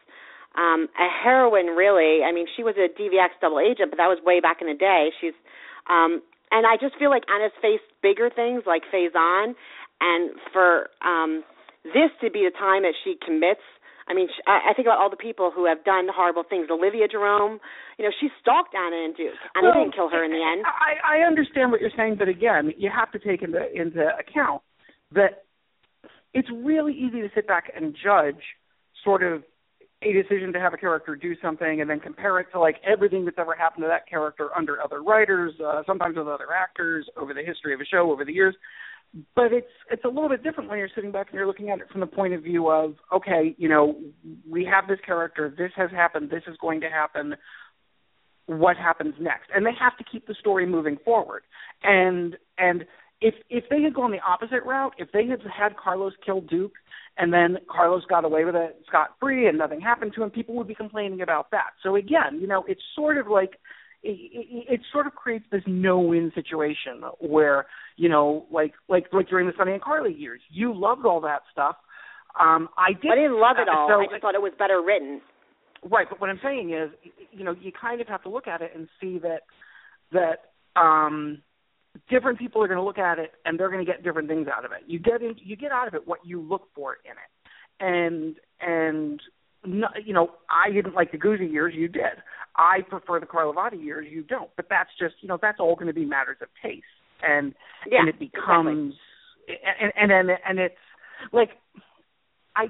um 0.56 0.88
a 0.98 1.08
heroine 1.08 1.74
really. 1.74 2.24
I 2.24 2.32
mean, 2.32 2.46
she 2.56 2.62
was 2.62 2.74
a 2.76 2.88
DVX 2.88 3.38
double 3.40 3.60
agent, 3.60 3.90
but 3.90 3.96
that 3.98 4.08
was 4.08 4.18
way 4.24 4.40
back 4.40 4.58
in 4.60 4.66
the 4.66 4.78
day. 4.78 5.10
She's 5.20 5.36
um 5.88 6.22
and 6.50 6.66
I 6.66 6.76
just 6.80 6.96
feel 6.98 7.10
like 7.10 7.24
Anna's 7.28 7.56
faced 7.60 7.88
bigger 8.02 8.30
things 8.30 8.62
like 8.66 8.82
Faison 8.92 9.54
and 10.00 10.30
for 10.52 10.90
um 11.02 11.44
this 11.84 12.10
to 12.22 12.30
be 12.30 12.48
the 12.48 12.54
time 12.56 12.82
that 12.82 12.94
she 13.04 13.16
commits 13.24 13.64
I 14.06 14.12
mean, 14.12 14.28
sh 14.28 14.40
I, 14.46 14.70
I 14.70 14.74
think 14.74 14.86
about 14.86 14.98
all 14.98 15.10
the 15.10 15.16
people 15.16 15.50
who 15.54 15.66
have 15.66 15.84
done 15.84 16.08
horrible 16.12 16.44
things. 16.44 16.68
Olivia 16.70 17.08
Jerome, 17.08 17.58
you 17.98 18.04
know, 18.04 18.12
she 18.20 18.28
stalked 18.40 18.74
Anna 18.74 19.04
and 19.04 19.16
Duke. 19.16 19.32
Anna 19.56 19.68
Well, 19.72 19.80
didn't 19.80 19.94
kill 19.94 20.08
her 20.10 20.24
in 20.24 20.30
the 20.30 20.44
end. 20.44 20.64
I, 20.66 21.20
I 21.20 21.26
understand 21.26 21.72
what 21.72 21.80
you're 21.80 21.94
saying, 21.96 22.16
but 22.18 22.28
again, 22.28 22.72
you 22.76 22.90
have 22.94 23.10
to 23.12 23.18
take 23.18 23.42
into 23.42 23.60
into 23.72 24.04
account 24.18 24.62
that 25.12 25.44
it's 26.32 26.48
really 26.52 26.92
easy 26.92 27.22
to 27.22 27.28
sit 27.34 27.46
back 27.46 27.72
and 27.74 27.94
judge 27.94 28.42
sort 29.04 29.22
of 29.22 29.42
a 30.04 30.12
decision 30.12 30.52
to 30.52 30.60
have 30.60 30.74
a 30.74 30.76
character 30.76 31.16
do 31.16 31.34
something 31.42 31.80
and 31.80 31.88
then 31.88 32.00
compare 32.00 32.38
it 32.40 32.46
to 32.52 32.60
like 32.60 32.76
everything 32.86 33.24
that's 33.24 33.38
ever 33.38 33.54
happened 33.54 33.84
to 33.84 33.88
that 33.88 34.08
character 34.08 34.50
under 34.56 34.82
other 34.82 35.02
writers, 35.02 35.52
uh, 35.64 35.82
sometimes 35.86 36.16
with 36.16 36.28
other 36.28 36.52
actors 36.52 37.08
over 37.16 37.34
the 37.34 37.42
history 37.42 37.74
of 37.74 37.80
a 37.80 37.84
show 37.84 38.10
over 38.10 38.24
the 38.24 38.32
years. 38.32 38.54
But 39.36 39.52
it's 39.52 39.70
it's 39.90 40.04
a 40.04 40.08
little 40.08 40.28
bit 40.28 40.42
different 40.42 40.68
when 40.68 40.78
you're 40.78 40.88
sitting 40.94 41.12
back 41.12 41.28
and 41.28 41.34
you're 41.34 41.46
looking 41.46 41.70
at 41.70 41.78
it 41.78 41.88
from 41.90 42.00
the 42.00 42.06
point 42.06 42.34
of 42.34 42.42
view 42.42 42.68
of 42.68 42.94
okay, 43.12 43.54
you 43.58 43.68
know, 43.68 43.96
we 44.48 44.64
have 44.64 44.88
this 44.88 44.98
character, 45.06 45.54
this 45.56 45.70
has 45.76 45.90
happened, 45.90 46.30
this 46.30 46.42
is 46.48 46.56
going 46.60 46.80
to 46.80 46.88
happen 46.88 47.34
what 48.46 48.76
happens 48.76 49.14
next 49.18 49.48
and 49.54 49.64
they 49.64 49.70
have 49.78 49.96
to 49.96 50.04
keep 50.04 50.26
the 50.26 50.34
story 50.38 50.66
moving 50.66 50.98
forward 51.02 51.42
and 51.82 52.36
and 52.58 52.84
if 53.24 53.34
if 53.48 53.64
they 53.70 53.82
had 53.82 53.94
gone 53.94 54.10
the 54.10 54.18
opposite 54.26 54.62
route 54.64 54.94
if 54.98 55.08
they 55.12 55.26
had 55.26 55.40
had 55.42 55.76
carlos 55.76 56.12
kill 56.24 56.40
duke 56.40 56.74
and 57.16 57.32
then 57.32 57.58
carlos 57.68 58.02
got 58.08 58.24
away 58.24 58.44
with 58.44 58.54
it 58.54 58.80
scot 58.86 59.10
free 59.20 59.48
and 59.48 59.58
nothing 59.58 59.80
happened 59.80 60.12
to 60.14 60.22
him 60.22 60.30
people 60.30 60.54
would 60.54 60.68
be 60.68 60.74
complaining 60.74 61.20
about 61.22 61.50
that 61.50 61.70
so 61.82 61.96
again 61.96 62.38
you 62.40 62.46
know 62.46 62.64
it's 62.68 62.82
sort 62.94 63.18
of 63.18 63.26
like 63.26 63.52
it, 64.02 64.18
it, 64.32 64.74
it 64.74 64.80
sort 64.92 65.06
of 65.06 65.14
creates 65.14 65.46
this 65.50 65.62
no-win 65.66 66.30
situation 66.34 67.02
where 67.20 67.66
you 67.96 68.08
know, 68.08 68.46
like 68.50 68.72
like 68.88 69.04
like 69.12 69.28
during 69.28 69.46
the 69.46 69.52
Sonny 69.56 69.72
and 69.72 69.82
Carly 69.82 70.12
years, 70.12 70.40
you 70.50 70.72
loved 70.74 71.06
all 71.06 71.20
that 71.20 71.42
stuff. 71.52 71.76
Um, 72.38 72.68
I 72.76 72.92
did. 72.92 73.12
I 73.12 73.14
didn't 73.14 73.40
love 73.40 73.56
it 73.60 73.68
all. 73.68 73.88
So, 73.88 74.00
I 74.00 74.06
just 74.10 74.20
thought 74.20 74.34
it 74.34 74.42
was 74.42 74.52
better 74.58 74.82
written. 74.82 75.20
right. 75.88 76.06
But 76.08 76.20
what 76.20 76.30
I'm 76.30 76.40
saying 76.42 76.72
is, 76.72 76.90
you 77.30 77.44
know, 77.44 77.54
you 77.60 77.70
kind 77.78 78.00
of 78.00 78.08
have 78.08 78.22
to 78.24 78.28
look 78.28 78.48
at 78.48 78.62
it 78.62 78.72
and 78.74 78.88
see 79.00 79.18
that 79.20 79.42
that 80.12 80.80
um 80.80 81.42
different 82.10 82.38
people 82.38 82.62
are 82.62 82.68
going 82.68 82.78
to 82.78 82.84
look 82.84 82.98
at 82.98 83.18
it 83.18 83.32
and 83.44 83.58
they're 83.58 83.70
going 83.70 83.84
to 83.84 83.90
get 83.90 84.02
different 84.02 84.28
things 84.28 84.48
out 84.54 84.64
of 84.64 84.72
it. 84.72 84.78
You 84.86 84.98
get 84.98 85.22
in, 85.22 85.34
you 85.38 85.56
get 85.56 85.72
out 85.72 85.88
of 85.88 85.94
it 85.94 86.06
what 86.06 86.20
you 86.24 86.40
look 86.40 86.68
for 86.74 86.98
in 87.04 87.12
it, 87.12 87.30
and 87.80 88.36
and 88.60 89.20
no, 89.64 89.88
you 90.04 90.12
know 90.12 90.32
I 90.50 90.70
didn't 90.72 90.94
like 90.94 91.12
the 91.12 91.18
Guza 91.18 91.50
years, 91.50 91.74
you 91.76 91.88
did. 91.88 92.22
I 92.56 92.82
prefer 92.88 93.18
the 93.18 93.26
Carlivati 93.26 93.82
years, 93.82 94.06
you 94.10 94.22
don't. 94.22 94.50
But 94.56 94.66
that's 94.70 94.90
just 94.98 95.14
you 95.20 95.28
know 95.28 95.38
that's 95.40 95.60
all 95.60 95.74
going 95.74 95.88
to 95.88 95.94
be 95.94 96.04
matters 96.04 96.38
of 96.42 96.48
taste, 96.62 96.84
and 97.22 97.54
Yeah, 97.90 98.00
and 98.00 98.08
it 98.08 98.18
becomes 98.18 98.94
and 99.48 99.92
and 99.96 100.12
and 100.12 100.38
and 100.46 100.58
it's 100.58 100.74
like 101.32 101.50
I 102.56 102.66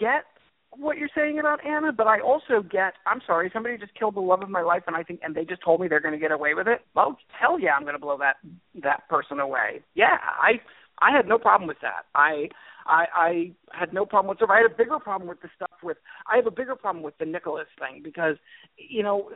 get 0.00 0.24
what 0.70 0.98
you're 0.98 1.08
saying 1.14 1.38
about 1.38 1.64
Anna, 1.66 1.92
but 1.92 2.06
I 2.06 2.20
also 2.20 2.62
get 2.62 2.94
I'm 3.06 3.20
sorry, 3.26 3.50
somebody 3.52 3.78
just 3.78 3.94
killed 3.94 4.16
the 4.16 4.20
love 4.20 4.42
of 4.42 4.50
my 4.50 4.62
life 4.62 4.82
and 4.86 4.96
I 4.96 5.02
think 5.02 5.20
and 5.22 5.34
they 5.34 5.44
just 5.44 5.62
told 5.64 5.80
me 5.80 5.88
they're 5.88 6.00
gonna 6.00 6.18
get 6.18 6.32
away 6.32 6.54
with 6.54 6.68
it. 6.68 6.80
Well, 6.94 7.18
hell 7.38 7.58
yeah, 7.58 7.72
I'm 7.72 7.84
gonna 7.84 7.98
blow 7.98 8.18
that 8.18 8.36
that 8.82 9.08
person 9.08 9.40
away. 9.40 9.82
Yeah, 9.94 10.18
I 10.22 10.60
I 11.00 11.16
had 11.16 11.26
no 11.26 11.38
problem 11.38 11.68
with 11.68 11.78
that. 11.82 12.06
I 12.14 12.48
I 12.86 13.06
I 13.14 13.54
had 13.70 13.92
no 13.92 14.06
problem 14.06 14.28
whatsoever. 14.28 14.54
I 14.54 14.62
had 14.62 14.70
a 14.70 14.76
bigger 14.76 14.98
problem 14.98 15.28
with 15.28 15.40
the 15.40 15.48
stuff 15.56 15.70
with 15.82 15.96
I 16.30 16.36
have 16.36 16.46
a 16.46 16.50
bigger 16.50 16.76
problem 16.76 17.02
with 17.02 17.16
the 17.18 17.26
Nicholas 17.26 17.68
thing 17.78 18.00
because 18.02 18.36
you 18.76 19.02
know 19.02 19.30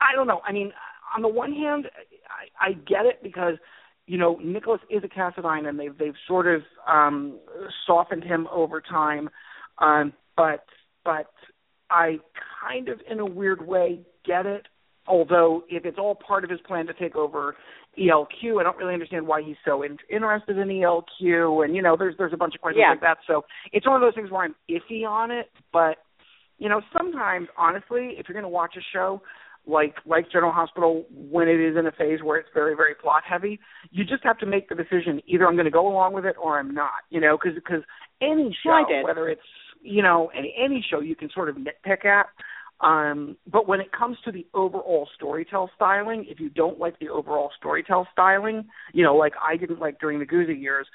I 0.00 0.14
don't 0.14 0.26
know. 0.26 0.40
I 0.46 0.52
mean, 0.52 0.72
on 1.14 1.22
the 1.22 1.28
one 1.28 1.52
hand, 1.52 1.86
I, 2.60 2.70
I 2.70 2.72
get 2.72 3.06
it 3.06 3.22
because 3.22 3.54
you 4.06 4.18
know 4.18 4.38
Nicholas 4.42 4.80
is 4.90 5.02
a 5.04 5.08
Cassadine, 5.08 5.68
and 5.68 5.78
they've 5.78 5.96
they've 5.96 6.14
sort 6.26 6.46
of 6.46 6.62
um 6.88 7.38
softened 7.86 8.24
him 8.24 8.48
over 8.52 8.80
time. 8.80 9.28
Um, 9.78 10.12
but 10.36 10.64
but 11.04 11.26
I 11.90 12.18
kind 12.64 12.88
of, 12.88 13.00
in 13.10 13.20
a 13.20 13.26
weird 13.26 13.66
way, 13.66 14.00
get 14.24 14.46
it. 14.46 14.66
Although 15.06 15.64
if 15.68 15.84
it's 15.84 15.98
all 15.98 16.14
part 16.14 16.44
of 16.44 16.50
his 16.50 16.60
plan 16.66 16.86
to 16.86 16.94
take 16.94 17.16
over 17.16 17.56
ELQ, 17.98 18.60
I 18.60 18.62
don't 18.62 18.76
really 18.76 18.94
understand 18.94 19.26
why 19.26 19.42
he's 19.42 19.56
so 19.64 19.82
in, 19.82 19.98
interested 20.08 20.56
in 20.56 20.68
ELQ. 20.68 21.64
And 21.64 21.74
you 21.74 21.82
know, 21.82 21.96
there's 21.98 22.14
there's 22.18 22.32
a 22.32 22.36
bunch 22.36 22.54
of 22.54 22.60
questions 22.60 22.82
Yeah. 22.86 22.90
like 22.90 23.00
that. 23.00 23.18
So 23.26 23.44
it's 23.72 23.86
one 23.86 23.96
of 23.96 24.00
those 24.00 24.14
things 24.14 24.30
where 24.30 24.44
I'm 24.44 24.54
iffy 24.70 25.06
on 25.06 25.30
it. 25.30 25.50
But 25.72 25.96
you 26.58 26.68
know, 26.68 26.80
sometimes 26.96 27.48
honestly, 27.58 28.14
if 28.16 28.28
you're 28.28 28.34
going 28.34 28.44
to 28.44 28.48
watch 28.48 28.74
a 28.78 28.84
show 28.92 29.20
like 29.66 29.96
like 30.06 30.30
General 30.30 30.52
Hospital 30.52 31.04
when 31.10 31.48
it 31.48 31.60
is 31.60 31.76
in 31.76 31.86
a 31.86 31.92
phase 31.92 32.20
where 32.22 32.38
it's 32.38 32.48
very 32.54 32.76
very 32.76 32.94
plot 32.94 33.22
heavy, 33.28 33.58
you 33.90 34.04
just 34.04 34.22
have 34.22 34.38
to 34.38 34.46
make 34.46 34.68
the 34.68 34.76
decision 34.76 35.20
either 35.26 35.46
I'm 35.46 35.54
going 35.56 35.64
to 35.66 35.70
go 35.70 35.88
along 35.88 36.14
with 36.14 36.24
it 36.24 36.36
or 36.40 36.60
I'm 36.60 36.72
not. 36.72 37.02
You 37.10 37.20
know, 37.20 37.36
because 37.36 37.56
because 37.56 37.82
any 38.20 38.56
show, 38.64 38.70
Well, 38.70 39.04
whether 39.04 39.28
it's 39.28 39.42
you 39.82 40.02
know 40.02 40.30
any 40.36 40.54
any 40.58 40.84
show, 40.90 41.00
you 41.00 41.16
can 41.16 41.30
sort 41.34 41.48
of 41.48 41.56
nitpick 41.56 42.04
at. 42.04 42.26
Um, 42.80 43.36
but 43.50 43.68
when 43.68 43.80
it 43.80 43.92
comes 43.92 44.16
to 44.24 44.32
the 44.32 44.44
overall 44.54 45.08
storytell 45.20 45.68
styling, 45.76 46.26
if 46.28 46.40
you 46.40 46.50
don't 46.50 46.80
like 46.80 46.98
the 46.98 47.10
overall 47.10 47.50
storytell 47.62 48.06
styling, 48.12 48.64
you 48.92 49.04
know, 49.04 49.14
like 49.14 49.34
I 49.40 49.56
didn't 49.56 49.78
like 49.78 50.00
during 50.00 50.18
the 50.18 50.26
Guza 50.26 50.60
years, 50.60 50.88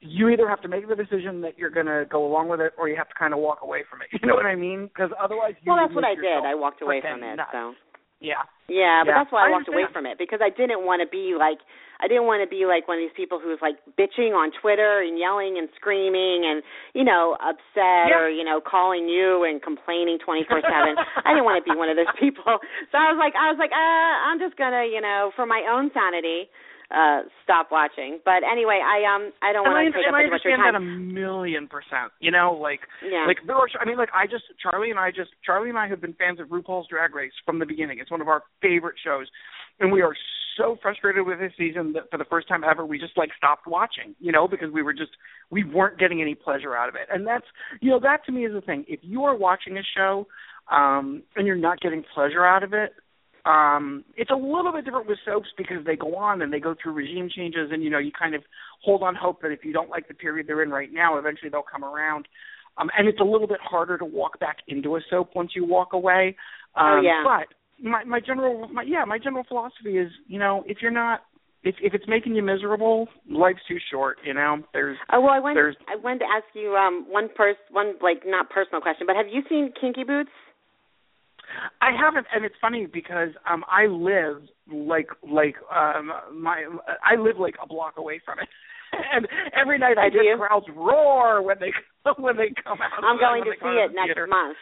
you 0.00 0.28
either 0.28 0.48
have 0.48 0.60
to 0.62 0.68
make 0.68 0.88
the 0.88 0.96
decision 0.96 1.40
that 1.42 1.56
you're 1.56 1.70
going 1.70 1.86
to 1.86 2.04
go 2.10 2.26
along 2.26 2.48
with 2.48 2.60
it, 2.60 2.72
or 2.76 2.88
you 2.88 2.96
have 2.96 3.08
to 3.08 3.14
kind 3.16 3.32
of 3.32 3.38
walk 3.38 3.58
away 3.62 3.84
from 3.88 4.00
it. 4.02 4.08
You 4.20 4.26
know 4.26 4.34
what 4.34 4.46
I 4.46 4.56
mean? 4.56 4.88
Because 4.88 5.10
otherwise, 5.22 5.54
you 5.62 5.70
Well, 5.70 5.78
that's 5.80 5.94
what 5.94 6.04
I 6.04 6.14
did. 6.16 6.42
I 6.44 6.54
walked 6.56 6.82
away 6.82 7.00
from 7.00 7.22
it. 7.22 7.36
nuts. 7.36 7.50
So 7.52 7.74
Yeah. 8.18 8.42
yeah, 8.68 9.02
but 9.06 9.12
that's 9.14 9.30
why 9.30 9.46
I, 9.46 9.48
I 9.48 9.50
walked 9.50 9.68
away 9.68 9.84
from 9.92 10.06
it 10.06 10.18
because 10.18 10.40
I 10.42 10.50
didn't 10.50 10.84
want 10.84 11.00
to 11.00 11.08
be 11.08 11.36
like 11.38 11.58
I 12.02 12.08
didn't 12.08 12.24
want 12.24 12.40
to 12.42 12.48
be 12.48 12.64
like 12.64 12.88
one 12.88 12.96
of 12.98 13.04
these 13.04 13.14
people 13.16 13.38
who's 13.38 13.60
like 13.60 13.76
bitching 14.00 14.32
on 14.32 14.50
Twitter 14.60 15.04
and 15.04 15.18
yelling 15.20 15.56
and 15.60 15.68
screaming 15.76 16.48
and 16.48 16.64
you 16.96 17.04
know 17.04 17.36
upset 17.40 18.10
Yeah. 18.10 18.18
or 18.24 18.28
you 18.28 18.44
know 18.44 18.60
calling 18.60 19.08
you 19.08 19.44
and 19.44 19.60
complaining 19.62 20.18
twenty 20.24 20.44
four 20.48 20.60
seven. 20.64 20.96
I 21.24 21.36
didn't 21.36 21.44
want 21.44 21.60
to 21.62 21.66
be 21.68 21.76
one 21.76 21.88
of 21.92 21.96
those 21.96 22.10
people. 22.18 22.58
So 22.90 22.94
I 22.96 23.12
was 23.12 23.18
like 23.20 23.36
I 23.36 23.52
was 23.52 23.58
like 23.60 23.72
uh, 23.72 24.14
I'm 24.26 24.38
just 24.40 24.56
gonna 24.56 24.88
you 24.88 25.00
know 25.00 25.30
for 25.36 25.44
my 25.46 25.62
own 25.70 25.90
sanity 25.92 26.48
uh 26.90 27.22
stop 27.44 27.70
watching. 27.70 28.18
But 28.24 28.42
anyway, 28.42 28.82
I 28.82 29.06
um 29.06 29.30
I 29.42 29.52
don't 29.52 29.66
I, 29.66 29.70
want 29.70 29.94
to 29.94 30.00
take 30.00 30.08
up 30.10 30.14
too 30.18 30.30
much 30.30 30.42
of 30.42 30.50
your 30.50 30.58
understand 30.58 30.62
that 30.66 30.74
a 30.74 30.82
million 30.82 31.68
percent. 31.70 32.10
You 32.18 32.32
know, 32.32 32.58
like 32.58 32.80
Yeah. 33.04 33.26
like 33.30 33.38
there 33.46 33.54
are. 33.54 33.68
I 33.80 33.84
mean, 33.86 33.96
like 33.96 34.10
I 34.10 34.26
just 34.26 34.44
Charlie 34.58 34.90
and 34.90 34.98
I 34.98 35.10
just 35.14 35.30
Charlie 35.46 35.68
and 35.70 35.78
I 35.78 35.86
have 35.86 36.00
been 36.00 36.14
fans 36.14 36.40
of 36.40 36.48
RuPaul's 36.48 36.88
Drag 36.88 37.14
Race 37.14 37.36
from 37.46 37.60
the 37.60 37.66
beginning. 37.66 38.00
It's 38.00 38.10
one 38.10 38.20
of 38.20 38.26
our 38.26 38.42
favorite 38.60 38.96
shows, 38.98 39.28
and 39.78 39.92
we 39.92 40.02
are 40.02 40.16
so 40.56 40.76
frustrated 40.80 41.26
with 41.26 41.38
this 41.38 41.52
season 41.58 41.92
that 41.94 42.10
for 42.10 42.18
the 42.18 42.24
first 42.24 42.48
time 42.48 42.62
ever 42.64 42.84
we 42.86 42.98
just 42.98 43.16
like 43.16 43.30
stopped 43.36 43.66
watching. 43.66 44.14
You 44.20 44.32
know, 44.32 44.48
because 44.48 44.70
we 44.72 44.82
were 44.82 44.92
just 44.92 45.12
we 45.50 45.64
weren't 45.64 45.98
getting 45.98 46.20
any 46.20 46.34
pleasure 46.34 46.76
out 46.76 46.88
of 46.88 46.94
it, 46.94 47.08
and 47.12 47.26
that's 47.26 47.46
you 47.80 47.90
know 47.90 48.00
that 48.00 48.24
to 48.26 48.32
me 48.32 48.44
is 48.46 48.52
the 48.52 48.60
thing. 48.60 48.84
If 48.88 49.00
you 49.02 49.24
are 49.24 49.36
watching 49.36 49.76
a 49.78 49.82
show 49.96 50.26
um 50.70 51.22
and 51.34 51.46
you're 51.46 51.56
not 51.56 51.80
getting 51.80 52.04
pleasure 52.14 52.44
out 52.44 52.62
of 52.62 52.72
it 52.72 52.92
um 53.44 54.04
it's 54.16 54.30
a 54.30 54.34
little 54.34 54.70
bit 54.72 54.84
different 54.84 55.08
with 55.08 55.18
soaps 55.24 55.48
because 55.56 55.84
they 55.84 55.96
go 55.96 56.14
on 56.14 56.42
and 56.42 56.52
they 56.52 56.60
go 56.60 56.74
through 56.80 56.92
regime 56.92 57.28
changes 57.34 57.70
and 57.72 57.82
you 57.82 57.90
know 57.90 57.98
you 57.98 58.12
kind 58.16 58.34
of 58.34 58.42
hold 58.84 59.02
on 59.02 59.14
hope 59.14 59.40
that 59.42 59.50
if 59.50 59.64
you 59.64 59.72
don't 59.72 59.88
like 59.90 60.06
the 60.06 60.14
period 60.14 60.46
they're 60.46 60.62
in 60.62 60.70
right 60.70 60.92
now 60.92 61.18
eventually 61.18 61.48
they'll 61.50 61.62
come 61.62 61.82
around 61.82 62.28
um 62.78 62.88
and 62.96 63.08
it's 63.08 63.18
a 63.20 63.24
little 63.24 63.48
bit 63.48 63.58
harder 63.62 63.96
to 63.98 64.04
walk 64.04 64.38
back 64.38 64.58
into 64.68 64.94
a 64.94 65.00
soap 65.10 65.30
once 65.34 65.52
you 65.56 65.64
walk 65.64 65.92
away 65.92 66.36
um 66.76 66.98
Oh, 66.98 67.00
yeah. 67.02 67.22
but 67.24 67.48
my 67.82 68.04
my 68.04 68.20
general 68.20 68.68
my 68.68 68.82
yeah 68.82 69.04
my 69.04 69.18
general 69.18 69.44
philosophy 69.48 69.98
is 69.98 70.10
you 70.26 70.38
know 70.38 70.62
if 70.66 70.78
you're 70.82 70.90
not 70.90 71.20
if 71.62 71.74
if 71.82 71.94
it's 71.94 72.06
making 72.08 72.34
you 72.34 72.42
miserable 72.42 73.08
life's 73.28 73.60
too 73.68 73.78
short 73.90 74.18
you 74.24 74.34
know 74.34 74.58
there's 74.72 74.96
Oh 75.12 75.20
well, 75.20 75.30
I 75.30 75.38
went. 75.40 75.56
There's- 75.56 75.76
I 75.88 75.96
wanted 75.96 76.20
to 76.20 76.26
ask 76.26 76.44
you 76.54 76.76
um 76.76 77.06
one 77.08 77.28
pers 77.34 77.56
one 77.70 77.94
like 78.00 78.22
not 78.26 78.50
personal 78.50 78.80
question, 78.80 79.06
but 79.06 79.16
have 79.16 79.26
you 79.28 79.42
seen 79.48 79.72
Kinky 79.80 80.04
Boots? 80.04 80.30
I 81.80 81.90
haven't, 81.90 82.26
and 82.32 82.44
it's 82.44 82.54
funny 82.60 82.86
because 82.86 83.30
um 83.50 83.64
I 83.70 83.86
live 83.86 84.42
like 84.72 85.08
like 85.28 85.56
um 85.74 86.12
my 86.32 86.64
I 87.04 87.16
live 87.16 87.38
like 87.38 87.56
a 87.62 87.66
block 87.66 87.94
away 87.98 88.20
from 88.24 88.38
it, 88.38 88.48
and 89.14 89.26
every 89.54 89.78
night 89.78 89.98
I 89.98 90.08
do 90.10 90.20
hear 90.20 90.38
crowds 90.38 90.66
roar 90.74 91.42
when 91.42 91.56
they 91.58 91.72
when 92.18 92.36
they 92.36 92.52
come 92.62 92.78
out. 92.80 93.02
I'm 93.04 93.18
going 93.18 93.44
to 93.44 93.52
see 93.60 93.76
it 93.82 93.88
the 93.88 93.94
next 93.94 94.06
theater. 94.08 94.26
month. 94.26 94.56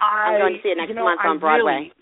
I, 0.00 0.34
I'm 0.34 0.40
going 0.40 0.54
to 0.54 0.62
see 0.62 0.68
it 0.70 0.76
next 0.76 0.88
you 0.90 0.94
know, 0.96 1.04
month 1.04 1.20
I 1.24 1.28
on 1.28 1.38
Broadway. 1.38 1.72
Really, 1.72 1.92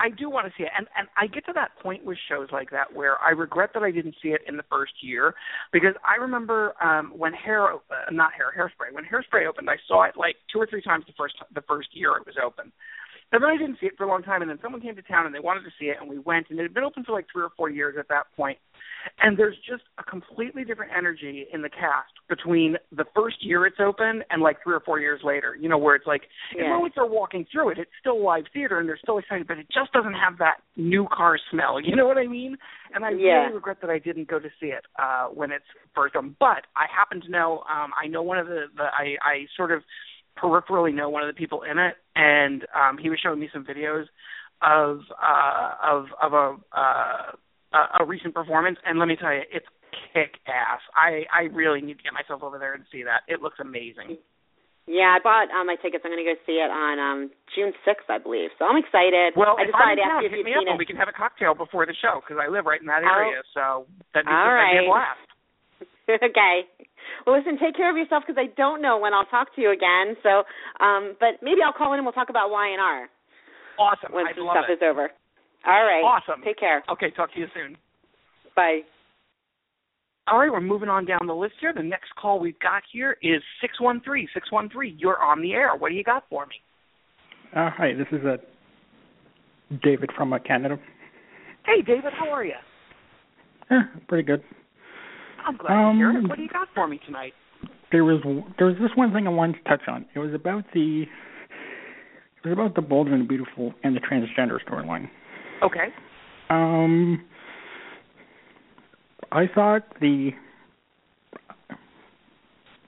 I 0.00 0.08
do 0.08 0.30
want 0.30 0.46
to 0.46 0.52
see 0.56 0.64
it, 0.64 0.70
and 0.76 0.88
and 0.96 1.06
I 1.16 1.26
get 1.26 1.44
to 1.46 1.52
that 1.52 1.76
point 1.82 2.04
with 2.04 2.16
shows 2.28 2.48
like 2.50 2.70
that 2.70 2.92
where 2.94 3.20
I 3.20 3.30
regret 3.30 3.70
that 3.74 3.82
I 3.82 3.90
didn't 3.90 4.14
see 4.22 4.30
it 4.30 4.40
in 4.48 4.56
the 4.56 4.64
first 4.70 4.92
year 5.02 5.34
because 5.72 5.94
I 6.08 6.20
remember 6.20 6.72
um 6.82 7.12
when 7.16 7.34
hair 7.34 7.74
uh, 7.74 7.78
not 8.10 8.32
hair 8.32 8.52
hairspray 8.56 8.92
when 8.92 9.04
hairspray 9.04 9.46
opened 9.46 9.68
I 9.68 9.76
saw 9.86 10.04
it 10.04 10.14
like 10.16 10.36
two 10.50 10.58
or 10.58 10.66
three 10.66 10.82
times 10.82 11.04
the 11.06 11.12
first 11.18 11.34
the 11.54 11.62
first 11.62 11.88
year 11.92 12.16
it 12.16 12.26
was 12.26 12.36
open. 12.42 12.72
And 13.32 13.42
then 13.42 13.50
I 13.50 13.56
didn't 13.56 13.78
see 13.80 13.86
it 13.86 13.92
for 13.96 14.04
a 14.04 14.08
long 14.08 14.22
time, 14.22 14.42
and 14.42 14.50
then 14.50 14.58
someone 14.60 14.80
came 14.80 14.96
to 14.96 15.02
town 15.02 15.24
and 15.24 15.34
they 15.34 15.38
wanted 15.40 15.62
to 15.62 15.70
see 15.78 15.86
it, 15.86 15.98
and 16.00 16.10
we 16.10 16.18
went, 16.18 16.46
and 16.50 16.58
it 16.58 16.62
had 16.62 16.74
been 16.74 16.82
open 16.82 17.04
for 17.04 17.12
like 17.12 17.26
three 17.32 17.42
or 17.44 17.50
four 17.56 17.70
years 17.70 17.94
at 17.98 18.08
that 18.08 18.24
point. 18.36 18.58
And 19.22 19.38
there's 19.38 19.56
just 19.68 19.82
a 19.98 20.02
completely 20.02 20.64
different 20.64 20.92
energy 20.96 21.46
in 21.52 21.62
the 21.62 21.70
cast 21.70 22.12
between 22.28 22.76
the 22.92 23.04
first 23.14 23.36
year 23.40 23.64
it's 23.66 23.78
open 23.80 24.22
and 24.30 24.42
like 24.42 24.62
three 24.62 24.74
or 24.74 24.80
four 24.80 24.98
years 25.00 25.20
later. 25.24 25.56
You 25.58 25.68
know, 25.68 25.78
where 25.78 25.94
it's 25.94 26.06
like 26.06 26.22
Yeah. 26.54 26.70
long 26.70 26.84
as 26.86 26.92
they're 26.94 27.06
walking 27.06 27.46
through 27.50 27.70
it, 27.70 27.78
it's 27.78 27.90
still 28.00 28.22
live 28.22 28.44
theater 28.52 28.78
and 28.78 28.88
they're 28.88 28.98
still 28.98 29.18
excited, 29.18 29.46
but 29.46 29.58
it 29.58 29.68
just 29.72 29.92
doesn't 29.92 30.14
have 30.14 30.36
that 30.38 30.60
new 30.76 31.06
car 31.10 31.38
smell. 31.50 31.80
You 31.80 31.96
know 31.96 32.06
what 32.06 32.18
I 32.18 32.26
mean? 32.26 32.58
And 32.94 33.04
I 33.04 33.10
Yeah. 33.10 33.42
really 33.44 33.54
regret 33.54 33.80
that 33.80 33.90
I 33.90 33.98
didn't 33.98 34.28
go 34.28 34.38
to 34.38 34.48
see 34.60 34.66
it 34.66 34.84
uh 34.98 35.26
when 35.28 35.50
it's 35.50 35.64
first 35.94 36.14
on. 36.16 36.36
But 36.38 36.66
I 36.76 36.86
happen 36.94 37.20
to 37.22 37.30
know 37.30 37.64
um 37.70 37.92
I 38.00 38.06
know 38.06 38.22
one 38.22 38.38
of 38.38 38.46
the, 38.48 38.66
the 38.76 38.84
I, 38.84 39.16
I 39.22 39.46
sort 39.56 39.72
of 39.72 39.82
peripherally 40.42 40.94
know 40.94 41.08
one 41.10 41.22
of 41.22 41.28
the 41.28 41.38
people 41.38 41.62
in 41.62 41.78
it 41.78 41.94
and 42.16 42.66
um 42.74 42.96
he 42.98 43.10
was 43.10 43.18
showing 43.22 43.38
me 43.40 43.48
some 43.52 43.64
videos 43.64 44.04
of 44.62 45.00
uh 45.22 45.74
of 45.82 46.06
of 46.22 46.32
a 46.32 46.56
uh 46.76 47.32
a, 47.72 48.02
a 48.02 48.04
recent 48.06 48.34
performance 48.34 48.78
and 48.84 48.98
let 48.98 49.06
me 49.06 49.16
tell 49.16 49.32
you 49.32 49.42
it's 49.52 49.66
kick 50.14 50.38
ass. 50.46 50.80
I 50.94 51.22
I 51.34 51.42
really 51.52 51.80
need 51.82 51.98
to 51.98 52.02
get 52.02 52.12
myself 52.14 52.42
over 52.42 52.58
there 52.58 52.74
and 52.74 52.84
see 52.90 53.02
that. 53.04 53.22
It 53.28 53.42
looks 53.42 53.58
amazing. 53.60 54.18
Yeah, 54.90 55.14
I 55.14 55.22
bought 55.22 55.46
um, 55.54 55.70
my 55.70 55.76
tickets. 55.78 56.02
I'm 56.02 56.10
going 56.10 56.24
to 56.24 56.26
go 56.26 56.34
see 56.46 56.58
it 56.58 56.66
on 56.66 56.98
um 56.98 57.30
June 57.54 57.70
6th, 57.86 58.10
I 58.10 58.18
believe. 58.18 58.50
So 58.58 58.66
I'm 58.66 58.74
excited. 58.78 59.34
Well, 59.38 59.54
I 59.54 59.66
decided 59.70 60.02
I'm 60.02 60.18
to 60.18 60.18
ask 60.18 60.22
you 60.26 60.30
hit 60.34 60.42
me 60.46 60.50
up 60.54 60.66
seen 60.66 60.70
and 60.70 60.78
it. 60.78 60.82
we 60.82 60.86
can 60.86 60.98
have 60.98 61.06
a 61.06 61.14
cocktail 61.14 61.54
before 61.54 61.86
the 61.86 61.94
show 61.94 62.18
because 62.22 62.42
I 62.42 62.50
live 62.50 62.66
right 62.66 62.80
in 62.82 62.90
that 62.90 63.06
Oh. 63.06 63.22
area. 63.22 63.42
So 63.54 63.86
that'd 64.14 64.26
be, 64.26 64.34
All 64.34 64.50
that'd 64.50 64.82
be 64.82 64.86
a 64.86 64.90
blast. 64.90 65.29
okay. 66.22 66.60
Well, 67.26 67.36
listen, 67.38 67.58
take 67.58 67.76
care 67.76 67.90
of 67.90 67.96
yourself 67.96 68.24
because 68.26 68.40
I 68.40 68.52
don't 68.56 68.80
know 68.80 68.98
when 68.98 69.12
I'll 69.12 69.26
talk 69.26 69.54
to 69.56 69.60
you 69.60 69.72
again. 69.72 70.16
So, 70.22 70.42
um, 70.84 71.16
but 71.20 71.42
maybe 71.42 71.60
I'll 71.64 71.72
call 71.72 71.92
in 71.92 71.98
and 71.98 72.06
we'll 72.06 72.12
talk 72.14 72.30
about 72.30 72.50
Y 72.50 72.68
and 72.68 72.80
R 72.80 73.08
Awesome. 73.78 74.12
when 74.12 74.26
I 74.26 74.32
some 74.34 74.48
stuff 74.50 74.66
it. 74.68 74.72
is 74.74 74.78
over. 74.82 75.10
All 75.66 75.84
right. 75.84 76.02
Awesome. 76.02 76.42
Take 76.44 76.58
care. 76.58 76.82
Okay, 76.90 77.10
talk 77.10 77.32
to 77.34 77.40
you 77.40 77.46
soon. 77.54 77.76
Bye. 78.56 78.80
All 80.26 80.38
right, 80.38 80.50
we're 80.52 80.60
moving 80.60 80.88
on 80.88 81.04
down 81.06 81.26
the 81.26 81.34
list 81.34 81.54
here. 81.60 81.72
The 81.74 81.82
next 81.82 82.14
call 82.14 82.38
we've 82.38 82.58
got 82.60 82.82
here 82.92 83.16
is 83.22 83.42
six 83.60 83.80
one 83.80 84.00
three 84.04 84.28
six 84.32 84.50
one 84.52 84.68
three. 84.70 84.94
You're 84.98 85.20
on 85.22 85.42
the 85.42 85.52
air. 85.52 85.74
What 85.76 85.88
do 85.88 85.94
you 85.94 86.04
got 86.04 86.24
for 86.30 86.46
me? 86.46 86.54
Uh, 87.54 87.68
hi, 87.76 87.92
this 87.94 88.06
is 88.12 88.24
uh, 88.24 88.36
David 89.82 90.10
from 90.16 90.32
uh, 90.32 90.38
Canada. 90.38 90.78
Hey, 91.66 91.82
David, 91.82 92.12
how 92.18 92.28
are 92.30 92.44
you? 92.44 92.52
Yeah, 93.70 93.82
pretty 94.08 94.24
good. 94.24 94.42
I'm 95.46 95.56
glad 95.56 95.68
to 95.68 95.96
hear 95.96 96.10
it. 96.10 96.16
Um, 96.16 96.28
What 96.28 96.36
do 96.36 96.42
you 96.42 96.48
got 96.48 96.68
for 96.74 96.86
me 96.86 97.00
tonight? 97.04 97.32
There 97.92 98.04
was 98.04 98.20
there 98.58 98.66
was 98.66 98.76
this 98.80 98.90
one 98.94 99.12
thing 99.12 99.26
I 99.26 99.30
wanted 99.30 99.62
to 99.64 99.68
touch 99.68 99.82
on. 99.88 100.06
It 100.14 100.18
was 100.18 100.32
about 100.32 100.64
the 100.72 101.02
It 101.02 102.48
was 102.48 102.52
about 102.52 102.74
the 102.74 102.82
bold 102.82 103.08
and 103.08 103.22
the 103.22 103.26
beautiful 103.26 103.74
and 103.82 103.96
the 103.96 104.00
transgender 104.00 104.58
storyline. 104.66 105.08
Okay. 105.62 105.88
Um, 106.48 107.24
I 109.32 109.46
thought 109.54 109.82
the 110.00 110.30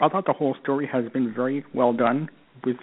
I 0.01 0.09
thought 0.09 0.27
the 0.27 0.33
whole 0.33 0.57
story 0.63 0.89
has 0.93 1.05
been 1.13 1.33
very 1.35 1.65
well 1.75 1.93
done 1.93 2.29
with 2.65 2.77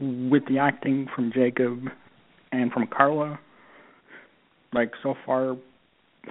with 0.00 0.42
the 0.48 0.58
acting 0.58 1.08
from 1.14 1.32
Jacob 1.32 1.88
and 2.50 2.72
from 2.72 2.86
Carla. 2.86 3.38
Like 4.72 4.92
so 5.02 5.14
far, 5.26 5.56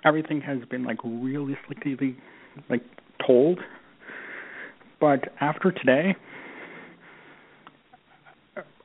everything 0.03 0.41
has 0.41 0.59
been 0.69 0.83
like 0.83 0.97
realistically 1.03 2.17
like 2.69 2.83
told. 3.25 3.59
But 4.99 5.29
after 5.39 5.71
today, 5.71 6.15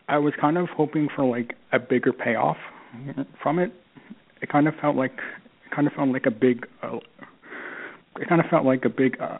I 0.09 0.19
was 0.19 0.33
kind 0.41 0.57
of 0.57 0.69
hoping 0.69 1.09
for 1.15 1.25
like 1.25 1.55
a 1.73 1.79
bigger 1.79 2.13
payoff 2.13 2.57
from 3.43 3.59
it. 3.59 3.73
It 4.41 4.49
kind 4.51 4.69
of 4.69 4.75
felt 4.81 4.97
like 4.97 5.13
it 5.65 5.75
kind 5.75 5.87
of 5.87 5.93
felt 5.95 6.09
like 6.09 6.27
a 6.27 6.31
big 6.31 6.67
uh, 6.83 6.99
it 8.21 8.29
kind 8.29 8.41
of 8.41 8.47
felt 8.49 8.65
like 8.65 8.85
a 8.85 8.89
big 8.89 9.21
uh, 9.21 9.39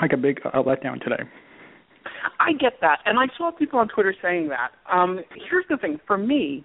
like 0.00 0.12
a 0.12 0.16
big 0.16 0.40
uh, 0.44 0.62
letdown 0.62 1.02
today. 1.02 1.22
I 2.38 2.52
get 2.54 2.74
that, 2.80 3.00
and 3.04 3.18
I 3.18 3.26
saw 3.36 3.50
people 3.50 3.78
on 3.78 3.88
Twitter 3.88 4.14
saying 4.20 4.48
that. 4.48 4.70
Um, 4.90 5.20
here's 5.48 5.66
the 5.68 5.76
thing: 5.76 6.00
for 6.06 6.16
me, 6.16 6.64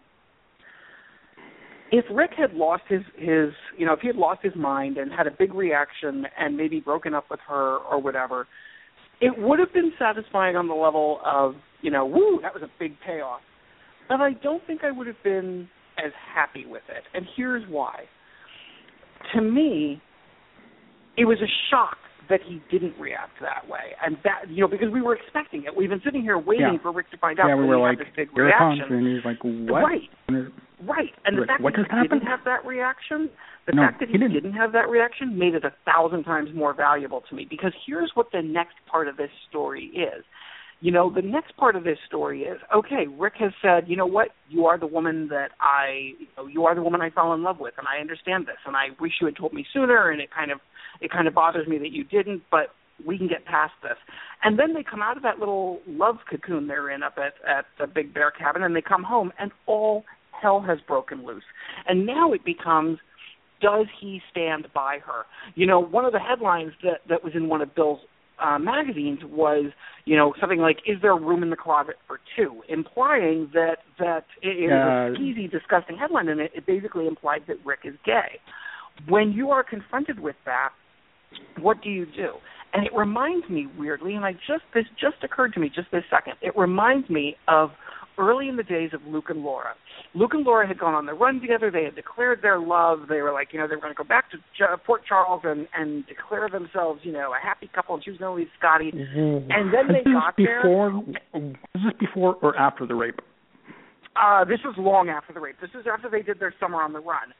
if 1.97 2.05
Rick 2.11 2.31
had 2.37 2.53
lost 2.53 2.83
his 2.89 3.01
his, 3.17 3.51
you 3.77 3.85
know, 3.85 3.93
if 3.93 3.99
he 3.99 4.07
had 4.07 4.15
lost 4.15 4.41
his 4.43 4.55
mind 4.55 4.97
and 4.97 5.11
had 5.11 5.27
a 5.27 5.31
big 5.31 5.53
reaction 5.53 6.25
and 6.37 6.57
maybe 6.57 6.79
broken 6.79 7.13
up 7.13 7.25
with 7.29 7.39
her 7.47 7.77
or 7.77 8.01
whatever, 8.01 8.47
it 9.21 9.33
would 9.37 9.59
have 9.59 9.73
been 9.73 9.91
satisfying 9.97 10.55
on 10.55 10.67
the 10.67 10.73
level 10.73 11.19
of, 11.25 11.53
you 11.81 11.91
know, 11.91 12.05
woo, 12.05 12.39
that 12.41 12.53
was 12.53 12.63
a 12.63 12.69
big 12.79 12.95
payoff. 13.05 13.41
But 14.09 14.19
I 14.21 14.33
don't 14.43 14.65
think 14.67 14.83
I 14.83 14.91
would 14.91 15.07
have 15.07 15.21
been 15.23 15.69
as 16.03 16.11
happy 16.33 16.65
with 16.65 16.83
it, 16.89 17.03
and 17.13 17.25
here's 17.37 17.63
why. 17.69 18.03
To 19.33 19.41
me, 19.41 20.01
it 21.17 21.25
was 21.25 21.37
a 21.41 21.49
shock 21.71 21.97
that 22.29 22.41
he 22.45 22.61
didn't 22.71 22.97
react 22.99 23.31
that 23.41 23.67
way, 23.69 23.93
and 24.05 24.17
that 24.23 24.49
you 24.49 24.61
know 24.61 24.67
because 24.67 24.91
we 24.91 25.01
were 25.01 25.15
expecting 25.15 25.63
it. 25.65 25.75
We've 25.75 25.89
been 25.89 26.01
sitting 26.03 26.21
here 26.21 26.37
waiting 26.37 26.73
Yeah. 26.73 26.81
for 26.81 26.91
Rick 26.91 27.11
to 27.11 27.17
find 27.17 27.39
out. 27.39 27.47
yeah, 27.47 27.55
we 27.55 27.65
were 27.65 27.77
like, 27.77 27.99
this 27.99 28.07
big 28.15 28.29
here 28.33 28.49
it 28.49 28.53
comes, 28.57 28.79
reaction. 28.79 28.97
and 28.97 29.07
he's 29.15 29.25
like, 29.25 29.37
what? 29.43 29.83
Right. 29.83 30.09
Right, 30.85 31.13
and 31.23 31.37
the 31.41 31.45
fact 31.45 31.61
what 31.63 31.73
that 31.77 31.85
he 31.89 31.95
happened? 31.95 32.19
didn't 32.19 32.27
have 32.27 32.43
that 32.43 32.65
reaction, 32.65 33.29
the 33.65 33.71
No, 33.73 33.83
fact 33.83 33.99
that 34.01 34.07
he 34.09 34.13
he, 34.13 34.17
didn't. 34.19 34.33
didn't 34.33 34.53
have 34.53 34.73
that 34.73 34.89
reaction 34.89 35.39
made 35.39 35.55
it 35.55 35.63
a 35.63 35.71
thousand 35.85 36.25
times 36.25 36.49
more 36.53 36.73
valuable 36.73 37.21
to 37.29 37.33
me. 37.35 37.47
Because 37.49 37.71
here's 37.87 38.11
what 38.13 38.27
the 38.33 38.41
next 38.41 38.75
part 38.85 39.07
of 39.07 39.15
this 39.15 39.29
story 39.49 39.85
is. 39.95 40.25
You 40.81 40.91
know, 40.91 41.11
the 41.13 41.21
next 41.21 41.55
part 41.57 41.75
of 41.75 41.83
this 41.83 41.97
story 42.05 42.41
is 42.41 42.59
okay. 42.75 43.05
Rick 43.17 43.33
has 43.39 43.51
said, 43.61 43.85
you 43.87 43.95
know 43.95 44.05
what, 44.05 44.29
you 44.49 44.65
are 44.65 44.77
the 44.77 44.85
woman 44.85 45.29
that 45.29 45.49
I, 45.59 46.13
you, 46.19 46.27
know, 46.37 46.47
you 46.47 46.65
are 46.65 46.75
the 46.75 46.83
woman 46.83 47.01
I 47.01 47.09
fell 47.09 47.33
in 47.33 47.43
love 47.43 47.59
with, 47.59 47.73
and 47.77 47.87
I 47.87 48.01
understand 48.01 48.45
this, 48.45 48.57
and 48.65 48.75
I 48.75 48.87
wish 48.99 49.13
you 49.19 49.27
had 49.27 49.35
told 49.35 49.53
me 49.53 49.65
sooner. 49.73 50.11
And 50.11 50.21
it 50.21 50.29
kind 50.31 50.51
of, 50.51 50.59
it 51.01 51.11
kind 51.11 51.27
of 51.27 51.33
bothers 51.33 51.67
me 51.67 51.77
that 51.79 51.91
you 51.91 52.03
didn't, 52.03 52.43
but 52.51 52.67
we 53.05 53.17
can 53.17 53.27
get 53.27 53.45
past 53.45 53.73
this. 53.81 53.97
And 54.43 54.59
then 54.59 54.73
they 54.73 54.83
come 54.83 55.01
out 55.01 55.17
of 55.17 55.23
that 55.23 55.39
little 55.39 55.79
love 55.87 56.17
cocoon 56.29 56.67
they're 56.67 56.89
in 56.89 57.03
up 57.03 57.15
at 57.17 57.33
at 57.49 57.65
the 57.79 57.87
Big 57.87 58.13
Bear 58.13 58.31
cabin, 58.31 58.63
and 58.63 58.75
they 58.75 58.81
come 58.81 59.03
home, 59.03 59.31
and 59.39 59.51
all 59.65 60.03
hell 60.31 60.61
has 60.61 60.79
broken 60.87 61.25
loose. 61.25 61.43
And 61.87 62.05
now 62.05 62.33
it 62.33 62.45
becomes, 62.45 62.99
does 63.61 63.87
he 63.99 64.21
stand 64.29 64.67
by 64.73 64.99
her? 65.05 65.23
You 65.55 65.65
know, 65.65 65.79
one 65.79 66.05
of 66.05 66.13
the 66.13 66.19
headlines 66.19 66.73
that 66.83 66.99
that 67.09 67.23
was 67.23 67.33
in 67.35 67.47
one 67.47 67.61
of 67.61 67.73
Bill's 67.75 67.99
uh, 68.43 68.59
magazines 68.59 69.19
was, 69.23 69.65
you 70.05 70.15
know, 70.15 70.33
something 70.39 70.59
like, 70.59 70.77
"Is 70.85 71.01
there 71.01 71.15
room 71.15 71.43
in 71.43 71.49
the 71.49 71.55
closet 71.55 71.95
for 72.07 72.19
two? 72.35 72.63
Implying 72.69 73.49
that 73.53 73.77
that 73.99 74.25
it 74.41 74.49
is 74.49 74.69
Yeah. 74.69 75.07
a 75.07 75.11
skeezy, 75.11 75.49
disgusting 75.49 75.97
headline, 75.97 76.29
and 76.29 76.39
it, 76.41 76.51
it 76.53 76.65
basically 76.65 77.07
implies 77.07 77.41
that 77.47 77.57
Rick 77.65 77.79
is 77.85 77.95
gay. 78.05 78.39
When 79.07 79.31
you 79.31 79.51
are 79.51 79.63
confronted 79.63 80.19
with 80.19 80.35
that, 80.45 80.69
what 81.59 81.81
do 81.81 81.89
you 81.89 82.05
do? 82.05 82.33
And 82.73 82.85
it 82.85 82.93
reminds 82.93 83.49
me 83.49 83.67
weirdly, 83.77 84.15
and 84.15 84.25
I 84.25 84.33
just 84.33 84.63
this 84.73 84.85
just 84.99 85.23
occurred 85.23 85.53
to 85.53 85.59
me 85.59 85.69
just 85.73 85.89
this 85.91 86.03
second. 86.09 86.33
It 86.41 86.55
reminds 86.57 87.09
me 87.09 87.37
of 87.47 87.71
early 88.17 88.47
in 88.49 88.55
the 88.55 88.63
days 88.63 88.91
of 88.93 89.01
Luke 89.07 89.25
and 89.29 89.41
Laura. 89.43 89.73
Luke 90.13 90.31
and 90.33 90.45
Laura 90.45 90.67
had 90.67 90.79
gone 90.79 90.93
on 90.93 91.05
the 91.05 91.13
run 91.13 91.39
together. 91.41 91.69
They 91.71 91.83
had 91.83 91.95
declared 91.95 92.41
their 92.41 92.59
love. 92.59 93.07
They 93.09 93.21
were 93.21 93.31
like, 93.33 93.49
you 93.51 93.59
know, 93.59 93.67
they 93.67 93.75
were 93.75 93.81
going 93.81 93.93
to 93.93 93.97
go 93.97 94.07
back 94.07 94.25
to 94.31 94.37
Port 94.85 95.01
Charles 95.07 95.41
and 95.43 95.67
and 95.73 96.05
declare 96.07 96.49
themselves, 96.49 97.01
you 97.03 97.11
know, 97.11 97.33
a 97.33 97.39
happy 97.43 97.69
couple. 97.73 97.95
And 97.95 98.03
she 98.03 98.11
was 98.11 98.19
going 98.19 98.35
to 98.35 98.39
leave 98.41 98.51
Scotty. 98.57 98.91
And 98.93 99.73
then 99.73 99.87
they 99.89 100.03
got 100.09 100.35
there- 100.37 100.61
before, 100.63 101.03
Is 101.33 101.81
this 101.83 101.93
before 101.99 102.35
or 102.41 102.57
after 102.57 102.85
the 102.85 102.95
rape? 102.95 103.19
Uh, 104.15 104.45
this 104.45 104.59
was 104.63 104.75
long 104.77 105.09
after 105.09 105.33
the 105.33 105.39
rape. 105.41 105.57
This 105.59 105.71
was 105.75 105.85
after 105.91 106.09
they 106.09 106.21
did 106.21 106.39
their 106.39 106.53
summer 106.59 106.81
on 106.81 106.93
the 106.93 107.01
run, 107.01 107.33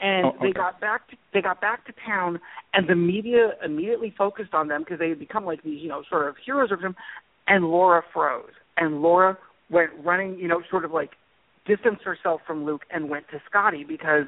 and 0.00 0.26
Oh, 0.26 0.32
they 0.40 0.52
got 0.52 0.80
back. 0.80 1.08
To, 1.08 1.16
they 1.34 1.42
got 1.42 1.60
back 1.60 1.84
to 1.86 1.92
town, 2.06 2.38
and 2.72 2.88
the 2.88 2.94
media 2.94 3.54
immediately 3.64 4.14
focused 4.16 4.54
on 4.54 4.68
them 4.68 4.82
because 4.82 5.00
they 5.00 5.08
had 5.08 5.18
become 5.18 5.44
like 5.44 5.64
these, 5.64 5.82
you 5.82 5.88
know, 5.88 6.04
sort 6.08 6.28
of 6.28 6.36
heroes 6.44 6.70
of 6.70 6.80
them. 6.82 6.94
And 7.48 7.64
Laura 7.64 8.04
froze, 8.12 8.52
and 8.76 9.02
Laura 9.02 9.36
went 9.70 9.90
running, 10.04 10.38
you 10.38 10.48
know, 10.48 10.62
sort 10.70 10.84
of 10.84 10.90
like 10.90 11.10
distanced 11.66 12.02
herself 12.02 12.40
from 12.46 12.64
Luke 12.64 12.82
and 12.90 13.08
went 13.08 13.26
to 13.30 13.40
Scotty 13.48 13.84
because. 13.84 14.24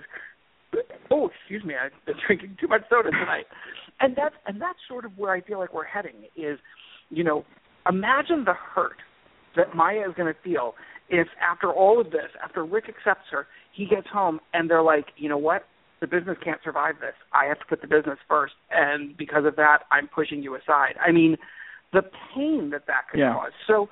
Oh, 1.10 1.28
excuse 1.28 1.62
me, 1.64 1.74
I've 1.74 1.92
been 2.06 2.14
drinking 2.26 2.56
too 2.58 2.66
much 2.66 2.80
soda 2.88 3.10
tonight, 3.10 3.44
and 4.00 4.16
that's 4.16 4.34
and 4.46 4.60
that's 4.60 4.78
sort 4.88 5.04
of 5.04 5.18
where 5.18 5.32
I 5.32 5.42
feel 5.42 5.58
like 5.58 5.74
we're 5.74 5.84
heading. 5.84 6.14
Is, 6.34 6.58
you 7.10 7.22
know, 7.24 7.44
imagine 7.86 8.44
the 8.46 8.54
hurt 8.54 8.96
that 9.54 9.74
Maya 9.76 10.08
is 10.08 10.14
going 10.16 10.32
to 10.32 10.40
feel 10.42 10.74
if 11.10 11.28
after 11.46 11.70
all 11.70 12.00
of 12.00 12.10
this, 12.10 12.30
after 12.42 12.64
Rick 12.64 12.84
accepts 12.88 13.26
her, 13.30 13.46
he 13.74 13.86
gets 13.86 14.06
home 14.10 14.40
and 14.54 14.70
they're 14.70 14.82
like, 14.82 15.06
you 15.16 15.28
know 15.28 15.36
what? 15.36 15.66
The 16.00 16.06
business 16.06 16.38
can't 16.42 16.60
survive 16.64 16.94
this. 17.00 17.14
I 17.32 17.44
have 17.46 17.58
to 17.60 17.64
put 17.68 17.80
the 17.82 17.86
business 17.86 18.18
first, 18.28 18.54
and 18.70 19.16
because 19.16 19.44
of 19.44 19.54
that, 19.56 19.80
I'm 19.92 20.08
pushing 20.08 20.42
you 20.42 20.56
aside. 20.56 20.94
I 21.06 21.12
mean, 21.12 21.36
the 21.92 22.02
pain 22.34 22.70
that 22.72 22.86
that 22.86 23.08
could 23.10 23.20
Yeah. 23.20 23.34
cause. 23.34 23.52
So, 23.66 23.88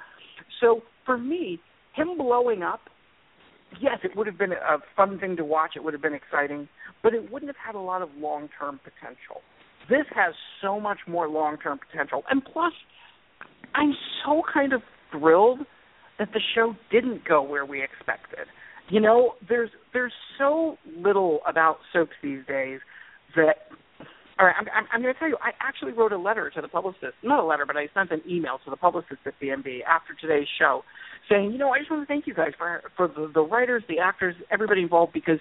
so 0.60 0.82
for 1.06 1.18
me, 1.18 1.60
him 1.94 2.16
blowing 2.16 2.62
up, 2.62 2.80
yes, 3.80 3.98
it 4.02 4.16
would 4.16 4.26
have 4.26 4.38
been 4.38 4.52
a 4.52 4.78
fun 4.96 5.18
thing 5.18 5.36
to 5.36 5.44
watch. 5.44 5.72
It 5.76 5.84
would 5.84 5.94
have 5.94 6.02
been 6.02 6.14
exciting, 6.14 6.68
but 7.02 7.14
it 7.14 7.30
wouldn't 7.30 7.48
have 7.48 7.56
had 7.64 7.74
a 7.74 7.80
lot 7.80 8.02
of 8.02 8.08
long-term 8.18 8.80
potential. 8.82 9.42
This 9.88 10.06
has 10.14 10.34
so 10.62 10.78
much 10.78 10.98
more 11.08 11.28
long-term 11.28 11.80
potential, 11.90 12.22
and 12.30 12.44
plus, 12.44 12.72
I'm 13.74 13.94
so 14.24 14.42
kind 14.52 14.72
of 14.72 14.82
thrilled 15.10 15.60
that 16.18 16.28
the 16.32 16.40
show 16.54 16.76
didn't 16.90 17.24
go 17.26 17.42
where 17.42 17.64
we 17.64 17.82
expected. 17.82 18.46
You 18.88 19.00
know, 19.00 19.34
there's 19.48 19.70
there's 19.92 20.12
so 20.38 20.76
little 20.96 21.40
about 21.46 21.78
soaps 21.92 22.12
these 22.22 22.44
days 22.46 22.80
that. 23.36 23.56
All 24.40 24.46
right, 24.46 24.56
I'm, 24.58 24.66
I'm, 24.74 24.86
I'm 24.90 25.02
going 25.02 25.12
to 25.12 25.18
tell 25.20 25.28
you. 25.28 25.36
I 25.42 25.50
actually 25.60 25.92
wrote 25.92 26.12
a 26.12 26.18
letter 26.18 26.50
to 26.54 26.62
the 26.62 26.68
publicist, 26.68 27.12
not 27.22 27.44
a 27.44 27.46
letter, 27.46 27.66
but 27.66 27.76
I 27.76 27.88
sent 27.92 28.10
an 28.10 28.22
email 28.28 28.58
to 28.64 28.70
the 28.70 28.76
publicist 28.76 29.20
at 29.26 29.34
BNB 29.38 29.84
after 29.84 30.14
today's 30.18 30.48
show, 30.58 30.82
saying, 31.28 31.52
you 31.52 31.58
know, 31.58 31.70
I 31.70 31.78
just 31.78 31.90
want 31.90 32.02
to 32.02 32.06
thank 32.06 32.26
you 32.26 32.32
guys 32.32 32.52
for 32.56 32.82
for 32.96 33.06
the, 33.06 33.30
the 33.34 33.42
writers, 33.42 33.82
the 33.86 33.98
actors, 33.98 34.34
everybody 34.50 34.80
involved, 34.80 35.12
because 35.12 35.38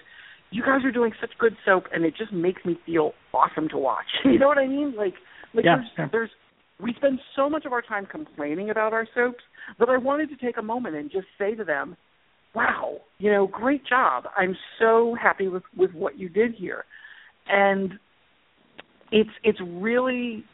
you 0.50 0.62
guys 0.62 0.84
are 0.84 0.92
doing 0.92 1.12
such 1.18 1.30
good 1.38 1.56
soap, 1.64 1.84
and 1.94 2.04
it 2.04 2.12
just 2.18 2.30
makes 2.30 2.62
me 2.64 2.78
feel 2.84 3.12
awesome 3.32 3.70
to 3.70 3.78
watch. 3.78 4.04
you 4.26 4.38
know 4.38 4.48
what 4.48 4.58
I 4.58 4.66
mean? 4.66 4.94
Like, 4.94 5.14
like 5.54 5.64
Yeah, 5.64 5.76
there's 5.76 5.90
yeah. 5.98 6.08
there's 6.12 6.30
we 6.78 6.92
spend 6.94 7.20
so 7.34 7.48
much 7.48 7.64
of 7.64 7.72
our 7.72 7.82
time 7.82 8.04
complaining 8.04 8.68
about 8.68 8.92
our 8.92 9.06
soaps 9.14 9.42
that 9.78 9.88
I 9.88 9.96
wanted 9.96 10.28
to 10.28 10.36
take 10.36 10.58
a 10.58 10.62
moment 10.62 10.96
and 10.96 11.10
just 11.10 11.26
say 11.38 11.54
to 11.54 11.64
them, 11.64 11.96
"Wow, 12.54 12.98
you 13.18 13.32
know, 13.32 13.46
great 13.46 13.86
job! 13.86 14.24
I'm 14.36 14.56
so 14.78 15.16
happy 15.18 15.48
with 15.48 15.62
with 15.74 15.94
what 15.94 16.18
you 16.18 16.28
did 16.28 16.54
here," 16.54 16.84
and 17.48 17.98
it's 19.12 19.30
it's 19.44 19.58
really. 19.60 20.44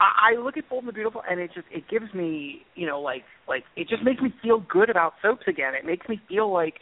I 0.00 0.32
I 0.34 0.40
look 0.42 0.56
at 0.56 0.68
Bold 0.68 0.82
and 0.84 0.88
the 0.88 0.92
Beautiful, 0.92 1.22
and 1.28 1.40
it 1.40 1.50
just 1.54 1.66
it 1.70 1.84
gives 1.90 2.12
me, 2.14 2.62
you 2.74 2.86
know, 2.86 3.00
like 3.00 3.22
like 3.48 3.64
it 3.76 3.88
just 3.88 4.02
makes 4.02 4.20
me 4.20 4.32
feel 4.42 4.64
good 4.68 4.90
about 4.90 5.14
soaps 5.22 5.44
again. 5.48 5.74
It 5.74 5.84
makes 5.86 6.08
me 6.08 6.20
feel 6.28 6.52
like, 6.52 6.74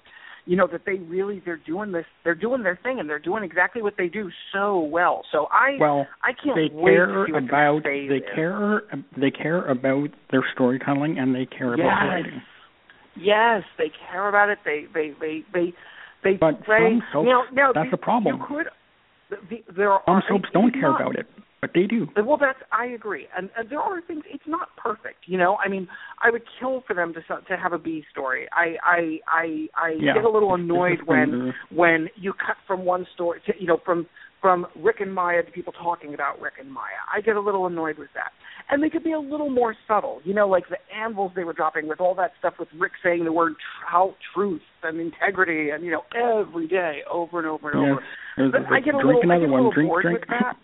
you 0.46 0.57
know, 0.57 0.66
that 0.72 0.82
they 0.86 0.94
really 0.94 1.42
they're 1.44 1.61
doing 1.66 1.92
this, 1.92 2.07
they're 2.24 2.34
doing 2.34 2.62
their 2.62 2.78
thing, 2.82 2.98
and 2.98 3.09
they're 3.09 3.18
doing 3.18 3.44
exactly 3.44 3.82
what 3.82 3.94
they 3.98 4.09
do 4.09 4.30
so 4.53 4.80
well. 4.80 5.24
So 5.32 5.48
I 5.53 5.76
Well, 5.78 6.07
I 6.22 6.32
can't 6.32 6.57
they 6.57 6.74
wait 6.74 6.94
care 6.94 7.07
to 7.07 7.24
see 7.26 7.32
what 7.32 7.44
about 7.44 7.82
the 7.84 7.90
next 7.90 8.09
phase 8.09 8.11
they 8.11 8.16
is. 8.16 8.34
care 8.34 8.82
they 9.18 9.30
care 9.30 9.64
about 9.66 10.09
their 10.30 10.44
storytelling 10.55 11.18
and 11.18 11.34
they 11.34 11.46
care 11.46 11.74
about 11.74 11.84
Yes. 11.84 12.09
writing. 12.09 12.42
Yes, 13.16 13.62
they 13.76 13.90
care 14.11 14.28
about 14.28 14.48
it. 14.48 14.59
They 14.64 14.86
they 14.94 15.12
they 15.20 15.44
they 15.53 15.74
they 16.24 16.36
But 16.40 16.61
some 16.66 17.03
soaps, 17.12 17.26
now, 17.26 17.44
now 17.53 17.72
that's 17.74 17.90
the, 17.90 17.96
the 17.96 18.03
problem. 18.03 18.38
You 18.38 18.46
could 18.46 18.66
there 19.76 19.93
are 19.93 20.03
Some 20.07 20.22
soaps 20.28 20.49
don't 20.53 20.72
care 20.72 20.83
not- 20.91 21.01
about 21.01 21.16
it, 21.18 21.26
but 21.61 21.70
they 21.74 21.87
do. 21.87 22.09
Well, 22.16 22.37
that's 22.39 22.59
I 22.72 22.87
agree, 22.87 23.26
and, 23.37 23.51
and 23.57 23.68
there 23.68 23.81
are 23.81 24.01
things. 24.03 24.24
It's 24.28 24.47
not 24.47 24.68
perfect, 24.76 25.26
you 25.26 25.37
know. 25.39 25.57
I 25.64 25.68
mean, 25.68 25.89
I 26.22 26.31
would 26.31 26.43
kill 26.59 26.83
for 26.87 26.95
them 26.95 27.12
to 27.14 27.20
to 27.20 27.57
have 27.57 27.72
a 27.72 27.78
B 27.78 28.05
story. 28.11 28.49
I 28.53 28.76
I 28.83 29.18
I 29.28 29.66
I 29.76 29.89
Yeah. 29.99 30.14
get 30.14 30.24
a 30.24 30.31
little 30.31 30.55
annoyed 30.55 31.01
when 31.07 31.53
when 31.74 32.09
you 32.16 32.33
cut 32.33 32.57
from 32.66 32.85
one 32.85 33.07
story 33.14 33.41
to 33.47 33.53
you 33.61 33.66
know 33.66 33.78
from 33.85 34.07
from 34.41 34.66
Rick 34.76 35.01
and 35.01 35.14
Maya 35.14 35.43
to 35.43 35.51
people 35.51 35.72
talking 35.72 36.14
about 36.14 36.41
Rick 36.41 36.55
and 36.61 36.72
Maya. 36.72 37.01
I 37.14 37.20
get 37.20 37.36
a 37.36 37.41
little 37.41 37.66
annoyed 37.66 37.99
with 37.99 38.09
that. 38.14 38.32
and 38.70 38.82
they 38.82 38.88
could 38.88 39.03
be 39.03 39.12
a 39.12 39.18
little 39.18 39.51
more 39.51 39.74
subtle. 39.88 40.20
You 40.24 40.32
know, 40.32 40.49
like 40.49 40.64
the 40.70 40.76
anvils 40.95 41.32
they 41.34 41.43
were 41.45 41.53
dropping 41.53 41.88
with 41.88 42.01
all 42.01 42.14
that 42.14 42.30
stuff 42.38 42.55
with 42.59 42.68
Rick 42.78 42.93
saying 43.03 43.24
the 43.24 43.32
word 43.32 43.55
tr- 43.91 44.14
truth 44.32 44.62
and 44.84 45.01
integrity, 45.01 45.70
and 45.70 45.84
you 45.84 45.91
know, 45.91 46.03
every 46.14 46.68
day 46.68 47.01
over 47.11 47.38
and 47.38 47.49
over 47.49 47.70
and 47.70 47.82
Yeah. 47.82 47.93
over. 47.93 48.51
But 48.53 48.62
like, 48.70 48.72
I 48.72 48.80
get 48.80 48.95
a 48.95 48.99
little, 48.99 49.16
I 49.20 49.24
another 49.24 49.41
get 49.41 49.51
a 49.51 49.55
little 49.55 49.72
drink, 49.72 49.88
bored 49.91 50.03
drink. 50.05 50.20
with 50.20 50.28
that. 50.30 50.55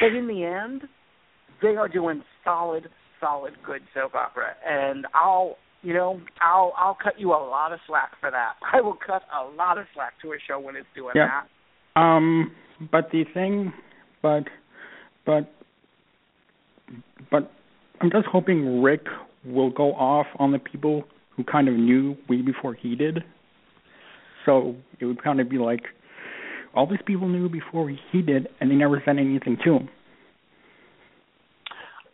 But 0.00 0.14
in 0.14 0.26
the 0.28 0.44
end, 0.44 0.82
they 1.62 1.76
are 1.76 1.88
doing 1.88 2.22
solid, 2.44 2.88
solid, 3.20 3.54
good 3.64 3.82
soap 3.92 4.14
opera, 4.14 4.54
and 4.66 5.06
I'll, 5.14 5.56
you 5.82 5.94
know, 5.94 6.20
I'll, 6.40 6.72
I'll 6.76 6.96
cut 7.02 7.18
you 7.18 7.30
a 7.32 7.42
lot 7.42 7.72
of 7.72 7.80
slack 7.86 8.12
for 8.20 8.30
that. 8.30 8.54
I 8.72 8.80
will 8.80 8.94
cut 9.04 9.22
a 9.34 9.44
lot 9.56 9.78
of 9.78 9.86
slack 9.94 10.12
to 10.22 10.28
a 10.32 10.36
show 10.46 10.58
when 10.60 10.76
it's 10.76 10.86
doing 10.94 11.12
Yeah. 11.16 11.26
that. 11.26 11.46
Um, 11.96 12.52
but 12.92 13.10
the 13.10 13.24
thing, 13.34 13.72
but, 14.22 14.44
but, 15.24 15.50
but 17.30 17.50
I'm 18.00 18.10
just 18.10 18.26
hoping 18.26 18.82
Rick 18.82 19.06
will 19.44 19.70
go 19.70 19.94
off 19.94 20.26
on 20.38 20.52
the 20.52 20.58
people 20.58 21.04
who 21.36 21.44
kind 21.44 21.68
of 21.68 21.74
knew 21.74 22.16
way 22.28 22.42
before 22.42 22.74
he 22.74 22.94
did. 22.94 23.24
So 24.44 24.76
it 25.00 25.06
would 25.06 25.22
kind 25.22 25.40
of 25.40 25.48
be 25.48 25.58
like 25.58 25.82
all 26.74 26.86
these 26.86 27.00
people 27.06 27.28
knew 27.28 27.48
before 27.48 27.88
he 27.88 28.22
did, 28.22 28.48
and 28.60 28.70
they 28.70 28.74
never 28.74 29.02
said 29.04 29.18
anything 29.18 29.56
to 29.64 29.76
him. 29.76 29.88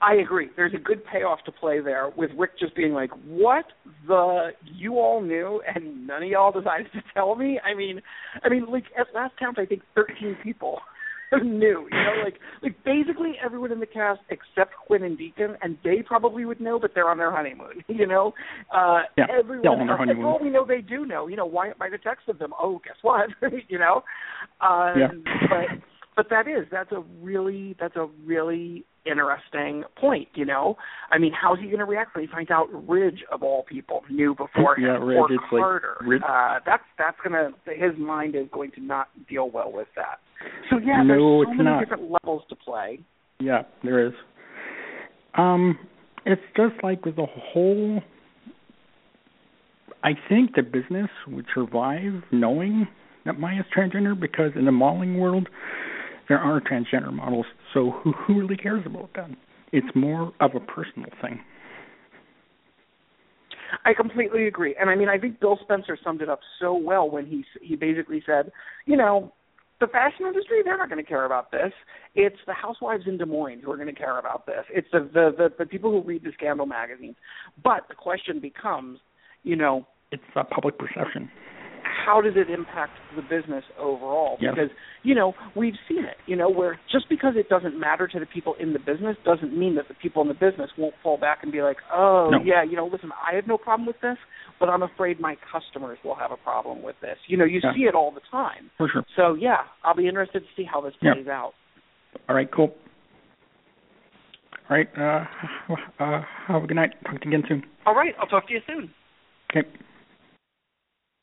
I 0.03 0.15
agree. 0.17 0.49
There's 0.57 0.75
a 0.75 0.79
good 0.79 1.03
payoff 1.05 1.45
to 1.45 1.53
play 1.53 1.81
there 1.81 2.11
with 2.17 2.31
Rick 2.37 2.59
just 2.59 2.75
being 2.75 2.93
like, 2.93 3.11
"What 3.27 3.67
the 4.07 4.51
you 4.65 4.99
all 4.99 5.21
knew 5.23 5.63
and 5.75 6.07
none 6.07 6.23
of 6.25 6.29
y'all 6.29 6.51
decided 6.53 6.89
to 6.93 7.03
tell 7.15 7.37
me." 7.37 7.61
I 7.65 7.75
mean, 7.75 8.03
I 8.43 8.49
mean, 8.49 8.67
like 8.69 8.85
at 8.99 9.07
last 9.15 9.35
count, 9.39 9.59
I 9.59 9.65
think 9.67 9.83
13 9.95 10.37
people 10.43 10.81
knew. 11.33 11.87
You 11.91 11.99
know, 11.99 12.23
like 12.25 12.35
like 12.63 12.75
basically 12.85 13.35
everyone 13.45 13.71
in 13.71 13.79
the 13.81 13.87
cast 13.87 14.21
except 14.29 14.75
Quinn 14.87 15.05
and 15.05 15.17
Deacon, 15.17 15.57
and 15.63 15.79
they 15.85 16.03
probably 16.05 16.45
would 16.45 16.61
know, 16.61 16.79
but 16.81 16.91
they're 16.95 17.09
on 17.09 17.19
their 17.19 17.31
honeymoon. 17.31 17.85
You 17.89 18.07
know, 18.09 18.35
uh, 18.75 19.03
Yeah, 19.17 19.27
everyone. 19.39 19.69
on 19.81 19.87
their 19.87 19.97
honeymoon. 19.97 20.25
All 20.25 20.41
we 20.43 20.51
know, 20.51 20.65
they 20.67 20.81
do 20.81 21.07
know. 21.07 21.29
You 21.29 21.37
know, 21.37 21.47
why 21.47 21.67
Wyatt 21.67 21.79
might 21.79 21.93
have 21.93 22.01
texted 22.01 22.39
them. 22.41 22.53
Oh, 22.61 22.81
guess 22.85 22.97
what? 23.03 23.29
you 23.69 23.79
know, 23.79 24.03
uh, 24.61 24.95
Yeah. 24.97 25.09
but 25.49 25.79
but 26.17 26.27
that 26.31 26.47
is 26.49 26.67
that's 26.71 26.93
a 26.93 27.03
really 27.21 27.77
that's 27.81 27.97
a 27.97 28.09
really 28.25 28.85
interesting 29.05 29.83
point. 29.97 30.29
You 30.35 30.45
know, 30.45 30.77
I 31.11 31.19
mean, 31.19 31.33
how's 31.33 31.59
he 31.59 31.67
going 31.67 31.79
to 31.79 31.85
react 31.85 32.15
when 32.15 32.25
he 32.25 32.31
finds 32.33 32.51
out 32.51 32.69
Ridge 32.89 33.25
of 33.33 33.43
all 33.43 33.65
people 33.69 34.03
knew 34.11 34.35
before 34.35 34.77
him 34.77 34.85
Yeah, 34.85 34.99
Ridge, 34.99 35.19
or 35.19 35.33
it's 35.33 35.43
like 35.53 36.07
Ridge- 36.07 36.23
Uh, 36.29 36.59
that's 36.65 36.85
that's 36.99 37.17
gonna 37.25 37.51
his 37.67 37.97
mind 37.99 38.35
is 38.37 38.47
going 38.53 38.71
to 38.73 38.81
not 38.81 39.09
deal 39.29 39.51
well 39.51 39.73
with 39.73 39.89
that. 39.97 40.19
So 40.71 40.79
yeah, 40.79 41.03
No, 41.03 41.39
there's 41.45 41.49
so 41.49 41.55
many 41.55 41.65
not. 41.71 41.81
different 41.81 42.11
levels 42.11 42.43
to 42.49 42.57
play. 42.57 43.01
Yeah, 43.41 43.63
there 43.83 44.07
is. 44.07 44.13
Um, 45.35 45.79
it's 46.27 46.43
just 46.57 46.75
like 46.83 47.05
with 47.05 47.17
the 47.17 47.27
whole. 47.27 48.01
I 50.05 50.11
think 50.29 50.55
the 50.57 50.63
business 50.63 51.09
would 51.29 51.47
survive 51.55 52.23
knowing 52.33 52.89
that 53.25 53.39
Maya's 53.39 53.67
transgender 53.77 54.19
because 54.19 54.51
in 54.57 54.65
the 54.65 54.73
modeling 54.73 55.19
world, 55.19 55.49
there 56.33 56.41
are 56.41 56.63
transgender 56.63 57.13
models. 57.13 57.45
So 57.75 57.91
who 57.91 58.13
who 58.13 58.41
really 58.41 58.57
cares 58.57 58.83
about 58.87 59.11
that? 59.17 59.29
It's 59.71 59.95
more 59.95 60.33
of 60.41 60.53
a 60.55 60.61
personal 60.61 61.11
thing. 61.21 61.43
I 63.85 63.93
completely 63.93 64.47
agree, 64.47 64.75
and 64.81 64.89
I 64.89 64.95
mean, 64.95 65.11
I 65.11 65.19
think 65.19 65.41
Bill 65.41 65.59
Spencer 65.63 65.99
summed 66.03 66.23
it 66.23 66.31
up 66.31 66.41
so 66.59 66.73
well 66.75 67.11
when 67.11 67.27
he 67.27 67.45
he 67.61 67.77
basically 67.77 68.23
said, 68.25 68.51
you 68.87 68.97
know, 68.97 69.35
the 69.79 69.89
fashion 69.89 70.25
industry 70.27 70.63
they're 70.65 70.79
not 70.79 70.89
going 70.89 71.05
to 71.05 71.09
care 71.09 71.27
about 71.27 71.51
this. 71.51 71.73
It's 72.15 72.37
the 72.47 72.55
housewives 72.55 73.05
in 73.07 73.19
Des 73.19 73.27
Moines 73.27 73.61
who 73.63 73.71
are 73.71 73.77
going 73.77 73.95
to 73.95 74.01
care 74.07 74.19
about 74.19 74.47
this. 74.47 74.65
It's 74.71 74.89
the, 74.91 75.01
the 75.01 75.35
the 75.37 75.49
the 75.59 75.67
people 75.67 75.91
who 75.91 76.01
read 76.01 76.25
the 76.25 76.33
scandal 76.33 76.65
magazines. 76.65 77.17
But 77.63 77.89
the 77.91 77.95
question 77.95 78.41
becomes, 78.41 79.01
you 79.43 79.57
know, 79.57 79.87
It's 80.13 80.23
a 80.35 80.45
public 80.45 80.79
perception. 80.79 81.31
How 82.05 82.21
does 82.21 82.35
it 82.37 82.51
impact 82.51 82.93
the 83.15 83.23
business 83.23 83.65
overall? 83.79 84.37
Yeah. 84.41 84.51
Because 84.51 84.71
you 85.03 85.15
know 85.15 85.35
we've 85.55 85.75
seen 85.89 86.05
it. 86.05 86.17
You 86.27 86.37
know 86.37 86.49
where 86.49 86.79
just 86.91 87.09
because 87.09 87.35
it 87.37 87.49
doesn't 87.49 87.79
matter 87.79 88.07
to 88.09 88.19
the 88.19 88.27
people 88.27 88.55
in 88.61 88.73
the 88.73 88.79
business 88.79 89.17
doesn't 89.25 89.57
mean 89.57 89.75
that 89.77 89.89
the 89.89 89.95
people 89.95 90.23
in 90.23 90.29
the 90.29 90.35
business 90.35 90.71
won't 90.77 90.95
fall 91.03 91.19
back 91.19 91.39
and 91.43 91.53
be 91.53 91.63
like, 91.63 91.79
oh 91.93 92.31
No. 92.31 92.39
yeah, 92.45 92.63
you 92.63 92.77
know, 92.77 92.87
listen, 92.87 93.11
I 93.13 93.35
have 93.35 93.47
no 93.47 93.59
problem 93.59 93.87
with 93.87 94.01
this, 94.01 94.17
but 94.59 94.69
I'm 94.69 94.83
afraid 94.83 95.21
my 95.21 95.37
customers 95.51 95.99
will 96.05 96.15
have 96.17 96.33
a 96.33 96.37
problem 96.37 96.83
with 96.83 96.97
this. 97.01 97.19
You 97.27 97.37
know, 97.37 97.45
you 97.45 97.61
Yeah. 97.63 97.75
see 97.75 97.83
it 97.83 97.95
all 97.95 98.11
the 98.11 98.23
time. 98.31 98.71
For 98.79 98.89
sure. 98.89 99.05
So 99.17 99.35
yeah, 99.35 99.63
I'll 99.85 99.95
be 99.95 100.09
interested 100.09 100.41
to 100.41 100.49
see 100.57 100.65
how 100.65 100.81
this 100.81 100.95
Yeah. 101.01 101.15
plays 101.15 101.29
out. 101.29 101.55
All 102.29 102.35
right, 102.37 102.51
cool. 102.51 102.75
All 104.71 104.77
right, 104.77 104.89
uh, 104.97 105.25
uh, 105.99 106.23
have 106.47 106.65
a 106.65 106.67
good 106.67 106.77
night. 106.77 106.93
Talk 107.05 107.21
to 107.21 107.29
you 107.29 107.37
again 107.37 107.45
soon. 107.49 107.65
All 107.85 107.95
right, 107.95 108.15
I'll 108.19 108.27
talk 108.27 108.47
to 108.49 108.55
you 108.55 108.61
soon. 108.67 108.91
Okay. 109.51 109.69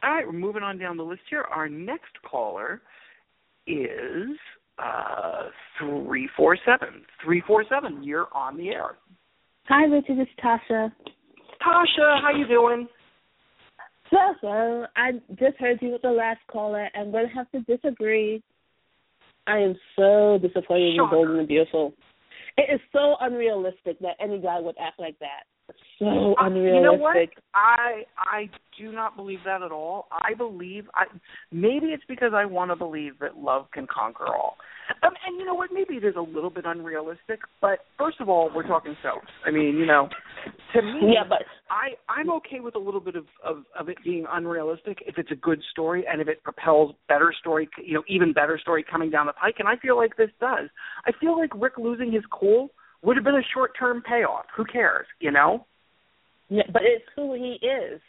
All 0.02 0.12
right, 0.12 0.26
we're 0.26 0.34
moving 0.34 0.64
on 0.64 0.78
down 0.78 0.97
the 0.97 1.04
list 1.04 1.22
here. 1.30 1.43
Our 1.43 1.68
next 1.68 2.22
caller 2.30 2.82
is 3.68 4.38
uh 4.78 5.50
three 5.80 6.30
four 6.38 6.58
seven. 6.66 7.04
Three 7.24 7.43
four 7.45 7.66
seven. 7.70 8.02
You're 8.04 8.28
on 8.34 8.58
the 8.58 8.70
air. 8.70 8.97
Hi, 9.68 9.84
Richard. 9.86 10.18
It's 10.20 10.32
Tasha. 10.43 10.91
Tasha, 11.62 12.22
how 12.22 12.32
you 12.36 12.47
doing? 12.47 12.88
So, 14.10 14.18
so 14.41 14.86
I 14.95 15.12
just 15.38 15.58
heard 15.60 15.80
you 15.82 15.91
with 15.91 16.02
the 16.02 16.10
last 16.10 16.39
caller. 16.50 16.89
I'm 16.95 17.12
going 17.12 17.28
to 17.28 17.34
have 17.36 17.52
to 17.52 17.60
disagree. 17.62 18.41
I 19.45 19.58
am 19.58 19.76
so 19.95 20.39
disappointed 20.41 20.91
in 20.91 20.95
Shocker. 20.97 21.16
Golden 21.16 21.39
and 21.39 21.47
Beautiful. 21.47 21.93
It 22.58 22.74
is 22.74 22.80
so 22.91 23.16
unrealistic 23.22 24.00
that 24.00 24.16
any 24.20 24.39
guy 24.39 24.60
would 24.60 24.76
act 24.82 25.00
like 25.00 25.20
that. 25.20 25.43
So 26.00 26.36
Uh, 26.39 26.50
you 26.50 26.82
know 26.82 26.93
what? 26.93 27.16
I 27.54 28.04
I 28.18 28.50
do 28.78 28.91
not 28.91 29.16
believe 29.18 29.39
that 29.45 29.62
at 29.62 29.72
all. 29.72 30.08
I 30.12 30.34
believe 30.34 30.86
I 30.95 31.06
maybe 31.52 31.88
it's 31.88 32.04
because 32.08 32.32
I 32.34 32.45
want 32.45 32.72
to 32.72 32.76
believe 32.76 33.20
that 33.20 33.38
love 33.38 33.66
can 33.74 33.86
conquer 33.86 34.28
all. 34.28 34.56
Um, 35.04 35.14
and 35.28 35.38
you 35.38 35.45
know 35.45 35.54
what? 35.54 35.70
Maybe 35.72 35.95
it 35.95 36.04
is 36.04 36.16
a 36.16 36.22
little 36.22 36.50
bit 36.50 36.66
unrealistic. 36.66 37.41
But 37.62 37.80
first 37.97 38.20
of 38.22 38.30
all, 38.30 38.50
we're 38.56 38.68
talking 38.68 38.95
soaps. 39.04 39.28
I 39.45 39.52
mean, 39.52 39.78
you 39.78 39.86
know, 39.86 40.10
to 40.74 40.82
me, 40.82 41.14
Yeah, 41.14 41.24
but 41.28 41.43
I 41.70 41.95
I'm 42.08 42.32
okay 42.32 42.62
with 42.62 42.76
a 42.76 42.80
little 42.80 43.02
bit 43.02 43.16
of, 43.16 43.26
of 43.43 43.66
of 43.78 43.89
it 43.89 43.97
being 44.04 44.26
unrealistic 44.32 45.00
if 45.06 45.18
it's 45.18 45.32
a 45.32 45.36
good 45.36 45.62
story 45.72 46.06
and 46.10 46.22
if 46.22 46.30
it 46.30 46.41
propels 46.43 46.95
better 47.10 47.34
story, 47.38 47.68
you 47.84 47.93
know, 47.93 48.04
even 48.08 48.32
better 48.32 48.58
story 48.58 48.86
coming 48.89 49.10
down 49.10 49.26
the 49.26 49.34
pike. 49.34 49.56
And 49.60 49.68
I 49.68 49.76
feel 49.76 49.97
like 49.97 50.16
this 50.16 50.32
does. 50.39 50.70
I 51.06 51.12
feel 51.20 51.38
like 51.38 51.52
Rick 51.56 51.78
losing 51.78 52.12
his 52.12 52.24
cool 52.32 52.70
would 53.04 53.18
have 53.18 53.26
been 53.26 53.36
a 53.36 53.50
short 53.54 53.72
term 53.78 54.02
payoff. 54.02 54.45
Who 54.56 54.64
cares? 54.64 55.06
You 55.20 55.32
know? 55.32 55.66
Yeah, 56.50 56.64
but 56.72 56.82
it's 56.84 57.06
who 57.16 57.34
he 57.34 57.66
is. 57.66 58.02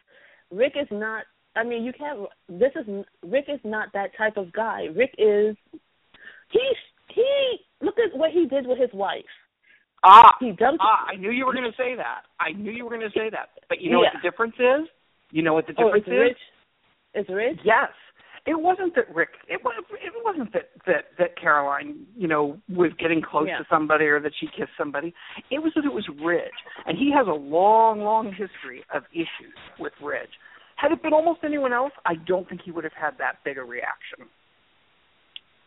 Rick 0.50 0.74
is 0.80 0.88
not. 0.90 1.24
I 1.56 1.64
mean, 1.64 1.84
you 1.84 1.92
can't. 1.92 2.20
This 2.48 2.72
is 2.74 3.04
Rick 3.26 3.46
is 3.48 3.60
not 3.64 3.88
that 3.94 4.10
type 4.16 4.36
of 4.36 4.52
guy. 4.52 4.86
Rick 4.94 5.14
is. 5.18 5.56
He 6.50 6.60
he. 7.08 7.56
Look 7.82 7.96
at 7.98 8.16
what 8.16 8.30
he 8.30 8.46
did 8.46 8.66
with 8.66 8.78
his 8.78 8.90
wife. 8.92 9.24
Ah, 10.02 10.34
He 10.40 10.52
dumped. 10.52 10.82
ah, 10.82 11.06
I 11.08 11.16
knew 11.16 11.30
you 11.30 11.44
were 11.44 11.52
going 11.52 11.70
to 11.70 11.76
say 11.76 11.94
that. 11.94 12.22
I 12.38 12.52
knew 12.52 12.70
you 12.70 12.84
were 12.84 12.90
going 12.90 13.02
to 13.02 13.18
say 13.18 13.28
that. 13.30 13.50
But 13.68 13.80
you 13.80 13.90
know 13.90 13.98
what 13.98 14.12
the 14.14 14.28
difference 14.28 14.54
is? 14.58 14.88
You 15.30 15.42
know 15.42 15.52
what 15.52 15.66
the 15.66 15.74
oh, 15.76 15.84
difference 15.84 16.04
it's 16.06 16.12
is? 16.12 16.18
Rich. 16.18 16.38
It's 17.14 17.30
Rich. 17.30 17.58
Yes. 17.64 17.90
It 18.50 18.60
wasn't 18.60 18.96
that 18.96 19.14
Rick. 19.14 19.28
It 19.46 19.60
was. 19.62 19.74
It 19.92 20.12
wasn't 20.24 20.52
that 20.54 20.70
that 20.84 21.04
that 21.18 21.36
Caroline, 21.40 22.04
you 22.16 22.26
know, 22.26 22.58
was 22.68 22.90
getting 22.98 23.22
close 23.22 23.46
Yeah. 23.46 23.58
to 23.58 23.66
somebody 23.70 24.06
or 24.06 24.18
that 24.18 24.32
she 24.40 24.48
kissed 24.48 24.76
somebody. 24.76 25.14
It 25.52 25.60
was 25.60 25.72
that 25.76 25.84
it 25.84 25.92
was 25.92 26.04
Ridge, 26.20 26.50
and 26.84 26.98
he 26.98 27.12
has 27.12 27.28
a 27.28 27.32
long, 27.32 28.00
long 28.00 28.32
history 28.32 28.82
of 28.92 29.04
issues 29.12 29.54
with 29.78 29.92
Ridge. 30.02 30.30
Had 30.74 30.90
it 30.90 31.00
been 31.00 31.12
almost 31.12 31.44
anyone 31.44 31.72
else, 31.72 31.92
I 32.04 32.14
don't 32.26 32.48
think 32.48 32.62
he 32.62 32.72
would 32.72 32.82
have 32.82 32.92
had 32.94 33.16
that 33.18 33.36
big 33.44 33.56
a 33.56 33.62
reaction. 33.62 34.26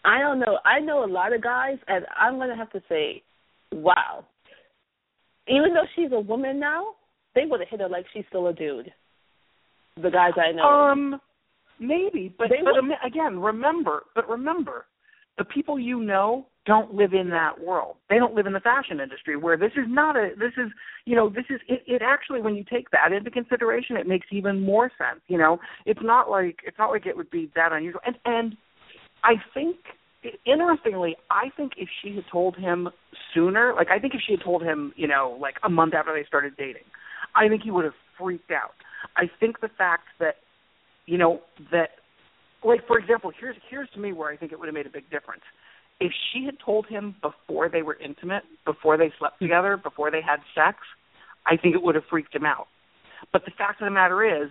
I 0.03 0.19
don't 0.19 0.39
know. 0.39 0.59
I 0.65 0.81
know 0.81 1.05
a 1.05 1.07
lot 1.07 1.31
of 1.31 1.41
guys, 1.41 1.77
and 1.87 2.05
I'm 2.17 2.37
gonna 2.37 2.57
have 2.57 2.71
to 2.71 2.83
say, 2.89 3.23
wow. 3.71 4.25
Even 5.47 5.73
though 5.73 5.87
she's 5.95 6.11
a 6.11 6.19
woman 6.19 6.59
now, 6.59 6.95
they 7.33 7.45
would 7.45 7.61
have 7.61 7.69
hit 7.69 7.79
her 7.79 7.87
like 7.87 8.07
she's 8.11 8.25
still 8.27 8.47
a 8.47 8.53
dude. 8.53 8.91
The 10.01 10.09
guys 10.11 10.33
I 10.35 10.51
know. 10.51 10.63
Um, 10.63 11.21
maybe, 11.79 12.33
but 12.37 12.47
but 12.63 12.77
am- 12.77 12.91
again, 13.05 13.39
remember, 13.39 14.03
but 14.15 14.27
remember, 14.29 14.85
the 15.37 15.45
people 15.45 15.79
you 15.79 16.01
know 16.01 16.47
don't 16.65 16.93
live 16.93 17.13
in 17.13 17.29
that 17.29 17.59
world. 17.59 17.97
They 18.09 18.17
don't 18.17 18.33
live 18.33 18.45
in 18.45 18.53
the 18.53 18.59
fashion 18.59 18.99
industry 18.99 19.35
where 19.35 19.57
this 19.57 19.71
is 19.73 19.85
not 19.87 20.15
a. 20.15 20.29
This 20.37 20.53
is 20.57 20.71
you 21.05 21.15
know 21.15 21.29
this 21.29 21.45
is 21.49 21.59
it. 21.67 21.83
It 21.87 22.01
actually 22.03 22.41
when 22.41 22.55
you 22.55 22.63
take 22.63 22.89
that 22.91 23.11
into 23.11 23.29
consideration, 23.31 23.97
it 23.97 24.07
makes 24.07 24.27
even 24.31 24.61
more 24.61 24.89
sense. 24.97 25.21
You 25.27 25.37
know, 25.37 25.59
it's 25.85 26.01
not 26.03 26.29
like 26.29 26.59
it's 26.65 26.77
not 26.77 26.91
like 26.91 27.05
it 27.05 27.17
would 27.17 27.31
be 27.31 27.51
that 27.55 27.71
unusual. 27.71 28.01
And 28.05 28.15
and 28.25 28.57
I 29.23 29.33
think 29.53 29.77
interestingly, 30.45 31.15
I 31.29 31.49
think 31.55 31.73
if 31.77 31.89
she 32.01 32.15
had 32.15 32.25
told 32.31 32.55
him 32.55 32.89
sooner, 33.33 33.73
like 33.75 33.87
I 33.89 33.99
think 33.99 34.13
if 34.13 34.21
she 34.25 34.33
had 34.33 34.43
told 34.43 34.63
him, 34.63 34.93
you 34.95 35.07
know, 35.07 35.37
like 35.39 35.55
a 35.63 35.69
month 35.69 35.93
after 35.93 36.13
they 36.13 36.25
started 36.27 36.55
dating, 36.57 36.83
I 37.35 37.47
think 37.47 37.63
he 37.63 37.71
would 37.71 37.85
have 37.85 37.93
freaked 38.17 38.51
out. 38.51 38.71
I 39.17 39.23
think 39.39 39.59
the 39.59 39.69
fact 39.77 40.03
that, 40.19 40.35
you 41.05 41.17
know, 41.17 41.41
that, 41.71 41.89
like 42.63 42.87
for 42.87 42.97
example, 42.97 43.31
here's 43.39 43.55
here's 43.69 43.89
to 43.91 43.99
me 43.99 44.13
where 44.13 44.31
I 44.31 44.37
think 44.37 44.51
it 44.51 44.59
would 44.59 44.67
have 44.67 44.73
made 44.73 44.85
a 44.85 44.91
big 44.91 45.09
difference. 45.09 45.43
if 45.99 46.11
she 46.31 46.45
had 46.45 46.55
told 46.63 46.87
him 46.87 47.15
before 47.21 47.69
they 47.69 47.81
were 47.81 47.97
intimate, 48.03 48.43
before 48.65 48.97
they 48.97 49.11
slept 49.19 49.35
mm-hmm. 49.35 49.45
together, 49.45 49.77
before 49.77 50.11
they 50.11 50.21
had 50.21 50.39
sex, 50.55 50.77
I 51.45 51.57
think 51.57 51.75
it 51.75 51.81
would 51.81 51.95
have 51.95 52.03
freaked 52.09 52.35
him 52.35 52.45
out. 52.45 52.67
But 53.31 53.45
the 53.45 53.51
fact 53.57 53.81
of 53.81 53.85
the 53.85 53.91
matter 53.91 54.43
is, 54.43 54.49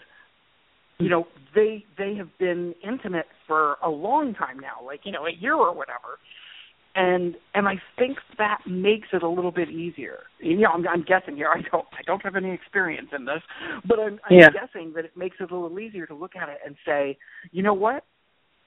you 0.98 1.09
know, 1.09 1.26
they 1.55 1.84
they 1.98 2.14
have 2.14 2.28
been 2.38 2.74
intimate 2.82 3.26
for 3.46 3.76
a 3.84 3.90
long 3.90 4.34
time 4.34 4.59
now, 4.59 4.84
like, 4.84 5.00
you 5.05 5.12
know, 5.12 5.26
a 5.26 5.32
year 5.32 5.55
or 5.55 5.74
whatever. 5.74 6.18
And 6.95 7.36
and 7.55 7.66
I 7.66 7.76
think 7.99 8.18
that 8.36 8.59
makes 8.66 9.09
it 9.14 9.22
a 9.22 9.28
little 9.28 9.51
bit 9.51 9.70
easier. 9.70 10.24
You 10.40 10.59
know, 10.59 10.68
I'm, 10.74 10.86
I'm 10.86 11.05
guessing 11.05 11.36
here. 11.36 11.49
I 11.49 11.62
don't 11.70 11.86
I 11.93 12.03
don't 12.05 12.22
have 12.22 12.36
any 12.36 12.53
experience 12.53 13.09
in 13.16 13.24
this, 13.24 13.40
but 13.86 13.99
I'm, 13.99 14.20
I'm 14.28 14.38
Yeah. 14.38 14.51
guessing 14.51 14.93
that 14.95 15.07
it 15.07 15.16
makes 15.16 15.36
it 15.40 15.51
a 15.51 15.57
little 15.57 15.80
easier 15.80 16.07
to 16.07 16.14
look 16.14 16.36
at 16.36 16.51
it 16.51 16.59
and 16.66 16.76
say, 16.84 17.16
you 17.51 17.62
know 17.62 17.72
what? 17.72 18.05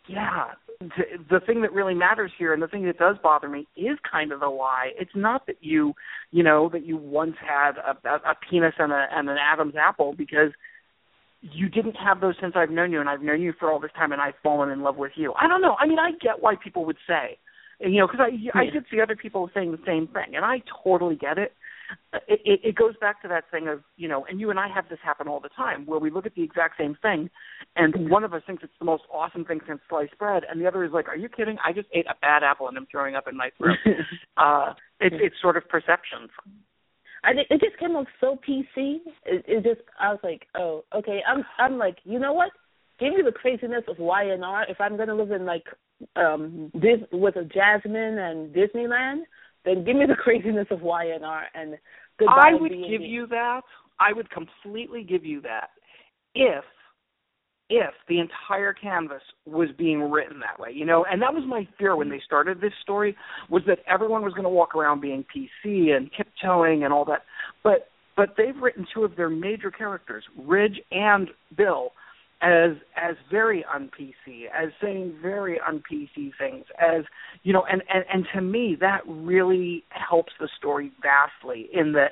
Yeah, 0.07 0.51
the, 0.80 1.03
the 1.32 1.39
thing 1.47 1.61
that 1.63 1.73
really 1.73 1.95
matters 1.95 2.32
here, 2.38 2.53
and 2.53 2.61
the 2.61 2.67
thing 2.67 2.86
that 2.86 2.99
does 2.99 3.15
bother 3.23 3.49
me, 3.49 3.67
is 3.76 3.97
kind 4.11 4.32
of 4.32 4.39
the 4.39 4.49
why. 4.49 4.89
It's 4.99 5.15
not 5.15 5.47
that 5.47 5.55
you, 5.61 5.93
you 6.30 6.43
know, 6.43 6.69
that 6.73 6.86
you 6.86 6.95
once 6.95 7.36
had 7.41 7.71
a, 7.78 7.97
a, 8.07 8.15
a 8.17 8.36
penis 8.47 8.73
and 8.78 8.91
a 8.91 9.07
and 9.11 9.28
an 9.30 9.38
Adam's 9.38 9.73
apple, 9.76 10.13
because 10.15 10.51
you 11.41 11.69
didn't 11.69 11.95
have 11.95 12.21
those 12.21 12.36
since 12.39 12.53
I've 12.55 12.69
known 12.69 12.91
you, 12.91 12.99
and 12.99 13.09
I've 13.09 13.21
known 13.23 13.41
you 13.41 13.53
for 13.59 13.71
all 13.71 13.80
this 13.80 13.91
time, 13.95 14.11
and 14.11 14.21
I've 14.21 14.36
fallen 14.43 14.69
in 14.69 14.82
love 14.82 14.97
with 14.97 15.13
you. 15.15 15.34
I 15.41 15.47
don't 15.47 15.61
know. 15.61 15.76
I 15.80 15.88
mean, 15.88 15.99
I 15.99 16.11
get 16.21 16.39
why 16.39 16.55
people 16.55 16.86
would 16.86 16.97
say, 17.07 17.38
and, 17.80 17.93
you 17.93 17.99
know, 17.99 18.07
because 18.07 18.21
I 18.21 18.59
I 18.59 18.65
did 18.65 18.86
see 18.91 19.01
other 19.01 19.15
people 19.15 19.49
saying 19.53 19.71
the 19.71 19.80
same 19.86 20.07
thing, 20.07 20.36
and 20.36 20.45
I 20.45 20.61
totally 20.84 21.15
get 21.15 21.38
it. 21.38 21.53
It, 22.28 22.39
it. 22.45 22.59
it 22.63 22.76
goes 22.76 22.95
back 22.99 23.21
to 23.21 23.28
that 23.28 23.43
thing 23.51 23.67
of 23.67 23.82
you 23.97 24.07
know, 24.07 24.26
and 24.30 24.39
you 24.39 24.49
and 24.49 24.59
I 24.59 24.67
have 24.67 24.89
this 24.89 24.99
happen 25.03 25.28
all 25.28 25.39
the 25.39 25.49
time, 25.49 25.86
where 25.86 25.99
we 25.99 26.09
look 26.09 26.26
at 26.26 26.36
the 26.36 26.43
exact 26.43 26.78
same 26.80 26.97
thing, 27.01 27.30
and 27.76 28.09
one 28.09 28.23
of 28.23 28.34
us 28.34 28.41
thinks 28.47 28.63
it's 28.63 28.73
the 28.80 28.86
most 28.86 29.03
awesome 29.13 29.45
thing 29.45 29.59
since 29.67 29.82
sliced 29.89 30.17
bread, 30.17 30.43
and 30.49 30.59
the 30.59 30.67
other 30.67 30.84
is 30.84 30.91
like, 30.91 31.07
"Are 31.07 31.17
you 31.17 31.30
kidding? 31.30 31.57
I 31.63 31.73
just 31.73 31.88
ate 31.93 32.07
a 32.07 32.15
bad 32.21 32.43
apple 32.43 32.67
and 32.67 32.78
I'm 32.78 32.88
throwing 32.89 33.15
up 33.15 33.28
in 33.28 33.38
my 33.38 33.51
throat." 33.57 33.78
uh, 34.38 34.73
it's 34.99 35.15
it's 35.19 35.36
sort 35.41 35.57
of 35.57 35.67
perception. 35.69 36.30
I 37.26 37.34
think 37.34 37.47
it 37.49 37.59
just 37.59 37.78
came 37.80 37.95
off 37.95 38.07
so 38.21 38.38
PC. 38.47 38.99
It, 39.26 39.43
it 39.47 39.63
just 39.63 39.82
I 39.99 40.09
was 40.09 40.19
like, 40.23 40.47
oh, 40.55 40.86
okay. 40.95 41.21
I'm 41.28 41.43
I'm 41.57 41.78
like, 41.78 41.97
you 42.03 42.19
know 42.19 42.34
what? 42.34 42.51
Give 43.00 43.14
me 43.14 43.22
the 43.24 43.32
craziness 43.32 43.84
of 43.88 44.00
Y 44.00 44.24
and 44.24 44.43
R. 44.43 44.66
If 44.70 44.80
I'm 44.80 44.98
gonna 44.98 45.16
live 45.16 45.32
in 45.32 45.46
like 45.46 45.66
um 46.16 46.72
this 46.74 47.00
with 47.12 47.36
a 47.36 47.43
Jasmine 47.43 48.18
and 48.18 48.54
Disneyland, 48.54 49.22
then 49.64 49.84
give 49.84 49.96
me 49.96 50.06
the 50.06 50.16
craziness 50.24 50.68
of 50.72 50.82
Y 50.82 51.06
and 51.06 51.26
R 51.26 51.43
and 51.54 51.78
goodbye. 52.20 52.52
I 52.52 52.54
would 52.54 52.72
B&B. 52.72 52.89
give 52.89 53.02
you 53.02 53.28
that. 53.28 53.62
I 54.00 54.14
would 54.14 54.30
completely 54.30 55.04
give 55.04 55.26
you 55.26 55.41
that 55.41 55.70
if 56.34 56.64
if 57.70 57.93
the 58.08 58.20
entire 58.20 58.74
canvas 58.74 59.24
was 59.46 59.70
being 59.78 60.12
written 60.12 60.39
that 60.39 60.60
way, 60.60 60.70
you 60.72 60.86
know, 60.86 61.04
and 61.10 61.20
that 61.22 61.34
was 61.34 61.43
my 61.48 61.68
fear 61.80 61.96
when 61.96 62.10
they 62.10 62.22
started 62.24 62.62
this 62.62 62.74
story 62.84 63.16
was 63.50 63.64
that 63.66 63.80
everyone 63.88 64.22
was 64.22 64.34
going 64.34 64.43
to 64.43 64.50
walk 64.50 64.76
around 64.76 65.02
being 65.02 65.26
PC 65.36 65.96
and 65.96 66.12
tiptoeing 66.16 66.84
and 66.84 66.93
all 66.93 67.06
that. 67.06 67.24
But 67.64 67.89
but 68.16 68.36
they've 68.38 68.56
written 68.62 68.86
two 68.93 69.04
of 69.04 69.16
their 69.16 69.30
major 69.30 69.72
characters, 69.72 70.24
Ridge 70.38 70.80
and 70.91 71.30
Bill, 71.58 71.91
as 72.41 72.71
as 72.95 73.15
very 73.31 73.65
un 73.73 73.89
PC, 73.97 74.45
as 74.53 74.69
saying 74.81 75.15
very 75.21 75.59
un 75.67 75.81
PC 75.89 76.31
things, 76.38 76.65
as 76.79 77.03
you 77.43 77.53
know, 77.53 77.65
and, 77.71 77.81
and 77.93 78.03
and 78.11 78.25
to 78.33 78.41
me 78.41 78.75
that 78.79 79.01
really 79.07 79.83
helps 79.89 80.33
the 80.39 80.49
story 80.57 80.91
vastly 81.01 81.69
in 81.73 81.93
that 81.93 82.11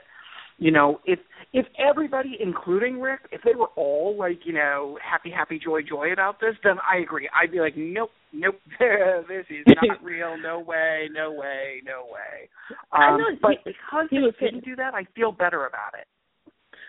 you 0.60 0.72
know, 0.72 1.00
if 1.06 1.20
if 1.52 1.66
everybody, 1.78 2.38
including 2.40 3.00
Rick, 3.02 3.22
if 3.32 3.42
they 3.44 3.56
were 3.56 3.70
all 3.76 4.16
like, 4.18 4.40
you 4.46 4.54
know, 4.54 4.98
happy, 5.04 5.30
happy, 5.32 5.60
joy, 5.64 5.82
joy 5.82 6.14
about 6.14 6.40
this, 6.40 6.56
then 6.64 6.76
I 6.88 7.00
agree. 7.02 7.28
I'd 7.36 7.52
be 7.52 7.60
like, 7.60 7.74
nope, 7.76 8.12
nope, 8.32 8.56
this 8.80 9.46
is 9.50 9.66
not 9.68 10.02
real. 10.04 10.36
No 10.42 10.60
way, 10.60 11.10
no 11.12 11.32
way, 11.32 11.82
no 11.84 12.06
way. 12.12 12.50
I 12.92 13.10
Um, 13.12 13.18
know 13.18 13.26
but 13.42 13.52
he- 13.66 13.74
because 13.74 14.08
he 14.10 14.18
they 14.40 14.46
didn't 14.46 14.64
do 14.64 14.76
that, 14.78 14.94
I 14.94 15.06
feel 15.16 15.32
better 15.32 15.66
about 15.66 15.94
it. 16.00 16.08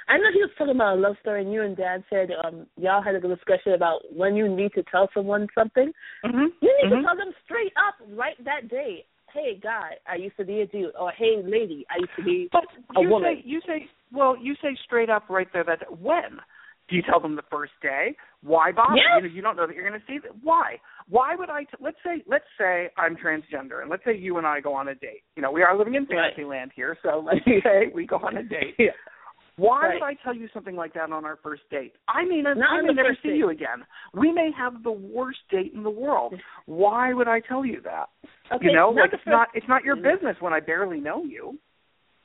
I 0.09 0.19
know 0.19 0.31
he 0.33 0.41
was 0.41 0.51
talking 0.59 0.75
about 0.75 0.99
a 0.99 1.01
love 1.01 1.17
story, 1.21 1.43
and 1.43 1.53
you 1.53 1.63
and 1.63 1.77
Dad 1.77 2.05
said 2.11 2.31
um 2.45 2.67
y'all 2.77 3.03
had 3.03 3.15
a 3.15 3.21
good 3.21 3.35
discussion 3.35 3.73
about 3.73 4.01
when 4.15 4.37
you 4.37 4.49
need 4.49 4.73
to 4.75 4.83
tell 4.91 5.09
someone 5.15 5.47
something. 5.55 5.93
Mm-hmm. 6.25 6.47
You 6.61 6.71
need 6.83 6.93
Mhm. 6.93 7.01
to 7.01 7.03
tell 7.07 7.17
them 7.17 7.33
straight 7.45 7.73
up 7.77 7.95
right 8.17 8.37
that 8.45 8.69
day. 8.69 9.07
Hey, 9.33 9.59
guy, 9.61 9.97
I 10.07 10.15
used 10.17 10.37
to 10.37 10.45
be 10.45 10.61
a 10.61 10.67
dude, 10.67 10.95
or 10.95 11.11
hey, 11.11 11.43
lady, 11.43 11.85
I 11.91 11.99
used 11.99 12.15
to 12.17 12.23
be 12.23 12.49
But 12.53 12.65
a 12.97 13.01
you 13.03 13.09
woman. 13.09 13.37
say 13.37 13.43
you 13.45 13.61
say 13.67 13.89
well, 14.13 14.37
you 14.37 14.55
say 14.63 14.77
straight 14.85 15.11
up 15.11 15.25
right 15.29 15.49
there 15.53 15.65
that 15.65 15.99
when 16.01 16.39
do 16.89 16.97
you 16.97 17.03
tell 17.03 17.19
them 17.19 17.35
the 17.35 17.43
first 17.51 17.73
day? 17.81 18.15
Why 18.43 18.71
bother? 18.71 18.95
Yes. 18.97 19.07
You 19.23 19.29
know, 19.29 19.35
you 19.35 19.41
don't 19.43 19.57
know 19.57 19.67
that 19.67 19.75
you're 19.75 19.89
going 19.89 19.99
to 19.99 20.07
see 20.07 20.19
that. 20.19 20.33
Why? 20.43 20.79
Why 21.09 21.35
would 21.35 21.49
I? 21.49 21.65
T- 21.65 21.71
let's 21.81 21.97
say 22.05 22.23
let's 22.27 22.45
say 22.59 22.91
I'm 22.99 23.17
transgender, 23.17 23.81
and 23.81 23.89
let's 23.91 24.05
say 24.05 24.15
you 24.17 24.37
and 24.37 24.47
I 24.47 24.61
go 24.61 24.75
on 24.75 24.89
a 24.89 24.95
date. 24.95 25.23
You 25.35 25.43
know, 25.43 25.51
we 25.51 25.63
are 25.63 25.77
living 25.77 25.95
in 25.95 26.05
Right. 26.05 26.31
Fantasyland 26.35 26.73
here, 26.77 26.97
so 27.03 27.25
let's 27.25 27.41
say 27.65 27.91
we 27.95 28.07
go 28.07 28.17
on 28.19 28.37
a 28.37 28.43
date. 28.43 28.75
Yeah. 28.79 28.91
Why 29.57 29.87
Right. 29.87 29.95
would 29.95 30.03
I 30.03 30.15
tell 30.15 30.35
you 30.35 30.49
something 30.49 30.75
like 30.75 30.95
that 30.95 31.13
on 31.13 31.25
our 31.25 31.37
first 31.37 31.63
date? 31.71 31.95
I 32.09 32.25
mean, 32.25 32.47
I 32.47 32.55
Not 32.55 32.71
I 32.71 32.83
may 32.83 32.93
never 32.93 33.15
see 33.23 33.31
date. 33.31 33.37
you 33.37 33.51
again. 33.51 33.87
We 34.13 34.33
may 34.33 34.51
have 34.51 34.83
the 34.83 34.91
worst 34.91 35.41
date 35.49 35.73
in 35.73 35.83
the 35.85 35.91
world. 35.91 36.35
Why 36.67 37.13
would 37.13 37.29
I 37.29 37.41
tell 37.41 37.65
you 37.65 37.81
that? 37.83 38.09
Okay, 38.51 38.67
you 38.67 38.73
know, 38.73 38.91
not 38.91 39.03
like 39.03 39.13
it's 39.13 39.23
first, 39.23 39.27
not 39.31 39.49
it's 39.55 39.69
not 39.69 39.85
your 39.85 39.97
Mhm. 39.97 40.03
business 40.03 40.41
when 40.41 40.53
I 40.53 40.61
barely 40.61 41.01
know 41.01 41.25
you. 41.25 41.59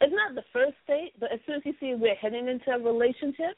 It's 0.02 0.14
not 0.14 0.34
the 0.34 0.42
first 0.54 0.78
date, 0.88 1.14
but 1.20 1.32
as 1.32 1.40
soon 1.46 1.56
as 1.56 1.66
you 1.66 1.74
see 1.80 1.94
we're 1.94 2.16
heading 2.16 2.48
into 2.48 2.72
a 2.72 2.80
relationship, 2.80 3.58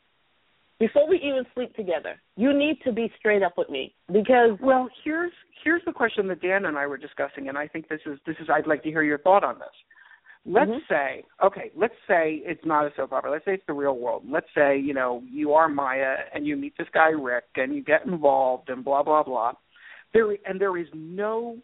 before 0.80 1.08
we 1.08 1.18
even 1.20 1.46
sleep 1.54 1.74
together, 1.76 2.20
you 2.36 2.52
need 2.52 2.82
to 2.82 2.92
be 2.92 3.08
straight 3.20 3.44
up 3.44 3.58
with 3.58 3.70
me 3.70 3.94
because 4.12 4.60
Well, 4.60 4.90
here's 5.04 5.32
here's 5.64 5.86
the 5.86 5.94
question 5.94 6.28
that 6.28 6.42
Dan 6.42 6.66
and 6.66 6.78
I 6.78 6.88
were 6.88 6.98
discussing, 6.98 7.48
and 7.48 7.58
I 7.58 7.68
think 7.68 7.88
this 7.88 8.02
is 8.06 8.20
this 8.26 8.38
is 8.40 8.50
I'd 8.50 8.68
like 8.68 8.84
to 8.84 8.90
hear 8.90 9.04
your 9.04 9.20
thought 9.20 9.44
on 9.46 9.60
this. 9.60 9.74
Let's 10.44 10.72
Mhm. 10.72 10.88
say, 10.88 11.24
okay, 11.44 11.72
let's 11.76 11.96
say 12.08 12.42
it's 12.44 12.66
not 12.66 12.86
a 12.86 12.94
soap 12.96 13.14
opera. 13.14 13.30
Let's 13.30 13.46
say 13.46 13.54
it's 13.54 13.66
the 13.68 13.74
real 13.74 13.98
world. 13.98 14.24
Let's 14.28 14.52
say 14.56 14.78
you 14.78 14.94
know 14.94 15.22
you 15.30 15.54
are 15.54 15.70
Maya 15.70 16.18
and 16.34 16.48
you 16.48 16.58
meet 16.58 16.76
this 16.78 16.90
guy 16.90 17.10
Rick 17.10 17.46
and 17.56 17.76
you 17.76 17.84
get 17.84 18.06
involved 18.06 18.70
and 18.70 18.84
blah 18.84 19.04
blah 19.04 19.22
blah. 19.24 19.54
There 20.14 20.36
and 20.46 20.60
there 20.60 20.76
is 20.78 20.88
no, 20.94 21.58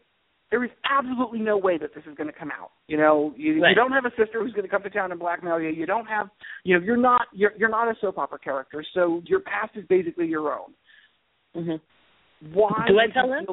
there 0.51 0.63
is 0.63 0.69
absolutely 0.86 1.39
no 1.39 1.57
way 1.57 1.80
that 1.80 1.93
this 1.95 2.05
is 2.05 2.15
going 2.15 2.32
to 2.32 2.38
come 2.38 2.51
out. 2.51 2.71
You 2.88 2.97
know, 2.97 3.34
you, 3.36 3.53
you 3.53 3.75
don't 3.75 3.91
have 3.91 4.05
a 4.05 4.11
sister 4.11 4.43
who's 4.43 4.53
going 4.53 4.63
to 4.63 4.69
come 4.69 4.84
to 4.84 4.89
town 4.91 5.11
and 5.11 5.19
blackmail 5.19 5.59
you. 5.59 5.69
You 5.69 5.88
don't 5.88 6.05
have, 6.05 6.30
you 6.63 6.78
know, 6.78 6.86
you're 6.86 6.97
not 6.97 7.28
you're 7.34 7.53
you're 7.57 7.69
not 7.69 7.88
a 7.88 7.95
soap 7.99 8.19
opera 8.19 8.38
character, 8.38 8.86
so 8.93 9.21
your 9.25 9.39
past 9.39 9.75
is 9.75 9.86
basically 9.88 10.28
your 10.28 10.53
own. 10.53 10.73
Mhm. 11.55 11.82
Why 12.53 12.86
Do 12.88 12.99
I 12.99 13.07
tell 13.07 13.34
him? 13.34 13.47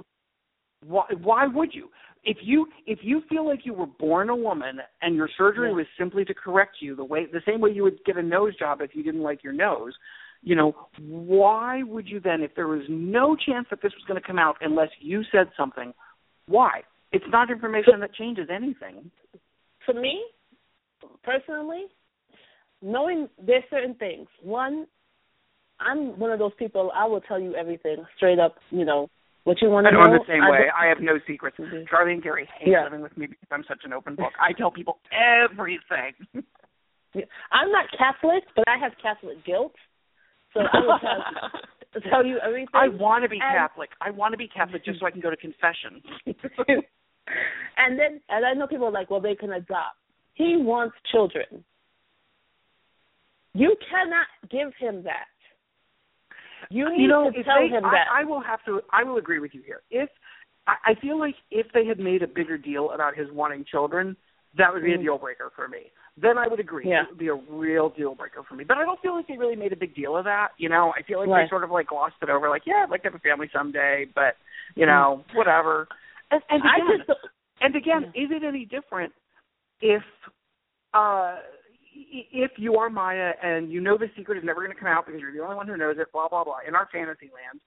why 0.87 1.07
why 1.23 1.47
would 1.47 1.75
you? 1.75 1.89
If 2.25 2.39
you 2.43 2.67
if 2.87 3.01
you 3.03 3.23
feel 3.29 3.47
like 3.47 3.61
you 3.65 3.75
were 3.75 3.87
born 3.87 4.31
a 4.31 4.37
woman 4.37 4.79
and 5.03 5.15
your 5.15 5.29
surgery 5.37 5.69
Yeah. 5.69 5.77
was 5.77 5.87
simply 5.99 6.25
to 6.25 6.35
correct 6.35 6.77
you 6.81 6.97
the 6.97 7.05
way 7.05 7.27
the 7.27 7.43
same 7.47 7.61
way 7.61 7.71
you 7.71 7.83
would 7.83 8.03
get 8.05 8.17
a 8.17 8.23
nose 8.23 8.57
job 8.57 8.81
if 8.81 8.95
you 8.95 9.03
didn't 9.03 9.23
like 9.23 9.43
your 9.45 9.53
nose, 9.53 9.93
you 10.43 10.55
know, 10.55 10.75
why 11.01 11.83
would 11.83 12.09
you 12.09 12.21
then 12.21 12.43
if 12.43 12.55
there 12.55 12.69
was 12.69 12.83
no 12.89 13.37
chance 13.37 13.67
that 13.71 13.83
this 13.83 13.93
was 13.93 14.05
going 14.07 14.21
to 14.21 14.27
come 14.27 14.39
out 14.39 14.57
unless 14.61 14.89
you 15.01 15.23
said 15.33 15.49
something, 15.57 15.93
why? 16.47 16.83
It's 17.13 17.25
not 17.29 17.51
information 17.51 18.01
that 18.01 18.15
changes 18.15 18.49
anything. 18.51 19.11
for 19.87 19.95
me, 19.95 20.25
personally, 21.23 21.85
knowing 22.83 23.29
there's 23.45 23.65
certain 23.71 23.95
things. 23.95 24.27
One, 24.43 24.87
I'm 25.79 26.19
one 26.19 26.31
of 26.33 26.39
those 26.39 26.55
people. 26.59 26.91
I 26.95 27.07
will 27.07 27.21
tell 27.21 27.39
you 27.39 27.55
everything 27.55 28.05
straight 28.17 28.39
up. 28.39 28.57
You 28.71 28.85
know 28.85 29.11
what 29.45 29.61
you 29.63 29.69
want 29.71 29.87
to 29.87 29.93
know. 29.93 30.01
I'm 30.01 30.13
the 30.13 30.25
same 30.27 30.43
I 30.43 30.51
way. 30.51 30.67
I 30.77 30.87
have 30.87 31.01
no 31.01 31.19
secrets. 31.27 31.57
Mhm. 31.59 31.89
Charlie 31.89 32.15
and 32.15 32.23
Gary 32.23 32.49
hate 32.59 32.69
Yeah. 32.73 32.85
living 32.85 33.01
with 33.03 33.17
me 33.17 33.27
because 33.27 33.49
I'm 33.51 33.65
such 33.65 33.85
an 33.85 33.93
open 33.93 34.15
book. 34.17 34.33
I 34.41 34.53
tell 34.53 34.71
people 34.71 34.99
everything. 35.13 36.15
Yeah. 37.17 37.27
I'm 37.53 37.71
not 37.71 37.87
Catholic, 37.97 38.43
but 38.57 38.67
I 38.67 38.77
have 38.77 38.91
Catholic 39.01 39.45
guilt. 39.45 39.77
So 40.53 40.63
I 40.63 40.81
will 40.81 40.99
tell, 40.99 42.01
tell 42.11 42.27
you 42.27 42.39
everything. 42.41 42.67
I 42.75 42.89
want 42.89 43.23
to 43.23 43.29
be 43.29 43.39
And- 43.41 43.57
Catholic. 43.57 43.91
I 44.01 44.11
want 44.11 44.33
to 44.33 44.37
be 44.37 44.49
Catholic 44.49 44.85
just 44.85 44.99
so 44.99 45.07
I 45.07 45.13
can 45.13 45.21
go 45.21 45.31
to 45.31 45.37
confession. 45.37 46.03
and 46.27 47.97
then, 47.97 48.21
and 48.29 48.45
I 48.45 48.53
know 48.55 48.67
people 48.67 48.89
are 48.89 48.91
like, 48.91 49.11
well, 49.11 49.21
they 49.21 49.37
can 49.37 49.53
adopt. 49.53 49.97
He 50.33 50.57
wants 50.57 50.97
children. 51.13 51.65
You 53.53 53.77
cannot 53.89 54.27
give 54.51 54.73
him 54.81 55.05
that. 55.05 55.27
You 56.71 56.91
need 56.91 57.03
you 57.03 57.09
know, 57.09 57.31
to 57.31 57.43
tell 57.45 57.61
they, 57.61 57.69
him 57.69 57.85
I, 57.85 57.91
that. 57.91 58.07
I 58.13 58.25
will 58.25 58.41
have 58.43 58.65
to. 58.65 58.81
I 58.91 59.03
will 59.05 59.17
agree 59.19 59.39
with 59.39 59.55
you 59.55 59.63
here. 59.65 59.83
If 59.91 60.09
I, 60.67 60.75
I 60.93 60.95
feel 61.01 61.19
like 61.19 61.35
if 61.51 61.67
they 61.73 61.87
had 61.87 61.99
made 61.99 62.23
a 62.23 62.27
bigger 62.27 62.57
deal 62.59 62.91
about 62.93 63.17
his 63.17 63.29
wanting 63.33 63.65
children, 63.71 64.17
that 64.57 64.73
would 64.73 64.83
be 64.83 64.95
a 64.95 64.99
Mm. 64.99 65.03
deal 65.03 65.19
breaker 65.19 65.51
for 65.55 65.69
me. 65.69 65.91
Then 66.17 66.39
I 66.39 66.47
would 66.47 66.61
agree. 66.61 66.89
Yeah. 66.89 67.03
It 67.03 67.09
would 67.11 67.19
be 67.19 67.29
a 67.29 67.35
real 67.35 67.89
deal 67.91 68.15
breaker 68.15 68.43
for 68.49 68.55
me. 68.55 68.63
But 68.65 68.79
I 68.79 68.85
don't 68.85 69.01
feel 69.01 69.15
like 69.17 69.27
they 69.27 69.37
really 69.37 69.57
made 69.57 69.73
a 69.73 69.77
big 69.77 69.95
deal 69.97 70.17
of 70.17 70.25
that. 70.25 70.49
You 70.59 70.69
know, 70.69 70.93
I 70.97 71.03
feel 71.03 71.19
like 71.19 71.29
Right. 71.29 71.45
they 71.45 71.49
sort 71.49 71.65
of 71.65 71.71
like 71.71 71.89
glossed 71.89 72.15
it 72.23 72.31
over. 72.31 72.49
Like, 72.49 72.63
yeah, 72.67 72.85
I'd 72.85 72.91
like 72.91 73.03
to 73.03 73.09
have 73.09 73.17
a 73.17 73.19
family 73.19 73.49
someday, 73.53 74.07
but 74.15 74.37
you 74.77 74.87
Mm. 74.87 74.89
know, 74.89 75.25
whatever. 75.35 75.89
And, 76.31 76.41
and 76.51 76.63
I 76.63 76.77
again, 76.77 77.05
just 77.07 77.19
And 77.61 77.77
again, 77.77 78.05
is 78.15 78.31
it 78.31 78.43
any 78.45 78.65
different 78.65 79.13
if 79.81 80.03
uh 80.95 80.99
i- 80.99 81.41
if 81.95 82.53
you 82.57 82.77
are 82.77 82.91
Maya 82.91 83.33
and 83.43 83.71
you 83.71 83.81
know 83.81 83.97
the 83.97 84.11
secret 84.17 84.39
is 84.39 84.45
never 84.45 84.61
going 84.61 84.75
to 84.75 84.79
come 84.79 84.89
out 84.89 85.07
because 85.07 85.21
you're 85.21 85.33
the 85.33 85.41
only 85.43 85.57
one 85.57 85.69
who 85.69 85.77
knows 85.77 85.97
it, 85.99 86.13
blah 86.13 86.29
blah 86.29 86.45
blah, 86.45 86.59
in 86.67 86.75
our 86.75 86.89
fantasy 86.93 87.31
land? 87.33 87.61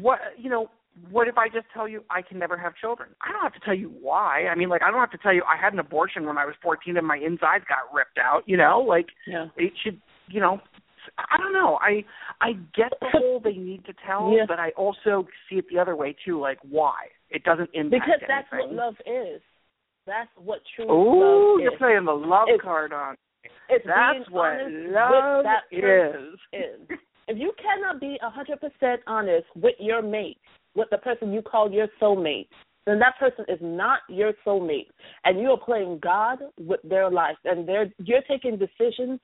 What 0.00 0.18
you 0.38 0.48
know, 0.48 0.70
what 1.10 1.28
if 1.28 1.36
I 1.36 1.48
just 1.48 1.66
tell 1.74 1.86
you 1.88 2.04
I 2.10 2.22
can 2.22 2.38
never 2.38 2.56
have 2.56 2.74
children? 2.76 3.10
I 3.20 3.32
don't 3.32 3.42
have 3.42 3.54
to 3.54 3.60
tell 3.60 3.74
you 3.74 3.92
why. 4.00 4.46
I 4.50 4.54
mean, 4.54 4.68
like 4.68 4.82
I 4.82 4.90
don't 4.90 5.00
have 5.00 5.10
to 5.12 5.18
tell 5.18 5.34
you 5.34 5.42
I 5.44 5.62
had 5.62 5.72
an 5.72 5.78
abortion 5.78 6.26
when 6.26 6.38
I 6.38 6.46
was 6.46 6.54
14 6.62 6.96
and 6.96 7.06
my 7.06 7.16
insides 7.16 7.64
got 7.68 7.92
ripped 7.94 8.18
out. 8.18 8.42
You 8.46 8.56
know, 8.56 8.80
like 8.86 9.06
Yeah. 9.26 9.46
it 9.56 9.72
should. 9.82 10.00
You 10.28 10.40
know, 10.40 10.60
I 11.18 11.36
don't 11.36 11.52
know. 11.52 11.78
I 11.82 12.04
I 12.40 12.52
get 12.74 12.92
the 13.00 13.08
whole 13.12 13.40
they 13.42 13.54
need 13.54 13.84
to 13.86 13.92
tell, 14.06 14.32
Yeah. 14.34 14.44
but 14.46 14.58
I 14.58 14.70
also 14.70 15.26
see 15.48 15.56
it 15.56 15.66
the 15.70 15.78
other 15.78 15.96
way 15.96 16.16
too. 16.24 16.40
Like 16.40 16.58
why? 16.62 17.08
It 17.28 17.44
doesn't 17.44 17.70
impact 17.74 18.04
Because 18.06 18.20
that's 18.28 18.50
what 18.52 18.72
love 18.72 18.94
is. 19.06 19.42
That's 20.06 20.30
what 20.36 20.60
true 20.74 20.86
Oh, 20.88 21.54
love 21.54 21.60
you're 21.60 21.78
playing 21.78 22.04
the 22.04 22.12
love 22.12 22.48
It's- 22.48 22.60
card 22.60 22.92
on. 22.92 23.16
It's 23.68 23.84
That's 23.86 24.28
what 24.30 24.58
love 24.70 25.44
that 25.44 25.64
is. 25.70 26.38
is. 26.52 26.98
If 27.28 27.38
you 27.38 27.52
cannot 27.60 28.00
be 28.00 28.18
a 28.22 28.28
hundred 28.28 28.60
percent 28.60 29.00
honest 29.06 29.46
with 29.56 29.74
your 29.78 30.02
mate, 30.02 30.38
with 30.74 30.90
the 30.90 30.98
person 30.98 31.32
you 31.32 31.40
call 31.42 31.70
your 31.70 31.86
soulmate, 32.00 32.48
then 32.84 32.98
that 32.98 33.16
person 33.18 33.44
is 33.48 33.58
not 33.62 34.00
your 34.08 34.32
soulmate, 34.44 34.88
and 35.24 35.40
you 35.40 35.50
are 35.52 35.56
playing 35.56 35.98
God 36.02 36.40
with 36.58 36.80
their 36.82 37.08
life, 37.10 37.36
and 37.44 37.66
they're 37.66 37.90
you're 37.98 38.22
taking 38.22 38.58
decisions 38.58 39.20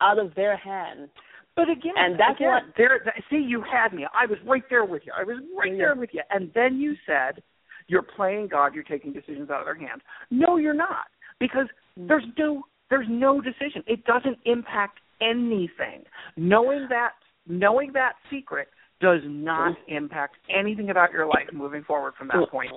out 0.00 0.18
of 0.18 0.34
their 0.34 0.56
hands. 0.56 1.08
But 1.56 1.68
again, 1.70 1.94
And 1.96 2.18
that's 2.20 2.36
again, 2.36 2.50
what- 2.50 2.74
there. 2.76 2.98
th- 3.00 3.16
See, 3.30 3.38
you 3.38 3.62
had 3.62 3.92
me. 3.92 4.06
I 4.14 4.26
was 4.26 4.38
right 4.44 4.62
there 4.68 4.84
with 4.84 5.04
you. 5.06 5.12
I 5.16 5.24
was 5.24 5.38
right 5.56 5.72
Yeah. 5.72 5.78
there 5.78 5.94
with 5.96 6.14
you. 6.14 6.22
And 6.30 6.52
then 6.52 6.78
you 6.78 6.94
said, 7.06 7.42
"You're 7.88 8.02
playing 8.02 8.48
God. 8.48 8.74
You're 8.74 8.84
taking 8.84 9.12
decisions 9.12 9.50
out 9.50 9.60
of 9.60 9.66
their 9.66 9.74
hands." 9.74 10.02
No, 10.30 10.56
you're 10.56 10.74
not, 10.74 11.06
because 11.40 11.66
there's 11.96 12.24
no 12.38 12.62
there's 12.90 13.06
no 13.08 13.40
decision. 13.40 13.82
It 13.86 14.04
doesn't 14.04 14.38
impact 14.44 14.98
anything. 15.20 16.04
Knowing 16.36 16.86
that 16.90 17.12
knowing 17.46 17.92
that 17.94 18.12
secret 18.30 18.68
does 19.00 19.20
not 19.24 19.76
impact 19.86 20.36
anything 20.48 20.90
about 20.90 21.12
your 21.12 21.26
life 21.26 21.48
moving 21.52 21.84
forward 21.84 22.14
from 22.18 22.28
that 22.28 22.50
point. 22.50 22.70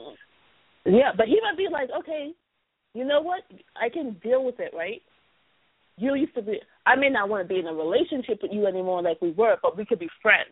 Yeah, 0.86 1.12
but 1.16 1.28
he 1.28 1.40
might 1.42 1.58
be 1.58 1.68
like, 1.72 1.90
okay, 2.00 2.32
you 2.94 3.06
know 3.06 3.22
what? 3.22 3.42
I 3.76 3.90
can 3.90 4.18
deal 4.24 4.44
with 4.44 4.60
it, 4.60 4.72
right? 4.76 5.02
You 5.98 6.16
used 6.16 6.36
to 6.36 6.42
be. 6.42 6.60
I 6.86 6.96
may 6.96 7.10
not 7.10 7.30
want 7.30 7.48
to 7.48 7.54
be 7.54 7.60
in 7.60 7.68
a 7.68 7.74
relationship 7.74 8.40
with 8.42 8.52
you 8.54 8.66
anymore 8.66 9.02
like 9.02 9.22
we 9.22 9.32
were, 9.32 9.58
but 9.62 9.78
we 9.78 9.86
could 9.86 10.00
be 10.00 10.10
friends. 10.22 10.50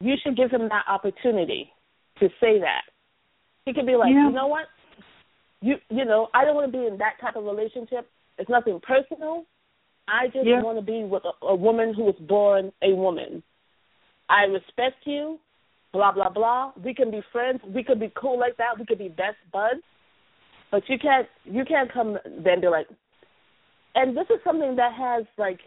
You 0.00 0.14
should 0.22 0.36
give 0.36 0.50
him 0.50 0.68
that 0.68 0.84
opportunity 0.88 1.72
to 2.20 2.28
say 2.40 2.60
that. 2.60 2.82
He 3.68 3.74
could 3.74 3.86
be 3.86 3.96
like, 3.96 4.10
Yeah. 4.14 4.24
you 4.28 4.32
know 4.32 4.46
what? 4.46 4.66
You 5.60 5.76
you 5.90 6.04
know, 6.06 6.28
I 6.32 6.44
don't 6.44 6.54
want 6.54 6.72
to 6.72 6.78
be 6.78 6.86
in 6.86 6.96
that 6.98 7.20
type 7.20 7.36
of 7.36 7.44
relationship. 7.44 8.08
It's 8.38 8.48
nothing 8.48 8.80
personal. 8.80 9.44
I 10.08 10.28
just 10.28 10.46
Yeah. 10.46 10.62
want 10.62 10.78
to 10.78 10.82
be 10.82 11.04
with 11.04 11.22
a, 11.26 11.46
a 11.46 11.54
woman 11.54 11.92
who 11.92 12.04
was 12.04 12.14
born 12.20 12.72
a 12.82 12.94
woman. 12.94 13.42
I 14.30 14.44
respect 14.44 15.04
you. 15.04 15.38
Blah 15.92 16.12
blah 16.12 16.30
blah. 16.30 16.72
We 16.82 16.94
can 16.94 17.10
be 17.10 17.20
friends. 17.30 17.60
We 17.74 17.82
could 17.84 18.00
be 18.00 18.10
cool 18.16 18.38
like 18.38 18.56
that. 18.56 18.78
We 18.78 18.86
could 18.86 18.98
be 18.98 19.08
best 19.08 19.36
buds. 19.52 19.82
But 20.70 20.88
you 20.88 20.98
can't 20.98 21.28
you 21.44 21.64
can't 21.66 21.92
come 21.92 22.16
then 22.44 22.60
be 22.62 22.68
like. 22.68 22.88
And 23.94 24.16
this 24.16 24.26
is 24.30 24.38
something 24.44 24.76
that 24.76 24.92
has 24.94 25.24
like, 25.36 25.60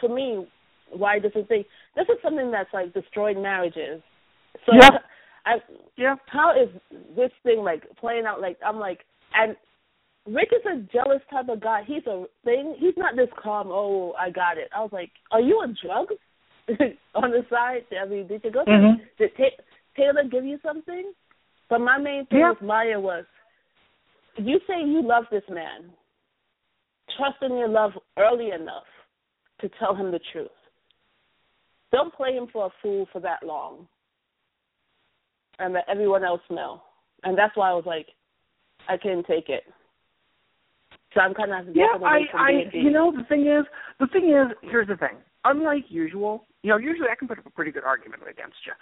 for 0.00 0.08
me, 0.08 0.46
why 0.90 1.18
this 1.18 1.32
is 1.34 1.46
thing. 1.46 1.64
This 1.96 2.08
is 2.08 2.16
something 2.22 2.50
that's 2.50 2.72
like 2.74 2.92
destroyed 2.92 3.36
marriages. 3.38 4.02
So 4.66 4.74
Yeah. 4.74 4.98
I 5.44 5.56
Yeah. 5.96 6.16
how 6.26 6.52
is 6.52 6.68
this 7.16 7.30
thing 7.42 7.62
like 7.62 7.82
playing 7.96 8.26
out 8.26 8.40
like 8.40 8.58
I'm 8.64 8.78
like 8.78 9.04
and 9.34 9.56
Rick 10.26 10.50
is 10.52 10.64
a 10.66 10.76
jealous 10.92 11.20
type 11.30 11.48
of 11.48 11.60
guy. 11.60 11.82
He's 11.84 12.06
a 12.06 12.24
thing. 12.44 12.76
He's 12.78 12.96
not 12.96 13.16
this 13.16 13.28
calm. 13.42 13.68
Oh, 13.70 14.12
I 14.12 14.30
got 14.30 14.56
it. 14.56 14.68
I 14.76 14.80
was 14.80 14.92
like, 14.92 15.10
are 15.32 15.40
you 15.40 15.54
on 15.56 15.76
drugs 15.84 16.14
on 17.16 17.30
the 17.32 17.44
side? 17.50 17.84
I 18.00 18.06
mean, 18.06 18.28
did 18.28 18.44
you 18.44 18.52
go? 18.52 18.64
Mhm. 18.64 19.00
Did 19.18 19.34
Ta- 19.36 19.62
Taylor 19.96 20.22
give 20.30 20.44
you 20.44 20.60
something? 20.64 21.12
But 21.68 21.80
my 21.80 21.98
main 21.98 22.26
thing 22.26 22.38
Yeah. 22.38 22.50
with 22.50 22.62
Maya 22.62 23.00
was, 23.00 23.24
you 24.36 24.60
say 24.68 24.80
you 24.84 25.02
love 25.02 25.24
this 25.32 25.42
man. 25.50 25.92
Trust 27.16 27.42
in 27.42 27.56
your 27.56 27.68
love 27.68 27.92
early 28.16 28.52
enough 28.52 28.86
to 29.60 29.68
tell 29.80 29.94
him 29.94 30.12
the 30.12 30.20
truth. 30.32 30.50
Don't 31.90 32.14
play 32.14 32.32
him 32.34 32.46
for 32.52 32.66
a 32.66 32.70
fool 32.80 33.06
for 33.12 33.20
that 33.20 33.42
long 33.42 33.88
and 35.58 35.74
let 35.74 35.88
everyone 35.88 36.24
else 36.24 36.42
know. 36.50 36.82
And 37.24 37.36
that's 37.36 37.56
why 37.56 37.70
I 37.70 37.74
was 37.74 37.84
like, 37.86 38.06
I 38.88 38.96
couldn't 38.96 39.26
take 39.26 39.48
it. 39.48 39.64
So 41.14 41.20
I'm 41.20 41.34
kind 41.34 41.52
of 41.52 41.76
Yeah, 41.76 41.86
I, 42.02 42.20
I, 42.34 42.50
you 42.72 42.90
know, 42.90 43.12
the 43.12 43.24
thing 43.24 43.46
is, 43.46 43.64
the 44.00 44.06
thing 44.06 44.30
is, 44.30 44.56
here's 44.62 44.88
the 44.88 44.96
thing. 44.96 45.18
Unlike 45.44 45.84
usual, 45.88 46.46
you 46.62 46.70
know, 46.70 46.78
usually 46.78 47.08
I 47.10 47.16
can 47.16 47.28
put 47.28 47.38
up 47.38 47.46
a 47.46 47.50
pretty 47.50 47.70
good 47.70 47.84
argument 47.84 48.22
against 48.22 48.56
you. 48.64 48.72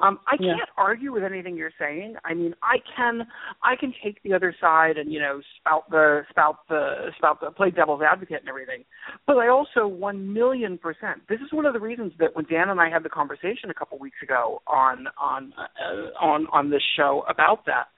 Um, 0.00 0.20
I 0.26 0.36
Yeah. 0.38 0.54
can't 0.54 0.70
argue 0.76 1.12
with 1.12 1.24
anything 1.24 1.56
you're 1.56 1.72
saying. 1.78 2.16
I 2.24 2.34
mean, 2.34 2.54
I 2.62 2.78
can, 2.96 3.26
I 3.62 3.74
can 3.74 3.92
take 4.02 4.22
the 4.22 4.32
other 4.32 4.54
side 4.60 4.96
and 4.96 5.12
you 5.12 5.18
know 5.18 5.40
spout 5.58 5.90
the, 5.90 6.24
spout 6.30 6.68
the, 6.68 7.12
spout 7.16 7.40
the, 7.40 7.50
play 7.50 7.70
devil's 7.70 8.02
advocate 8.02 8.40
and 8.40 8.48
everything. 8.48 8.84
But 9.26 9.38
I 9.38 9.48
also 9.48 9.86
one 9.88 10.32
million 10.32 10.78
percent. 10.78 11.22
This 11.28 11.40
is 11.40 11.52
one 11.52 11.66
of 11.66 11.72
the 11.72 11.80
reasons 11.80 12.12
that 12.18 12.34
when 12.36 12.44
Dan 12.46 12.68
and 12.68 12.80
I 12.80 12.88
had 12.88 13.02
the 13.02 13.08
conversation 13.08 13.70
a 13.70 13.74
couple 13.74 13.98
weeks 13.98 14.18
ago 14.22 14.62
on 14.66 15.06
on 15.18 15.52
uh, 15.58 16.24
on 16.24 16.46
on 16.52 16.70
this 16.70 16.82
show 16.96 17.24
about 17.28 17.66
that, 17.66 17.88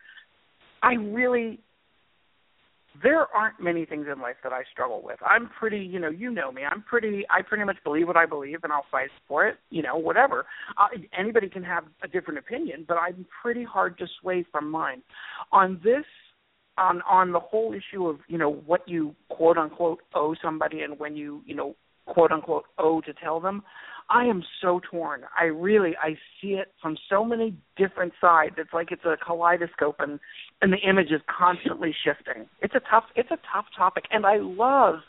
I 0.82 0.94
really 0.94 1.60
there 3.02 3.26
aren't 3.34 3.60
many 3.60 3.84
things 3.84 4.06
in 4.12 4.20
life 4.20 4.36
that 4.42 4.52
I 4.52 4.62
struggle 4.70 5.00
with. 5.02 5.18
I'm 5.24 5.48
pretty, 5.58 5.78
you 5.78 5.98
know, 5.98 6.10
you 6.10 6.30
know 6.30 6.50
me. 6.50 6.62
I'm 6.64 6.82
pretty. 6.82 7.24
I 7.30 7.42
pretty 7.42 7.64
much 7.64 7.76
believe 7.84 8.06
what 8.06 8.16
I 8.16 8.26
believe, 8.26 8.64
and 8.64 8.72
I'll 8.72 8.86
fight 8.90 9.10
for 9.28 9.46
it. 9.46 9.56
You 9.70 9.82
know, 9.82 9.96
whatever. 9.96 10.46
Uh, 10.76 10.88
anybody 11.16 11.48
can 11.48 11.62
have 11.62 11.84
a 12.02 12.08
different 12.08 12.38
opinion, 12.38 12.84
but 12.86 12.94
I'm 12.94 13.26
pretty 13.42 13.64
hard 13.64 13.96
to 13.98 14.06
sway 14.20 14.44
from 14.50 14.70
mine. 14.70 15.02
On 15.52 15.80
this, 15.84 16.04
on 16.78 17.02
on 17.08 17.32
the 17.32 17.40
whole 17.40 17.74
issue 17.74 18.06
of 18.06 18.18
you 18.28 18.38
know 18.38 18.50
what 18.66 18.88
you 18.88 19.14
quote 19.28 19.56
unquote 19.56 20.00
owe 20.14 20.34
somebody, 20.42 20.80
and 20.80 20.98
when 20.98 21.16
you 21.16 21.42
you 21.46 21.54
know 21.54 21.76
quote 22.06 22.32
unquote 22.32 22.64
owe 22.78 23.00
to 23.02 23.12
tell 23.14 23.40
them. 23.40 23.62
I 24.12 24.24
am 24.24 24.42
so 24.60 24.80
torn. 24.90 25.22
I 25.38 25.44
really 25.44 25.92
I 26.02 26.14
see 26.40 26.54
it 26.54 26.72
from 26.82 26.96
so 27.08 27.24
many 27.24 27.56
different 27.76 28.12
sides. 28.20 28.56
It's 28.58 28.72
like 28.72 28.90
it's 28.90 29.04
a 29.04 29.16
kaleidoscope 29.24 29.96
and 30.00 30.18
and 30.62 30.72
the 30.72 30.78
image 30.88 31.10
is 31.10 31.20
constantly 31.26 31.94
shifting. 32.04 32.46
It's 32.60 32.74
a 32.74 32.80
tough 32.90 33.04
it's 33.16 33.30
a 33.30 33.38
tough 33.52 33.66
topic 33.76 34.04
and 34.10 34.26
I 34.26 34.36
love 34.38 35.00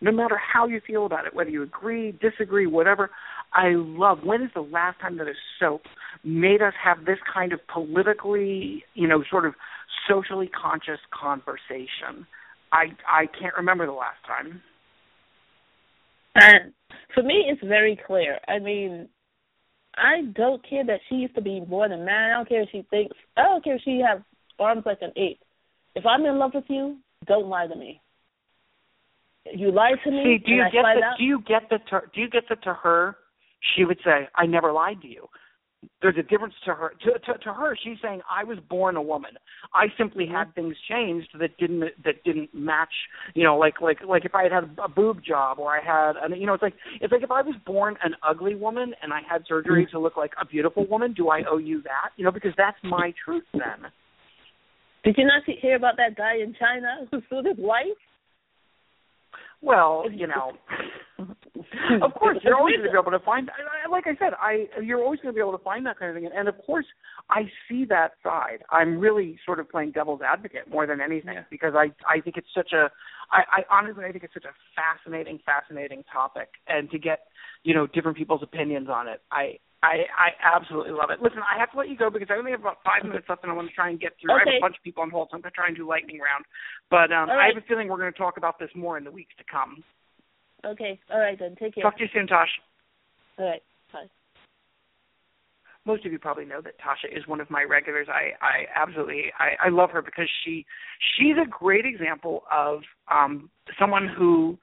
no 0.00 0.12
matter 0.12 0.36
how 0.36 0.66
you 0.66 0.80
feel 0.86 1.06
about 1.06 1.26
it, 1.26 1.34
whether 1.34 1.50
you 1.50 1.62
agree, 1.62 2.12
disagree, 2.12 2.66
whatever, 2.66 3.10
I 3.54 3.70
love 3.74 4.18
when 4.24 4.42
is 4.42 4.50
the 4.54 4.60
last 4.60 5.00
time 5.00 5.16
that 5.18 5.26
a 5.26 5.34
soap 5.58 5.82
made 6.24 6.60
us 6.60 6.74
have 6.82 7.04
this 7.06 7.18
kind 7.32 7.52
of 7.52 7.60
politically, 7.72 8.84
you 8.94 9.08
know, 9.08 9.22
sort 9.30 9.46
of 9.46 9.54
socially 10.08 10.48
conscious 10.48 11.00
conversation? 11.12 12.26
I 12.72 12.86
I 13.08 13.26
can't 13.40 13.54
remember 13.56 13.86
the 13.86 13.92
last 13.92 14.18
time. 14.26 14.60
And 16.34 16.72
for 17.14 17.22
me, 17.22 17.44
it's 17.48 17.62
very 17.62 17.98
clear. 18.06 18.38
I 18.48 18.58
mean, 18.58 19.08
I 19.96 20.22
don't 20.34 20.68
care 20.68 20.84
that 20.84 21.00
she 21.08 21.16
used 21.16 21.36
to 21.36 21.42
be 21.42 21.60
more 21.60 21.88
than 21.88 22.04
man. 22.04 22.32
I 22.32 22.34
don't 22.34 22.48
care 22.48 22.62
if 22.62 22.68
she 22.72 22.84
thinks. 22.90 23.16
I 23.36 23.44
don't 23.44 23.62
care 23.62 23.76
if 23.76 23.82
she 23.84 24.02
has 24.06 24.20
arms 24.58 24.82
like 24.86 24.98
an 25.02 25.12
ape. 25.16 25.40
If 25.94 26.04
I'm 26.06 26.24
in 26.24 26.38
love 26.38 26.52
with 26.54 26.64
you, 26.68 26.98
don't 27.26 27.46
lie 27.48 27.66
to 27.66 27.76
me. 27.76 28.00
You 29.54 29.70
lied 29.72 29.96
to 30.04 30.10
me, 30.10 30.22
See, 30.24 30.38
do 30.44 30.52
you 30.52 30.64
get 30.72 30.82
that? 30.94 31.02
out. 31.02 31.18
Do 31.18 31.24
you 31.24 31.40
get 31.46 31.68
the 31.68 31.78
To, 31.90 32.00
do 32.14 32.20
you 32.20 32.30
get 32.30 32.44
that? 32.48 32.62
To 32.62 32.74
her, 32.74 33.16
she 33.76 33.84
would 33.84 33.98
say, 34.04 34.28
"I 34.34 34.46
never 34.46 34.72
lied 34.72 35.02
to 35.02 35.08
you." 35.08 35.28
There's 36.00 36.16
a 36.16 36.22
difference 36.22 36.54
to 36.64 36.74
her. 36.74 36.94
To, 37.04 37.18
to, 37.18 37.38
to 37.38 37.52
her, 37.52 37.76
she's 37.84 37.98
saying, 38.00 38.22
"I 38.30 38.42
was 38.42 38.58
born 38.70 38.96
a 38.96 39.02
woman. 39.02 39.32
I 39.74 39.88
simply 39.98 40.26
Mm-hmm. 40.26 40.34
had 40.34 40.54
things 40.54 40.74
changed 40.88 41.28
that 41.38 41.56
didn't 41.58 41.80
that 42.04 42.24
didn't 42.24 42.54
match. 42.54 42.92
You 43.34 43.44
know, 43.44 43.58
like 43.58 43.82
like 43.82 43.98
like 44.02 44.24
if 44.24 44.34
I 44.34 44.44
had 44.44 44.52
had 44.52 44.76
a 44.82 44.88
boob 44.88 45.22
job 45.22 45.58
or 45.58 45.70
I 45.78 45.82
had, 45.84 46.16
an, 46.16 46.40
you 46.40 46.46
know, 46.46 46.54
it's 46.54 46.62
like 46.62 46.74
it's 47.02 47.12
like 47.12 47.22
if 47.22 47.30
I 47.30 47.42
was 47.42 47.54
born 47.66 47.96
an 48.02 48.14
ugly 48.26 48.54
woman 48.54 48.94
and 49.02 49.12
I 49.12 49.20
had 49.28 49.44
Mm-hmm. 49.66 49.84
surgery 49.84 49.86
to 49.90 49.98
look 49.98 50.16
like 50.16 50.32
a 50.40 50.46
beautiful 50.46 50.86
woman, 50.86 51.12
do 51.12 51.28
I 51.28 51.42
owe 51.50 51.58
you 51.58 51.82
that? 51.82 52.10
You 52.16 52.24
know, 52.24 52.32
because 52.32 52.52
that's 52.56 52.78
my 52.82 53.12
truth 53.24 53.44
then. 53.52 53.90
Did 55.04 55.16
you 55.18 55.24
not 55.24 55.42
hear 55.60 55.76
about 55.76 55.96
that 55.98 56.16
guy 56.16 56.36
in 56.36 56.54
China 56.58 57.06
who 57.10 57.20
sued 57.28 57.46
his 57.46 57.58
wife? 57.58 58.00
Well, 59.60 60.04
you 60.12 60.26
know, 60.26 60.52
of 62.02 62.14
course 62.14 62.38
you're 62.42 62.56
always 62.56 62.76
going 62.76 62.86
to 62.86 62.92
be 62.92 62.98
able 62.98 63.18
to 63.18 63.18
find. 63.24 63.50
Like 63.90 64.04
I 64.06 64.16
said, 64.18 64.34
I 64.38 64.66
you're 64.82 65.02
always 65.02 65.20
going 65.20 65.32
to 65.32 65.36
be 65.36 65.40
able 65.40 65.56
to 65.56 65.64
find 65.64 65.86
that 65.86 65.98
kind 65.98 66.10
of 66.10 66.20
thing, 66.20 66.30
and 66.34 66.48
of 66.48 66.54
course 66.66 66.84
I 67.30 67.42
see 67.68 67.86
that 67.86 68.12
side. 68.22 68.58
I'm 68.70 68.98
really 68.98 69.38
sort 69.46 69.60
of 69.60 69.70
playing 69.70 69.92
devil's 69.92 70.20
advocate 70.20 70.68
more 70.70 70.86
than 70.86 71.00
anything 71.00 71.38
because 71.50 71.72
I 71.74 71.92
I 72.06 72.20
think 72.20 72.36
it's 72.36 72.48
such 72.54 72.72
a 72.72 72.90
I, 73.30 73.62
I 73.62 73.62
honestly 73.70 74.04
I 74.04 74.12
think 74.12 74.24
it's 74.24 74.34
such 74.34 74.44
a 74.44 74.54
fascinating 74.76 75.38
fascinating 75.46 76.04
topic, 76.12 76.48
and 76.68 76.90
to 76.90 76.98
get 76.98 77.20
you 77.62 77.74
know 77.74 77.86
different 77.86 78.18
people's 78.18 78.42
opinions 78.42 78.88
on 78.90 79.08
it, 79.08 79.20
I. 79.32 79.58
I, 79.84 80.08
I 80.16 80.28
absolutely 80.40 80.92
love 80.92 81.10
it. 81.10 81.20
Listen, 81.20 81.44
I 81.44 81.60
have 81.60 81.70
to 81.72 81.78
let 81.78 81.88
you 81.88 81.96
go 81.96 82.08
because 82.08 82.28
I 82.30 82.40
only 82.40 82.52
have 82.52 82.60
about 82.60 82.80
five 82.84 83.04
minutes 83.04 83.28
left, 83.28 83.44
and 83.44 83.52
I 83.52 83.54
want 83.54 83.68
to 83.68 83.74
try 83.74 83.90
and 83.90 84.00
get 84.00 84.12
through. 84.16 84.32
I 84.32 84.40
have 84.40 84.56
a 84.56 84.64
bunch 84.64 84.76
of 84.80 84.82
people 84.82 85.02
on 85.02 85.10
hold, 85.10 85.28
so 85.30 85.36
I'm 85.36 85.42
going 85.42 85.52
to 85.52 85.56
try 85.56 85.68
and 85.68 85.76
do 85.76 85.86
lightning 85.86 86.18
round. 86.24 86.48
But 86.88 87.12
um, 87.12 87.28
All 87.28 87.36
I 87.36 87.52
have 87.52 87.60
a 87.60 87.66
feeling 87.68 87.88
we're 87.88 88.00
going 88.00 88.12
to 88.12 88.18
talk 88.18 88.38
about 88.38 88.58
this 88.58 88.70
more 88.74 88.96
in 88.96 89.04
the 89.04 89.12
weeks 89.12 89.36
to 89.36 89.44
come. 89.44 89.84
Okay, 90.64 90.98
all 91.12 91.20
right 91.20 91.38
then. 91.38 91.54
Take 91.60 91.74
care. 91.76 91.84
Talk 91.84 91.98
to 91.98 92.04
you 92.04 92.10
soon, 92.14 92.26
Tosh. 92.26 92.48
All 93.38 93.44
right, 93.44 93.62
bye. 93.92 94.08
most 95.84 96.06
of 96.06 96.12
you 96.12 96.18
probably 96.18 96.46
know 96.46 96.62
that 96.62 96.80
Tasha 96.80 97.12
is 97.14 97.26
one 97.28 97.40
of 97.40 97.50
my 97.50 97.62
regulars. 97.62 98.08
I, 98.08 98.32
I 98.40 98.64
absolutely 98.74 99.24
I, 99.38 99.66
I 99.66 99.68
love 99.68 99.90
her 99.90 100.00
because 100.00 100.28
she 100.44 100.64
she's 101.18 101.36
a 101.36 101.48
great 101.48 101.84
example 101.84 102.44
of 102.50 102.80
um 103.12 103.50
someone 103.78 104.08
who 104.08 104.56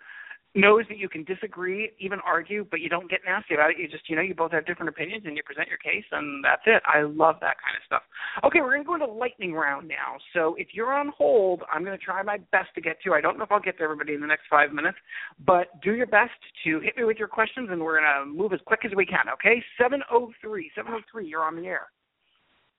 knows 0.53 0.83
that 0.89 0.97
you 0.97 1.07
can 1.07 1.23
disagree, 1.23 1.91
even 1.99 2.19
argue, 2.25 2.65
but 2.69 2.81
you 2.81 2.89
don't 2.89 3.09
get 3.09 3.21
nasty 3.25 3.53
about 3.53 3.71
it. 3.71 3.77
You 3.79 3.87
just, 3.87 4.09
you 4.09 4.15
know, 4.17 4.21
you 4.21 4.35
both 4.35 4.51
have 4.51 4.65
different 4.65 4.89
opinions 4.89 5.23
and 5.25 5.37
you 5.37 5.43
present 5.43 5.69
your 5.69 5.77
case, 5.77 6.03
and 6.11 6.43
that's 6.43 6.63
it. 6.65 6.83
I 6.85 7.03
love 7.03 7.35
that 7.39 7.55
kind 7.63 7.75
of 7.77 7.83
stuff. 7.85 8.01
Okay, 8.43 8.59
we're 8.59 8.71
going 8.71 8.83
to 8.83 8.87
go 8.87 8.93
into 8.95 9.05
lightning 9.07 9.53
round 9.53 9.87
now. 9.87 10.19
So 10.33 10.55
if 10.57 10.69
you're 10.73 10.93
on 10.93 11.11
hold, 11.17 11.63
I'm 11.71 11.85
going 11.85 11.97
to 11.97 12.03
try 12.03 12.21
my 12.21 12.37
best 12.51 12.67
to 12.75 12.81
get 12.81 13.01
to. 13.01 13.09
You. 13.09 13.13
I 13.15 13.21
don't 13.21 13.37
know 13.37 13.45
if 13.45 13.51
I'll 13.51 13.61
get 13.61 13.77
to 13.77 13.83
everybody 13.83 14.13
in 14.13 14.19
the 14.19 14.27
next 14.27 14.43
five 14.49 14.73
minutes, 14.73 14.97
but 15.45 15.79
do 15.81 15.93
your 15.93 16.07
best 16.07 16.35
to 16.65 16.79
hit 16.81 16.97
me 16.97 17.05
with 17.05 17.17
your 17.17 17.29
questions, 17.29 17.69
and 17.71 17.79
we're 17.81 18.01
going 18.01 18.11
to 18.11 18.25
move 18.25 18.51
as 18.51 18.59
quick 18.65 18.81
as 18.83 18.91
we 18.95 19.05
can. 19.05 19.31
Okay, 19.39 19.63
703, 19.79 20.71
703, 20.75 21.27
you're 21.27 21.43
on 21.43 21.55
the 21.55 21.65
air. 21.65 21.87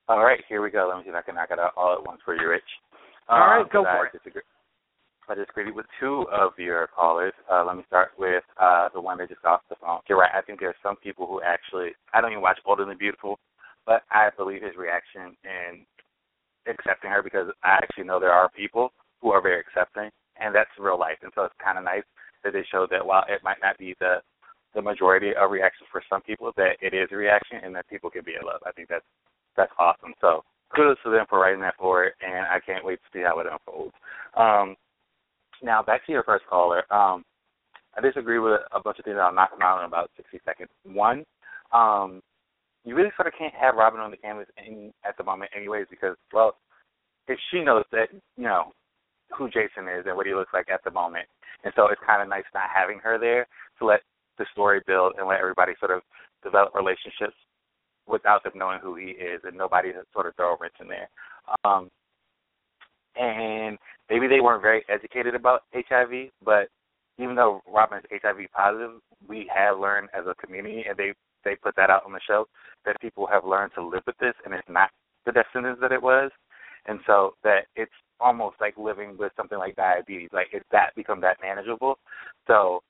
All 0.08 0.22
right, 0.22 0.40
here 0.48 0.60
we 0.60 0.70
go. 0.70 0.88
Let 0.88 0.98
me 0.98 1.04
see 1.04 1.10
if 1.10 1.16
I 1.16 1.22
can 1.22 1.36
knock 1.36 1.48
it 1.50 1.58
out 1.58 1.72
all 1.76 1.94
at 1.94 2.04
once 2.04 2.20
for 2.24 2.34
you, 2.36 2.48
Rich. 2.48 2.68
All 3.28 3.38
right, 3.38 3.60
Um, 3.62 3.68
go 3.72 3.86
I 3.86 3.96
for 3.96 4.06
it. 4.06 4.12
Disagree. 4.12 4.42
I 5.32 5.34
just 5.34 5.54
greeted 5.54 5.74
with 5.74 5.86
two 5.98 6.26
of 6.30 6.52
your 6.58 6.86
callers. 6.94 7.32
Uh, 7.50 7.64
let 7.64 7.78
me 7.78 7.84
start 7.86 8.10
with 8.18 8.44
uh, 8.60 8.90
the 8.92 9.00
one 9.00 9.16
that 9.16 9.30
just 9.30 9.40
got 9.40 9.54
off 9.54 9.60
the 9.70 9.76
phone. 9.80 10.00
You're 10.06 10.18
right. 10.18 10.30
I 10.34 10.42
think 10.42 10.60
there 10.60 10.68
are 10.68 10.82
some 10.82 10.96
people 10.96 11.26
who 11.26 11.40
actually, 11.40 11.92
I 12.12 12.20
don't 12.20 12.32
even 12.32 12.42
watch 12.42 12.58
and 12.66 12.90
the 12.90 12.94
Beautiful, 12.94 13.38
but 13.86 14.02
I 14.10 14.28
believe 14.36 14.60
his 14.60 14.76
reaction 14.76 15.34
in 15.42 15.86
accepting 16.68 17.10
her 17.10 17.22
because 17.22 17.48
I 17.64 17.80
actually 17.80 18.04
know 18.04 18.20
there 18.20 18.30
are 18.30 18.50
people 18.50 18.92
who 19.22 19.30
are 19.32 19.40
very 19.40 19.58
accepting, 19.58 20.10
and 20.36 20.54
that's 20.54 20.68
real 20.78 21.00
life. 21.00 21.16
And 21.22 21.32
so 21.34 21.44
it's 21.44 21.54
kind 21.64 21.78
of 21.78 21.84
nice 21.84 22.04
that 22.44 22.52
they 22.52 22.64
show 22.70 22.86
that 22.90 23.06
while 23.06 23.24
it 23.26 23.40
might 23.42 23.62
not 23.62 23.78
be 23.78 23.96
the 24.00 24.16
the 24.74 24.82
majority 24.82 25.32
of 25.36 25.50
reactions 25.50 25.88
for 25.90 26.02
some 26.08 26.20
people, 26.22 26.52
that 26.56 26.76
it 26.80 26.92
is 26.92 27.08
a 27.10 27.16
reaction 27.16 27.58
and 27.62 27.74
that 27.74 27.88
people 27.88 28.10
can 28.10 28.24
be 28.24 28.32
in 28.32 28.46
love. 28.46 28.60
I 28.66 28.72
think 28.72 28.88
that's 28.88 29.04
that's 29.56 29.72
awesome. 29.78 30.12
So 30.20 30.44
kudos 30.76 30.98
to 31.04 31.10
them 31.10 31.24
for 31.28 31.40
writing 31.40 31.60
that 31.60 31.76
for 31.76 31.84
forward, 31.84 32.12
and 32.20 32.44
I 32.44 32.60
can't 32.60 32.84
wait 32.84 33.00
to 33.00 33.08
see 33.12 33.24
how 33.24 33.40
it 33.40 33.46
unfolds. 33.50 33.94
Um, 34.36 34.76
now 35.62 35.82
back 35.82 36.04
to 36.06 36.12
your 36.12 36.24
first 36.24 36.44
caller. 36.48 36.84
Um, 36.92 37.24
I 37.96 38.00
disagree 38.00 38.38
with 38.38 38.60
a 38.72 38.80
bunch 38.80 38.98
of 38.98 39.04
things. 39.04 39.18
I'll 39.20 39.34
knock 39.34 39.50
them 39.50 39.62
out 39.62 39.80
in 39.80 39.86
about 39.86 40.10
60 40.16 40.40
seconds. 40.44 40.70
One, 40.84 41.24
um, 41.72 42.22
you 42.84 42.94
really 42.94 43.12
sort 43.16 43.28
of 43.28 43.34
can't 43.38 43.54
have 43.54 43.76
Robin 43.76 44.00
on 44.00 44.10
the 44.10 44.16
canvas 44.16 44.48
in, 44.66 44.92
at 45.06 45.16
the 45.16 45.24
moment, 45.24 45.50
anyways, 45.54 45.86
because 45.90 46.16
well, 46.32 46.56
if 47.28 47.38
she 47.50 47.62
knows 47.62 47.84
that 47.92 48.08
you 48.36 48.44
know 48.44 48.72
who 49.36 49.48
Jason 49.48 49.88
is 49.88 50.04
and 50.06 50.16
what 50.16 50.26
he 50.26 50.34
looks 50.34 50.52
like 50.52 50.70
at 50.70 50.82
the 50.84 50.90
moment, 50.90 51.26
and 51.64 51.72
so 51.76 51.86
it's 51.88 52.00
kind 52.06 52.22
of 52.22 52.28
nice 52.28 52.44
not 52.54 52.68
having 52.74 52.98
her 52.98 53.18
there 53.18 53.46
to 53.78 53.84
let 53.86 54.00
the 54.38 54.46
story 54.52 54.80
build 54.86 55.14
and 55.18 55.28
let 55.28 55.40
everybody 55.40 55.72
sort 55.78 55.92
of 55.92 56.02
develop 56.42 56.74
relationships 56.74 57.36
without 58.08 58.42
them 58.42 58.54
knowing 58.56 58.80
who 58.82 58.96
he 58.96 59.14
is 59.14 59.40
and 59.44 59.56
nobody 59.56 59.92
to 59.92 60.02
sort 60.12 60.26
of 60.26 60.34
throw 60.34 60.54
a 60.54 60.56
wrench 60.60 60.74
in 60.80 60.88
there. 60.88 61.08
Um, 61.64 61.88
and 63.16 63.78
maybe 64.10 64.26
they 64.26 64.40
weren't 64.40 64.62
very 64.62 64.84
educated 64.88 65.34
about 65.34 65.62
HIV, 65.74 66.30
but 66.44 66.68
even 67.18 67.34
though 67.34 67.60
Robin 67.72 67.98
is 67.98 68.20
HIV 68.22 68.50
positive, 68.54 69.00
we 69.28 69.50
have 69.54 69.78
learned 69.78 70.08
as 70.16 70.24
a 70.26 70.34
community, 70.34 70.84
and 70.88 70.96
they 70.96 71.12
they 71.44 71.56
put 71.56 71.74
that 71.76 71.90
out 71.90 72.04
on 72.06 72.12
the 72.12 72.20
show 72.26 72.46
that 72.84 73.00
people 73.00 73.26
have 73.26 73.44
learned 73.44 73.72
to 73.74 73.84
live 73.84 74.02
with 74.06 74.16
this, 74.18 74.34
and 74.44 74.54
it's 74.54 74.68
not 74.68 74.90
the 75.26 75.32
death 75.32 75.46
sentence 75.52 75.78
that 75.80 75.92
it 75.92 76.02
was, 76.02 76.30
and 76.86 77.00
so 77.06 77.34
that 77.42 77.66
it's 77.76 77.92
almost 78.20 78.56
like 78.60 78.76
living 78.78 79.16
with 79.18 79.32
something 79.36 79.58
like 79.58 79.76
diabetes, 79.76 80.30
like 80.32 80.48
it's 80.52 80.64
that 80.70 80.94
become 80.94 81.20
that 81.20 81.38
manageable. 81.42 81.98
So 82.46 82.82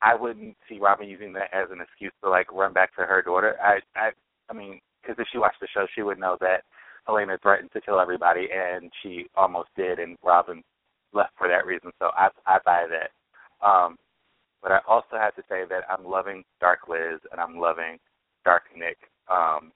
I 0.00 0.14
wouldn't 0.14 0.56
see 0.68 0.78
Robin 0.78 1.08
using 1.08 1.32
that 1.34 1.50
as 1.52 1.68
an 1.70 1.80
excuse 1.80 2.12
to 2.22 2.30
like 2.30 2.52
run 2.52 2.72
back 2.72 2.94
to 2.96 3.02
her 3.02 3.22
daughter. 3.22 3.56
I 3.62 3.80
I 3.96 4.10
I 4.48 4.54
mean, 4.54 4.80
because 5.02 5.16
if 5.18 5.28
she 5.30 5.38
watched 5.38 5.60
the 5.60 5.68
show, 5.72 5.86
she 5.94 6.02
would 6.02 6.18
know 6.18 6.36
that 6.40 6.62
Helena 7.08 7.38
threatened 7.42 7.70
to 7.72 7.80
kill 7.80 7.98
everybody, 7.98 8.48
and 8.52 8.92
she 9.02 9.26
almost 9.34 9.70
did, 9.76 9.98
and 9.98 10.16
Robin 10.22 10.62
left 11.14 11.32
for 11.38 11.48
that 11.48 11.66
reason. 11.66 11.90
So 11.98 12.10
I 12.14 12.28
I 12.46 12.58
buy 12.64 12.86
that. 12.90 13.66
Um, 13.66 13.96
but 14.62 14.72
I 14.72 14.80
also 14.86 15.16
have 15.16 15.34
to 15.36 15.42
say 15.48 15.62
that 15.70 15.84
I'm 15.88 16.04
loving 16.04 16.44
Dark 16.60 16.80
Liz 16.88 17.20
and 17.30 17.40
I'm 17.40 17.58
loving 17.58 17.98
Dark 18.44 18.64
Nick, 18.76 18.98
um, 19.30 19.72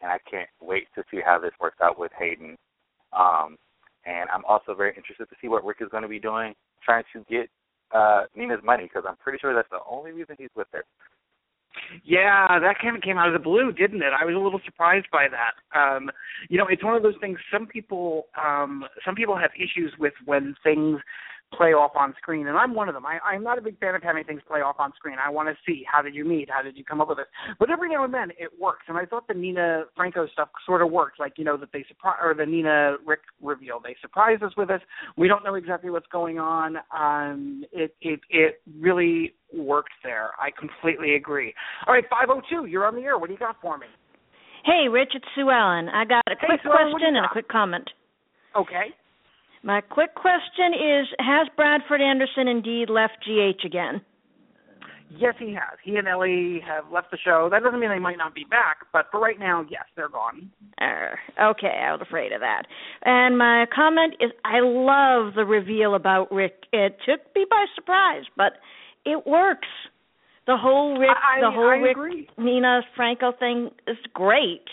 and 0.00 0.10
I 0.10 0.18
can't 0.28 0.48
wait 0.60 0.88
to 0.94 1.04
see 1.10 1.20
how 1.24 1.38
this 1.38 1.52
works 1.60 1.78
out 1.82 1.98
with 1.98 2.10
Hayden. 2.18 2.56
Um, 3.12 3.56
and 4.06 4.28
I'm 4.30 4.44
also 4.46 4.74
very 4.74 4.94
interested 4.96 5.28
to 5.28 5.36
see 5.40 5.48
what 5.48 5.64
Ric 5.64 5.78
is 5.80 5.88
going 5.90 6.02
to 6.02 6.08
be 6.08 6.18
doing, 6.18 6.54
trying 6.84 7.04
to 7.12 7.24
get 7.30 7.48
uh, 7.94 8.24
Nina's 8.34 8.60
money 8.64 8.84
because 8.84 9.04
I'm 9.08 9.16
pretty 9.16 9.38
sure 9.38 9.54
that's 9.54 9.70
the 9.70 9.78
only 9.88 10.12
reason 10.12 10.36
he's 10.38 10.50
with 10.56 10.66
her. 10.72 10.84
Yeah, 12.04 12.58
that 12.60 12.78
kind 12.80 12.96
of 12.96 13.02
came 13.02 13.18
out 13.18 13.28
of 13.28 13.32
the 13.32 13.38
blue, 13.38 13.72
didn't 13.72 14.02
it? 14.02 14.12
I 14.18 14.24
was 14.24 14.34
a 14.34 14.38
little 14.38 14.60
surprised 14.64 15.06
by 15.12 15.26
that. 15.28 15.78
Um, 15.78 16.10
you 16.48 16.58
know, 16.58 16.66
it's 16.68 16.84
one 16.84 16.96
of 16.96 17.02
those 17.02 17.14
things. 17.20 17.38
Some 17.52 17.66
people, 17.66 18.26
um, 18.42 18.84
some 19.04 19.14
people 19.14 19.36
have 19.36 19.50
issues 19.56 19.92
with 19.98 20.14
when 20.24 20.54
things 20.62 21.00
play 21.56 21.72
off 21.72 21.92
on 21.96 22.14
screen, 22.18 22.46
and 22.46 22.56
I'm 22.56 22.74
one 22.74 22.88
of 22.88 22.94
them. 22.94 23.06
I, 23.06 23.18
I'm 23.24 23.42
not 23.42 23.58
a 23.58 23.62
big 23.62 23.78
fan 23.78 23.94
of 23.94 24.02
having 24.02 24.24
things 24.24 24.42
play 24.46 24.60
off 24.60 24.76
on 24.78 24.92
screen. 24.96 25.16
I 25.24 25.30
want 25.30 25.48
to 25.48 25.54
see 25.66 25.84
how 25.90 26.02
did 26.02 26.14
you 26.14 26.24
meet, 26.24 26.48
how 26.50 26.62
did 26.62 26.76
you 26.76 26.84
come 26.84 27.00
up 27.00 27.08
with 27.08 27.18
it. 27.18 27.26
But 27.58 27.70
every 27.70 27.88
now 27.88 28.04
and 28.04 28.12
then 28.12 28.30
it 28.38 28.50
works, 28.58 28.84
and 28.88 28.96
I 28.96 29.04
thought 29.04 29.28
the 29.28 29.34
Nina 29.34 29.84
Franco 29.96 30.26
stuff 30.32 30.48
sort 30.66 30.82
of 30.82 30.90
worked. 30.90 31.20
Like 31.20 31.34
you 31.36 31.44
know 31.44 31.56
that 31.56 31.70
they 31.72 31.84
surprise 31.88 32.18
or 32.22 32.34
the 32.34 32.46
Nina 32.46 32.96
Ric 33.06 33.20
reveal. 33.42 33.80
They 33.82 33.96
surprise 34.00 34.38
us 34.42 34.52
with 34.56 34.70
us. 34.70 34.80
We 35.16 35.28
don't 35.28 35.44
know 35.44 35.54
exactly 35.54 35.90
what's 35.90 36.08
going 36.08 36.38
on. 36.38 36.76
Um, 36.96 37.64
it 37.72 37.94
it 38.00 38.20
it 38.30 38.60
really 38.80 39.34
worked 39.52 39.92
there. 40.02 40.30
I 40.40 40.50
completely 40.58 41.14
agree. 41.14 41.54
All 41.86 41.94
right, 41.94 42.04
502, 42.10 42.66
you're 42.66 42.86
on 42.86 42.94
the 42.94 43.02
air. 43.02 43.18
What 43.18 43.28
do 43.28 43.32
you 43.32 43.38
got 43.38 43.56
for 43.60 43.78
me? 43.78 43.86
Hey, 44.64 44.88
Rich, 44.88 45.12
it's 45.14 45.24
Sue 45.34 45.50
Ellen. 45.50 45.88
I 45.88 46.04
got 46.04 46.22
a 46.26 46.34
Hey, 46.40 46.46
quick 46.46 46.60
Sue 46.62 46.70
Ellen, 46.70 46.92
what 46.92 46.98
do 46.98 47.04
question 47.04 47.16
and 47.16 47.26
a 47.26 47.28
quick 47.30 47.48
comment. 47.48 47.88
Okay. 48.56 48.94
My 49.64 49.80
quick 49.80 50.14
question 50.14 50.74
is 50.74 51.06
Has 51.18 51.48
Bradford 51.56 52.02
Anderson 52.02 52.48
indeed 52.48 52.90
left 52.90 53.24
GH 53.24 53.64
again? 53.64 54.02
Yes, 55.08 55.34
he 55.38 55.54
has. 55.54 55.78
He 55.82 55.96
and 55.96 56.06
Ellie 56.06 56.60
have 56.66 56.84
left 56.92 57.10
the 57.10 57.16
show. 57.16 57.48
That 57.50 57.62
doesn't 57.62 57.80
mean 57.80 57.88
they 57.88 57.98
might 57.98 58.18
not 58.18 58.34
be 58.34 58.44
back, 58.44 58.78
but 58.92 59.06
for 59.10 59.20
right 59.20 59.38
now, 59.38 59.64
yes, 59.70 59.84
they're 59.96 60.10
gone. 60.10 60.50
Er, 60.82 61.18
okay, 61.40 61.80
I 61.82 61.92
was 61.92 62.02
afraid 62.02 62.32
of 62.32 62.40
that. 62.40 62.64
And 63.04 63.38
my 63.38 63.64
comment 63.74 64.16
is 64.20 64.32
I 64.44 64.60
love 64.60 65.34
the 65.34 65.46
reveal 65.46 65.94
about 65.94 66.30
Ric. 66.30 66.64
It 66.72 66.98
took 67.06 67.20
me 67.34 67.46
by 67.48 67.64
surprise, 67.74 68.24
but 68.36 68.54
it 69.06 69.26
works. 69.26 69.68
The 70.46 70.58
whole 70.58 70.98
Ric, 70.98 71.10
I- 71.10 71.40
the 71.40 71.50
whole 71.50 71.70
I 71.70 71.76
Ric 71.76 71.92
agree. 71.92 72.28
Nina 72.36 72.82
Franco 72.94 73.32
thing 73.32 73.70
is 73.86 73.96
great. 74.12 74.68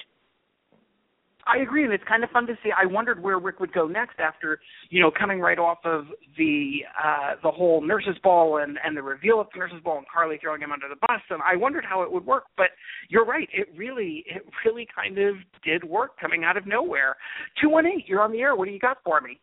I 1.48 1.62
agree, 1.62 1.84
and 1.84 1.94
it's 1.94 2.04
kind 2.08 2.24
of 2.24 2.30
fun 2.30 2.46
to 2.48 2.54
see. 2.64 2.70
I 2.72 2.86
wondered 2.86 3.22
where 3.22 3.40
Ric 3.40 3.60
would 3.60 3.74
go 3.74 3.88
next 3.88 4.20
after, 4.20 4.60
you 4.90 5.02
know, 5.02 5.12
coming 5.18 5.40
right 5.40 5.58
off 5.58 5.80
of 5.84 6.06
the 6.38 6.80
uh 7.04 7.36
the 7.44 7.52
whole 7.52 7.82
nurses 7.82 8.16
ball 8.24 8.58
and 8.58 8.78
and 8.84 8.96
the 8.96 9.02
reveal 9.02 9.42
of 9.42 9.48
the 9.54 9.60
nurses 9.60 9.80
ball 9.84 9.98
and 9.98 10.06
Carly 10.14 10.38
throwing 10.42 10.62
him 10.62 10.72
under 10.72 10.88
the 10.88 10.96
bus, 11.08 11.22
and 11.30 11.42
I 11.42 11.56
wondered 11.56 11.86
how 11.88 12.04
it 12.04 12.12
would 12.12 12.26
work. 12.26 12.44
But 12.58 12.68
you're 13.10 13.26
right, 13.26 13.50
it 13.54 13.68
really 13.76 14.24
it 14.28 14.44
really 14.66 14.88
kind 14.94 15.18
of 15.18 15.36
did 15.64 15.84
work 15.84 16.20
coming 16.20 16.44
out 16.44 16.58
of 16.58 16.68
nowhere. 16.68 17.16
Two 17.62 17.70
one 17.70 17.86
eight, 17.86 18.06
you're 18.08 18.22
on 18.22 18.32
the 18.32 18.40
air. 18.40 18.56
What 18.56 18.66
do 18.66 18.72
you 18.72 18.80
got 18.80 18.98
for 19.04 19.20
me? 19.22 19.40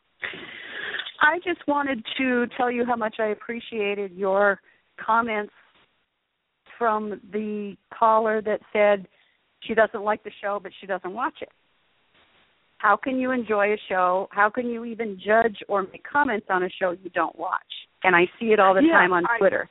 I 1.21 1.39
just 1.39 1.67
wanted 1.67 2.05
to 2.19 2.47
tell 2.57 2.71
you 2.71 2.85
how 2.85 2.97
much 2.97 3.17
I 3.19 3.29
appreciated 3.29 4.13
your 4.13 4.61
comments 5.05 5.53
from 6.79 7.21
the 7.33 7.77
caller 7.93 8.41
that 8.43 8.61
said 8.73 9.09
she 9.61 9.75
doesn't 9.75 10.03
like 10.03 10.23
the 10.23 10.31
show 10.41 10.61
but 10.63 10.71
she 10.81 10.87
doesn't 10.87 11.13
watch 11.13 11.39
it. 11.41 11.51
How 12.79 12.97
can 12.97 13.19
you 13.19 13.33
enjoy 13.33 13.73
a 13.73 13.77
show? 13.89 14.29
How 14.31 14.49
can 14.51 14.69
you 14.69 14.85
even 14.85 15.19
judge 15.25 15.59
or 15.69 15.83
make 15.83 16.05
comments 16.11 16.47
on 16.49 16.63
a 16.63 16.69
show 16.81 16.93
you 16.93 17.11
don't 17.11 17.37
watch? 17.39 17.61
And 18.05 18.15
I 18.17 18.23
see 18.39 18.47
it 18.47 18.61
all 18.61 18.75
the 18.75 18.83
Yeah, 18.83 18.93
time 18.95 19.13
on 19.13 19.27
I- 19.27 19.39
Twitter. 19.39 19.69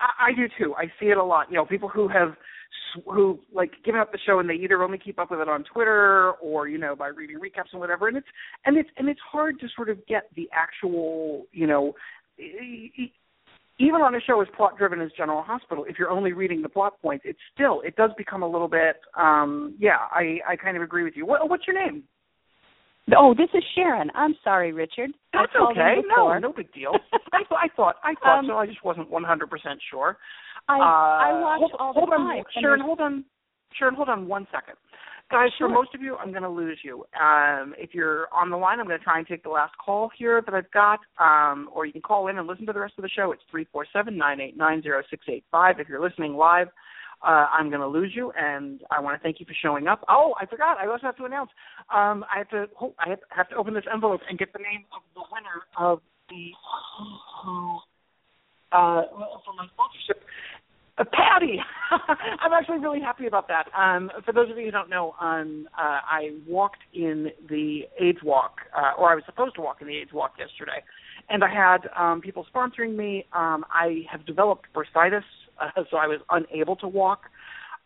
I, 0.00 0.28
I 0.28 0.32
do 0.34 0.46
too. 0.58 0.74
I 0.76 0.86
see 1.00 1.06
it 1.06 1.16
a 1.16 1.22
lot. 1.24 1.50
You 1.50 1.56
know, 1.56 1.64
people 1.66 1.88
who 1.88 2.08
have 2.08 2.34
who 3.06 3.38
like 3.52 3.70
given 3.84 4.00
up 4.00 4.10
the 4.12 4.18
show 4.26 4.38
and 4.38 4.48
they 4.48 4.54
either 4.54 4.82
only 4.82 4.98
keep 4.98 5.18
up 5.18 5.30
with 5.30 5.40
it 5.40 5.48
on 5.48 5.62
Twitter 5.64 6.32
or 6.40 6.68
you 6.68 6.78
know 6.78 6.96
by 6.96 7.08
reading 7.08 7.36
recaps 7.38 7.70
and 7.72 7.80
whatever. 7.80 8.08
And 8.08 8.16
it's 8.16 8.26
and 8.64 8.76
it's 8.76 8.88
and 8.96 9.08
it's 9.08 9.20
hard 9.30 9.60
to 9.60 9.66
sort 9.76 9.88
of 9.90 10.04
get 10.06 10.28
the 10.36 10.48
actual 10.52 11.46
you 11.52 11.66
know. 11.66 11.94
Even 13.80 14.00
on 14.00 14.16
a 14.16 14.20
show 14.20 14.40
as 14.40 14.48
plot 14.56 14.76
driven 14.76 15.00
as 15.00 15.10
General 15.16 15.40
Hospital, 15.42 15.84
if 15.88 16.00
you're 16.00 16.10
only 16.10 16.32
reading 16.32 16.62
the 16.62 16.68
plot 16.68 17.00
points, 17.00 17.24
it's 17.28 17.38
still 17.54 17.80
it 17.82 17.94
does 17.94 18.10
become 18.18 18.42
a 18.42 18.48
little 18.48 18.66
bit. 18.68 18.96
um 19.16 19.76
Yeah, 19.78 19.98
I 20.10 20.38
I 20.48 20.56
kind 20.56 20.76
of 20.76 20.82
agree 20.82 21.04
with 21.04 21.14
you. 21.16 21.24
What, 21.26 21.48
what's 21.48 21.66
your 21.66 21.76
name? 21.80 22.02
Oh, 23.16 23.34
this 23.34 23.48
is 23.54 23.62
Sharon. 23.74 24.10
I'm 24.14 24.36
sorry, 24.44 24.72
Richard. 24.72 25.10
That's 25.32 25.52
okay. 25.54 25.96
No, 26.08 26.38
no 26.38 26.52
big 26.52 26.72
deal. 26.72 26.92
I, 27.32 27.42
thought- 27.48 27.58
I 27.62 27.68
thought 27.74 27.96
I 28.04 28.14
thought 28.22 28.38
Um, 28.40 28.46
so. 28.48 28.56
I 28.58 28.66
just 28.66 28.84
wasn't 28.84 29.10
100% 29.10 29.78
sure. 29.90 30.18
I 30.68 30.78
Uh, 30.78 30.82
I 30.82 31.40
watch 31.40 31.58
hold, 31.60 31.72
all 31.78 31.92
the 31.94 32.00
hold 32.00 32.10
time. 32.10 32.20
on, 32.20 32.36
and 32.36 32.46
Sharon. 32.60 32.80
Hold 32.80 33.00
on, 33.00 33.24
Sharon. 33.78 33.94
Hold 33.94 34.08
on 34.10 34.28
one 34.28 34.46
second, 34.52 34.74
guys. 35.30 35.48
Sure. 35.56 35.68
For 35.68 35.72
most 35.74 35.94
of 35.94 36.02
you, 36.02 36.16
I'm 36.16 36.30
going 36.30 36.42
to 36.42 36.48
lose 36.50 36.78
you. 36.84 37.06
Um, 37.18 37.74
if 37.78 37.94
you're 37.94 38.28
on 38.34 38.50
the 38.50 38.56
line, 38.56 38.78
I'm 38.80 38.86
going 38.86 38.98
to 38.98 39.04
try 39.04 39.18
and 39.18 39.26
take 39.26 39.42
the 39.42 39.48
last 39.48 39.72
call 39.82 40.10
here 40.18 40.42
that 40.44 40.52
I've 40.54 40.70
got, 40.72 40.98
um, 41.18 41.70
or 41.72 41.86
you 41.86 41.92
can 41.92 42.02
call 42.02 42.28
in 42.28 42.36
and 42.38 42.46
listen 42.46 42.66
to 42.66 42.72
the 42.74 42.80
rest 42.80 42.94
of 42.98 43.02
the 43.02 43.08
show. 43.08 43.32
It's 43.32 43.42
three 43.50 43.66
four 43.72 43.86
seven 43.92 44.18
nine 44.18 44.40
eight 44.40 44.56
nine 44.58 44.82
zero 44.82 45.02
six 45.08 45.24
eight 45.28 45.44
five. 45.50 45.80
If 45.80 45.88
you're 45.88 46.02
listening 46.02 46.34
live. 46.34 46.68
Uh, 47.22 47.46
I'm 47.52 47.68
going 47.68 47.80
to 47.80 47.88
lose 47.88 48.12
you, 48.14 48.32
and 48.38 48.80
I 48.90 49.00
want 49.00 49.18
to 49.18 49.22
thank 49.22 49.40
you 49.40 49.46
for 49.46 49.54
showing 49.60 49.88
up. 49.88 50.04
Oh, 50.08 50.34
I 50.40 50.46
forgot. 50.46 50.78
I 50.78 50.86
also 50.86 51.02
have 51.02 51.16
to 51.16 51.24
announce. 51.24 51.50
Um, 51.92 52.24
I 52.32 52.38
have 52.38 52.48
to. 52.50 52.66
Oh, 52.80 52.94
I 52.98 53.10
have, 53.34 53.48
to 53.48 53.56
open 53.56 53.74
this 53.74 53.84
envelope 53.92 54.20
and 54.28 54.38
get 54.38 54.52
the 54.52 54.60
name 54.60 54.84
of 54.94 55.02
the 55.14 55.22
winner 55.32 55.64
of 55.76 56.00
the 56.28 56.52
uh, 58.72 59.02
for 59.44 59.54
my 59.56 59.66
sponsorship. 59.74 60.22
Uh, 60.98 61.04
Patty, 61.12 61.60
I'm 62.40 62.52
actually 62.52 62.78
really 62.78 63.00
happy 63.00 63.26
about 63.26 63.48
that. 63.48 63.66
Um, 63.76 64.10
for 64.24 64.32
those 64.32 64.50
of 64.50 64.58
you 64.58 64.64
who 64.64 64.70
don't 64.72 64.90
know, 64.90 65.14
um, 65.20 65.68
uh, 65.78 66.00
I 66.04 66.30
walked 66.46 66.82
in 66.92 67.28
the 67.48 67.82
AIDS 68.00 68.18
Walk, 68.24 68.56
uh, 68.76 69.00
or 69.00 69.10
I 69.10 69.14
was 69.14 69.22
supposed 69.24 69.54
to 69.56 69.60
walk 69.60 69.80
in 69.80 69.86
the 69.86 69.96
AIDS 69.96 70.12
Walk 70.12 70.32
yesterday, 70.38 70.82
and 71.28 71.44
I 71.44 71.48
had 71.48 71.88
um, 71.96 72.20
people 72.20 72.44
sponsoring 72.52 72.96
me. 72.96 73.26
Um, 73.32 73.64
I 73.72 74.02
have 74.10 74.26
developed 74.26 74.66
bursitis, 74.74 75.22
uh, 75.60 75.82
so 75.90 75.96
I 75.96 76.06
was 76.06 76.20
unable 76.30 76.76
to 76.76 76.88
walk. 76.88 77.22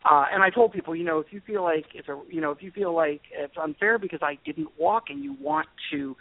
Uh, 0.04 0.24
and 0.32 0.42
I 0.42 0.50
told 0.50 0.72
people, 0.72 0.96
you 0.96 1.04
know, 1.04 1.20
if 1.20 1.26
you 1.30 1.40
feel 1.46 1.62
like 1.62 1.84
it's 1.94 2.08
a, 2.08 2.20
you 2.28 2.40
know, 2.40 2.50
if 2.50 2.60
you 2.60 2.72
feel 2.72 2.94
like 2.94 3.20
it's 3.32 3.54
unfair 3.56 3.98
because 3.98 4.18
I 4.20 4.36
didn't 4.44 4.68
walk 4.76 5.04
and 5.10 5.22
you 5.22 5.36
want 5.40 5.68
to 5.92 6.16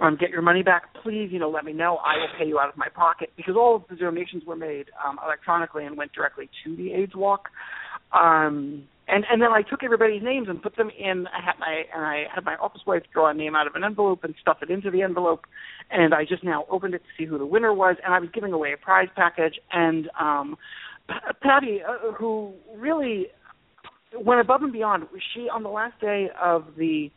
um, 0.00 0.16
get 0.20 0.30
your 0.30 0.42
money 0.42 0.62
back, 0.62 0.94
please, 1.02 1.30
you 1.32 1.40
know, 1.40 1.50
let 1.50 1.64
me 1.64 1.72
know. 1.72 1.96
I 1.96 2.16
will 2.16 2.28
pay 2.38 2.46
you 2.46 2.60
out 2.60 2.68
of 2.68 2.76
my 2.76 2.88
pocket 2.94 3.30
because 3.36 3.56
all 3.56 3.74
of 3.74 3.82
the 3.90 3.96
donations 3.96 4.44
were 4.46 4.54
made 4.54 4.86
um, 5.04 5.18
electronically 5.24 5.84
and 5.84 5.96
went 5.96 6.12
directly 6.12 6.48
to 6.64 6.76
the 6.76 6.92
AIDS 6.92 7.16
Walk. 7.16 7.48
Um, 8.12 8.84
and 9.06 9.24
and 9.30 9.42
then 9.42 9.50
I 9.52 9.62
took 9.62 9.82
everybody's 9.82 10.22
names 10.22 10.48
and 10.48 10.62
put 10.62 10.76
them 10.76 10.90
in. 10.98 11.26
I 11.26 11.44
had 11.44 11.58
my 11.58 11.82
and 11.94 12.04
I 12.04 12.24
had 12.34 12.44
my 12.44 12.54
office 12.54 12.80
wife 12.86 13.02
draw 13.12 13.30
a 13.30 13.34
name 13.34 13.54
out 13.54 13.66
of 13.66 13.74
an 13.74 13.84
envelope 13.84 14.24
and 14.24 14.34
stuff 14.40 14.58
it 14.62 14.70
into 14.70 14.90
the 14.90 15.02
envelope, 15.02 15.44
and 15.90 16.14
I 16.14 16.24
just 16.24 16.42
now 16.42 16.64
opened 16.70 16.94
it 16.94 16.98
to 16.98 17.04
see 17.18 17.26
who 17.26 17.36
the 17.36 17.44
winner 17.44 17.74
was. 17.74 17.96
And 18.02 18.14
I 18.14 18.18
was 18.18 18.30
giving 18.32 18.52
away 18.52 18.72
a 18.72 18.78
prize 18.78 19.08
package, 19.14 19.56
and 19.72 20.08
um, 20.18 20.56
Patty, 21.42 21.80
uh, 21.82 22.12
who 22.12 22.54
really 22.76 23.26
went 24.18 24.40
above 24.40 24.62
and 24.62 24.72
beyond. 24.72 25.06
She 25.34 25.48
on 25.48 25.62
the 25.62 25.68
last 25.68 26.00
day 26.00 26.28
of 26.40 26.66
the 26.78 27.10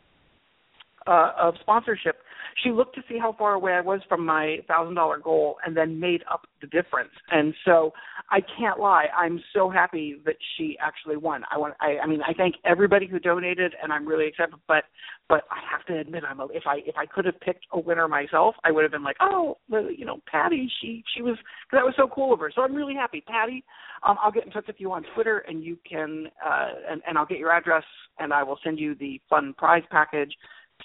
uh, 1.06 1.32
of 1.38 1.54
sponsorship, 1.60 2.18
she 2.62 2.70
looked 2.70 2.94
to 2.96 3.02
see 3.08 3.18
how 3.18 3.32
far 3.32 3.54
away 3.54 3.72
I 3.72 3.80
was 3.80 4.00
from 4.08 4.24
my 4.24 4.58
thousand 4.66 4.94
dollar 4.94 5.18
goal, 5.18 5.56
and 5.64 5.76
then 5.76 5.98
made 5.98 6.22
up 6.30 6.46
the 6.60 6.66
difference. 6.66 7.10
And 7.30 7.54
so, 7.64 7.92
I 8.30 8.40
can't 8.58 8.78
lie, 8.78 9.06
I'm 9.16 9.42
so 9.54 9.70
happy 9.70 10.16
that 10.26 10.36
she 10.56 10.76
actually 10.80 11.16
won. 11.16 11.44
I 11.50 11.56
want, 11.56 11.74
I, 11.80 11.98
I 12.02 12.06
mean, 12.06 12.20
I 12.20 12.34
thank 12.34 12.56
everybody 12.64 13.06
who 13.06 13.18
donated, 13.18 13.74
and 13.82 13.90
I'm 13.92 14.06
really 14.06 14.26
excited. 14.26 14.54
But, 14.66 14.84
but 15.28 15.44
I 15.50 15.60
have 15.70 15.86
to 15.86 15.98
admit, 15.98 16.24
I'm 16.28 16.40
a, 16.40 16.46
if 16.46 16.64
I 16.66 16.78
if 16.84 16.96
I 16.96 17.06
could 17.06 17.24
have 17.24 17.40
picked 17.40 17.66
a 17.72 17.78
winner 17.78 18.06
myself, 18.06 18.54
I 18.64 18.70
would 18.70 18.82
have 18.82 18.92
been 18.92 19.04
like, 19.04 19.16
oh, 19.20 19.56
you 19.70 20.04
know, 20.04 20.18
Patty, 20.30 20.70
she 20.80 21.02
she 21.14 21.22
was 21.22 21.36
cuz 21.70 21.78
that 21.78 21.84
was 21.84 21.94
so 21.96 22.08
cool 22.08 22.34
of 22.34 22.40
her. 22.40 22.50
So 22.54 22.62
I'm 22.62 22.74
really 22.74 22.94
happy, 22.94 23.22
Patty. 23.22 23.64
Um, 24.02 24.16
I'll 24.22 24.32
get 24.32 24.44
in 24.44 24.52
touch 24.52 24.66
with 24.66 24.78
you 24.78 24.92
on 24.92 25.04
Twitter, 25.14 25.38
and 25.48 25.64
you 25.64 25.78
can, 25.88 26.28
uh, 26.44 26.68
and 26.90 27.02
and 27.06 27.16
I'll 27.16 27.26
get 27.26 27.38
your 27.38 27.52
address, 27.52 27.84
and 28.18 28.32
I 28.32 28.42
will 28.42 28.58
send 28.62 28.78
you 28.78 28.94
the 28.94 29.20
fun 29.30 29.54
prize 29.54 29.84
package 29.90 30.34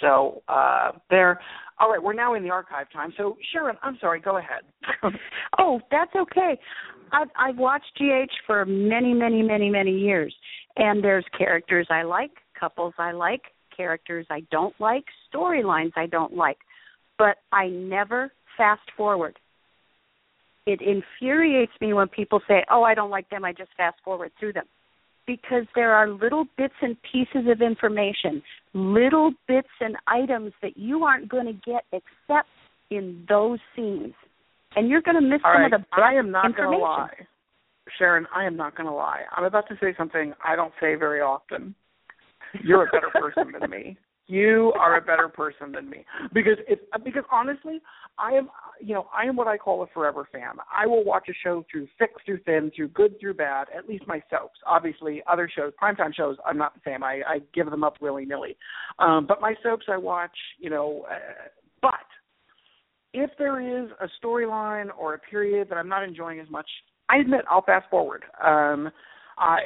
so 0.01 0.41
uh, 0.47 0.91
there. 1.09 1.39
All 1.79 1.89
right, 1.89 2.01
we're 2.01 2.13
now 2.13 2.35
in 2.35 2.43
the 2.43 2.49
archive 2.49 2.87
time. 2.91 3.13
So 3.17 3.37
Sharon, 3.51 3.77
I'm 3.81 3.97
sorry. 3.99 4.19
Go 4.19 4.37
ahead. 4.37 4.61
oh, 5.59 5.81
that's 5.91 6.13
okay. 6.15 6.59
I've 7.11 7.29
I've 7.37 7.57
watched 7.57 7.91
GH 7.97 8.31
for 8.45 8.65
many, 8.65 9.13
many, 9.13 9.41
many, 9.41 9.69
many 9.69 9.91
years, 9.91 10.33
and 10.77 11.03
there's 11.03 11.25
characters 11.37 11.87
I 11.89 12.03
like, 12.03 12.31
couples 12.59 12.93
I 12.97 13.11
like, 13.11 13.41
characters 13.75 14.25
I 14.29 14.41
don't 14.51 14.73
like, 14.79 15.05
storylines 15.33 15.91
I 15.95 16.07
don't 16.07 16.35
like, 16.35 16.57
but 17.17 17.37
I 17.51 17.67
never 17.67 18.31
fast 18.57 18.81
forward. 18.97 19.37
It 20.65 20.79
infuriates 20.81 21.73
me 21.81 21.93
when 21.93 22.07
people 22.07 22.41
say, 22.47 22.63
"Oh, 22.71 22.83
I 22.83 22.93
don't 22.93 23.09
like 23.09 23.29
them. 23.29 23.43
I 23.43 23.51
just 23.51 23.71
fast 23.75 23.97
forward 24.03 24.31
through 24.39 24.53
them." 24.53 24.65
Because 25.25 25.63
there 25.75 25.93
are 25.93 26.09
little 26.09 26.45
bits 26.57 26.73
and 26.81 26.97
pieces 27.11 27.47
of 27.49 27.61
information, 27.61 28.41
little 28.73 29.31
bits 29.47 29.69
and 29.79 29.95
items 30.07 30.53
that 30.61 30.77
you 30.77 31.03
aren't 31.03 31.29
going 31.29 31.45
to 31.45 31.53
get 31.53 31.85
except 31.91 32.49
in 32.89 33.25
those 33.29 33.59
scenes. 33.75 34.13
And 34.75 34.89
you're 34.89 35.01
going 35.01 35.15
to 35.15 35.21
miss 35.21 35.41
All 35.45 35.53
some 35.53 35.61
right, 35.63 35.73
of 35.73 35.81
the 35.81 36.01
I 36.01 36.13
am 36.13 36.31
not 36.31 36.55
going 36.55 36.71
to 36.71 36.77
lie. 36.77 37.09
Sharon, 37.97 38.25
I 38.35 38.45
am 38.45 38.55
not 38.55 38.75
going 38.75 38.87
to 38.87 38.93
lie. 38.93 39.21
I'm 39.35 39.43
about 39.43 39.67
to 39.69 39.75
say 39.79 39.93
something 39.97 40.33
I 40.43 40.55
don't 40.55 40.73
say 40.79 40.95
very 40.95 41.21
often. 41.21 41.75
You're 42.63 42.83
a 42.83 42.91
better 42.91 43.09
person 43.13 43.53
than 43.59 43.69
me. 43.69 43.97
You 44.27 44.71
are 44.79 44.97
a 44.97 45.01
better 45.01 45.27
person 45.27 45.73
than 45.73 45.89
me 45.89 46.05
because 46.33 46.57
it 46.67 46.87
because 47.03 47.23
honestly, 47.29 47.81
I 48.17 48.31
am 48.31 48.49
you 48.79 48.93
know 48.93 49.07
I 49.13 49.25
am 49.25 49.35
what 49.35 49.47
I 49.47 49.57
call 49.57 49.83
a 49.83 49.87
forever 49.87 50.25
fan. 50.31 50.55
I 50.73 50.87
will 50.87 51.03
watch 51.03 51.27
a 51.29 51.33
show 51.43 51.65
through 51.69 51.87
thick 51.99 52.11
through 52.25 52.39
thin, 52.45 52.71
through 52.73 52.89
good 52.89 53.19
through 53.19 53.33
bad. 53.33 53.67
At 53.77 53.89
least 53.89 54.07
my 54.07 54.21
soaps. 54.29 54.59
Obviously, 54.65 55.21
other 55.29 55.49
shows, 55.53 55.73
primetime 55.81 56.13
shows, 56.15 56.37
I'm 56.45 56.57
not 56.57 56.73
the 56.73 56.79
same. 56.85 57.03
I, 57.03 57.21
I 57.27 57.39
give 57.53 57.69
them 57.69 57.83
up 57.83 57.95
willy 58.01 58.25
nilly. 58.25 58.55
Um, 58.97 59.25
but 59.27 59.41
my 59.41 59.55
soaps, 59.61 59.87
I 59.89 59.97
watch. 59.97 60.37
You 60.57 60.69
know, 60.69 61.05
uh, 61.11 61.49
but 61.81 61.93
if 63.13 63.29
there 63.37 63.59
is 63.59 63.91
a 63.99 64.07
storyline 64.25 64.87
or 64.97 65.15
a 65.15 65.19
period 65.19 65.67
that 65.69 65.77
I'm 65.77 65.89
not 65.89 66.03
enjoying 66.03 66.39
as 66.39 66.49
much, 66.49 66.69
I 67.09 67.17
admit 67.17 67.41
I'll 67.49 67.61
fast 67.61 67.89
forward. 67.89 68.23
Um, 68.41 68.89
I, 69.37 69.59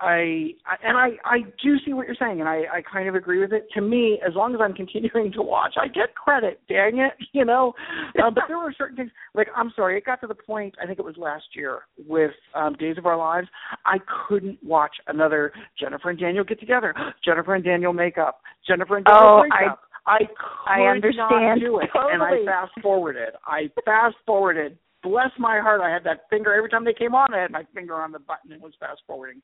I, 0.00 0.52
and 0.84 0.96
I, 0.96 1.08
I 1.24 1.38
do 1.62 1.76
see 1.84 1.92
what 1.92 2.06
you're 2.06 2.16
saying, 2.18 2.40
and 2.40 2.48
I, 2.48 2.62
I 2.72 2.82
kind 2.90 3.08
of 3.08 3.14
agree 3.14 3.40
with 3.40 3.52
it. 3.52 3.66
To 3.74 3.80
me, 3.80 4.20
as 4.26 4.34
long 4.34 4.54
as 4.54 4.60
I'm 4.62 4.74
continuing 4.74 5.32
to 5.32 5.42
watch, 5.42 5.74
I 5.80 5.88
get 5.88 6.14
credit. 6.14 6.60
Dang 6.68 6.98
it, 6.98 7.12
you 7.32 7.44
know. 7.44 7.74
Um, 8.22 8.34
but 8.34 8.44
there 8.48 8.58
were 8.58 8.74
certain 8.76 8.96
things, 8.96 9.10
like 9.34 9.48
I'm 9.56 9.72
sorry, 9.74 9.98
it 9.98 10.04
got 10.04 10.20
to 10.20 10.26
the 10.26 10.34
point. 10.34 10.74
I 10.82 10.86
think 10.86 10.98
it 10.98 11.04
was 11.04 11.16
last 11.16 11.46
year 11.54 11.80
with 12.06 12.30
um, 12.54 12.74
Days 12.74 12.98
of 12.98 13.06
Our 13.06 13.16
Lives. 13.16 13.48
I 13.84 13.98
couldn't 14.28 14.58
watch 14.64 14.94
another 15.08 15.52
Jennifer 15.78 16.10
and 16.10 16.18
Daniel 16.18 16.44
get 16.44 16.60
together, 16.60 16.94
Jennifer 17.24 17.54
and 17.54 17.64
Daniel 17.64 17.92
make 17.92 18.18
up, 18.18 18.40
Jennifer 18.66 18.96
and 18.96 19.04
Daniel 19.06 19.24
Oh, 19.24 19.40
break 19.40 19.52
I- 19.52 19.72
up. 19.72 19.80
I 20.06 20.18
could 20.20 20.72
I 20.72 20.78
not 20.78 20.90
understand 20.94 21.60
do 21.60 21.80
it, 21.80 21.90
and 21.94 22.22
I 22.22 22.42
fast 22.46 22.72
forwarded. 22.80 23.34
I 23.46 23.68
fast 23.84 24.16
forwarded. 24.24 24.78
Bless 25.08 25.30
my 25.38 25.58
heart, 25.58 25.80
I 25.80 25.90
had 25.90 26.04
that 26.04 26.28
finger 26.28 26.52
every 26.54 26.68
time 26.68 26.84
they 26.84 26.92
came 26.92 27.14
on. 27.14 27.32
I 27.32 27.38
had 27.38 27.50
my 27.50 27.64
finger 27.74 27.94
on 27.94 28.12
the 28.12 28.18
button 28.18 28.52
and 28.52 28.60
was 28.60 28.74
fast 28.78 29.00
forwarding. 29.06 29.40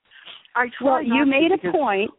I 0.54 0.66
Well, 0.80 1.02
you 1.02 1.24
made 1.24 1.52
a 1.52 1.72
point. 1.72 2.10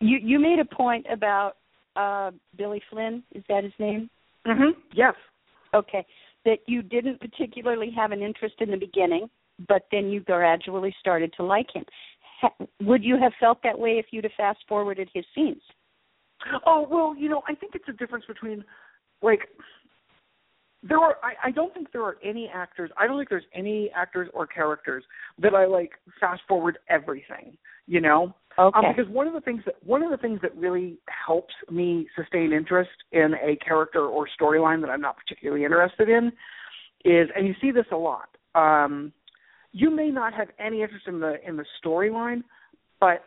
You 0.00 0.18
you 0.18 0.40
made 0.40 0.58
a 0.58 0.64
point 0.64 1.06
about 1.10 1.58
uh 1.94 2.32
Billy 2.56 2.82
Flynn. 2.90 3.22
Is 3.32 3.44
that 3.48 3.62
his 3.62 3.72
name? 3.78 4.10
Mhm. 4.44 4.72
Yes. 4.92 5.14
Okay. 5.72 6.04
That 6.44 6.58
you 6.66 6.82
didn't 6.82 7.20
particularly 7.20 7.90
have 7.92 8.10
an 8.10 8.22
interest 8.22 8.56
in 8.58 8.70
the 8.72 8.76
beginning, 8.76 9.30
but 9.68 9.86
then 9.92 10.10
you 10.10 10.20
gradually 10.20 10.94
started 10.98 11.32
to 11.34 11.44
like 11.44 11.70
him. 11.72 11.84
Ha- 12.40 12.66
would 12.80 13.04
you 13.04 13.16
have 13.18 13.32
felt 13.38 13.62
that 13.62 13.78
way 13.78 13.98
if 13.98 14.06
you'd 14.10 14.24
have 14.24 14.32
fast 14.36 14.58
forwarded 14.68 15.08
his 15.14 15.24
scenes? 15.32 15.62
Oh 16.66 16.88
well, 16.90 17.14
you 17.16 17.28
know, 17.28 17.42
I 17.46 17.54
think 17.54 17.76
it's 17.76 17.88
a 17.88 17.92
difference 17.92 18.24
between 18.26 18.64
like 19.22 19.48
there 20.82 20.98
are 20.98 21.16
I, 21.22 21.48
I 21.48 21.50
don't 21.50 21.72
think 21.72 21.92
there 21.92 22.02
are 22.02 22.16
any 22.24 22.50
actors 22.52 22.90
I 22.96 23.06
don't 23.06 23.18
think 23.18 23.28
there's 23.28 23.44
any 23.54 23.90
actors 23.94 24.28
or 24.34 24.46
characters 24.46 25.04
that 25.38 25.54
I 25.54 25.66
like 25.66 25.92
fast 26.20 26.42
forward 26.48 26.78
everything, 26.88 27.56
you 27.86 28.00
know? 28.00 28.34
Okay. 28.58 28.78
Um, 28.78 28.94
because 28.94 29.10
one 29.10 29.26
of 29.26 29.32
the 29.32 29.40
things 29.40 29.62
that 29.64 29.76
one 29.84 30.02
of 30.02 30.10
the 30.10 30.16
things 30.16 30.40
that 30.42 30.54
really 30.56 30.98
helps 31.26 31.54
me 31.70 32.06
sustain 32.16 32.52
interest 32.52 32.90
in 33.12 33.34
a 33.42 33.56
character 33.64 34.06
or 34.06 34.28
storyline 34.40 34.80
that 34.82 34.90
I'm 34.90 35.00
not 35.00 35.16
particularly 35.16 35.64
interested 35.64 36.08
in 36.08 36.32
is 37.04 37.28
and 37.36 37.46
you 37.46 37.54
see 37.60 37.70
this 37.70 37.86
a 37.92 37.96
lot. 37.96 38.28
Um 38.54 39.12
you 39.72 39.90
may 39.90 40.10
not 40.10 40.34
have 40.34 40.48
any 40.58 40.82
interest 40.82 41.06
in 41.06 41.20
the 41.20 41.36
in 41.46 41.56
the 41.56 41.64
storyline, 41.82 42.42
but 43.00 43.24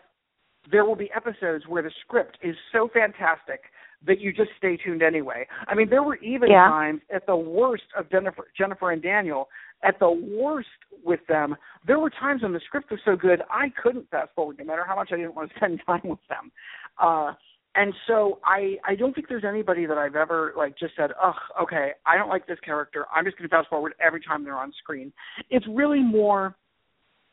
there 0.71 0.85
will 0.85 0.95
be 0.95 1.09
episodes 1.15 1.65
where 1.67 1.83
the 1.83 1.91
script 2.01 2.37
is 2.41 2.55
so 2.71 2.89
fantastic 2.93 3.61
that 4.05 4.19
you 4.19 4.31
just 4.31 4.49
stay 4.57 4.77
tuned 4.77 5.01
anyway. 5.03 5.47
I 5.67 5.75
mean, 5.75 5.89
there 5.89 6.03
were 6.03 6.15
even 6.17 6.49
Yeah. 6.49 6.67
times 6.67 7.01
at 7.09 7.25
the 7.25 7.35
worst 7.35 7.83
of 7.97 8.09
Jennifer, 8.09 8.47
Jennifer 8.57 8.91
and 8.91 9.01
Daniel, 9.01 9.49
at 9.83 9.99
the 9.99 10.09
worst 10.09 10.69
with 11.03 11.25
them, 11.27 11.55
there 11.85 11.99
were 11.99 12.09
times 12.09 12.41
when 12.43 12.53
the 12.53 12.59
script 12.61 12.89
was 12.91 12.99
so 13.03 13.15
good 13.15 13.41
I 13.49 13.69
couldn't 13.69 14.09
fast 14.09 14.33
forward, 14.35 14.57
no 14.57 14.65
matter 14.65 14.83
how 14.85 14.95
much 14.95 15.11
I 15.11 15.17
didn't 15.17 15.35
want 15.35 15.49
to 15.51 15.55
spend 15.57 15.81
time 15.85 16.01
with 16.03 16.19
them. 16.29 16.51
Uh, 16.97 17.33
and 17.75 17.93
so 18.07 18.39
I 18.45 18.77
I 18.85 18.95
don't 18.95 19.13
think 19.13 19.27
there's 19.27 19.43
anybody 19.43 19.85
that 19.85 19.97
I've 19.97 20.15
ever 20.15 20.53
like 20.55 20.77
just 20.77 20.95
said, 20.95 21.11
ugh, 21.21 21.35
okay, 21.61 21.91
I 22.05 22.15
don't 22.17 22.29
like 22.29 22.47
this 22.47 22.59
character. 22.61 23.05
I'm 23.13 23.25
just 23.25 23.37
going 23.37 23.49
to 23.49 23.53
fast 23.55 23.67
forward 23.67 23.93
every 23.99 24.21
time 24.21 24.43
they're 24.45 24.57
on 24.57 24.71
screen. 24.81 25.11
It's 25.49 25.65
really 25.67 25.99
more 26.01 26.55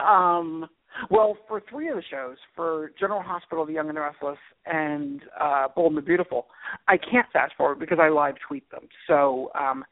um 0.01 0.69
well, 1.11 1.37
for 1.49 1.63
three 1.69 1.89
of 1.89 1.97
the 1.97 2.03
shows, 2.11 2.37
for 2.55 2.93
General 2.99 3.23
Hospital, 3.23 3.67
The 3.67 3.73
Young 3.73 3.89
and 3.89 3.97
the 3.97 4.03
Restless, 4.03 4.39
and 4.67 5.23
uh, 5.41 5.69
Bold 5.75 5.93
and 5.93 5.99
the 5.99 6.03
Beautiful, 6.03 6.47
I 6.89 6.97
can't 6.97 7.27
fast 7.33 7.55
forward 7.57 7.79
because 7.79 7.99
I 8.01 8.09
live 8.09 8.35
tweet 8.47 8.71
them. 8.71 8.89
So 9.07 9.51
um, 9.55 9.85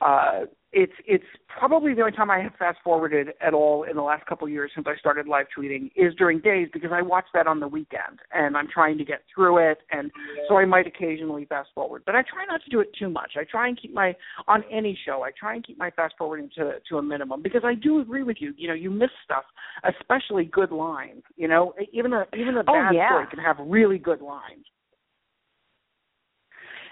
uh 0.00 0.46
it's 0.72 0.92
it's 1.04 1.24
probably 1.48 1.94
the 1.94 2.00
only 2.00 2.12
time 2.12 2.30
I 2.30 2.40
have 2.40 2.54
fast 2.56 2.78
forwarded 2.84 3.30
at 3.40 3.54
all 3.54 3.82
in 3.82 3.96
the 3.96 4.02
last 4.02 4.24
couple 4.26 4.46
of 4.46 4.52
years 4.52 4.70
since 4.74 4.86
I 4.88 4.96
started 4.96 5.26
live 5.26 5.46
tweeting 5.56 5.90
is 5.96 6.14
during 6.14 6.38
days 6.38 6.68
because 6.72 6.92
I 6.92 7.02
watch 7.02 7.24
that 7.34 7.48
on 7.48 7.58
the 7.58 7.66
weekend 7.66 8.20
and 8.32 8.56
I'm 8.56 8.68
trying 8.72 8.96
to 8.98 9.04
get 9.04 9.22
through 9.34 9.58
it 9.58 9.78
and 9.90 10.12
so 10.48 10.58
I 10.58 10.64
might 10.66 10.86
occasionally 10.86 11.44
fast 11.46 11.70
forward. 11.74 12.04
But 12.06 12.14
I 12.14 12.22
try 12.22 12.44
not 12.46 12.62
to 12.62 12.70
do 12.70 12.78
it 12.78 12.90
too 12.96 13.10
much. 13.10 13.32
I 13.36 13.42
try 13.42 13.66
and 13.66 13.80
keep 13.80 13.92
my 13.92 14.14
on 14.46 14.62
any 14.70 14.96
show, 15.04 15.24
I 15.24 15.30
try 15.38 15.54
and 15.54 15.66
keep 15.66 15.76
my 15.76 15.90
fast 15.90 16.14
forwarding 16.16 16.50
to 16.56 16.74
to 16.88 16.98
a 16.98 17.02
minimum 17.02 17.42
because 17.42 17.62
I 17.64 17.74
do 17.74 18.00
agree 18.00 18.22
with 18.22 18.36
you. 18.38 18.54
You 18.56 18.68
know, 18.68 18.74
you 18.74 18.90
miss 18.90 19.10
stuff, 19.24 19.44
especially 19.84 20.44
good 20.44 20.70
lines. 20.70 21.22
You 21.36 21.48
know, 21.48 21.74
even 21.92 22.12
a 22.12 22.26
even 22.36 22.56
a 22.56 22.60
Oh, 22.60 22.72
bad 22.72 22.94
yeah. 22.94 23.08
story 23.08 23.26
can 23.28 23.40
have 23.40 23.56
really 23.58 23.98
good 23.98 24.20
lines. 24.20 24.64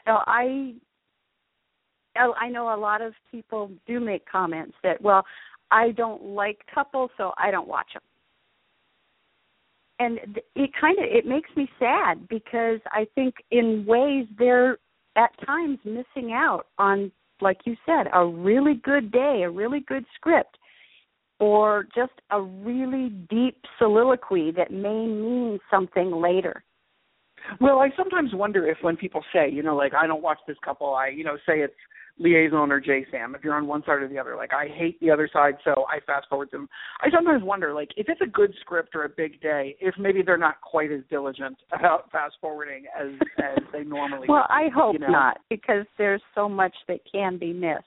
Now, 0.04 0.24
I 0.26 0.74
oh, 0.74 0.87
Oh, 2.20 2.34
I 2.40 2.48
know 2.48 2.74
a 2.74 2.76
lot 2.76 3.00
of 3.00 3.14
people 3.30 3.70
do 3.86 4.00
make 4.00 4.24
comments 4.30 4.74
that, 4.82 5.00
well, 5.00 5.24
I 5.70 5.90
don't 5.92 6.22
like 6.22 6.58
couples, 6.74 7.10
so 7.16 7.32
I 7.36 7.50
don't 7.50 7.68
watch 7.68 7.92
them. 7.94 8.02
And 10.00 10.38
it 10.54 10.70
kind 10.80 10.98
of 10.98 11.04
it 11.04 11.26
makes 11.26 11.50
me 11.56 11.68
sad 11.78 12.28
because 12.28 12.78
I 12.92 13.06
think 13.14 13.34
in 13.50 13.84
ways 13.86 14.26
they're 14.38 14.78
at 15.16 15.30
times 15.44 15.78
missing 15.84 16.32
out 16.32 16.66
on, 16.78 17.10
like 17.40 17.58
you 17.64 17.76
said, 17.84 18.06
a 18.14 18.24
really 18.24 18.74
good 18.74 19.10
day, 19.10 19.42
a 19.44 19.50
really 19.50 19.80
good 19.80 20.04
script, 20.14 20.56
or 21.40 21.86
just 21.94 22.12
a 22.30 22.40
really 22.40 23.08
deep 23.28 23.56
soliloquy 23.78 24.52
that 24.52 24.70
may 24.70 25.06
mean 25.06 25.58
something 25.70 26.12
later. 26.12 26.62
Well, 27.60 27.80
I 27.80 27.90
sometimes 27.96 28.34
wonder 28.34 28.68
if 28.68 28.78
when 28.82 28.96
people 28.96 29.24
say, 29.32 29.50
you 29.50 29.62
know, 29.62 29.76
like 29.76 29.94
I 29.94 30.06
don't 30.06 30.22
watch 30.22 30.38
this 30.46 30.56
couple, 30.64 30.94
I, 30.94 31.08
you 31.08 31.24
know, 31.24 31.36
say 31.46 31.60
it's 31.60 31.74
Liason 32.20 32.68
or 32.68 32.80
JaSam. 32.80 33.34
If 33.34 33.44
you're 33.44 33.54
on 33.54 33.66
one 33.66 33.82
side 33.82 34.02
or 34.02 34.08
the 34.08 34.18
other, 34.18 34.36
like 34.36 34.52
I 34.52 34.66
hate 34.66 34.98
the 35.00 35.10
other 35.10 35.28
side, 35.32 35.54
so 35.64 35.84
I 35.88 36.00
fast 36.00 36.28
forward 36.28 36.50
them. 36.50 36.68
I 37.00 37.10
sometimes 37.10 37.42
wonder, 37.42 37.72
like, 37.72 37.90
if 37.96 38.08
it's 38.08 38.20
a 38.20 38.26
good 38.26 38.52
script 38.60 38.94
or 38.94 39.04
a 39.04 39.08
big 39.08 39.40
day, 39.40 39.76
if 39.80 39.94
maybe 39.98 40.22
they're 40.22 40.36
not 40.36 40.60
quite 40.60 40.90
as 40.90 41.00
diligent 41.10 41.56
about 41.72 42.10
fast 42.10 42.34
forwarding 42.40 42.84
as 42.98 43.08
as 43.38 43.58
they 43.72 43.84
normally. 43.84 44.26
Well, 44.28 44.46
I 44.48 44.68
hope 44.74 44.94
you 44.94 45.00
know? 45.00 45.08
not 45.08 45.38
because 45.48 45.86
there's 45.96 46.22
so 46.34 46.48
much 46.48 46.74
that 46.88 47.00
can 47.10 47.38
be 47.38 47.52
missed. 47.52 47.84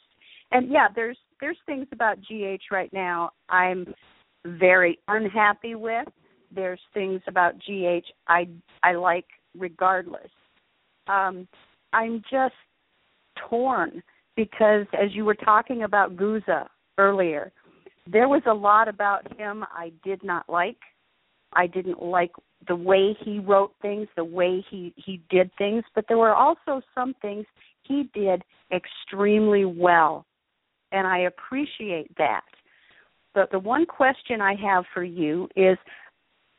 And 0.52 0.72
yeah, 0.72 0.88
there's 0.94 1.18
there's 1.40 1.58
things 1.66 1.88
about 1.92 2.18
GH 2.22 2.72
right 2.72 2.92
now 2.94 3.32
I'm 3.50 3.94
very 4.46 5.00
unhappy 5.08 5.76
with. 5.76 6.08
There's 6.54 6.80
things 6.94 7.22
about 7.28 7.56
GH 7.60 8.06
I 8.28 8.48
I 8.84 8.94
like 8.94 9.26
regardless. 9.58 10.30
Um 11.08 11.48
I'm 11.94 12.22
just 12.32 12.56
torn 13.50 14.02
because 14.36 14.86
as 14.94 15.14
you 15.14 15.26
were 15.26 15.36
talking 15.36 15.84
about 15.84 16.16
Guza 16.16 16.68
earlier, 16.98 17.52
there 18.08 18.28
was 18.28 18.42
a 18.48 18.54
lot 18.54 18.88
about 18.88 19.38
him 19.38 19.64
I 19.72 19.92
did 20.04 20.24
not 20.24 20.50
like. 20.50 20.78
I 21.54 21.68
didn't 21.68 22.02
like 22.02 22.32
the 22.68 22.76
way 22.76 23.16
he 23.24 23.40
wrote 23.40 23.74
things, 23.82 24.08
the 24.16 24.24
way 24.24 24.64
he 24.70 24.94
he 24.96 25.22
did 25.30 25.52
things, 25.58 25.84
but 25.94 26.06
there 26.08 26.18
were 26.18 26.36
also 26.36 26.82
some 26.96 27.14
things 27.22 27.46
he 27.84 28.10
did 28.14 28.44
extremely 28.72 29.66
well, 29.66 30.26
and 30.92 31.06
I 31.06 31.20
appreciate 31.20 32.16
that. 32.18 32.46
But 33.34 33.52
the 33.52 33.60
one 33.60 33.86
question 33.86 34.42
I 34.42 34.56
have 34.56 34.86
for 34.94 35.04
you 35.04 35.48
is 35.56 35.78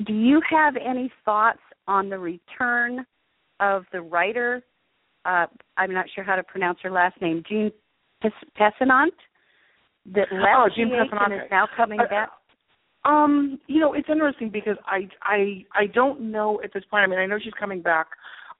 do 0.06 0.12
you 0.12 0.40
have 0.50 0.74
any 0.76 1.10
thoughts 1.24 1.60
on 1.86 2.08
the 2.08 2.18
return 2.18 3.06
of 3.60 3.84
the 3.92 4.00
writer 4.00 4.62
uh 5.24 5.46
I'm 5.76 5.92
not 5.92 6.06
sure 6.14 6.24
how 6.24 6.36
to 6.36 6.42
pronounce 6.42 6.78
her 6.82 6.90
last 6.90 7.20
name, 7.20 7.42
Jean 7.48 7.70
Pes- 8.22 8.32
Pessinant 8.58 9.12
that 10.06 10.32
left 10.32 10.56
Oh, 10.56 10.68
Jean 10.74 10.88
GH 10.88 11.12
and 11.12 11.32
is 11.34 11.50
now 11.50 11.66
coming 11.76 12.00
Uh, 12.00 12.06
back? 12.06 12.30
Um, 13.04 13.58
you 13.66 13.80
know, 13.80 13.94
it's 13.94 14.08
interesting 14.08 14.48
because 14.50 14.76
I 14.86 15.08
I 15.22 15.64
I 15.74 15.86
don't 15.86 16.20
know 16.20 16.60
at 16.62 16.72
this 16.72 16.84
point. 16.84 17.02
I 17.02 17.06
mean, 17.08 17.18
I 17.18 17.26
know 17.26 17.38
she's 17.38 17.52
coming 17.54 17.82
back. 17.82 18.06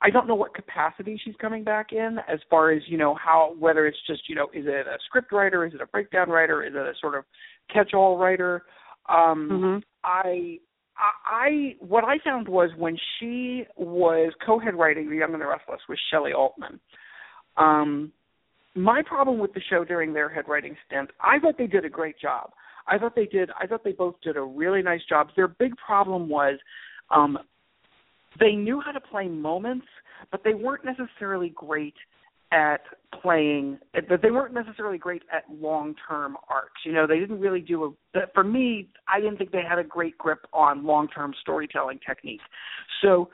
I 0.04 0.10
don't 0.10 0.26
know 0.26 0.34
what 0.34 0.52
capacity 0.52 1.16
she's 1.22 1.36
coming 1.36 1.62
back 1.62 1.92
in 1.92 2.18
as 2.26 2.40
far 2.50 2.72
as, 2.72 2.82
you 2.88 2.98
know, 2.98 3.14
how 3.14 3.54
whether 3.60 3.86
it's 3.86 4.04
just, 4.04 4.28
you 4.28 4.34
know, 4.34 4.48
is 4.52 4.66
it 4.66 4.86
a 4.88 4.98
script 5.06 5.30
writer, 5.30 5.64
is 5.64 5.74
it 5.74 5.80
a 5.80 5.86
breakdown 5.86 6.28
writer, 6.28 6.64
is 6.64 6.74
it 6.74 6.80
a 6.80 6.92
sort 7.00 7.14
of 7.14 7.24
catch-all 7.72 8.18
writer? 8.18 8.64
Um 9.08 9.48
Mhm. 9.48 9.82
I 10.02 10.58
I 10.96 11.74
what 11.80 12.04
I 12.04 12.18
found 12.24 12.48
was 12.48 12.70
when 12.76 12.96
she 13.18 13.64
was 13.76 14.32
co-head 14.44 14.74
writing 14.74 15.08
The 15.08 15.16
Young 15.16 15.32
and 15.32 15.40
the 15.40 15.46
Restless 15.46 15.80
with 15.88 15.98
Shelly 16.10 16.32
Altman. 16.32 16.80
Um 17.56 18.12
my 18.74 19.02
problem 19.04 19.38
with 19.38 19.52
the 19.52 19.60
show 19.68 19.84
during 19.84 20.12
their 20.12 20.28
head 20.28 20.44
writing 20.48 20.76
stint, 20.86 21.10
I 21.20 21.38
thought 21.38 21.58
they 21.58 21.66
did 21.66 21.84
a 21.84 21.90
great 21.90 22.18
job. 22.18 22.50
I 22.86 22.98
thought 22.98 23.14
they 23.14 23.26
did. 23.26 23.50
I 23.60 23.66
thought 23.66 23.84
they 23.84 23.92
both 23.92 24.16
did 24.22 24.36
a 24.36 24.42
really 24.42 24.82
nice 24.82 25.02
job. 25.08 25.28
Their 25.36 25.48
big 25.48 25.74
problem 25.76 26.28
was 26.28 26.58
um, 27.10 27.38
they 28.40 28.52
knew 28.52 28.80
how 28.84 28.92
to 28.92 29.00
play 29.00 29.28
moments, 29.28 29.86
but 30.30 30.42
they 30.44 30.54
weren't 30.54 30.84
necessarily 30.84 31.52
great 31.54 31.94
at 32.52 32.82
playing. 33.22 33.78
But 34.08 34.22
they 34.22 34.30
weren't 34.30 34.54
necessarily 34.54 34.98
great 34.98 35.22
at 35.32 35.44
long-term 35.50 36.36
arcs. 36.48 36.82
You 36.84 36.92
know, 36.92 37.06
they 37.06 37.18
didn't 37.18 37.40
really 37.40 37.60
do 37.60 37.84
a. 37.84 37.90
that- 38.14 38.34
For 38.34 38.44
me, 38.44 38.88
I 39.08 39.20
didn't 39.20 39.38
think 39.38 39.50
they 39.50 39.62
had 39.68 39.78
a 39.78 39.84
great 39.84 40.16
grip 40.18 40.46
on 40.52 40.84
long-term 40.84 41.34
storytelling 41.40 41.98
technique. 42.06 42.40
So, 43.00 43.30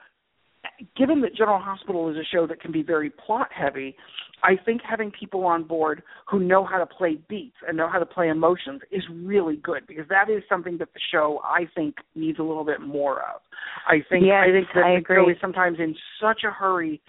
given 0.96 1.20
that 1.22 1.34
General 1.34 1.58
Hospital 1.58 2.08
is 2.10 2.16
a 2.16 2.24
show 2.24 2.46
that 2.46 2.60
can 2.60 2.72
be 2.72 2.82
very 2.82 3.10
plot-heavy, 3.10 3.96
I 4.42 4.56
think 4.56 4.82
having 4.88 5.10
people 5.10 5.44
on 5.44 5.64
board 5.64 6.02
who 6.30 6.38
know 6.40 6.64
how 6.64 6.78
to 6.78 6.86
play 6.86 7.18
beats 7.28 7.56
and 7.66 7.76
know 7.76 7.88
how 7.88 7.98
to 7.98 8.06
play 8.06 8.28
emotions 8.28 8.82
is 8.90 9.02
really 9.10 9.56
good 9.56 9.86
because 9.86 10.06
that 10.08 10.30
is 10.30 10.42
something 10.48 10.78
that 10.78 10.92
the 10.94 11.00
show 11.10 11.40
I 11.44 11.66
think 11.74 11.96
needs 12.14 12.38
a 12.38 12.42
little 12.42 12.64
bit 12.64 12.80
more 12.80 13.18
of. 13.20 13.40
I 13.88 14.04
think 14.08 14.26
Yes, 14.26 14.44
I 14.48 14.52
think 14.52 14.68
that 14.74 14.84
I 14.84 14.96
the 14.96 15.04
show 15.14 15.28
is 15.28 15.36
sometimes 15.40 15.78
in 15.80 15.94
such 16.20 16.42
a 16.44 16.50
hurry 16.50 17.00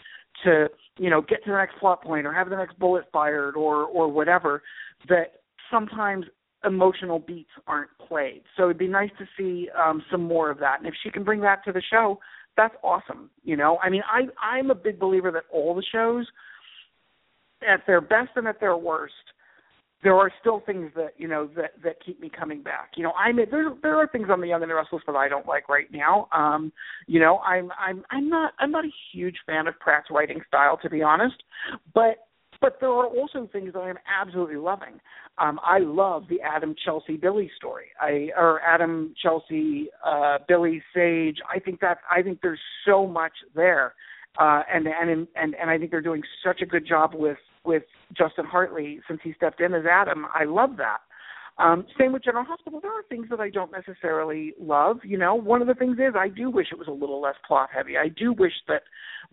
to 0.44 0.68
you 0.98 1.10
know 1.10 1.22
get 1.22 1.44
to 1.44 1.52
the 1.52 1.58
next 1.58 1.78
plot 1.80 2.04
point 2.04 2.26
or 2.26 2.34
have 2.34 2.50
the 2.50 2.56
next 2.56 2.78
bullet 2.80 3.06
fired 3.12 3.56
or 3.56 3.84
or 3.86 4.08
whatever 4.08 4.62
that 5.08 5.42
sometimes 5.72 6.26
emotional 6.66 7.20
beats 7.20 7.50
aren't 7.68 7.90
played. 8.06 8.42
So 8.58 8.66
it'd 8.66 8.78
be 8.78 8.88
nice 8.88 9.12
to 9.18 9.26
see 9.38 9.70
um 9.78 10.04
some 10.12 10.24
more 10.24 10.50
of 10.50 10.60
that. 10.60 10.80
And 10.80 10.88
if 10.88 10.94
she 11.04 11.10
can 11.10 11.24
bring 11.24 11.42
that 11.42 11.64
to 11.66 11.72
the 11.72 11.82
show, 11.90 12.20
that's 12.58 12.76
awesome. 12.84 13.30
You 13.44 13.58
know, 13.58 13.78
I 13.84 13.90
mean, 13.90 14.04
I 14.12 14.28
I'm 14.44 14.72
a 14.72 14.76
big 14.76 15.00
believer 15.00 15.32
that 15.32 15.44
all 15.52 15.76
the 15.76 15.84
shows 15.92 16.28
at 17.68 17.86
their 17.88 18.02
best 18.02 18.32
and 18.36 18.48
at 18.48 18.60
their 18.60 18.78
worst, 18.78 19.14
there 20.04 20.16
are 20.16 20.32
still 20.40 20.62
things 20.66 20.92
that 20.96 21.14
you 21.18 21.28
know 21.28 21.50
that 21.56 21.72
that 21.84 22.04
keep 22.06 22.20
me 22.22 22.30
coming 22.30 22.62
back. 22.62 22.92
You 22.96 23.04
know, 23.04 23.12
I 23.12 23.32
mean, 23.32 23.48
there 23.52 23.72
there 23.82 23.96
are 23.96 24.08
things 24.08 24.28
on 24.32 24.40
the 24.42 24.48
Young 24.48 24.62
and 24.62 24.72
the 24.72 24.76
Restless 24.76 25.04
that 25.08 25.16
I 25.16 25.28
don't 25.28 25.48
like 25.48 25.68
right 25.68 25.92
now. 25.92 26.28
Um, 26.32 26.72
you 27.08 27.20
know, 27.20 27.40
I'm 27.40 27.70
I'm 27.80 28.04
I'm 28.10 28.30
not 28.30 28.54
I'm 28.60 28.72
not 28.72 28.86
a 28.86 28.92
huge 29.12 29.36
fan 29.46 29.68
of 29.68 29.78
Pratt's 29.80 30.08
writing 30.10 30.42
style 30.48 30.78
to 30.82 30.90
be 30.90 31.02
honest, 31.02 31.36
but 31.94 32.28
but 32.62 32.78
there 32.80 32.90
are 32.90 33.08
also 33.08 33.48
things 33.52 33.74
that 33.74 33.80
I'm 33.80 33.98
absolutely 34.08 34.58
loving. 34.58 35.00
Um, 35.38 35.60
I 35.64 35.80
love 35.80 36.24
the 36.30 36.42
Adam 36.42 36.76
Chelsea 36.84 37.16
Billy 37.16 37.50
story. 37.58 37.86
I 38.00 38.30
or 38.38 38.62
Adam 38.62 39.14
Chelsea 39.22 39.90
uh, 40.06 40.38
Billy 40.48 40.82
Sage. 40.94 41.38
I 41.54 41.60
think 41.60 41.80
that 41.82 42.00
I 42.10 42.22
think 42.22 42.40
there's 42.42 42.60
so 42.86 43.06
much 43.06 43.34
there, 43.54 43.94
uh, 44.40 44.64
and 44.74 44.88
and 44.88 45.28
and 45.36 45.56
and 45.56 45.70
I 45.70 45.78
think 45.78 45.92
they're 45.92 46.02
doing 46.02 46.24
such 46.44 46.62
a 46.62 46.66
good 46.66 46.88
job 46.88 47.12
with 47.14 47.38
with 47.66 47.84
Justin 48.18 48.46
Hartley 48.46 49.00
since 49.08 49.20
he 49.24 49.34
stepped 49.34 49.62
in 49.62 49.74
as 49.74 49.84
Adam. 49.90 50.26
I 50.34 50.46
love 50.46 50.78
that. 50.78 51.00
Um, 51.60 51.86
same 52.00 52.14
with 52.14 52.24
General 52.24 52.46
Hospital. 52.46 52.80
There 52.80 52.92
are 52.92 53.04
things 53.10 53.28
that 53.30 53.42
I 53.42 53.50
don't 53.50 53.72
necessarily 53.72 54.54
love. 54.60 55.00
You 55.04 55.18
know, 55.18 55.36
one 55.36 55.62
of 55.62 55.68
the 55.68 55.74
things 55.74 55.98
is 55.98 56.14
I 56.18 56.30
do 56.30 56.50
wish 56.50 56.68
it 56.72 56.80
was 56.80 56.88
a 56.88 56.92
little 56.92 57.22
less 57.22 57.36
plot 57.46 57.70
heavy. 57.74 57.98
I 57.98 58.08
do 58.08 58.32
wish 58.32 58.54
that 58.68 58.84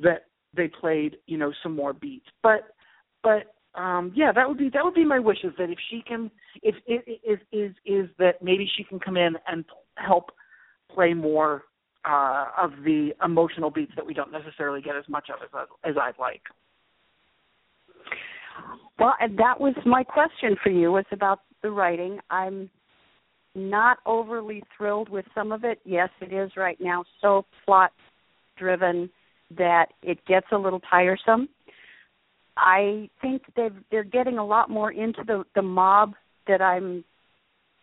that 0.01 0.27
they 0.57 0.68
played 0.68 1.18
you 1.27 1.39
know 1.39 1.53
some 1.62 1.77
more 1.77 1.93
beats, 1.93 2.27
but 2.43 2.74
but 3.22 3.55
um 3.81 4.12
yeah 4.16 4.33
that 4.33 4.49
would 4.49 4.59
be 4.59 4.70
that 4.70 4.83
would 4.85 4.95
be 4.95 5.05
my 5.05 5.18
wish 5.18 5.39
is 5.45 5.53
that 5.59 5.70
if 5.70 5.79
she 5.91 6.03
can 6.07 6.31
if 6.62 6.74
is 6.86 7.01
is 7.24 7.39
is 7.53 7.73
is 7.85 8.09
that 8.19 8.43
maybe 8.43 8.69
she 8.77 8.82
can 8.82 8.98
come 8.98 9.16
in 9.16 9.36
and 9.47 9.65
help 9.97 10.31
play 10.93 11.15
more 11.15 11.65
uh 12.05 12.47
of 12.61 12.70
the 12.85 13.11
emotional 13.24 13.70
beats 13.70 13.93
that 13.94 14.07
we 14.07 14.15
don't 14.15 14.32
necessarily 14.32 14.81
get 14.81 14.97
as 14.97 15.05
much 15.09 15.28
of 15.31 15.43
as 15.43 15.69
as 15.85 15.94
I'd 16.01 16.19
like. 16.19 16.43
Well, 18.99 19.15
and 19.20 19.39
that 19.39 19.61
was 19.61 19.74
my 19.85 20.03
question 20.03 20.57
for 20.62 20.70
you 20.70 20.93
was 20.93 21.05
about 21.12 21.41
the 21.62 21.70
writing. 21.70 22.19
I'm 22.31 22.70
not 23.55 23.99
overly 24.07 24.62
thrilled 24.77 25.09
with 25.09 25.24
some 25.35 25.53
of 25.53 25.65
it. 25.65 25.81
Yes, 25.85 26.09
it 26.20 26.33
is 26.33 26.51
right 26.57 26.78
now 26.81 27.05
so 27.20 27.45
plot 27.65 27.93
driven 28.59 29.11
that 29.57 29.87
it 30.03 30.24
gets 30.27 30.47
a 30.53 30.57
little 30.57 30.81
tiresome. 30.81 31.49
I 32.57 33.11
think 33.20 33.43
they 33.55 33.69
they're 33.91 34.05
getting 34.05 34.39
a 34.39 34.47
lot 34.47 34.70
more 34.70 34.93
into 34.93 35.23
the 35.27 35.45
the 35.55 35.62
mob 35.62 36.15
that 36.47 36.62
I'm 36.62 37.05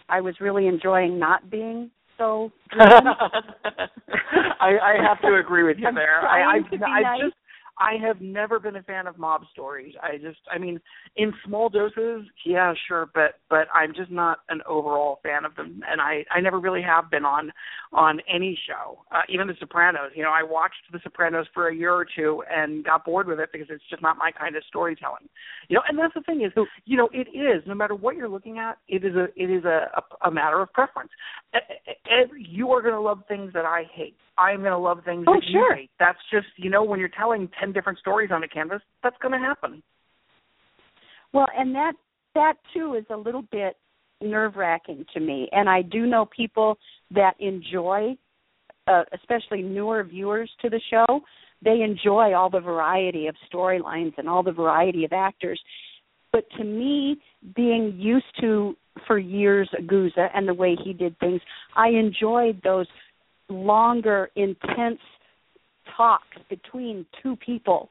I 0.10 0.22
was 0.22 0.36
really 0.40 0.68
enjoying 0.68 1.20
not 1.20 1.50
being 1.50 1.92
so. 2.18 2.52
I, 2.74 3.12
I 4.60 4.96
have 5.08 5.22
to 5.22 5.36
agree 5.36 5.64
with 5.64 5.78
you 5.78 5.90
there. 5.94 6.22
I 6.22 6.42
I, 6.42 6.60
trying 6.60 6.64
to 6.64 6.78
be 6.78 6.84
I 6.84 7.02
nice. 7.02 7.22
just 7.22 7.36
I 7.78 7.94
have 8.06 8.22
never 8.22 8.60
been 8.60 8.76
a 8.76 8.84
fan 8.84 9.08
of 9.08 9.18
mob 9.18 9.42
stories. 9.52 9.96
I 10.02 10.18
just, 10.18 10.40
I 10.52 10.58
mean, 10.58 10.80
in 11.16 11.34
small 11.46 11.70
doses, 11.70 12.28
yeah, 12.46 12.74
sure, 12.88 13.10
but 13.14 13.40
but 13.50 13.68
I'm 13.74 13.94
just 13.96 14.12
not 14.12 14.40
an 14.50 14.62
overall 14.68 15.20
fan 15.24 15.44
of 15.46 15.56
them, 15.56 15.82
and 15.90 16.00
I 16.00 16.24
I 16.30 16.40
never 16.40 16.60
really 16.60 16.82
have 16.84 17.10
been 17.10 17.26
on 17.26 17.52
on 17.92 18.20
any 18.32 18.58
show, 18.68 19.00
uh, 19.12 19.22
even 19.30 19.48
The 19.48 19.56
Sopranos. 19.60 20.12
You 20.16 20.24
know, 20.24 20.32
I 20.32 20.44
watched 20.44 20.76
The 20.92 21.00
Sopranos 21.04 21.48
for 21.54 21.68
a 21.68 21.76
year 21.76 21.94
or 21.94 22.06
two 22.06 22.44
and 22.50 22.84
got 22.84 23.06
bored 23.06 23.28
with 23.28 23.40
it 23.40 23.50
because 23.52 23.68
it's 23.70 23.84
just 23.90 24.02
not 24.02 24.18
my 24.18 24.32
kind 24.32 24.56
of 24.56 24.64
storytelling. 24.68 25.28
You 25.68 25.76
know, 25.76 25.84
and 25.88 25.98
that's 25.98 26.14
the 26.14 26.22
thing 26.22 26.42
is, 26.42 26.52
you 26.86 26.98
know, 26.98 27.10
it 27.12 27.28
is 27.36 27.64
no 27.66 27.74
matter 27.74 27.96
what 27.96 28.16
you're 28.16 28.30
looking 28.30 28.60
at, 28.60 28.78
it 28.88 29.04
is 29.04 29.16
a 29.16 29.26
it 29.36 29.50
is 29.50 29.66
a 29.66 29.90
a, 29.98 30.28
a 30.28 30.32
matter 30.32 30.62
of 30.62 30.72
preference. 30.74 31.12
You 32.38 32.72
are 32.72 32.82
going 32.82 32.94
to 32.94 33.02
love 33.02 33.24
things 33.28 33.52
that 33.54 33.66
I 33.66 33.84
hate. 33.94 34.18
I'm 34.38 34.60
going 34.60 34.72
to 34.72 34.78
love 34.78 35.00
things 35.06 35.26
Oh, 35.28 35.34
that 35.34 35.44
sure. 35.52 35.76
you 35.76 35.82
hate. 35.84 35.92
That's 36.00 36.18
just 36.32 36.48
you 36.58 36.70
know 36.70 36.84
when 36.84 37.00
you're 37.00 37.10
telling 37.10 37.50
ten 37.60 37.72
different 37.72 38.00
stories 38.00 38.30
on 38.32 38.44
a 38.44 38.48
canvas, 38.48 38.82
that's 39.04 39.18
going 39.22 39.34
to 39.34 39.40
happen. 39.40 39.84
Well, 41.34 41.48
and 41.58 41.74
that 41.76 41.94
that 42.36 42.54
too 42.74 42.96
is 42.96 43.06
a 43.10 43.18
little 43.18 43.44
bit 43.52 43.76
nerve 44.22 44.56
wracking 44.56 45.06
to 45.14 45.20
me. 45.20 45.50
And 45.52 45.70
I 45.70 45.82
do 45.82 46.06
know 46.06 46.26
people 46.36 46.78
that 47.12 47.34
enjoy, 47.40 48.16
uh, 48.88 49.04
especially 49.14 49.62
newer 49.62 50.04
viewers 50.04 50.50
to 50.62 50.70
the 50.70 50.82
show. 50.90 51.22
They 51.64 51.82
enjoy 51.82 52.34
all 52.34 52.50
the 52.50 52.60
variety 52.60 53.28
of 53.28 53.36
storylines 53.52 54.14
and 54.18 54.28
all 54.28 54.44
the 54.44 54.52
variety 54.52 55.06
of 55.06 55.14
actors. 55.14 55.62
But 56.32 56.46
to 56.58 56.64
me, 56.64 57.18
being 57.56 57.96
used 57.98 58.26
to 58.42 58.76
for 59.08 59.18
years 59.18 59.70
Aguza 59.80 60.30
and 60.34 60.48
the 60.48 60.54
way 60.54 60.76
he 60.84 60.94
did 60.94 61.18
things, 61.20 61.42
I 61.76 61.90
enjoyed 61.90 62.62
those 62.64 62.88
longer, 63.54 64.30
intense 64.36 65.00
talks 65.96 66.38
between 66.50 67.06
two 67.22 67.36
people. 67.38 67.90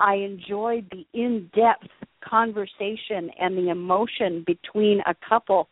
I 0.00 0.14
enjoyed 0.14 0.90
the 0.90 1.04
in 1.14 1.50
depth 1.54 1.88
conversation 2.28 3.30
and 3.38 3.56
the 3.56 3.70
emotion 3.70 4.44
between 4.46 5.00
a 5.06 5.14
couple 5.28 5.68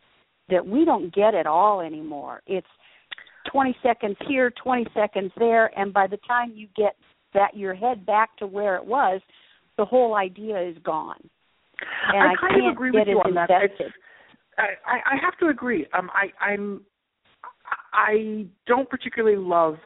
that 0.49 0.65
we 0.65 0.85
don't 0.85 1.13
get 1.13 1.33
at 1.33 1.47
all 1.47 1.81
anymore. 1.81 2.41
It's 2.45 2.67
20 3.51 3.75
seconds 3.81 4.17
here, 4.27 4.51
20 4.63 4.85
seconds 4.93 5.31
there, 5.37 5.77
and 5.77 5.93
by 5.93 6.07
the 6.07 6.17
time 6.27 6.51
you 6.53 6.67
get 6.75 6.95
that 7.33 7.55
your 7.55 7.73
head 7.73 8.05
back 8.05 8.37
to 8.37 8.47
where 8.47 8.75
it 8.75 8.85
was, 8.85 9.21
the 9.77 9.85
whole 9.85 10.15
idea 10.15 10.61
is 10.61 10.77
gone. 10.83 11.29
And 12.13 12.21
I 12.21 12.33
I, 12.33 12.35
kind 12.39 12.53
can't 12.55 12.67
of 12.67 12.73
agree 12.73 12.91
with 12.91 13.07
you 13.07 13.17
on 13.17 13.33
that. 13.35 13.49
I, 14.57 14.63
I 14.85 15.15
I 15.15 15.15
have 15.21 15.37
to 15.39 15.47
agree. 15.47 15.87
Um, 15.97 16.09
I 16.13 16.31
I'm 16.43 16.81
I 17.93 18.45
don't 18.67 18.89
particularly 18.89 19.37
love 19.37 19.77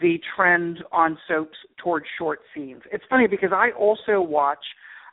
the 0.00 0.18
trend 0.34 0.78
on 0.90 1.18
soaps 1.28 1.56
towards 1.82 2.06
short 2.18 2.40
scenes. 2.54 2.82
It's 2.90 3.04
funny 3.10 3.26
because 3.26 3.50
I 3.52 3.70
also 3.78 4.20
watch 4.20 4.64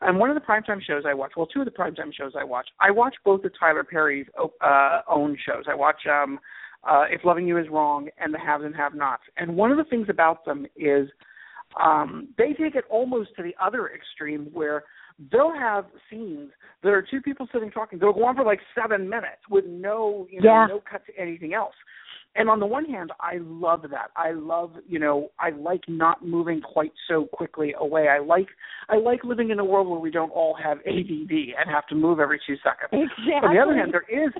and 0.02 0.18
one 0.18 0.30
of 0.30 0.36
the 0.36 0.41
primetime 0.41 0.82
shows 0.82 1.04
I 1.06 1.14
watch, 1.14 1.34
well, 1.36 1.46
two 1.46 1.60
of 1.60 1.66
the 1.66 1.72
primetime 1.72 2.14
shows 2.14 2.32
I 2.38 2.44
watch, 2.44 2.70
I 2.80 2.90
watch 2.91 3.16
both 3.26 3.44
of 3.44 3.52
Tyler 3.60 3.84
Perry's 3.84 4.28
uh, 4.62 5.02
own 5.10 5.38
shows. 5.46 5.66
I 5.70 5.76
watch 5.76 6.02
um, 6.10 6.40
uh, 6.90 7.06
If 7.10 7.26
Loving 7.26 7.48
You 7.48 7.58
Is 7.58 7.68
Wrong 7.70 8.08
and 8.18 8.34
The 8.34 8.40
Haves 8.40 8.64
and 8.64 8.76
Have 8.76 8.96
Nots. 8.96 9.24
And 9.36 9.56
one 9.56 9.72
of 9.72 9.78
the 9.78 9.84
things 9.84 10.08
about 10.10 10.46
them 10.46 10.66
is 10.78 11.10
um, 11.84 12.30
they 12.38 12.54
take 12.54 12.76
it 12.76 12.86
almost 12.90 13.32
to 13.36 13.44
the 13.44 13.54
other 13.62 13.91
extreme 13.94 14.46
where 14.54 14.84
they'll 15.32 15.54
have 15.54 15.86
scenes 16.10 16.52
that 16.84 16.90
are 16.90 17.02
two 17.02 17.22
people 17.22 17.48
sitting 17.52 17.72
talking. 17.72 18.00
They'll 18.00 18.14
go 18.14 18.26
on 18.26 18.36
for 18.36 18.44
like 18.44 18.60
seven 18.74 19.10
minutes 19.10 19.41
with 19.50 19.66
no, 19.66 20.28
you 20.30 20.41
know, 20.41 20.50
Yeah. 20.52 20.66
no 20.68 20.80
cut 20.90 21.06
to 21.08 21.18
anything 21.18 21.54
else. 21.54 21.76
And 22.36 22.50
on 22.50 22.60
the 22.60 22.66
one 22.66 22.86
hand, 22.86 23.12
I 23.20 23.38
love 23.42 23.82
that. 23.90 24.12
I 24.16 24.32
love, 24.32 24.72
you 24.88 25.00
know, 25.00 25.30
I 25.40 25.50
like 25.50 25.82
not 25.88 26.26
moving 26.26 26.62
quite 26.62 26.92
so 27.08 27.26
quickly 27.34 27.74
away. 27.78 28.08
I 28.08 28.20
like, 28.20 28.48
I 28.88 28.98
like 28.98 29.24
living 29.24 29.50
in 29.50 29.60
a 29.60 29.66
world 29.66 29.88
where 29.88 30.00
we 30.00 30.12
don't 30.12 30.30
all 30.30 30.56
have 30.64 30.78
ADD 30.80 31.32
and 31.32 31.70
have 31.70 31.88
to 31.88 31.96
move 31.96 32.20
every 32.20 32.40
two 32.46 32.56
seconds. 32.58 32.90
Exactly. 32.92 33.50
On 33.50 33.56
the 33.56 33.62
other 33.62 33.76
hand, 33.76 33.92
there 33.92 34.26
is 34.26 34.32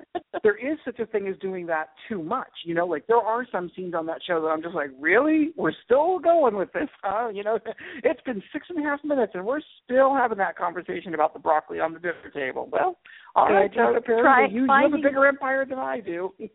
there 0.44 0.56
is 0.56 0.78
such 0.86 1.00
a 1.00 1.06
thing 1.08 1.28
as 1.28 1.38
doing 1.40 1.66
that 1.66 1.90
too 2.08 2.22
much. 2.22 2.52
You 2.64 2.76
know, 2.76 2.86
like 2.86 3.08
there 3.08 3.18
are 3.18 3.46
some 3.52 3.72
scenes 3.76 3.94
on 3.96 4.06
that 4.06 4.20
show 4.26 4.42
that 4.42 4.48
I'm 4.48 4.62
just 4.62 4.76
like, 4.76 4.92
really? 5.00 5.50
We're 5.58 5.74
still 5.84 6.20
going 6.20 6.56
with 6.56 6.72
this, 6.74 6.90
huh? 7.04 7.30
You 7.34 7.44
know, 7.44 7.60
it's 8.04 8.22
been 8.22 8.42
six 8.54 8.68
and 8.70 8.80
a 8.80 8.88
half 8.88 9.04
minutes 9.04 9.34
and 9.36 9.46
we're 9.46 9.62
still 9.84 10.14
having 10.14 10.38
that 10.38 10.58
conversation 10.58 11.16
about 11.16 11.34
the 11.34 11.40
broccoli 11.40 11.80
on 11.80 11.94
the 11.94 12.00
dinner 12.00 12.32
table. 12.34 12.70
Well, 12.72 12.98
all 13.36 13.52
right, 13.52 13.72
Perry, 13.74 14.02
try 14.22 14.48
you, 14.48 14.64
you 14.64 14.68
have 14.70 14.94
a 14.94 14.98
bigger 14.98 15.26
empire 15.26 15.66
than 15.66 15.80
I 15.80 16.00
do. 16.00 16.34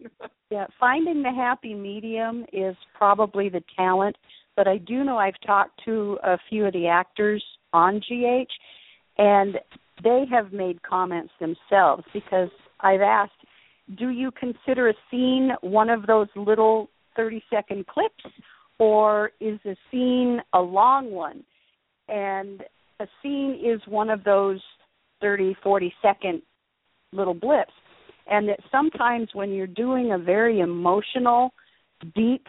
Yeah, 0.50 0.66
finding 0.78 1.23
the 1.24 1.32
happy 1.32 1.74
medium 1.74 2.44
is 2.52 2.76
probably 2.96 3.48
the 3.48 3.64
talent, 3.76 4.14
but 4.56 4.68
I 4.68 4.76
do 4.76 5.02
know 5.04 5.16
I've 5.16 5.40
talked 5.44 5.80
to 5.86 6.18
a 6.22 6.36
few 6.50 6.66
of 6.66 6.74
the 6.74 6.86
actors 6.86 7.42
on 7.72 7.98
GH 8.00 8.52
and 9.16 9.58
they 10.02 10.24
have 10.30 10.52
made 10.52 10.82
comments 10.82 11.32
themselves 11.40 12.04
because 12.12 12.50
I've 12.80 13.00
asked, 13.00 13.32
do 13.96 14.10
you 14.10 14.30
consider 14.32 14.90
a 14.90 14.94
scene 15.10 15.52
one 15.62 15.88
of 15.88 16.06
those 16.06 16.28
little 16.36 16.90
30 17.16 17.42
second 17.48 17.86
clips 17.86 18.24
or 18.78 19.30
is 19.40 19.58
a 19.64 19.76
scene 19.90 20.40
a 20.52 20.60
long 20.60 21.10
one? 21.10 21.42
And 22.08 22.62
a 23.00 23.06
scene 23.22 23.58
is 23.64 23.80
one 23.88 24.10
of 24.10 24.24
those 24.24 24.60
30, 25.22 25.56
40 25.62 25.94
second 26.02 26.42
little 27.12 27.34
blips 27.34 27.72
and 28.26 28.48
that 28.48 28.60
sometimes 28.70 29.28
when 29.34 29.50
you're 29.52 29.66
doing 29.66 30.12
a 30.12 30.18
very 30.18 30.60
emotional, 30.60 31.52
deep 32.14 32.46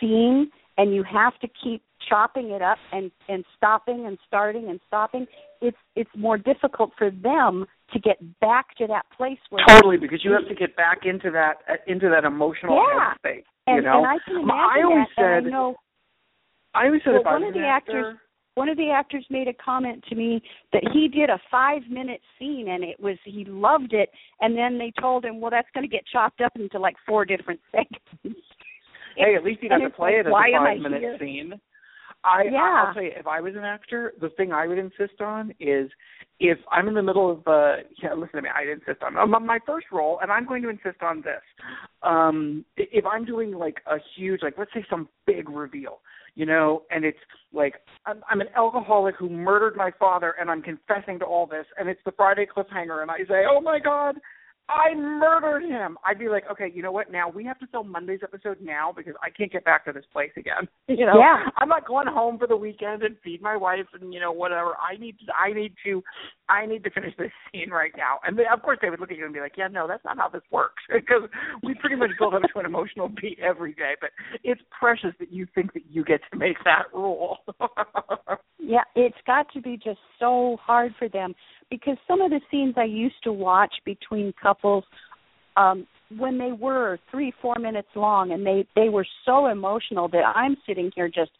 scene 0.00 0.50
and 0.76 0.94
you 0.94 1.02
have 1.04 1.38
to 1.40 1.48
keep 1.62 1.82
chopping 2.08 2.50
it 2.50 2.60
up 2.62 2.78
and 2.92 3.10
and 3.28 3.44
stopping 3.56 4.06
and 4.06 4.18
starting 4.26 4.68
and 4.68 4.80
stopping, 4.86 5.26
it's 5.60 5.76
it's 5.96 6.10
more 6.16 6.36
difficult 6.36 6.90
for 6.98 7.10
them 7.10 7.64
to 7.92 7.98
get 8.00 8.18
back 8.40 8.76
to 8.76 8.86
that 8.86 9.04
place 9.16 9.38
where 9.50 9.64
totally, 9.68 9.96
because 9.96 10.24
you 10.24 10.32
have 10.32 10.48
to 10.48 10.54
get 10.54 10.74
back 10.76 11.00
into 11.04 11.30
that 11.30 11.58
uh, 11.70 11.74
into 11.86 12.08
that 12.10 12.24
emotional 12.24 12.76
Yeah. 12.76 13.14
headspace. 13.14 13.44
and, 13.66 13.76
you 13.76 13.82
know, 13.82 13.98
and 13.98 14.06
I 14.06 14.16
can 14.26 14.36
imagine 14.36 14.50
I 14.50 14.82
always 14.82 15.06
that. 15.16 15.22
said, 15.22 15.46
I 15.46 15.50
know 15.50 15.76
I 16.74 16.86
always 16.86 17.02
said 17.04 17.12
Well, 17.14 17.24
one 17.24 17.44
of 17.44 17.54
the 17.54 17.60
actor, 17.60 17.98
actors- 18.10 18.18
one 18.54 18.68
of 18.68 18.76
the 18.76 18.90
actors 18.90 19.24
made 19.30 19.48
a 19.48 19.54
comment 19.54 20.04
to 20.08 20.14
me 20.14 20.42
that 20.72 20.82
he 20.92 21.08
did 21.08 21.30
a 21.30 21.40
five 21.50 21.82
minute 21.90 22.20
scene 22.38 22.68
and 22.68 22.84
it 22.84 22.98
was 23.00 23.16
he 23.24 23.44
loved 23.44 23.92
it 23.92 24.10
and 24.40 24.56
then 24.56 24.78
they 24.78 24.92
told 25.00 25.24
him 25.24 25.40
well 25.40 25.50
that's 25.50 25.68
going 25.74 25.88
to 25.88 25.94
get 25.94 26.04
chopped 26.06 26.40
up 26.40 26.52
into 26.56 26.78
like 26.78 26.96
four 27.06 27.24
different 27.24 27.60
segments 27.72 28.40
hey, 29.16 29.34
at 29.36 29.44
least 29.44 29.60
he 29.60 29.68
got 29.68 29.78
to 29.78 29.90
play 29.90 30.12
it 30.12 30.26
as 30.26 30.26
a 30.26 30.30
five 30.30 30.80
minute 30.80 31.00
here? 31.00 31.16
scene. 31.18 31.60
I, 32.24 32.44
Yeah. 32.50 32.58
I 32.58 32.84
I'll 32.88 32.94
tell 32.94 33.02
you, 33.02 33.12
if 33.14 33.26
I 33.26 33.40
was 33.40 33.54
an 33.54 33.64
actor, 33.64 34.14
the 34.20 34.30
thing 34.30 34.52
I 34.52 34.66
would 34.66 34.78
insist 34.78 35.20
on 35.20 35.52
is 35.60 35.90
if 36.40 36.58
I'm 36.70 36.88
in 36.88 36.94
the 36.94 37.02
middle 37.02 37.30
of 37.30 37.46
uh 37.46 37.76
yeah, 38.02 38.14
listen 38.14 38.36
to 38.36 38.42
me, 38.42 38.48
I'd 38.54 38.68
insist 38.68 39.02
on 39.02 39.16
um, 39.16 39.30
my 39.46 39.58
first 39.66 39.86
role 39.92 40.18
and 40.22 40.32
I'm 40.32 40.46
going 40.46 40.62
to 40.62 40.68
insist 40.68 41.02
on 41.02 41.22
this. 41.22 41.42
Um 42.02 42.64
if 42.76 43.04
I'm 43.06 43.24
doing 43.24 43.52
like 43.52 43.78
a 43.86 43.96
huge 44.16 44.42
like 44.42 44.54
let's 44.58 44.72
say 44.74 44.84
some 44.90 45.08
big 45.26 45.48
reveal, 45.48 46.00
you 46.34 46.46
know, 46.46 46.82
and 46.90 47.04
it's 47.04 47.18
like 47.52 47.74
I'm, 48.06 48.22
I'm 48.28 48.40
an 48.40 48.48
alcoholic 48.56 49.16
who 49.16 49.28
murdered 49.28 49.76
my 49.76 49.90
father 49.98 50.34
and 50.40 50.50
I'm 50.50 50.62
confessing 50.62 51.18
to 51.20 51.24
all 51.24 51.46
this 51.46 51.66
and 51.78 51.88
it's 51.88 52.00
the 52.04 52.12
Friday 52.12 52.46
cliffhanger 52.46 53.02
and 53.02 53.10
I 53.10 53.18
say, 53.28 53.44
"Oh 53.48 53.60
my 53.60 53.78
god, 53.78 54.16
I 54.68 54.94
murdered 54.94 55.62
him. 55.64 55.98
I'd 56.06 56.18
be 56.18 56.28
like, 56.28 56.44
okay, 56.50 56.70
you 56.74 56.82
know 56.82 56.92
what? 56.92 57.12
Now 57.12 57.28
we 57.28 57.44
have 57.44 57.58
to 57.58 57.66
film 57.66 57.90
Monday's 57.90 58.20
episode 58.22 58.58
now 58.62 58.92
because 58.96 59.14
I 59.22 59.28
can't 59.30 59.52
get 59.52 59.64
back 59.64 59.84
to 59.84 59.92
this 59.92 60.04
place 60.12 60.32
again. 60.36 60.68
You 60.94 61.06
know, 61.06 61.18
Yeah. 61.18 61.46
I'm 61.58 61.68
not 61.68 61.86
going 61.88 62.06
home 62.06 62.38
for 62.38 62.46
the 62.46 62.56
weekend 62.56 63.02
and 63.02 63.16
feed 63.24 63.42
my 63.42 63.56
wife 63.56 63.86
and 64.00 64.14
you 64.14 64.20
know 64.20 64.30
whatever. 64.30 64.74
I 64.78 64.96
need, 64.96 65.16
to, 65.26 65.32
I 65.34 65.52
need 65.52 65.72
to, 65.84 66.02
I 66.48 66.66
need 66.66 66.84
to 66.84 66.90
finish 66.90 67.12
this 67.18 67.32
scene 67.50 67.70
right 67.70 67.90
now. 67.96 68.18
And 68.24 68.38
they, 68.38 68.44
of 68.52 68.62
course 68.62 68.78
they 68.80 68.90
would 68.90 69.00
look 69.00 69.10
at 69.10 69.18
you 69.18 69.24
and 69.24 69.34
be 69.34 69.40
like, 69.40 69.54
yeah, 69.56 69.68
no, 69.68 69.88
that's 69.88 70.04
not 70.04 70.18
how 70.18 70.28
this 70.28 70.42
works 70.52 70.82
because 70.92 71.28
we 71.62 71.74
pretty 71.74 71.96
much 71.96 72.10
build 72.18 72.34
up 72.34 72.42
to 72.42 72.58
an 72.60 72.66
emotional 72.66 73.08
beat 73.08 73.38
every 73.40 73.72
day. 73.72 73.94
But 74.00 74.10
it's 74.44 74.60
precious 74.78 75.10
that 75.18 75.32
you 75.32 75.46
think 75.54 75.72
that 75.74 75.82
you 75.90 76.04
get 76.04 76.20
to 76.32 76.38
make 76.38 76.58
that 76.64 76.84
rule. 76.92 77.38
Yeah, 78.66 78.84
it's 78.96 79.18
got 79.26 79.52
to 79.52 79.60
be 79.60 79.76
just 79.76 79.98
so 80.18 80.56
hard 80.62 80.94
for 80.98 81.06
them 81.06 81.34
because 81.70 81.96
some 82.06 82.20
of 82.20 82.30
the 82.30 82.40
scenes 82.50 82.74
I 82.76 82.84
used 82.84 83.22
to 83.24 83.32
watch 83.32 83.74
between 83.84 84.32
couples 84.40 84.84
um 85.56 85.86
when 86.16 86.38
they 86.38 86.52
were 86.52 86.98
3 87.10 87.32
4 87.40 87.56
minutes 87.58 87.88
long 87.94 88.32
and 88.32 88.46
they 88.46 88.66
they 88.74 88.88
were 88.88 89.06
so 89.24 89.46
emotional 89.46 90.08
that 90.08 90.24
I'm 90.34 90.56
sitting 90.66 90.90
here 90.94 91.08
just 91.08 91.30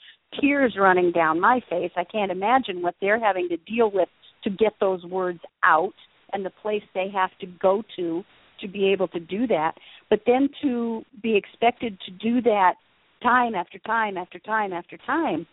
tears 0.41 0.75
running 0.79 1.13
down 1.13 1.41
my 1.41 1.61
face. 1.71 1.93
I 1.97 2.05
can't 2.05 2.33
imagine 2.33 2.83
what 2.83 2.95
they're 3.01 3.21
having 3.21 3.49
to 3.51 3.57
deal 3.59 3.91
with 3.91 4.09
to 4.43 4.51
get 4.51 4.73
those 4.81 5.05
words 5.05 5.41
out 5.63 5.95
and 6.33 6.45
the 6.45 6.51
place 6.51 6.83
they 6.95 7.09
have 7.15 7.31
to 7.41 7.47
go 7.61 7.83
to 7.97 8.25
to 8.61 8.69
be 8.69 8.87
able 8.87 9.09
to 9.09 9.21
do 9.21 9.47
that. 9.47 9.73
But 10.11 10.21
then 10.27 10.49
to 10.63 11.05
be 11.23 11.37
expected 11.37 11.99
to 12.07 12.11
do 12.11 12.41
that 12.43 12.75
time 13.23 13.55
after 13.55 13.79
time 13.79 14.17
after 14.17 14.39
time 14.39 14.73
after 14.73 14.97
time 14.99 15.47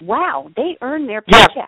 wow, 0.00 0.50
they 0.56 0.76
earn 0.80 1.06
their 1.06 1.22
paycheck. 1.22 1.50
Yeah, 1.56 1.66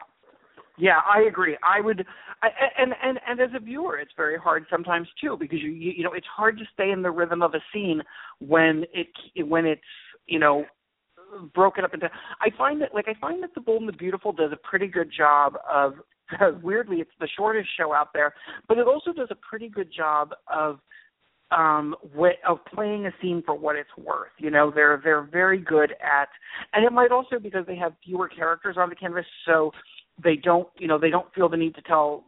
I 1.06 1.22
agree. 1.28 1.56
I 1.62 1.80
would, 1.80 2.04
I, 2.42 2.48
and 2.78 2.94
and 3.02 3.20
and 3.28 3.40
as 3.40 3.50
a 3.54 3.60
viewer, 3.60 3.98
it's 3.98 4.12
very 4.16 4.38
hard 4.38 4.64
sometimes 4.70 5.08
too 5.20 5.36
because 5.38 5.60
you 5.60 5.70
you, 5.70 6.02
know 6.02 6.12
it's 6.14 6.26
hard 6.34 6.58
to 6.58 6.64
stay 6.72 6.90
in 6.90 7.02
the 7.02 7.10
rhythm 7.10 7.42
of 7.42 7.54
a 7.54 7.60
scene 7.72 8.02
when 8.40 8.84
it 8.92 9.08
when 9.46 9.66
it's 9.66 9.82
you 10.26 10.38
know 10.38 10.64
broken 11.54 11.84
up 11.84 11.94
into. 11.94 12.08
I 12.40 12.48
find 12.56 12.80
that 12.80 12.94
like 12.94 13.06
I 13.08 13.14
find 13.20 13.42
that 13.42 13.54
the 13.54 13.60
Bold 13.60 13.82
and 13.82 13.88
the 13.88 13.96
Beautiful 13.96 14.32
does 14.32 14.52
a 14.52 14.68
pretty 14.68 14.86
good 14.88 15.10
job 15.16 15.54
of. 15.70 15.94
Weirdly, 16.62 16.96
it's 16.98 17.10
the 17.20 17.28
shortest 17.36 17.68
show 17.76 17.92
out 17.92 18.08
there, 18.14 18.32
but 18.66 18.78
it 18.78 18.86
also 18.86 19.12
does 19.12 19.28
a 19.30 19.36
pretty 19.46 19.68
good 19.68 19.92
job 19.94 20.32
of 20.50 20.78
um 21.50 21.94
wh- 22.18 22.48
of 22.48 22.58
playing 22.74 23.06
a 23.06 23.10
scene 23.20 23.42
for 23.44 23.54
what 23.54 23.76
it's 23.76 23.90
worth. 23.98 24.30
You 24.38 24.50
know, 24.50 24.70
they're 24.74 25.00
they're 25.04 25.28
very 25.30 25.58
good 25.58 25.92
at 26.00 26.28
and 26.72 26.84
it 26.84 26.92
might 26.92 27.12
also 27.12 27.38
because 27.38 27.66
they 27.66 27.76
have 27.76 27.92
fewer 28.04 28.28
characters 28.28 28.76
on 28.78 28.88
the 28.88 28.94
canvas 28.94 29.26
so 29.46 29.72
they 30.22 30.36
don't 30.36 30.68
you 30.78 30.88
know 30.88 30.98
they 30.98 31.10
don't 31.10 31.32
feel 31.34 31.48
the 31.48 31.56
need 31.56 31.74
to 31.74 31.82
tell 31.82 32.24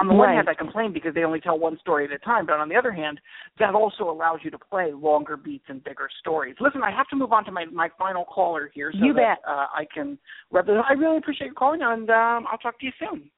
on 0.00 0.08
the 0.08 0.14
one 0.14 0.28
hand 0.28 0.48
I 0.48 0.54
complain 0.54 0.92
because 0.92 1.14
they 1.14 1.24
only 1.24 1.40
tell 1.40 1.58
one 1.58 1.78
story 1.78 2.04
at 2.04 2.12
a 2.12 2.18
time 2.18 2.46
but 2.46 2.54
on 2.54 2.68
the 2.68 2.76
other 2.76 2.92
hand 2.92 3.20
that 3.58 3.74
also 3.74 4.04
allows 4.04 4.40
you 4.42 4.50
to 4.50 4.58
play 4.58 4.92
longer 4.92 5.36
beats 5.36 5.64
and 5.68 5.82
bigger 5.84 6.08
stories. 6.20 6.56
Listen, 6.60 6.82
I 6.82 6.90
have 6.90 7.08
to 7.08 7.16
move 7.16 7.32
on 7.32 7.44
to 7.44 7.52
my 7.52 7.66
my 7.66 7.88
final 7.98 8.24
caller 8.24 8.70
here 8.74 8.92
so 8.92 9.04
You 9.04 9.12
that 9.14 9.38
bet. 9.42 9.50
uh 9.50 9.66
I 9.74 9.86
can 9.92 10.18
wrap 10.50 10.66
this 10.66 10.76
I 10.88 10.92
really 10.94 11.18
appreciate 11.18 11.48
you 11.48 11.54
calling 11.54 11.80
and 11.82 12.08
um 12.10 12.46
I'll 12.50 12.58
talk 12.58 12.78
to 12.80 12.86
you 12.86 12.92
soon. 12.98 13.30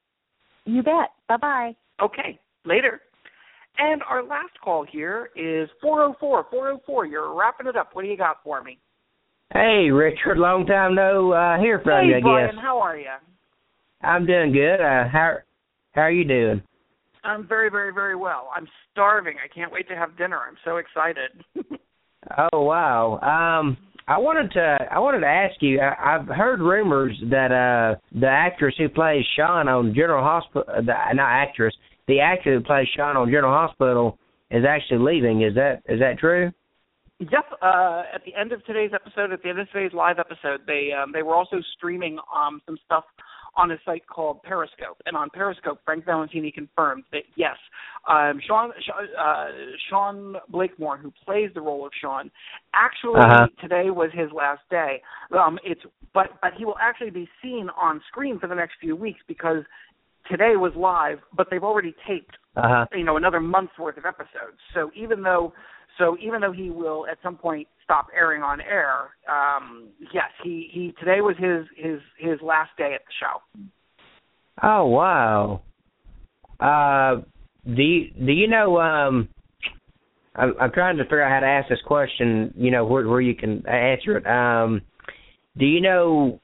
You 0.65 0.83
bet. 0.83 1.11
Bye 1.27 1.37
bye. 1.37 1.75
Okay, 2.01 2.39
later. 2.65 3.01
And 3.77 4.01
our 4.09 4.23
last 4.23 4.53
call 4.63 4.85
here 4.89 5.29
is 5.35 5.69
404. 5.81 6.47
404, 6.49 7.05
you're 7.07 7.33
wrapping 7.37 7.67
it 7.67 7.75
up. 7.75 7.89
What 7.91 8.03
do 8.03 8.07
you 8.07 8.15
got 8.17 8.37
for 8.41 8.63
me? 8.63 8.79
Hey, 9.53 9.89
Richard, 9.91 10.37
long 10.37 10.65
time 10.65 10.95
no 10.95 11.31
uh, 11.33 11.57
hear 11.59 11.79
from 11.83 12.05
hey, 12.05 12.07
you. 12.07 12.15
I 12.15 12.47
guess 12.47 12.55
how 12.61 12.79
are 12.79 12.97
you? 12.97 13.05
I'm 14.01 14.25
doing 14.25 14.51
good. 14.51 14.81
Uh, 14.81 15.07
how 15.11 15.37
how 15.93 16.01
are 16.01 16.11
you 16.11 16.25
doing? 16.25 16.61
I'm 17.23 17.47
very, 17.47 17.71
very, 17.71 17.91
very 17.91 18.15
well. 18.15 18.49
I'm 18.55 18.67
starving. 18.91 19.35
I 19.43 19.53
can't 19.53 19.71
wait 19.71 19.87
to 19.89 19.95
have 19.95 20.17
dinner. 20.17 20.39
I'm 20.47 20.57
so 20.63 20.77
excited. 20.77 21.43
Oh 22.51 22.63
wow. 22.63 23.19
Um, 23.21 23.77
I 24.07 24.17
wanted 24.17 24.51
to 24.53 24.77
I 24.91 24.99
wanted 24.99 25.21
to 25.21 25.27
ask 25.27 25.61
you. 25.61 25.79
I, 25.79 26.15
I've 26.15 26.27
heard 26.27 26.59
rumors 26.59 27.15
that 27.29 27.51
uh 27.51 27.99
the 28.19 28.27
actress 28.27 28.75
who 28.77 28.89
plays 28.89 29.23
Shawn 29.35 29.67
on 29.67 29.93
General 29.93 30.23
Hospital, 30.23 30.63
the, 30.67 30.93
not 31.13 31.29
actress, 31.29 31.73
the 32.07 32.19
actor 32.19 32.57
who 32.57 32.63
plays 32.63 32.87
Shawn 32.95 33.17
on 33.17 33.27
General 33.27 33.53
Hospital 33.53 34.17
is 34.51 34.63
actually 34.67 34.99
leaving. 34.99 35.41
Is 35.41 35.55
that 35.55 35.81
is 35.87 35.99
that 35.99 36.19
true? 36.19 36.51
Yep. 37.19 37.45
Uh, 37.61 38.03
at 38.13 38.21
the 38.25 38.35
end 38.35 38.51
of 38.51 38.63
today's 38.65 38.91
episode, 38.93 39.31
at 39.31 39.41
the 39.41 39.49
end 39.49 39.59
of 39.59 39.71
today's 39.71 39.93
live 39.93 40.19
episode, 40.19 40.61
they 40.67 40.89
um, 40.91 41.11
they 41.13 41.23
were 41.23 41.35
also 41.35 41.57
streaming 41.77 42.17
um, 42.35 42.61
some 42.65 42.77
stuff 42.85 43.05
on 43.57 43.71
a 43.71 43.77
site 43.85 44.05
called 44.07 44.43
Periscope, 44.43 44.97
and 45.05 45.15
on 45.15 45.29
Periscope, 45.29 45.79
Frank 45.85 46.05
Valentini 46.05 46.51
confirmed 46.51 47.03
that 47.11 47.23
yes, 47.35 47.55
um, 48.09 48.39
Sean 48.45 48.71
uh, 49.19 49.47
Sean 49.89 50.35
Blakemore, 50.49 50.97
who 50.97 51.11
plays 51.25 51.49
the 51.53 51.61
role 51.61 51.85
of 51.85 51.91
Shawn, 52.01 52.29
actually 52.73 53.21
Uh-huh. 53.21 53.47
today 53.61 53.89
was 53.89 54.09
his 54.13 54.31
last 54.31 54.61
day. 54.69 55.01
Um, 55.31 55.57
it's 55.63 55.81
but 56.13 56.27
but 56.41 56.53
he 56.57 56.65
will 56.65 56.77
actually 56.81 57.11
be 57.11 57.27
seen 57.41 57.69
on 57.81 58.01
screen 58.07 58.39
for 58.39 58.47
the 58.47 58.55
next 58.55 58.73
few 58.79 58.95
weeks 58.95 59.21
because 59.27 59.63
today 60.29 60.55
was 60.55 60.73
live, 60.75 61.19
but 61.35 61.47
they've 61.49 61.63
already 61.63 61.95
taped 62.07 62.37
Uh 62.57 62.67
huh. 62.67 62.85
you 62.93 63.03
know 63.03 63.17
another 63.17 63.39
month's 63.39 63.77
worth 63.79 63.97
of 63.97 64.05
episodes. 64.05 64.59
So 64.73 64.91
even 64.95 65.23
though 65.23 65.53
so 65.97 66.17
even 66.21 66.41
though 66.41 66.51
he 66.51 66.69
will 66.69 67.05
at 67.07 67.17
some 67.23 67.37
point 67.37 67.67
stop 67.83 68.07
airing 68.15 68.41
on 68.41 68.59
air, 68.61 69.11
um, 69.29 69.89
yes, 70.13 70.29
he 70.43 70.69
he 70.71 70.93
today 70.99 71.21
was 71.21 71.35
his 71.37 71.65
his 71.77 71.99
his 72.17 72.41
last 72.41 72.71
day 72.77 72.93
at 72.93 73.01
the 73.05 73.13
show. 73.19 73.63
Oh 74.63 74.87
wow. 74.87 75.61
Uh, 76.59 77.21
do 77.65 77.81
you 77.81 78.11
do 78.25 78.31
you 78.31 78.47
know? 78.47 78.79
Um, 78.79 79.29
I'm, 80.35 80.53
I'm 80.59 80.71
trying 80.71 80.97
to 80.97 81.03
figure 81.03 81.23
out 81.23 81.31
how 81.31 81.39
to 81.39 81.45
ask 81.45 81.69
this 81.69 81.79
question. 81.85 82.53
You 82.57 82.71
know 82.71 82.85
where 82.85 83.07
where 83.07 83.21
you 83.21 83.35
can 83.35 83.65
answer 83.67 84.17
it. 84.17 84.27
Um, 84.27 84.81
do 85.57 85.65
you 85.65 85.81
know? 85.81 86.39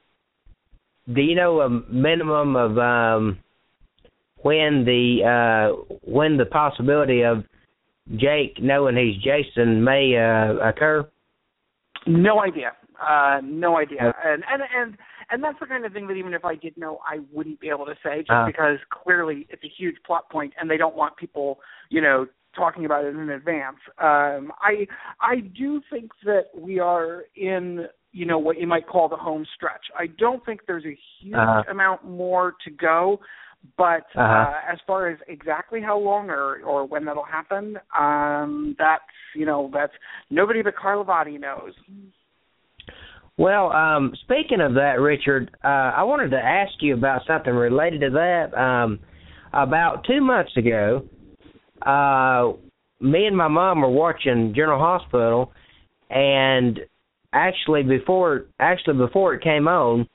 Do 1.12 1.20
you 1.20 1.34
know 1.34 1.60
a 1.60 1.68
minimum 1.68 2.56
of 2.56 2.78
um 2.78 3.38
when 4.42 4.84
the 4.84 5.22
uh 5.24 5.96
when 6.04 6.36
the 6.36 6.46
possibility 6.46 7.22
of 7.22 7.44
Jake 8.16 8.60
knowing 8.60 8.96
he's 8.96 9.16
Jason 9.22 9.82
may 9.82 10.16
uh 10.16 10.54
occur? 10.68 11.08
No 12.06 12.40
idea. 12.40 12.72
Uh, 13.00 13.40
no 13.42 13.78
idea. 13.78 14.14
And 14.24 14.42
and 14.50 14.62
and 14.76 14.96
and 15.30 15.42
that's 15.42 15.58
the 15.60 15.66
kind 15.66 15.84
of 15.84 15.92
thing 15.92 16.06
that 16.08 16.14
even 16.14 16.34
if 16.34 16.44
I 16.44 16.54
did 16.56 16.76
know, 16.76 17.00
I 17.08 17.20
wouldn't 17.32 17.58
be 17.60 17.68
able 17.68 17.86
to 17.86 17.94
say 18.02 18.18
just 18.20 18.30
Uh. 18.30 18.46
because 18.46 18.78
clearly 18.90 19.46
it's 19.50 19.64
a 19.64 19.68
huge 19.68 19.96
plot 20.06 20.28
point, 20.30 20.52
and 20.60 20.68
they 20.70 20.76
don't 20.76 20.96
want 20.96 21.16
people, 21.16 21.60
you 21.90 22.00
know, 22.00 22.26
talking 22.54 22.84
about 22.84 23.04
it 23.04 23.14
in 23.16 23.30
advance. 23.30 23.78
Um, 23.98 24.52
I 24.60 24.86
I 25.20 25.36
do 25.56 25.80
think 25.90 26.10
that 26.24 26.46
we 26.54 26.78
are 26.80 27.24
in 27.36 27.86
you 28.12 28.26
know 28.26 28.38
what 28.38 28.58
you 28.60 28.66
might 28.66 28.86
call 28.86 29.08
the 29.08 29.16
home 29.16 29.46
stretch. 29.54 29.86
I 29.98 30.06
don't 30.18 30.44
think 30.44 30.60
there's 30.66 30.84
a 30.84 30.98
huge 31.20 31.34
Uh-huh. 31.34 31.62
amount 31.70 32.04
more 32.04 32.54
to 32.64 32.70
go, 32.70 33.20
but 33.76 34.06
Uh-huh. 34.14 34.22
uh, 34.22 34.72
as 34.72 34.78
far 34.86 35.08
as 35.08 35.18
exactly 35.28 35.80
how 35.80 35.98
long 35.98 36.30
or 36.30 36.60
or 36.64 36.84
when 36.84 37.04
that'll 37.04 37.22
happen, 37.24 37.78
um, 37.98 38.74
that's 38.78 39.02
you 39.34 39.46
know 39.46 39.70
that's 39.72 39.92
nobody 40.30 40.62
but 40.62 40.74
Carlivati 40.74 41.38
knows. 41.38 41.72
Well, 43.38 43.72
um, 43.72 44.12
speaking 44.22 44.60
of 44.60 44.74
that, 44.74 45.00
Richard, 45.00 45.50
uh, 45.64 45.66
I 45.96 46.02
wanted 46.02 46.30
to 46.30 46.36
ask 46.36 46.72
you 46.80 46.94
about 46.94 47.22
something 47.26 47.52
related 47.52 48.00
to 48.02 48.10
that. 48.10 48.54
Um, 48.54 49.00
about 49.54 50.04
two 50.06 50.20
months 50.20 50.56
ago, 50.56 51.02
uh, 51.84 52.52
me 53.00 53.26
and 53.26 53.36
my 53.36 53.48
mom 53.48 53.80
were 53.82 53.90
watching 53.90 54.52
General 54.54 54.78
Hospital, 54.78 55.52
and 56.10 56.78
actually 57.32 57.82
before 57.82 58.46
actually 58.60 58.98
before 58.98 59.34
it 59.34 59.42
came 59.42 59.66
on, 59.66 60.08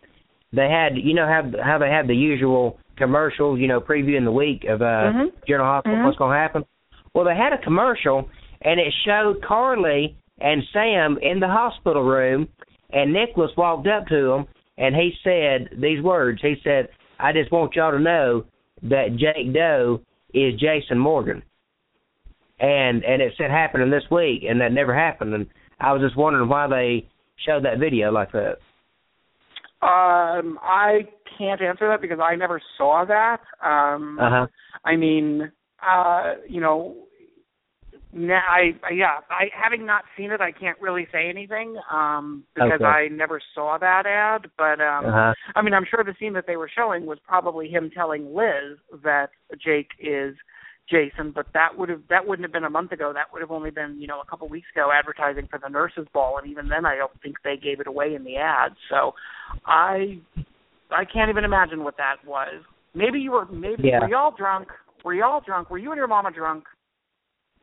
they 0.53 0.69
had 0.69 0.97
you 0.97 1.13
know 1.13 1.25
how 1.27 1.51
how 1.63 1.77
they 1.77 1.89
had 1.89 2.07
the 2.07 2.15
usual 2.15 2.79
commercials, 2.97 3.59
you 3.59 3.67
know, 3.67 3.79
previewing 3.79 4.23
the 4.23 4.31
week 4.31 4.63
of 4.65 4.81
uh, 4.81 5.11
Mhm. 5.13 5.31
General 5.47 5.67
Hospital, 5.67 5.99
Mhm. 5.99 6.05
what's 6.05 6.17
going 6.17 6.33
to 6.33 6.39
happen. 6.39 6.65
Well, 7.13 7.25
they 7.25 7.35
had 7.35 7.53
a 7.53 7.57
commercial, 7.57 8.29
and 8.61 8.79
it 8.79 8.93
showed 9.05 9.41
Carly 9.41 10.15
and 10.39 10.63
Sam 10.73 11.17
in 11.21 11.39
the 11.39 11.47
hospital 11.47 12.03
room, 12.03 12.47
and 12.91 13.13
Nicholas 13.13 13.55
walked 13.57 13.87
up 13.87 14.07
to 14.07 14.33
him, 14.33 14.47
and 14.77 14.95
he 14.95 15.17
said 15.23 15.69
these 15.73 16.01
words. 16.01 16.41
He 16.41 16.55
said, 16.63 16.89
"I 17.19 17.33
just 17.33 17.51
want 17.51 17.75
y'all 17.75 17.91
to 17.91 17.99
know 17.99 18.43
that 18.83 19.15
Jake 19.15 19.53
Doe 19.53 20.01
is 20.33 20.59
Jason 20.59 20.99
Morgan." 20.99 21.41
And 22.59 23.03
and 23.03 23.21
it 23.21 23.33
said 23.37 23.51
happening 23.51 23.89
this 23.89 24.09
week, 24.09 24.43
and 24.43 24.61
that 24.61 24.71
never 24.71 24.93
happened. 24.93 25.33
And 25.33 25.47
I 25.79 25.93
was 25.93 26.01
just 26.01 26.15
wondering 26.15 26.49
why 26.49 26.67
they 26.67 27.05
showed 27.45 27.63
that 27.63 27.77
video 27.77 28.11
like 28.11 28.31
that. 28.31 28.57
Um, 29.81 30.57
I 30.63 31.07
can't 31.37 31.61
answer 31.61 31.87
that 31.87 32.01
because 32.01 32.19
I 32.21 32.35
never 32.35 32.59
saw 32.77 33.05
that. 33.05 33.41
Um, 33.63 34.17
Uh 34.19 34.29
huh. 34.29 34.47
I 34.83 34.95
mean, 34.95 35.51
uh, 35.85 36.35
you 36.47 36.59
know, 36.61 36.95
now 38.11 38.41
I 38.49 38.71
yeah, 38.91 39.19
I 39.29 39.49
having 39.53 39.85
not 39.85 40.03
seen 40.15 40.31
it, 40.31 40.41
I 40.41 40.51
can't 40.51 40.79
really 40.81 41.07
say 41.11 41.29
anything 41.29 41.75
um, 41.91 42.43
because 42.55 42.81
Okay. 42.81 42.85
I 42.85 43.07
never 43.09 43.39
saw 43.53 43.77
that 43.77 44.05
ad. 44.07 44.49
But 44.57 44.81
um, 44.81 45.05
Uh 45.05 45.11
huh. 45.11 45.33
I 45.55 45.61
mean, 45.61 45.73
I'm 45.73 45.85
sure 45.85 46.03
the 46.03 46.15
scene 46.19 46.33
that 46.33 46.47
they 46.47 46.57
were 46.57 46.69
showing 46.73 47.05
was 47.05 47.19
probably 47.27 47.69
him 47.69 47.91
telling 47.93 48.33
Liz 48.33 48.79
that 49.03 49.29
Jake 49.63 49.91
is 49.99 50.35
Jason, 50.89 51.31
but 51.35 51.47
that 51.53 51.77
would 51.77 51.89
have 51.89 52.01
that 52.09 52.25
wouldn't 52.27 52.45
have 52.45 52.53
been 52.53 52.63
a 52.63 52.69
month 52.69 52.91
ago. 52.91 53.11
That 53.13 53.25
would 53.33 53.41
have 53.41 53.51
only 53.51 53.71
been 53.71 53.97
you 53.99 54.07
know 54.07 54.21
a 54.21 54.25
couple 54.25 54.47
weeks 54.47 54.67
ago 54.75 54.89
advertising 54.93 55.47
for 55.49 55.59
the 55.59 55.69
nurses' 55.69 56.07
ball, 56.13 56.37
and 56.41 56.49
even 56.49 56.67
then, 56.69 56.85
I 56.85 56.95
don't 56.95 57.11
think 57.21 57.35
they 57.43 57.57
gave 57.57 57.79
it 57.79 57.87
away 57.87 58.15
in 58.15 58.23
the 58.23 58.37
ad. 58.37 58.71
So, 58.89 59.13
I 59.65 60.19
I 60.91 61.03
can't 61.11 61.29
even 61.29 61.43
imagine 61.43 61.83
what 61.83 61.97
that 61.97 62.17
was. 62.25 62.63
Maybe 62.93 63.19
you 63.19 63.31
were 63.31 63.45
maybe 63.45 63.83
Yeah. 63.89 63.99
were 64.01 64.09
y'all 64.09 64.33
drunk? 64.35 64.69
Were 65.03 65.13
y'all 65.13 65.41
drunk? 65.45 65.69
Were 65.69 65.77
you 65.77 65.91
and 65.91 65.97
your 65.97 66.07
mama 66.07 66.31
drunk? 66.31 66.63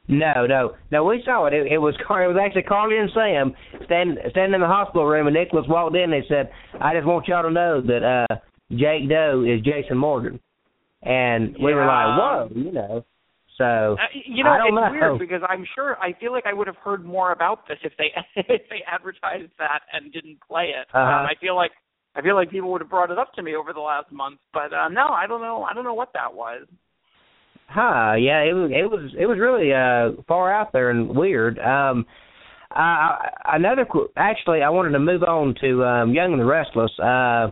No, 0.07 0.45
no, 0.47 0.77
no. 0.91 1.05
We 1.05 1.23
saw 1.25 1.47
it. 1.47 1.55
It, 1.55 1.73
it 1.73 1.79
was 1.79 1.95
it 1.99 2.07
was 2.29 2.37
actually 2.39 2.65
Carly 2.65 2.99
and 2.99 3.11
Sam 3.15 3.55
standing 3.87 4.17
standing 4.31 4.55
in 4.55 4.61
the 4.61 4.67
hospital 4.67 5.07
room, 5.07 5.27
and 5.27 5.35
Nicholas 5.35 5.65
walked 5.67 5.97
in. 5.97 6.13
and 6.13 6.13
They 6.13 6.27
said, 6.29 6.51
"I 6.79 6.93
just 6.95 7.07
want 7.07 7.27
y'all 7.27 7.43
to 7.43 7.51
know 7.51 7.81
that 7.81 8.27
uh 8.31 8.37
Jake 8.71 9.09
Doe 9.09 9.45
is 9.49 9.63
Jason 9.63 9.97
Morgan," 9.97 10.39
and 11.03 11.57
we 11.59 11.73
were 11.73 11.87
like, 11.87 12.19
"Whoa," 12.19 12.49
you 12.55 12.71
know. 12.71 13.05
So 13.57 13.97
Uh, 14.01 14.07
you 14.27 14.43
know, 14.43 14.57
it's 14.67 14.75
know. 14.75 14.91
weird 14.91 15.19
because 15.19 15.43
I'm 15.49 15.65
sure 15.75 15.97
I 16.01 16.13
feel 16.19 16.33
like 16.33 16.45
I 16.47 16.53
would 16.53 16.67
have 16.67 16.77
heard 16.77 17.05
more 17.05 17.33
about 17.33 17.67
this 17.69 17.79
if 17.83 17.93
they 17.99 18.11
if 18.37 18.63
they 18.69 18.83
advertised 18.91 19.53
that 19.59 19.81
and 19.93 20.13
didn't 20.13 20.39
play 20.47 20.73
it. 20.77 20.87
Uh-huh. 20.93 20.99
Um, 21.01 21.27
I 21.27 21.35
feel 21.41 21.55
like 21.55 21.71
I 22.17 22.23
feel 22.23 22.35
like 22.35 22.51
people 22.51 22.71
would 22.73 22.81
have 22.81 22.91
brought 22.91 23.11
it 23.11 23.19
up 23.19 23.33
to 23.35 23.43
me 23.43 23.55
over 23.57 23.73
the 23.73 23.81
last 23.81 24.11
month, 24.13 24.41
but 24.53 24.73
uh, 24.73 24.89
no, 24.89 25.09
I 25.09 25.27
don't 25.27 25.41
know. 25.41 25.67
I 25.69 25.75
don't 25.75 25.85
know 25.85 25.95
what 25.95 26.13
that 26.15 26.33
was. 26.35 26.67
Huh? 27.69 28.15
Yeah, 28.19 28.41
it 28.43 28.53
was 28.53 28.71
it 28.73 28.91
was 28.91 29.13
it 29.19 29.27
was 29.27 29.39
really 29.39 29.73
uh 29.73 30.21
far 30.29 30.53
out 30.53 30.73
there 30.73 30.91
and 30.91 31.09
weird. 31.17 31.59
Um, 31.59 32.07
uh, 32.71 32.79
I- 32.79 33.31
another 33.55 33.85
qu- 33.85 34.09
actually, 34.17 34.63
I 34.63 34.69
wanted 34.71 34.91
to 34.91 34.99
move 34.99 35.23
on 35.23 35.55
to 35.61 35.85
um, 35.85 36.13
Young 36.13 36.33
and 36.33 36.41
the 36.41 36.45
Restless. 36.45 36.91
Uh, 36.99 37.51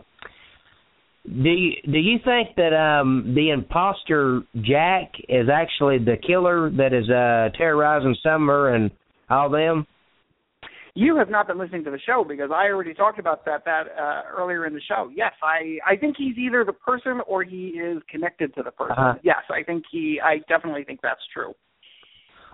do 1.25 1.49
you 1.49 1.71
do 1.85 1.97
you 1.97 2.19
think 2.23 2.55
that 2.57 2.73
um 2.73 3.33
the 3.35 3.49
imposter 3.51 4.41
Jack 4.61 5.13
is 5.29 5.47
actually 5.51 5.97
the 5.99 6.17
killer 6.25 6.69
that 6.71 6.93
is 6.93 7.09
uh 7.09 7.55
terrorizing 7.57 8.15
Summer 8.21 8.75
and 8.75 8.91
all 9.29 9.49
them? 9.49 9.87
you 10.95 11.15
have 11.17 11.29
not 11.29 11.47
been 11.47 11.57
listening 11.57 11.83
to 11.83 11.91
the 11.91 11.99
show 12.05 12.23
because 12.27 12.51
I 12.53 12.67
already 12.67 12.93
talked 12.93 13.19
about 13.19 13.45
that 13.45 13.65
that 13.65 13.83
uh, 13.99 14.21
earlier 14.31 14.65
in 14.65 14.73
the 14.73 14.81
show. 14.81 15.09
Yes, 15.13 15.33
I 15.41 15.77
I 15.85 15.95
think 15.95 16.15
he's 16.17 16.37
either 16.37 16.63
the 16.63 16.73
person 16.73 17.21
or 17.27 17.43
he 17.43 17.69
is 17.69 18.01
connected 18.09 18.53
to 18.55 18.63
the 18.63 18.71
person. 18.71 18.97
Uh-huh. 18.97 19.19
Yes, 19.23 19.43
I 19.49 19.63
think 19.63 19.83
he. 19.91 20.19
I 20.23 20.39
definitely 20.47 20.83
think 20.83 20.99
that's 21.01 21.21
true. 21.33 21.53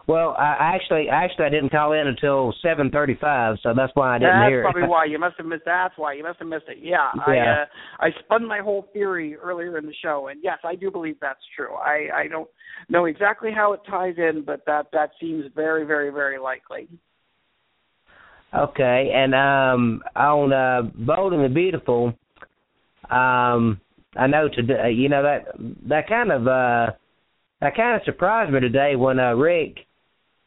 Well, 0.10 0.34
I 0.40 0.56
I 0.60 0.76
actually 0.76 1.08
actually 1.08 1.46
I 1.46 1.50
didn't 1.50 1.70
call 1.70 1.94
in 1.94 2.08
until 2.08 2.52
seven 2.64 2.90
thirty 2.90 3.16
five, 3.22 3.58
so 3.62 3.76
that's 3.78 3.92
why 3.94 4.16
I 4.16 4.18
didn't 4.18 4.40
That's 4.40 4.50
hear 4.50 4.64
That's 4.64 4.74
probably 4.74 4.88
it. 4.88 4.90
why 4.96 5.06
you 5.06 5.20
must 5.20 5.38
have 5.38 5.46
missed. 5.46 5.66
That's 5.66 5.94
why 5.98 6.14
you 6.14 6.24
must 6.24 6.40
have 6.40 6.48
missed 6.48 6.66
it. 6.68 6.80
Yeah, 6.82 7.12
I 7.24 7.36
Yeah. 7.36 7.62
uh, 7.62 7.66
I 8.00 8.10
spun 8.24 8.48
my 8.48 8.58
whole 8.60 8.90
theory 8.92 9.36
earlier 9.36 9.78
in 9.78 9.86
the 9.86 9.94
show, 10.02 10.30
and 10.30 10.40
yes, 10.44 10.58
I 10.64 10.74
do 10.74 10.90
believe 10.90 11.18
that's 11.22 11.44
true. 11.56 11.76
I 11.76 12.08
I 12.12 12.28
don't 12.28 12.50
know 12.90 13.06
exactly 13.06 13.52
how 13.56 13.74
it 13.74 13.82
ties 13.88 14.16
in, 14.18 14.44
but 14.44 14.66
that 14.66 14.88
that 14.94 15.12
seems 15.22 15.46
very 15.56 15.86
very 15.86 16.10
very 16.10 16.40
likely. 16.40 16.88
Okay, 18.52 19.12
and 19.14 19.36
um 19.36 20.02
on 20.16 20.52
uh 20.52 20.90
Bold 21.06 21.34
and 21.34 21.46
the 21.46 21.50
Beautiful, 21.50 22.16
um 23.12 23.80
I 24.18 24.26
know 24.26 24.50
today 24.52 24.90
you 24.92 25.08
know 25.08 25.22
that 25.22 25.54
that 25.88 26.10
kind 26.10 26.32
of 26.32 26.48
uh 26.48 26.94
that 27.62 27.76
kind 27.76 27.96
of 27.96 28.02
surprised 28.06 28.52
me 28.52 28.60
today 28.60 28.96
when 28.96 29.20
uh 29.20 29.34
Rick 29.34 29.86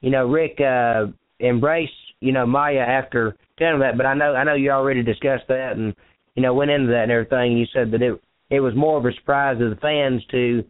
you 0.02 0.10
know 0.10 0.26
Rick 0.26 0.60
uh 0.60 1.06
embraced 1.40 1.92
you 2.20 2.32
know 2.32 2.44
Maya 2.46 2.80
after 2.80 3.34
telling 3.58 3.80
that 3.80 3.96
but 3.96 4.04
I 4.04 4.14
know 4.14 4.34
I 4.34 4.44
know 4.44 4.54
you 4.54 4.70
already 4.70 5.02
discussed 5.02 5.48
that 5.48 5.72
and 5.76 5.94
you 6.34 6.42
know 6.42 6.52
went 6.52 6.70
into 6.70 6.88
that 6.88 7.04
and 7.04 7.12
everything 7.12 7.52
and 7.52 7.58
you 7.58 7.66
said 7.72 7.90
that 7.92 8.02
it 8.02 8.20
it 8.50 8.60
was 8.60 8.74
more 8.76 8.98
of 8.98 9.06
a 9.06 9.12
surprise 9.14 9.58
to 9.58 9.70
the 9.70 9.80
fans 9.80 10.22
to 10.30 10.62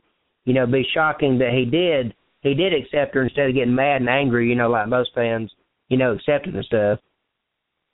you 0.44 0.54
know 0.54 0.66
be 0.66 0.86
shocking 0.94 1.38
that 1.38 1.52
he 1.52 1.64
did 1.64 2.14
he 2.42 2.54
did 2.54 2.72
accept 2.72 3.14
her 3.14 3.24
instead 3.24 3.48
of 3.48 3.54
getting 3.54 3.74
mad 3.74 4.00
and 4.00 4.08
angry 4.08 4.48
you 4.48 4.54
know 4.54 4.70
like 4.70 4.86
most 4.86 5.10
fans 5.14 5.50
you 5.88 5.96
know 5.96 6.12
accepting 6.12 6.52
the 6.52 6.62
stuff 6.62 7.00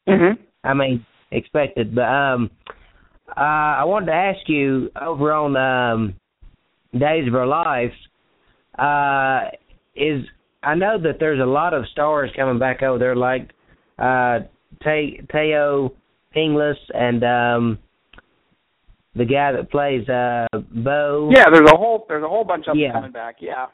Mm-hmm. 0.09 0.43
I 0.65 0.75
mean, 0.75 1.07
expected. 1.31 1.95
But 1.95 2.03
um, 2.03 2.51
uh, 3.29 3.41
I 3.41 3.85
wanted 3.85 4.07
to 4.07 4.13
ask 4.13 4.49
you 4.49 4.91
over 5.01 5.33
on 5.33 5.57
um, 5.57 6.15
Days 6.99 7.29
of 7.29 7.35
Our 7.35 7.47
Lives. 7.47 7.95
Uh, 8.79 9.51
is 9.97 10.25
I 10.63 10.75
know 10.75 10.99
that 11.03 11.19
there's 11.21 11.41
a 11.41 11.47
lot 11.47 11.75
of 11.75 11.85
stars 11.93 12.31
coming 12.37 12.59
back 12.59 12.83
over 12.83 12.99
there, 12.99 13.17
like 13.17 13.51
uh, 13.99 14.41
Te- 14.83 15.21
Thaao 15.33 15.91
Penghlis 16.35 16.77
and 16.95 17.23
um, 17.25 17.79
the 19.15 19.25
guy 19.25 19.53
that 19.53 19.71
plays 19.71 20.09
uh, 20.09 20.47
Bo. 20.53 21.31
Yeah, 21.35 21.45
there's 21.53 21.69
a 21.71 21.77
whole 21.77 22.05
there's 22.09 22.25
a 22.25 22.29
whole 22.29 22.45
bunch 22.45 22.67
of 22.69 22.77
them 22.77 22.93
coming 22.93 23.13
back. 23.13 23.37
Yeah. 23.41 23.67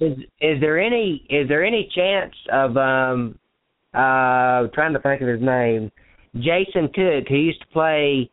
Is 0.00 0.18
is 0.40 0.60
there 0.60 0.80
any 0.80 1.24
is 1.28 1.48
there 1.48 1.64
any 1.64 1.88
chance 1.94 2.34
of 2.52 2.76
um 2.76 3.38
uh 3.94 4.68
trying 4.74 4.94
to 4.94 5.00
think 5.02 5.20
of 5.20 5.28
his 5.28 5.40
name 5.42 5.92
Jason 6.34 6.88
Cook 6.94 7.28
who 7.28 7.36
used 7.36 7.60
to 7.60 7.66
play 7.72 8.30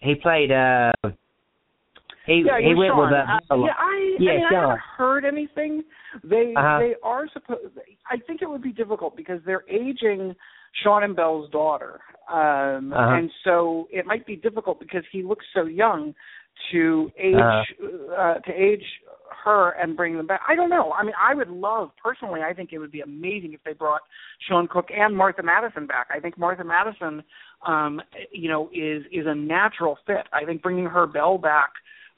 he 0.00 0.16
played 0.16 0.50
uh 0.50 0.90
he 2.26 2.44
yeah, 2.46 2.58
he 2.60 2.74
went 2.74 2.90
Shawn. 2.90 3.10
with 3.10 3.12
Uh, 3.12 3.54
uh, 3.54 3.64
yeah, 3.66 3.72
I, 3.78 4.16
Yeah, 4.18 4.30
I 4.30 4.34
mean, 4.36 4.44
I 4.50 4.54
haven't 4.60 4.80
heard 4.96 5.24
anything. 5.24 5.82
They 6.24 6.54
Uh-huh. 6.56 6.78
they 6.78 6.94
are 7.02 7.28
supposed. 7.28 7.78
I 8.10 8.16
think 8.18 8.42
it 8.42 8.48
would 8.50 8.62
be 8.62 8.72
difficult 8.72 9.16
because 9.16 9.40
they're 9.44 9.64
aging 9.68 10.34
Shawn 10.82 11.02
and 11.04 11.14
Belle's 11.16 11.50
daughter, 11.50 12.00
um, 12.28 12.92
Uh-huh. 12.92 13.14
and 13.16 13.30
so 13.44 13.88
it 13.90 14.06
might 14.06 14.24
be 14.26 14.36
difficult 14.36 14.78
because 14.80 15.04
he 15.10 15.22
looks 15.22 15.44
so 15.52 15.64
young 15.64 16.14
to 16.70 17.10
age 17.18 17.34
Uh-huh. 17.34 18.14
uh, 18.14 18.34
to 18.40 18.52
age 18.52 18.84
her 19.44 19.70
and 19.70 19.96
bring 19.96 20.16
them 20.16 20.26
back. 20.26 20.42
I 20.46 20.54
don't 20.54 20.68
know. 20.70 20.92
I 20.92 21.02
mean, 21.02 21.14
I 21.20 21.34
would 21.34 21.48
love 21.48 21.90
personally. 21.96 22.42
I 22.42 22.52
think 22.52 22.72
it 22.72 22.78
would 22.78 22.92
be 22.92 23.00
amazing 23.00 23.54
if 23.54 23.62
they 23.64 23.72
brought 23.72 24.02
Sean 24.46 24.68
Cook 24.68 24.90
and 24.92 25.16
Martha 25.16 25.42
Madison 25.42 25.86
back. 25.86 26.08
I 26.14 26.20
think 26.20 26.38
Martha 26.38 26.62
Madison, 26.62 27.24
um, 27.66 28.00
you 28.30 28.48
know, 28.48 28.70
is 28.72 29.02
is 29.10 29.26
a 29.26 29.34
natural 29.34 29.98
fit. 30.06 30.28
I 30.32 30.44
think 30.44 30.62
bringing 30.62 30.84
her 30.86 31.06
Belle 31.06 31.38
back 31.38 31.70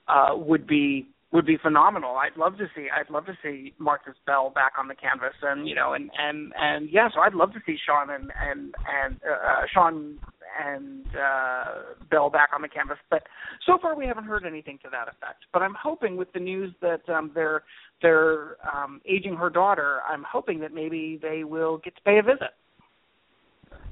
uh, 0.09 0.31
would 0.35 0.67
be 0.67 1.09
would 1.33 1.45
be 1.45 1.59
phenomenal. 1.61 2.15
I'd 2.17 2.39
love 2.39 2.57
to 2.59 2.67
see 2.77 2.87
I'd 2.89 3.11
love 3.11 3.27
to 3.27 3.37
see 3.43 3.75
Marcus 3.79 4.15
Bell 4.25 4.51
back 4.55 4.75
on 4.79 4.87
the 4.87 4.95
canvas 4.95 5.35
and 5.43 5.69
you 5.69 5.75
know 5.75 5.95
and 5.95 6.11
and 6.17 6.53
and 6.57 6.89
yeah, 6.91 7.09
so 7.13 7.21
I'd 7.21 7.35
love 7.35 7.53
to 7.55 7.61
see 7.67 7.77
Shawn 7.85 8.11
and 8.11 8.31
and 8.41 8.75
and 9.05 9.17
uh, 9.17 9.63
Shawn 9.73 10.19
and 10.65 11.05
uh 11.09 12.05
Belle 12.09 12.31
back 12.31 12.51
on 12.55 12.63
the 12.63 12.69
canvas. 12.69 12.99
But 13.11 13.25
so 13.67 13.79
far 13.83 13.97
we 13.97 14.07
haven't 14.07 14.25
heard 14.25 14.47
anything 14.47 14.79
to 14.85 14.91
that 14.91 15.09
effect. 15.09 15.45
But 15.53 15.63
I'm 15.63 15.75
hoping 15.81 16.17
with 16.17 16.33
the 16.33 16.41
news 16.41 16.73
that 16.81 17.09
um 17.09 17.33
they're 17.35 17.65
they're 18.01 18.57
um 18.73 19.01
aging 19.05 19.35
her 19.35 19.51
daughter, 19.51 20.01
I'm 20.09 20.25
hoping 20.31 20.61
that 20.61 20.73
maybe 20.73 21.19
they 21.21 21.43
will 21.43 21.79
get 21.79 21.97
to 21.97 22.03
pay 22.03 22.19
a 22.19 22.23
visit. 22.23 22.55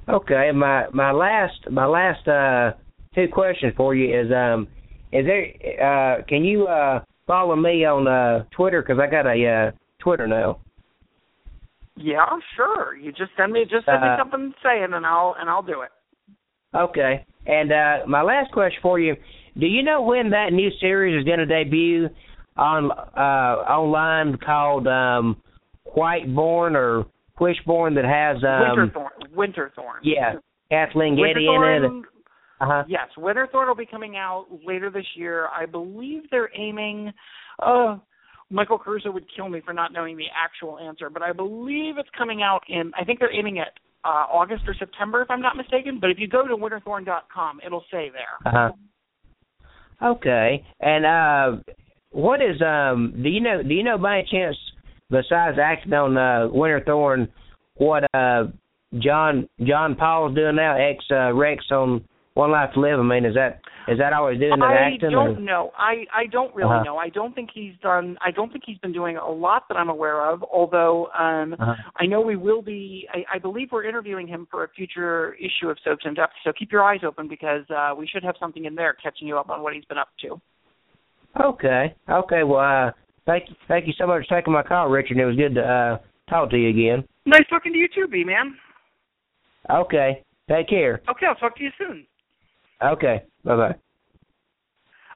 Okay, 0.07 0.49
my 0.55 0.85
my 0.93 1.11
last 1.11 1.69
my 1.69 1.85
last 1.85 2.25
uh 2.25 2.71
two 3.15 3.27
questions 3.31 3.73
for 3.75 3.93
you 3.93 4.17
is 4.17 4.31
um 4.31 4.67
is 5.13 5.25
there 5.25 5.45
uh 5.81 6.23
can 6.27 6.43
you 6.43 6.67
uh 6.67 6.99
follow 7.27 7.55
me 7.55 7.85
on 7.85 8.07
uh 8.07 8.43
Twitter 8.51 8.81
cuz 8.83 8.97
I 8.99 9.07
got 9.07 9.25
a 9.25 9.47
uh 9.47 9.71
Twitter 9.99 10.27
now. 10.27 10.59
Yeah, 11.95 12.25
sure. 12.55 12.95
You 12.95 13.11
just 13.11 13.31
send 13.37 13.53
me 13.53 13.63
just 13.69 13.85
send 13.85 14.01
me 14.01 14.07
Uh, 14.09 14.17
something 14.17 14.53
saying 14.63 14.93
and 14.93 15.05
I'll 15.05 15.35
and 15.39 15.49
I'll 15.49 15.61
do 15.61 15.81
it. 15.81 15.91
Okay. 16.75 17.25
And 17.45 17.71
uh 17.71 17.97
my 18.07 18.21
last 18.21 18.51
question 18.51 18.79
for 18.81 18.99
you, 18.99 19.15
do 19.59 19.67
you 19.67 19.83
know 19.83 20.01
when 20.01 20.29
that 20.31 20.51
new 20.51 20.69
series 20.81 21.19
is 21.19 21.25
going 21.25 21.39
to 21.39 21.45
debut 21.45 22.09
on 22.57 22.91
uh 22.91 23.63
online 23.79 24.37
called 24.37 24.87
um 24.87 25.37
Whiteborn 25.95 26.75
or 26.75 27.05
Wishborn 27.39 27.93
that 27.95 28.05
has 28.05 28.37
um 28.43 28.91
Winterthorn. 28.91 29.35
Winterthorn. 29.35 29.99
yeah, 30.03 30.35
Kathleen 30.69 31.15
Gati 31.15 31.77
in 31.77 31.83
it. 31.83 32.05
Winterthorn. 32.63 32.79
Uh-huh. 32.79 32.83
Yes, 32.87 33.07
Winterthorn 33.17 33.67
will 33.67 33.75
be 33.75 33.85
coming 33.85 34.15
out 34.17 34.47
later 34.65 34.89
this 34.89 35.05
year. 35.15 35.47
I 35.47 35.65
believe 35.65 36.23
they're 36.31 36.51
aiming. 36.57 37.11
Uh, 37.61 37.97
Michael 38.49 38.77
Caruso 38.77 39.11
would 39.11 39.25
kill 39.35 39.49
me 39.49 39.61
for 39.65 39.73
not 39.73 39.93
knowing 39.93 40.17
the 40.17 40.25
actual 40.35 40.79
answer, 40.79 41.09
but 41.09 41.21
I 41.21 41.33
believe 41.33 41.97
it's 41.97 42.09
coming 42.17 42.41
out 42.41 42.61
in. 42.67 42.91
I 42.99 43.03
think 43.03 43.19
they're 43.19 43.33
aiming 43.33 43.59
at 43.59 43.69
uh, 44.05 44.25
August 44.31 44.63
or 44.67 44.75
September, 44.77 45.21
if 45.21 45.31
I'm 45.31 45.41
not 45.41 45.55
mistaken. 45.55 45.97
But 45.99 46.09
if 46.09 46.19
you 46.19 46.27
go 46.27 46.47
to 46.47 46.55
winterthorn.com, 46.55 47.61
it'll 47.65 47.85
say 47.91 48.11
there. 48.11 48.45
Uh-huh. 48.45 48.71
Okay. 50.01 50.63
And 50.81 51.05
uh 51.05 51.63
what 52.11 52.41
is 52.41 52.61
um 52.61 53.13
do 53.23 53.29
you 53.29 53.39
know 53.39 53.63
do 53.63 53.73
you 53.73 53.83
know 53.83 53.97
by 53.97 54.19
any 54.19 54.27
chance 54.29 54.57
besides 55.09 55.57
acting 55.61 55.93
on 55.93 56.17
uh 56.17 56.51
Winterthorn 56.51 57.29
what 57.75 58.03
uh 58.13 58.45
John 58.99 59.47
John 59.65 59.95
Paul's 59.95 60.35
doing 60.35 60.55
now, 60.55 60.77
ex 60.77 61.03
uh, 61.09 61.33
Rex 61.33 61.65
on 61.71 62.03
One 62.35 62.51
Life 62.51 62.71
to 62.73 62.79
Live. 62.79 62.99
I 62.99 63.03
mean, 63.03 63.25
is 63.25 63.35
that 63.35 63.59
is 63.87 63.99
that 63.99 64.11
always 64.13 64.39
doing 64.39 64.57
the 64.57 64.65
I 64.65 64.93
acting? 64.93 65.11
don't 65.11 65.37
or? 65.37 65.39
know. 65.39 65.71
I 65.77 66.05
I 66.13 66.25
don't 66.31 66.53
really 66.55 66.71
Uh-huh. 66.71 66.83
know. 66.83 66.97
I 66.97 67.09
don't 67.09 67.35
think 67.35 67.49
he's 67.53 67.73
done. 67.83 68.17
I 68.21 68.31
don't 68.31 68.51
think 68.51 68.63
he's 68.65 68.79
been 68.79 68.91
doing 68.93 69.17
a 69.17 69.29
lot 69.29 69.67
that 69.69 69.75
I'm 69.77 69.89
aware 69.89 70.25
of. 70.25 70.41
Although 70.43 71.09
um 71.17 71.53
Uh-huh. 71.59 71.75
I 71.97 72.05
know 72.07 72.21
we 72.21 72.35
will 72.35 72.63
be. 72.63 73.07
I, 73.13 73.35
I 73.35 73.39
believe 73.39 73.69
we're 73.71 73.83
interviewing 73.83 74.27
him 74.27 74.47
for 74.49 74.63
a 74.63 74.69
future 74.69 75.35
issue 75.35 75.69
of 75.69 75.77
Soaps 75.83 76.05
in 76.05 76.15
Depth. 76.15 76.33
So 76.43 76.51
keep 76.57 76.71
your 76.71 76.83
eyes 76.83 77.01
open 77.05 77.27
because 77.27 77.69
uh 77.69 77.93
we 77.95 78.07
should 78.07 78.23
have 78.23 78.35
something 78.39 78.65
in 78.65 78.73
there 78.73 78.93
catching 78.93 79.27
you 79.27 79.37
up 79.37 79.49
on 79.51 79.61
what 79.61 79.73
he's 79.73 79.85
been 79.85 79.99
up 79.99 80.09
to. 80.21 80.41
Okay. 81.39 81.93
Okay. 82.09 82.43
Well, 82.43 82.59
uh, 82.87 82.91
thank 83.25 83.49
you, 83.49 83.55
thank 83.67 83.85
you 83.87 83.93
so 83.97 84.07
much 84.07 84.27
for 84.27 84.35
taking 84.39 84.53
my 84.53 84.63
call, 84.63 84.87
Richard. 84.89 85.17
It 85.17 85.25
was 85.25 85.35
good 85.35 85.55
to 85.55 85.61
uh, 85.61 85.97
talk 86.29 86.49
to 86.51 86.57
you 86.57 86.69
again. 86.69 87.03
Nice 87.25 87.45
talking 87.49 87.73
to 87.73 87.77
you 87.79 87.87
too, 87.93 88.07
B 88.07 88.23
man. 88.23 88.55
Okay. 89.69 90.23
Take 90.49 90.67
care. 90.69 91.01
Okay, 91.09 91.25
I'll 91.27 91.35
talk 91.35 91.55
to 91.57 91.63
you 91.63 91.69
soon. 91.77 92.05
Okay. 92.83 93.23
Bye 93.43 93.55
bye. 93.55 93.75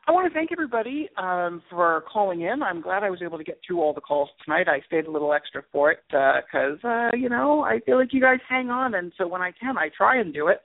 I 0.07 0.14
want 0.14 0.26
to 0.31 0.34
thank 0.34 0.53
everybody 0.53 1.10
um, 1.18 1.61
for 1.69 2.06
calling 2.11 2.41
in. 2.41 2.64
I'm 2.64 2.81
glad 2.81 3.03
I 3.03 3.10
was 3.10 3.22
able 3.22 3.38
to 3.38 3.44
get 3.44 3.60
through 3.65 3.81
all 3.81 3.94
the 3.94 3.99
calls 3.99 4.30
tonight. 4.45 4.69
I 4.69 4.80
stayed 4.88 5.06
a 5.06 5.11
little 5.11 5.34
extra 5.34 5.64
for 5.69 5.91
it 5.91 5.99
because, 6.10 6.77
uh, 6.85 7.10
you 7.14 7.27
know, 7.27 7.61
I 7.61 7.81
feel 7.81 7.98
like 7.98 8.14
you 8.14 8.22
guys 8.22 8.39
hang 8.48 8.69
on, 8.69 8.95
and 8.95 9.11
so 9.18 9.27
when 9.27 9.41
I 9.41 9.52
can, 9.52 9.77
I 9.77 9.89
try 9.98 10.22
and 10.22 10.34
do 10.34 10.48
it. 10.48 10.61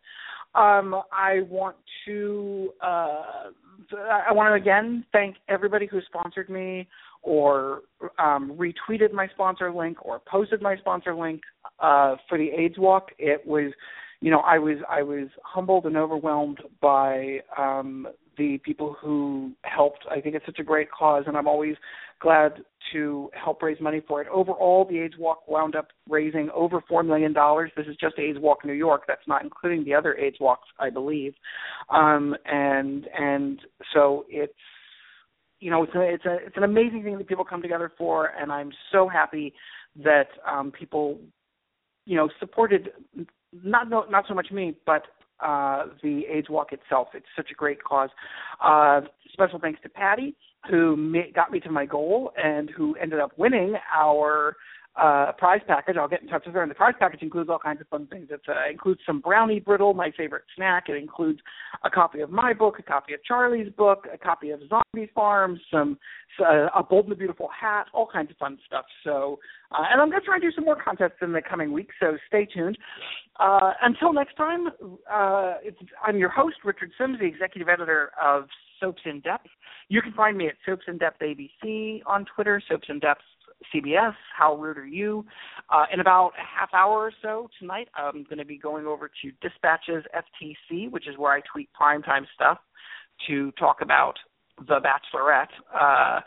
Um, 0.55 0.95
I 1.11 1.41
want 1.49 1.75
to, 2.07 2.71
uh, 2.81 3.51
I 3.97 4.33
want 4.33 4.51
to 4.51 4.55
again 4.55 5.05
thank 5.11 5.37
everybody 5.49 5.87
who 5.87 6.01
sponsored 6.07 6.49
me 6.49 6.89
or 7.23 7.81
um, 8.21 8.57
retweeted 8.57 9.13
my 9.13 9.27
sponsor 9.29 9.73
link 9.73 10.05
or 10.05 10.21
posted 10.31 10.63
my 10.63 10.77
sponsor 10.77 11.17
link 11.17 11.41
uh, 11.81 12.15
for 12.29 12.39
the 12.39 12.49
AIDS 12.51 12.79
Walk. 12.79 13.09
It 13.19 13.45
was 13.45 13.73
you 14.23 14.31
know, 14.31 14.39
I 14.39 14.59
was 14.59 14.79
I 14.89 15.03
was 15.03 15.29
humbled 15.43 15.85
and 15.85 15.97
overwhelmed 15.97 16.61
by 16.81 17.41
um, 17.59 18.07
the 18.39 18.59
people 18.65 18.97
who 19.01 19.51
helped. 19.65 20.07
I 20.09 20.21
think 20.21 20.37
it's 20.37 20.47
such 20.47 20.61
a 20.61 20.65
great 20.65 20.89
cause, 20.93 21.25
and 21.27 21.37
I'm 21.37 21.49
always 21.49 21.75
glad 22.21 22.53
to 22.93 23.31
help 23.35 23.61
raise 23.63 23.81
money 23.81 24.01
for 24.07 24.23
it. 24.23 24.29
Overall, 24.33 24.87
the 24.89 25.01
AIDS 25.01 25.15
Walk 25.19 25.49
wound 25.49 25.75
up 25.75 25.89
raising 26.09 26.51
over 26.55 26.81
four 26.89 27.03
million 27.03 27.33
dollars. 27.33 27.73
This 27.77 27.89
is 27.89 27.97
just 27.97 28.17
AIDS 28.17 28.39
Walk 28.39 28.65
New 28.65 28.75
York. 28.75 29.03
That's 29.09 29.27
not 29.27 29.43
including 29.43 29.85
the 29.85 29.93
other 29.93 30.17
AIDS 30.17 30.37
Walks, 30.39 30.69
I 30.79 30.89
believe. 30.89 31.35
Um, 31.91 32.37
and 32.47 33.09
and 33.19 33.59
so 33.93 34.25
it's 34.29 34.55
you 35.59 35.73
know 35.73 35.83
it's 35.83 35.95
a, 35.97 36.01
it's 36.01 36.25
a 36.27 36.37
it's 36.47 36.57
an 36.57 36.63
amazing 36.63 37.03
thing 37.03 37.19
that 37.19 37.27
people 37.27 37.45
come 37.45 37.61
together 37.61 37.91
for, 37.99 38.31
and 38.41 38.53
I'm 38.53 38.71
so 38.93 39.09
happy 39.09 39.53
that 40.05 40.29
um, 40.49 40.71
people 40.71 41.19
you 42.07 42.17
know 42.17 42.29
supported 42.39 42.91
not 43.53 43.89
no, 43.91 44.05
not 44.11 44.25
so 44.29 44.35
much 44.35 44.51
me, 44.51 44.75
but 44.87 45.05
uh, 45.41 45.87
the 46.03 46.23
AIDS 46.31 46.49
Walk 46.49 46.73
itself. 46.73 47.09
It's 47.15 47.27
such 47.37 47.51
a 47.51 47.55
great 47.55 47.83
cause. 47.83 48.11
Uh, 48.63 49.03
special 49.33 49.59
thanks 49.59 49.81
to 49.83 49.89
Patty, 49.89 50.35
who 50.71 50.97
ma- 50.97 51.31
got 51.35 51.51
me 51.51 51.61
to 51.61 51.71
my 51.71 51.85
goal 51.85 52.33
and 52.43 52.71
who 52.71 52.95
ended 52.97 53.21
up 53.21 53.33
winning 53.37 53.75
our 53.95 54.57
uh, 55.01 55.33
prize 55.39 55.61
package. 55.67 55.97
I'll 55.99 56.09
get 56.09 56.23
in 56.23 56.29
touch 56.29 56.45
with 56.45 56.55
her. 56.55 56.63
And 56.63 56.71
the 56.71 56.75
prize 56.75 56.95
package 56.99 57.23
includes 57.23 57.49
all 57.49 57.59
kinds 57.59 57.81
of 57.81 57.89
fun 57.89 58.07
things. 58.09 58.29
It 58.31 58.41
uh, 58.49 58.71
includes 58.71 59.01
some 59.07 59.21
brownie 59.21 59.61
brittle, 59.61 59.95
my 59.95 60.11
favorite 60.17 60.45
snack. 60.55 60.85
It 60.89 60.97
includes 60.97 61.41
a 61.85 61.91
copy 61.91 62.21
of 62.21 62.31
my 62.31 62.53
book, 62.53 62.79
a 62.79 62.83
copy 62.83 63.15
of 63.15 63.25
Charlie's 63.25 63.73
book, 63.73 64.07
a 64.13 64.19
copy 64.19 64.51
of 64.51 64.61
Zombie 64.69 65.11
Farm, 65.15 65.59
some 65.71 65.99
uh, 66.41 66.69
a 66.75 66.83
Bold 66.83 67.07
and 67.09 67.19
Beautiful 67.19 67.49
hat, 67.49 67.87
all 67.95 68.09
kinds 68.11 68.31
of 68.31 68.37
fun 68.37 68.59
stuff. 68.67 68.85
So, 69.05 69.39
uh, 69.71 69.85
and 69.91 70.01
I'm 70.01 70.11
going 70.11 70.21
to 70.21 70.27
try 70.27 70.37
and 70.37 70.43
do 70.43 70.53
some 70.53 70.65
more 70.65 70.77
contests 70.83 71.21
in 71.23 71.33
the 71.33 71.43
coming 71.43 71.73
weeks. 71.73 71.95
So 71.99 72.19
stay 72.29 72.47
tuned. 72.47 72.77
Uh, 73.41 73.73
until 73.83 74.13
next 74.13 74.37
time, 74.37 74.69
uh, 75.11 75.55
I'm 76.07 76.19
your 76.19 76.29
host, 76.29 76.57
Richard 76.65 76.91
Simms, 76.99 77.19
the 77.19 77.27
executive 77.27 77.69
editor 77.69 78.13
of 78.23 78.45
Soaps 78.79 79.03
in 79.07 79.21
Depth. 79.21 79.49
You 79.89 80.03
can 80.03 80.13
find 80.13 80.37
me 80.37 80.49
at 80.49 80.55
Soaps 80.67 80.85
in 80.87 80.99
Depth 80.99 81.23
ABC 81.23 82.03
on 82.07 82.27
Twitter, 82.35 82.63
Soaps 82.69 82.89
in 82.89 82.99
Depth 82.99 83.23
CBS. 83.75 84.15
How 84.37 84.57
rude 84.57 84.79
are 84.79 84.87
you? 84.87 85.25
Uh, 85.71 85.85
in 85.93 86.01
about 86.01 86.33
a 86.39 86.61
half 86.61 86.73
hour 86.75 86.93
or 86.93 87.13
so 87.23 87.49
tonight, 87.59 87.89
I'm 87.97 88.25
going 88.25 88.39
to 88.39 88.45
be 88.45 88.59
going 88.59 88.87
over 88.87 89.09
to 89.09 89.33
Dispatches 89.41 90.05
FTC, 90.15 90.91
which 90.91 91.09
is 91.09 91.17
where 91.19 91.33
I 91.33 91.41
tweet 91.53 91.69
primetime 91.79 92.25
stuff, 92.35 92.59
to 93.27 93.53
talk 93.53 93.79
about 93.83 94.15
The 94.59 94.81
Bachelorette. 94.81 95.49
Uh, 95.75 96.21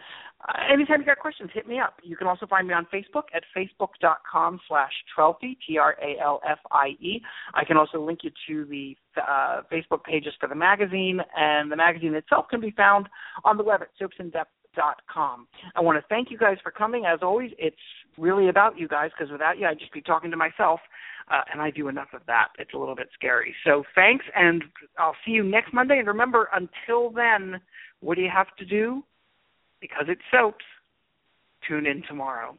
anytime 0.71 1.01
you 1.01 1.05
got 1.05 1.19
questions, 1.19 1.49
hit 1.53 1.67
me 1.67 1.79
up. 1.79 1.95
You 2.03 2.15
can 2.15 2.27
also 2.27 2.45
find 2.45 2.67
me 2.67 2.73
on 2.73 2.87
Facebook 2.93 3.23
at 3.33 3.43
facebook.com 3.55 4.59
slash 4.67 4.91
Tralfie, 5.13 5.57
T-R-A-L-F-I-E. 5.67 7.21
I 7.53 7.65
can 7.65 7.77
also 7.77 8.03
link 8.03 8.19
you 8.23 8.31
to 8.47 8.65
the 8.65 8.95
uh, 9.21 9.61
Facebook 9.71 10.03
pages 10.03 10.33
for 10.39 10.47
the 10.47 10.55
magazine, 10.55 11.19
and 11.35 11.71
the 11.71 11.75
magazine 11.75 12.13
itself 12.15 12.45
can 12.49 12.61
be 12.61 12.71
found 12.71 13.07
on 13.43 13.57
the 13.57 13.63
web 13.63 13.81
at 13.81 13.89
soapsindepth.com. 14.01 14.45
I 14.77 15.81
want 15.81 15.97
to 15.97 16.05
thank 16.09 16.31
you 16.31 16.37
guys 16.37 16.57
for 16.63 16.71
coming. 16.71 17.05
As 17.05 17.19
always, 17.21 17.51
it's 17.57 17.75
really 18.17 18.49
about 18.49 18.77
you 18.77 18.87
guys 18.87 19.11
because 19.17 19.31
without 19.31 19.57
you, 19.57 19.67
I'd 19.67 19.79
just 19.79 19.93
be 19.93 20.01
talking 20.01 20.31
to 20.31 20.37
myself, 20.37 20.79
uh, 21.31 21.41
and 21.51 21.61
I 21.61 21.71
do 21.71 21.87
enough 21.87 22.09
of 22.13 22.21
that. 22.27 22.49
It's 22.59 22.73
a 22.73 22.77
little 22.77 22.95
bit 22.95 23.09
scary. 23.13 23.55
So 23.65 23.83
thanks, 23.93 24.25
and 24.35 24.63
I'll 24.97 25.15
see 25.25 25.31
you 25.31 25.43
next 25.43 25.73
Monday. 25.73 25.99
And 25.99 26.07
remember, 26.07 26.49
until 26.53 27.09
then, 27.09 27.59
what 28.01 28.15
do 28.15 28.21
you 28.21 28.31
have 28.33 28.55
to 28.59 28.65
do? 28.65 29.03
Because 29.81 30.05
it's 30.07 30.21
soaps. 30.31 30.65
Tune 31.67 31.85
in 31.85 32.03
tomorrow. 32.07 32.55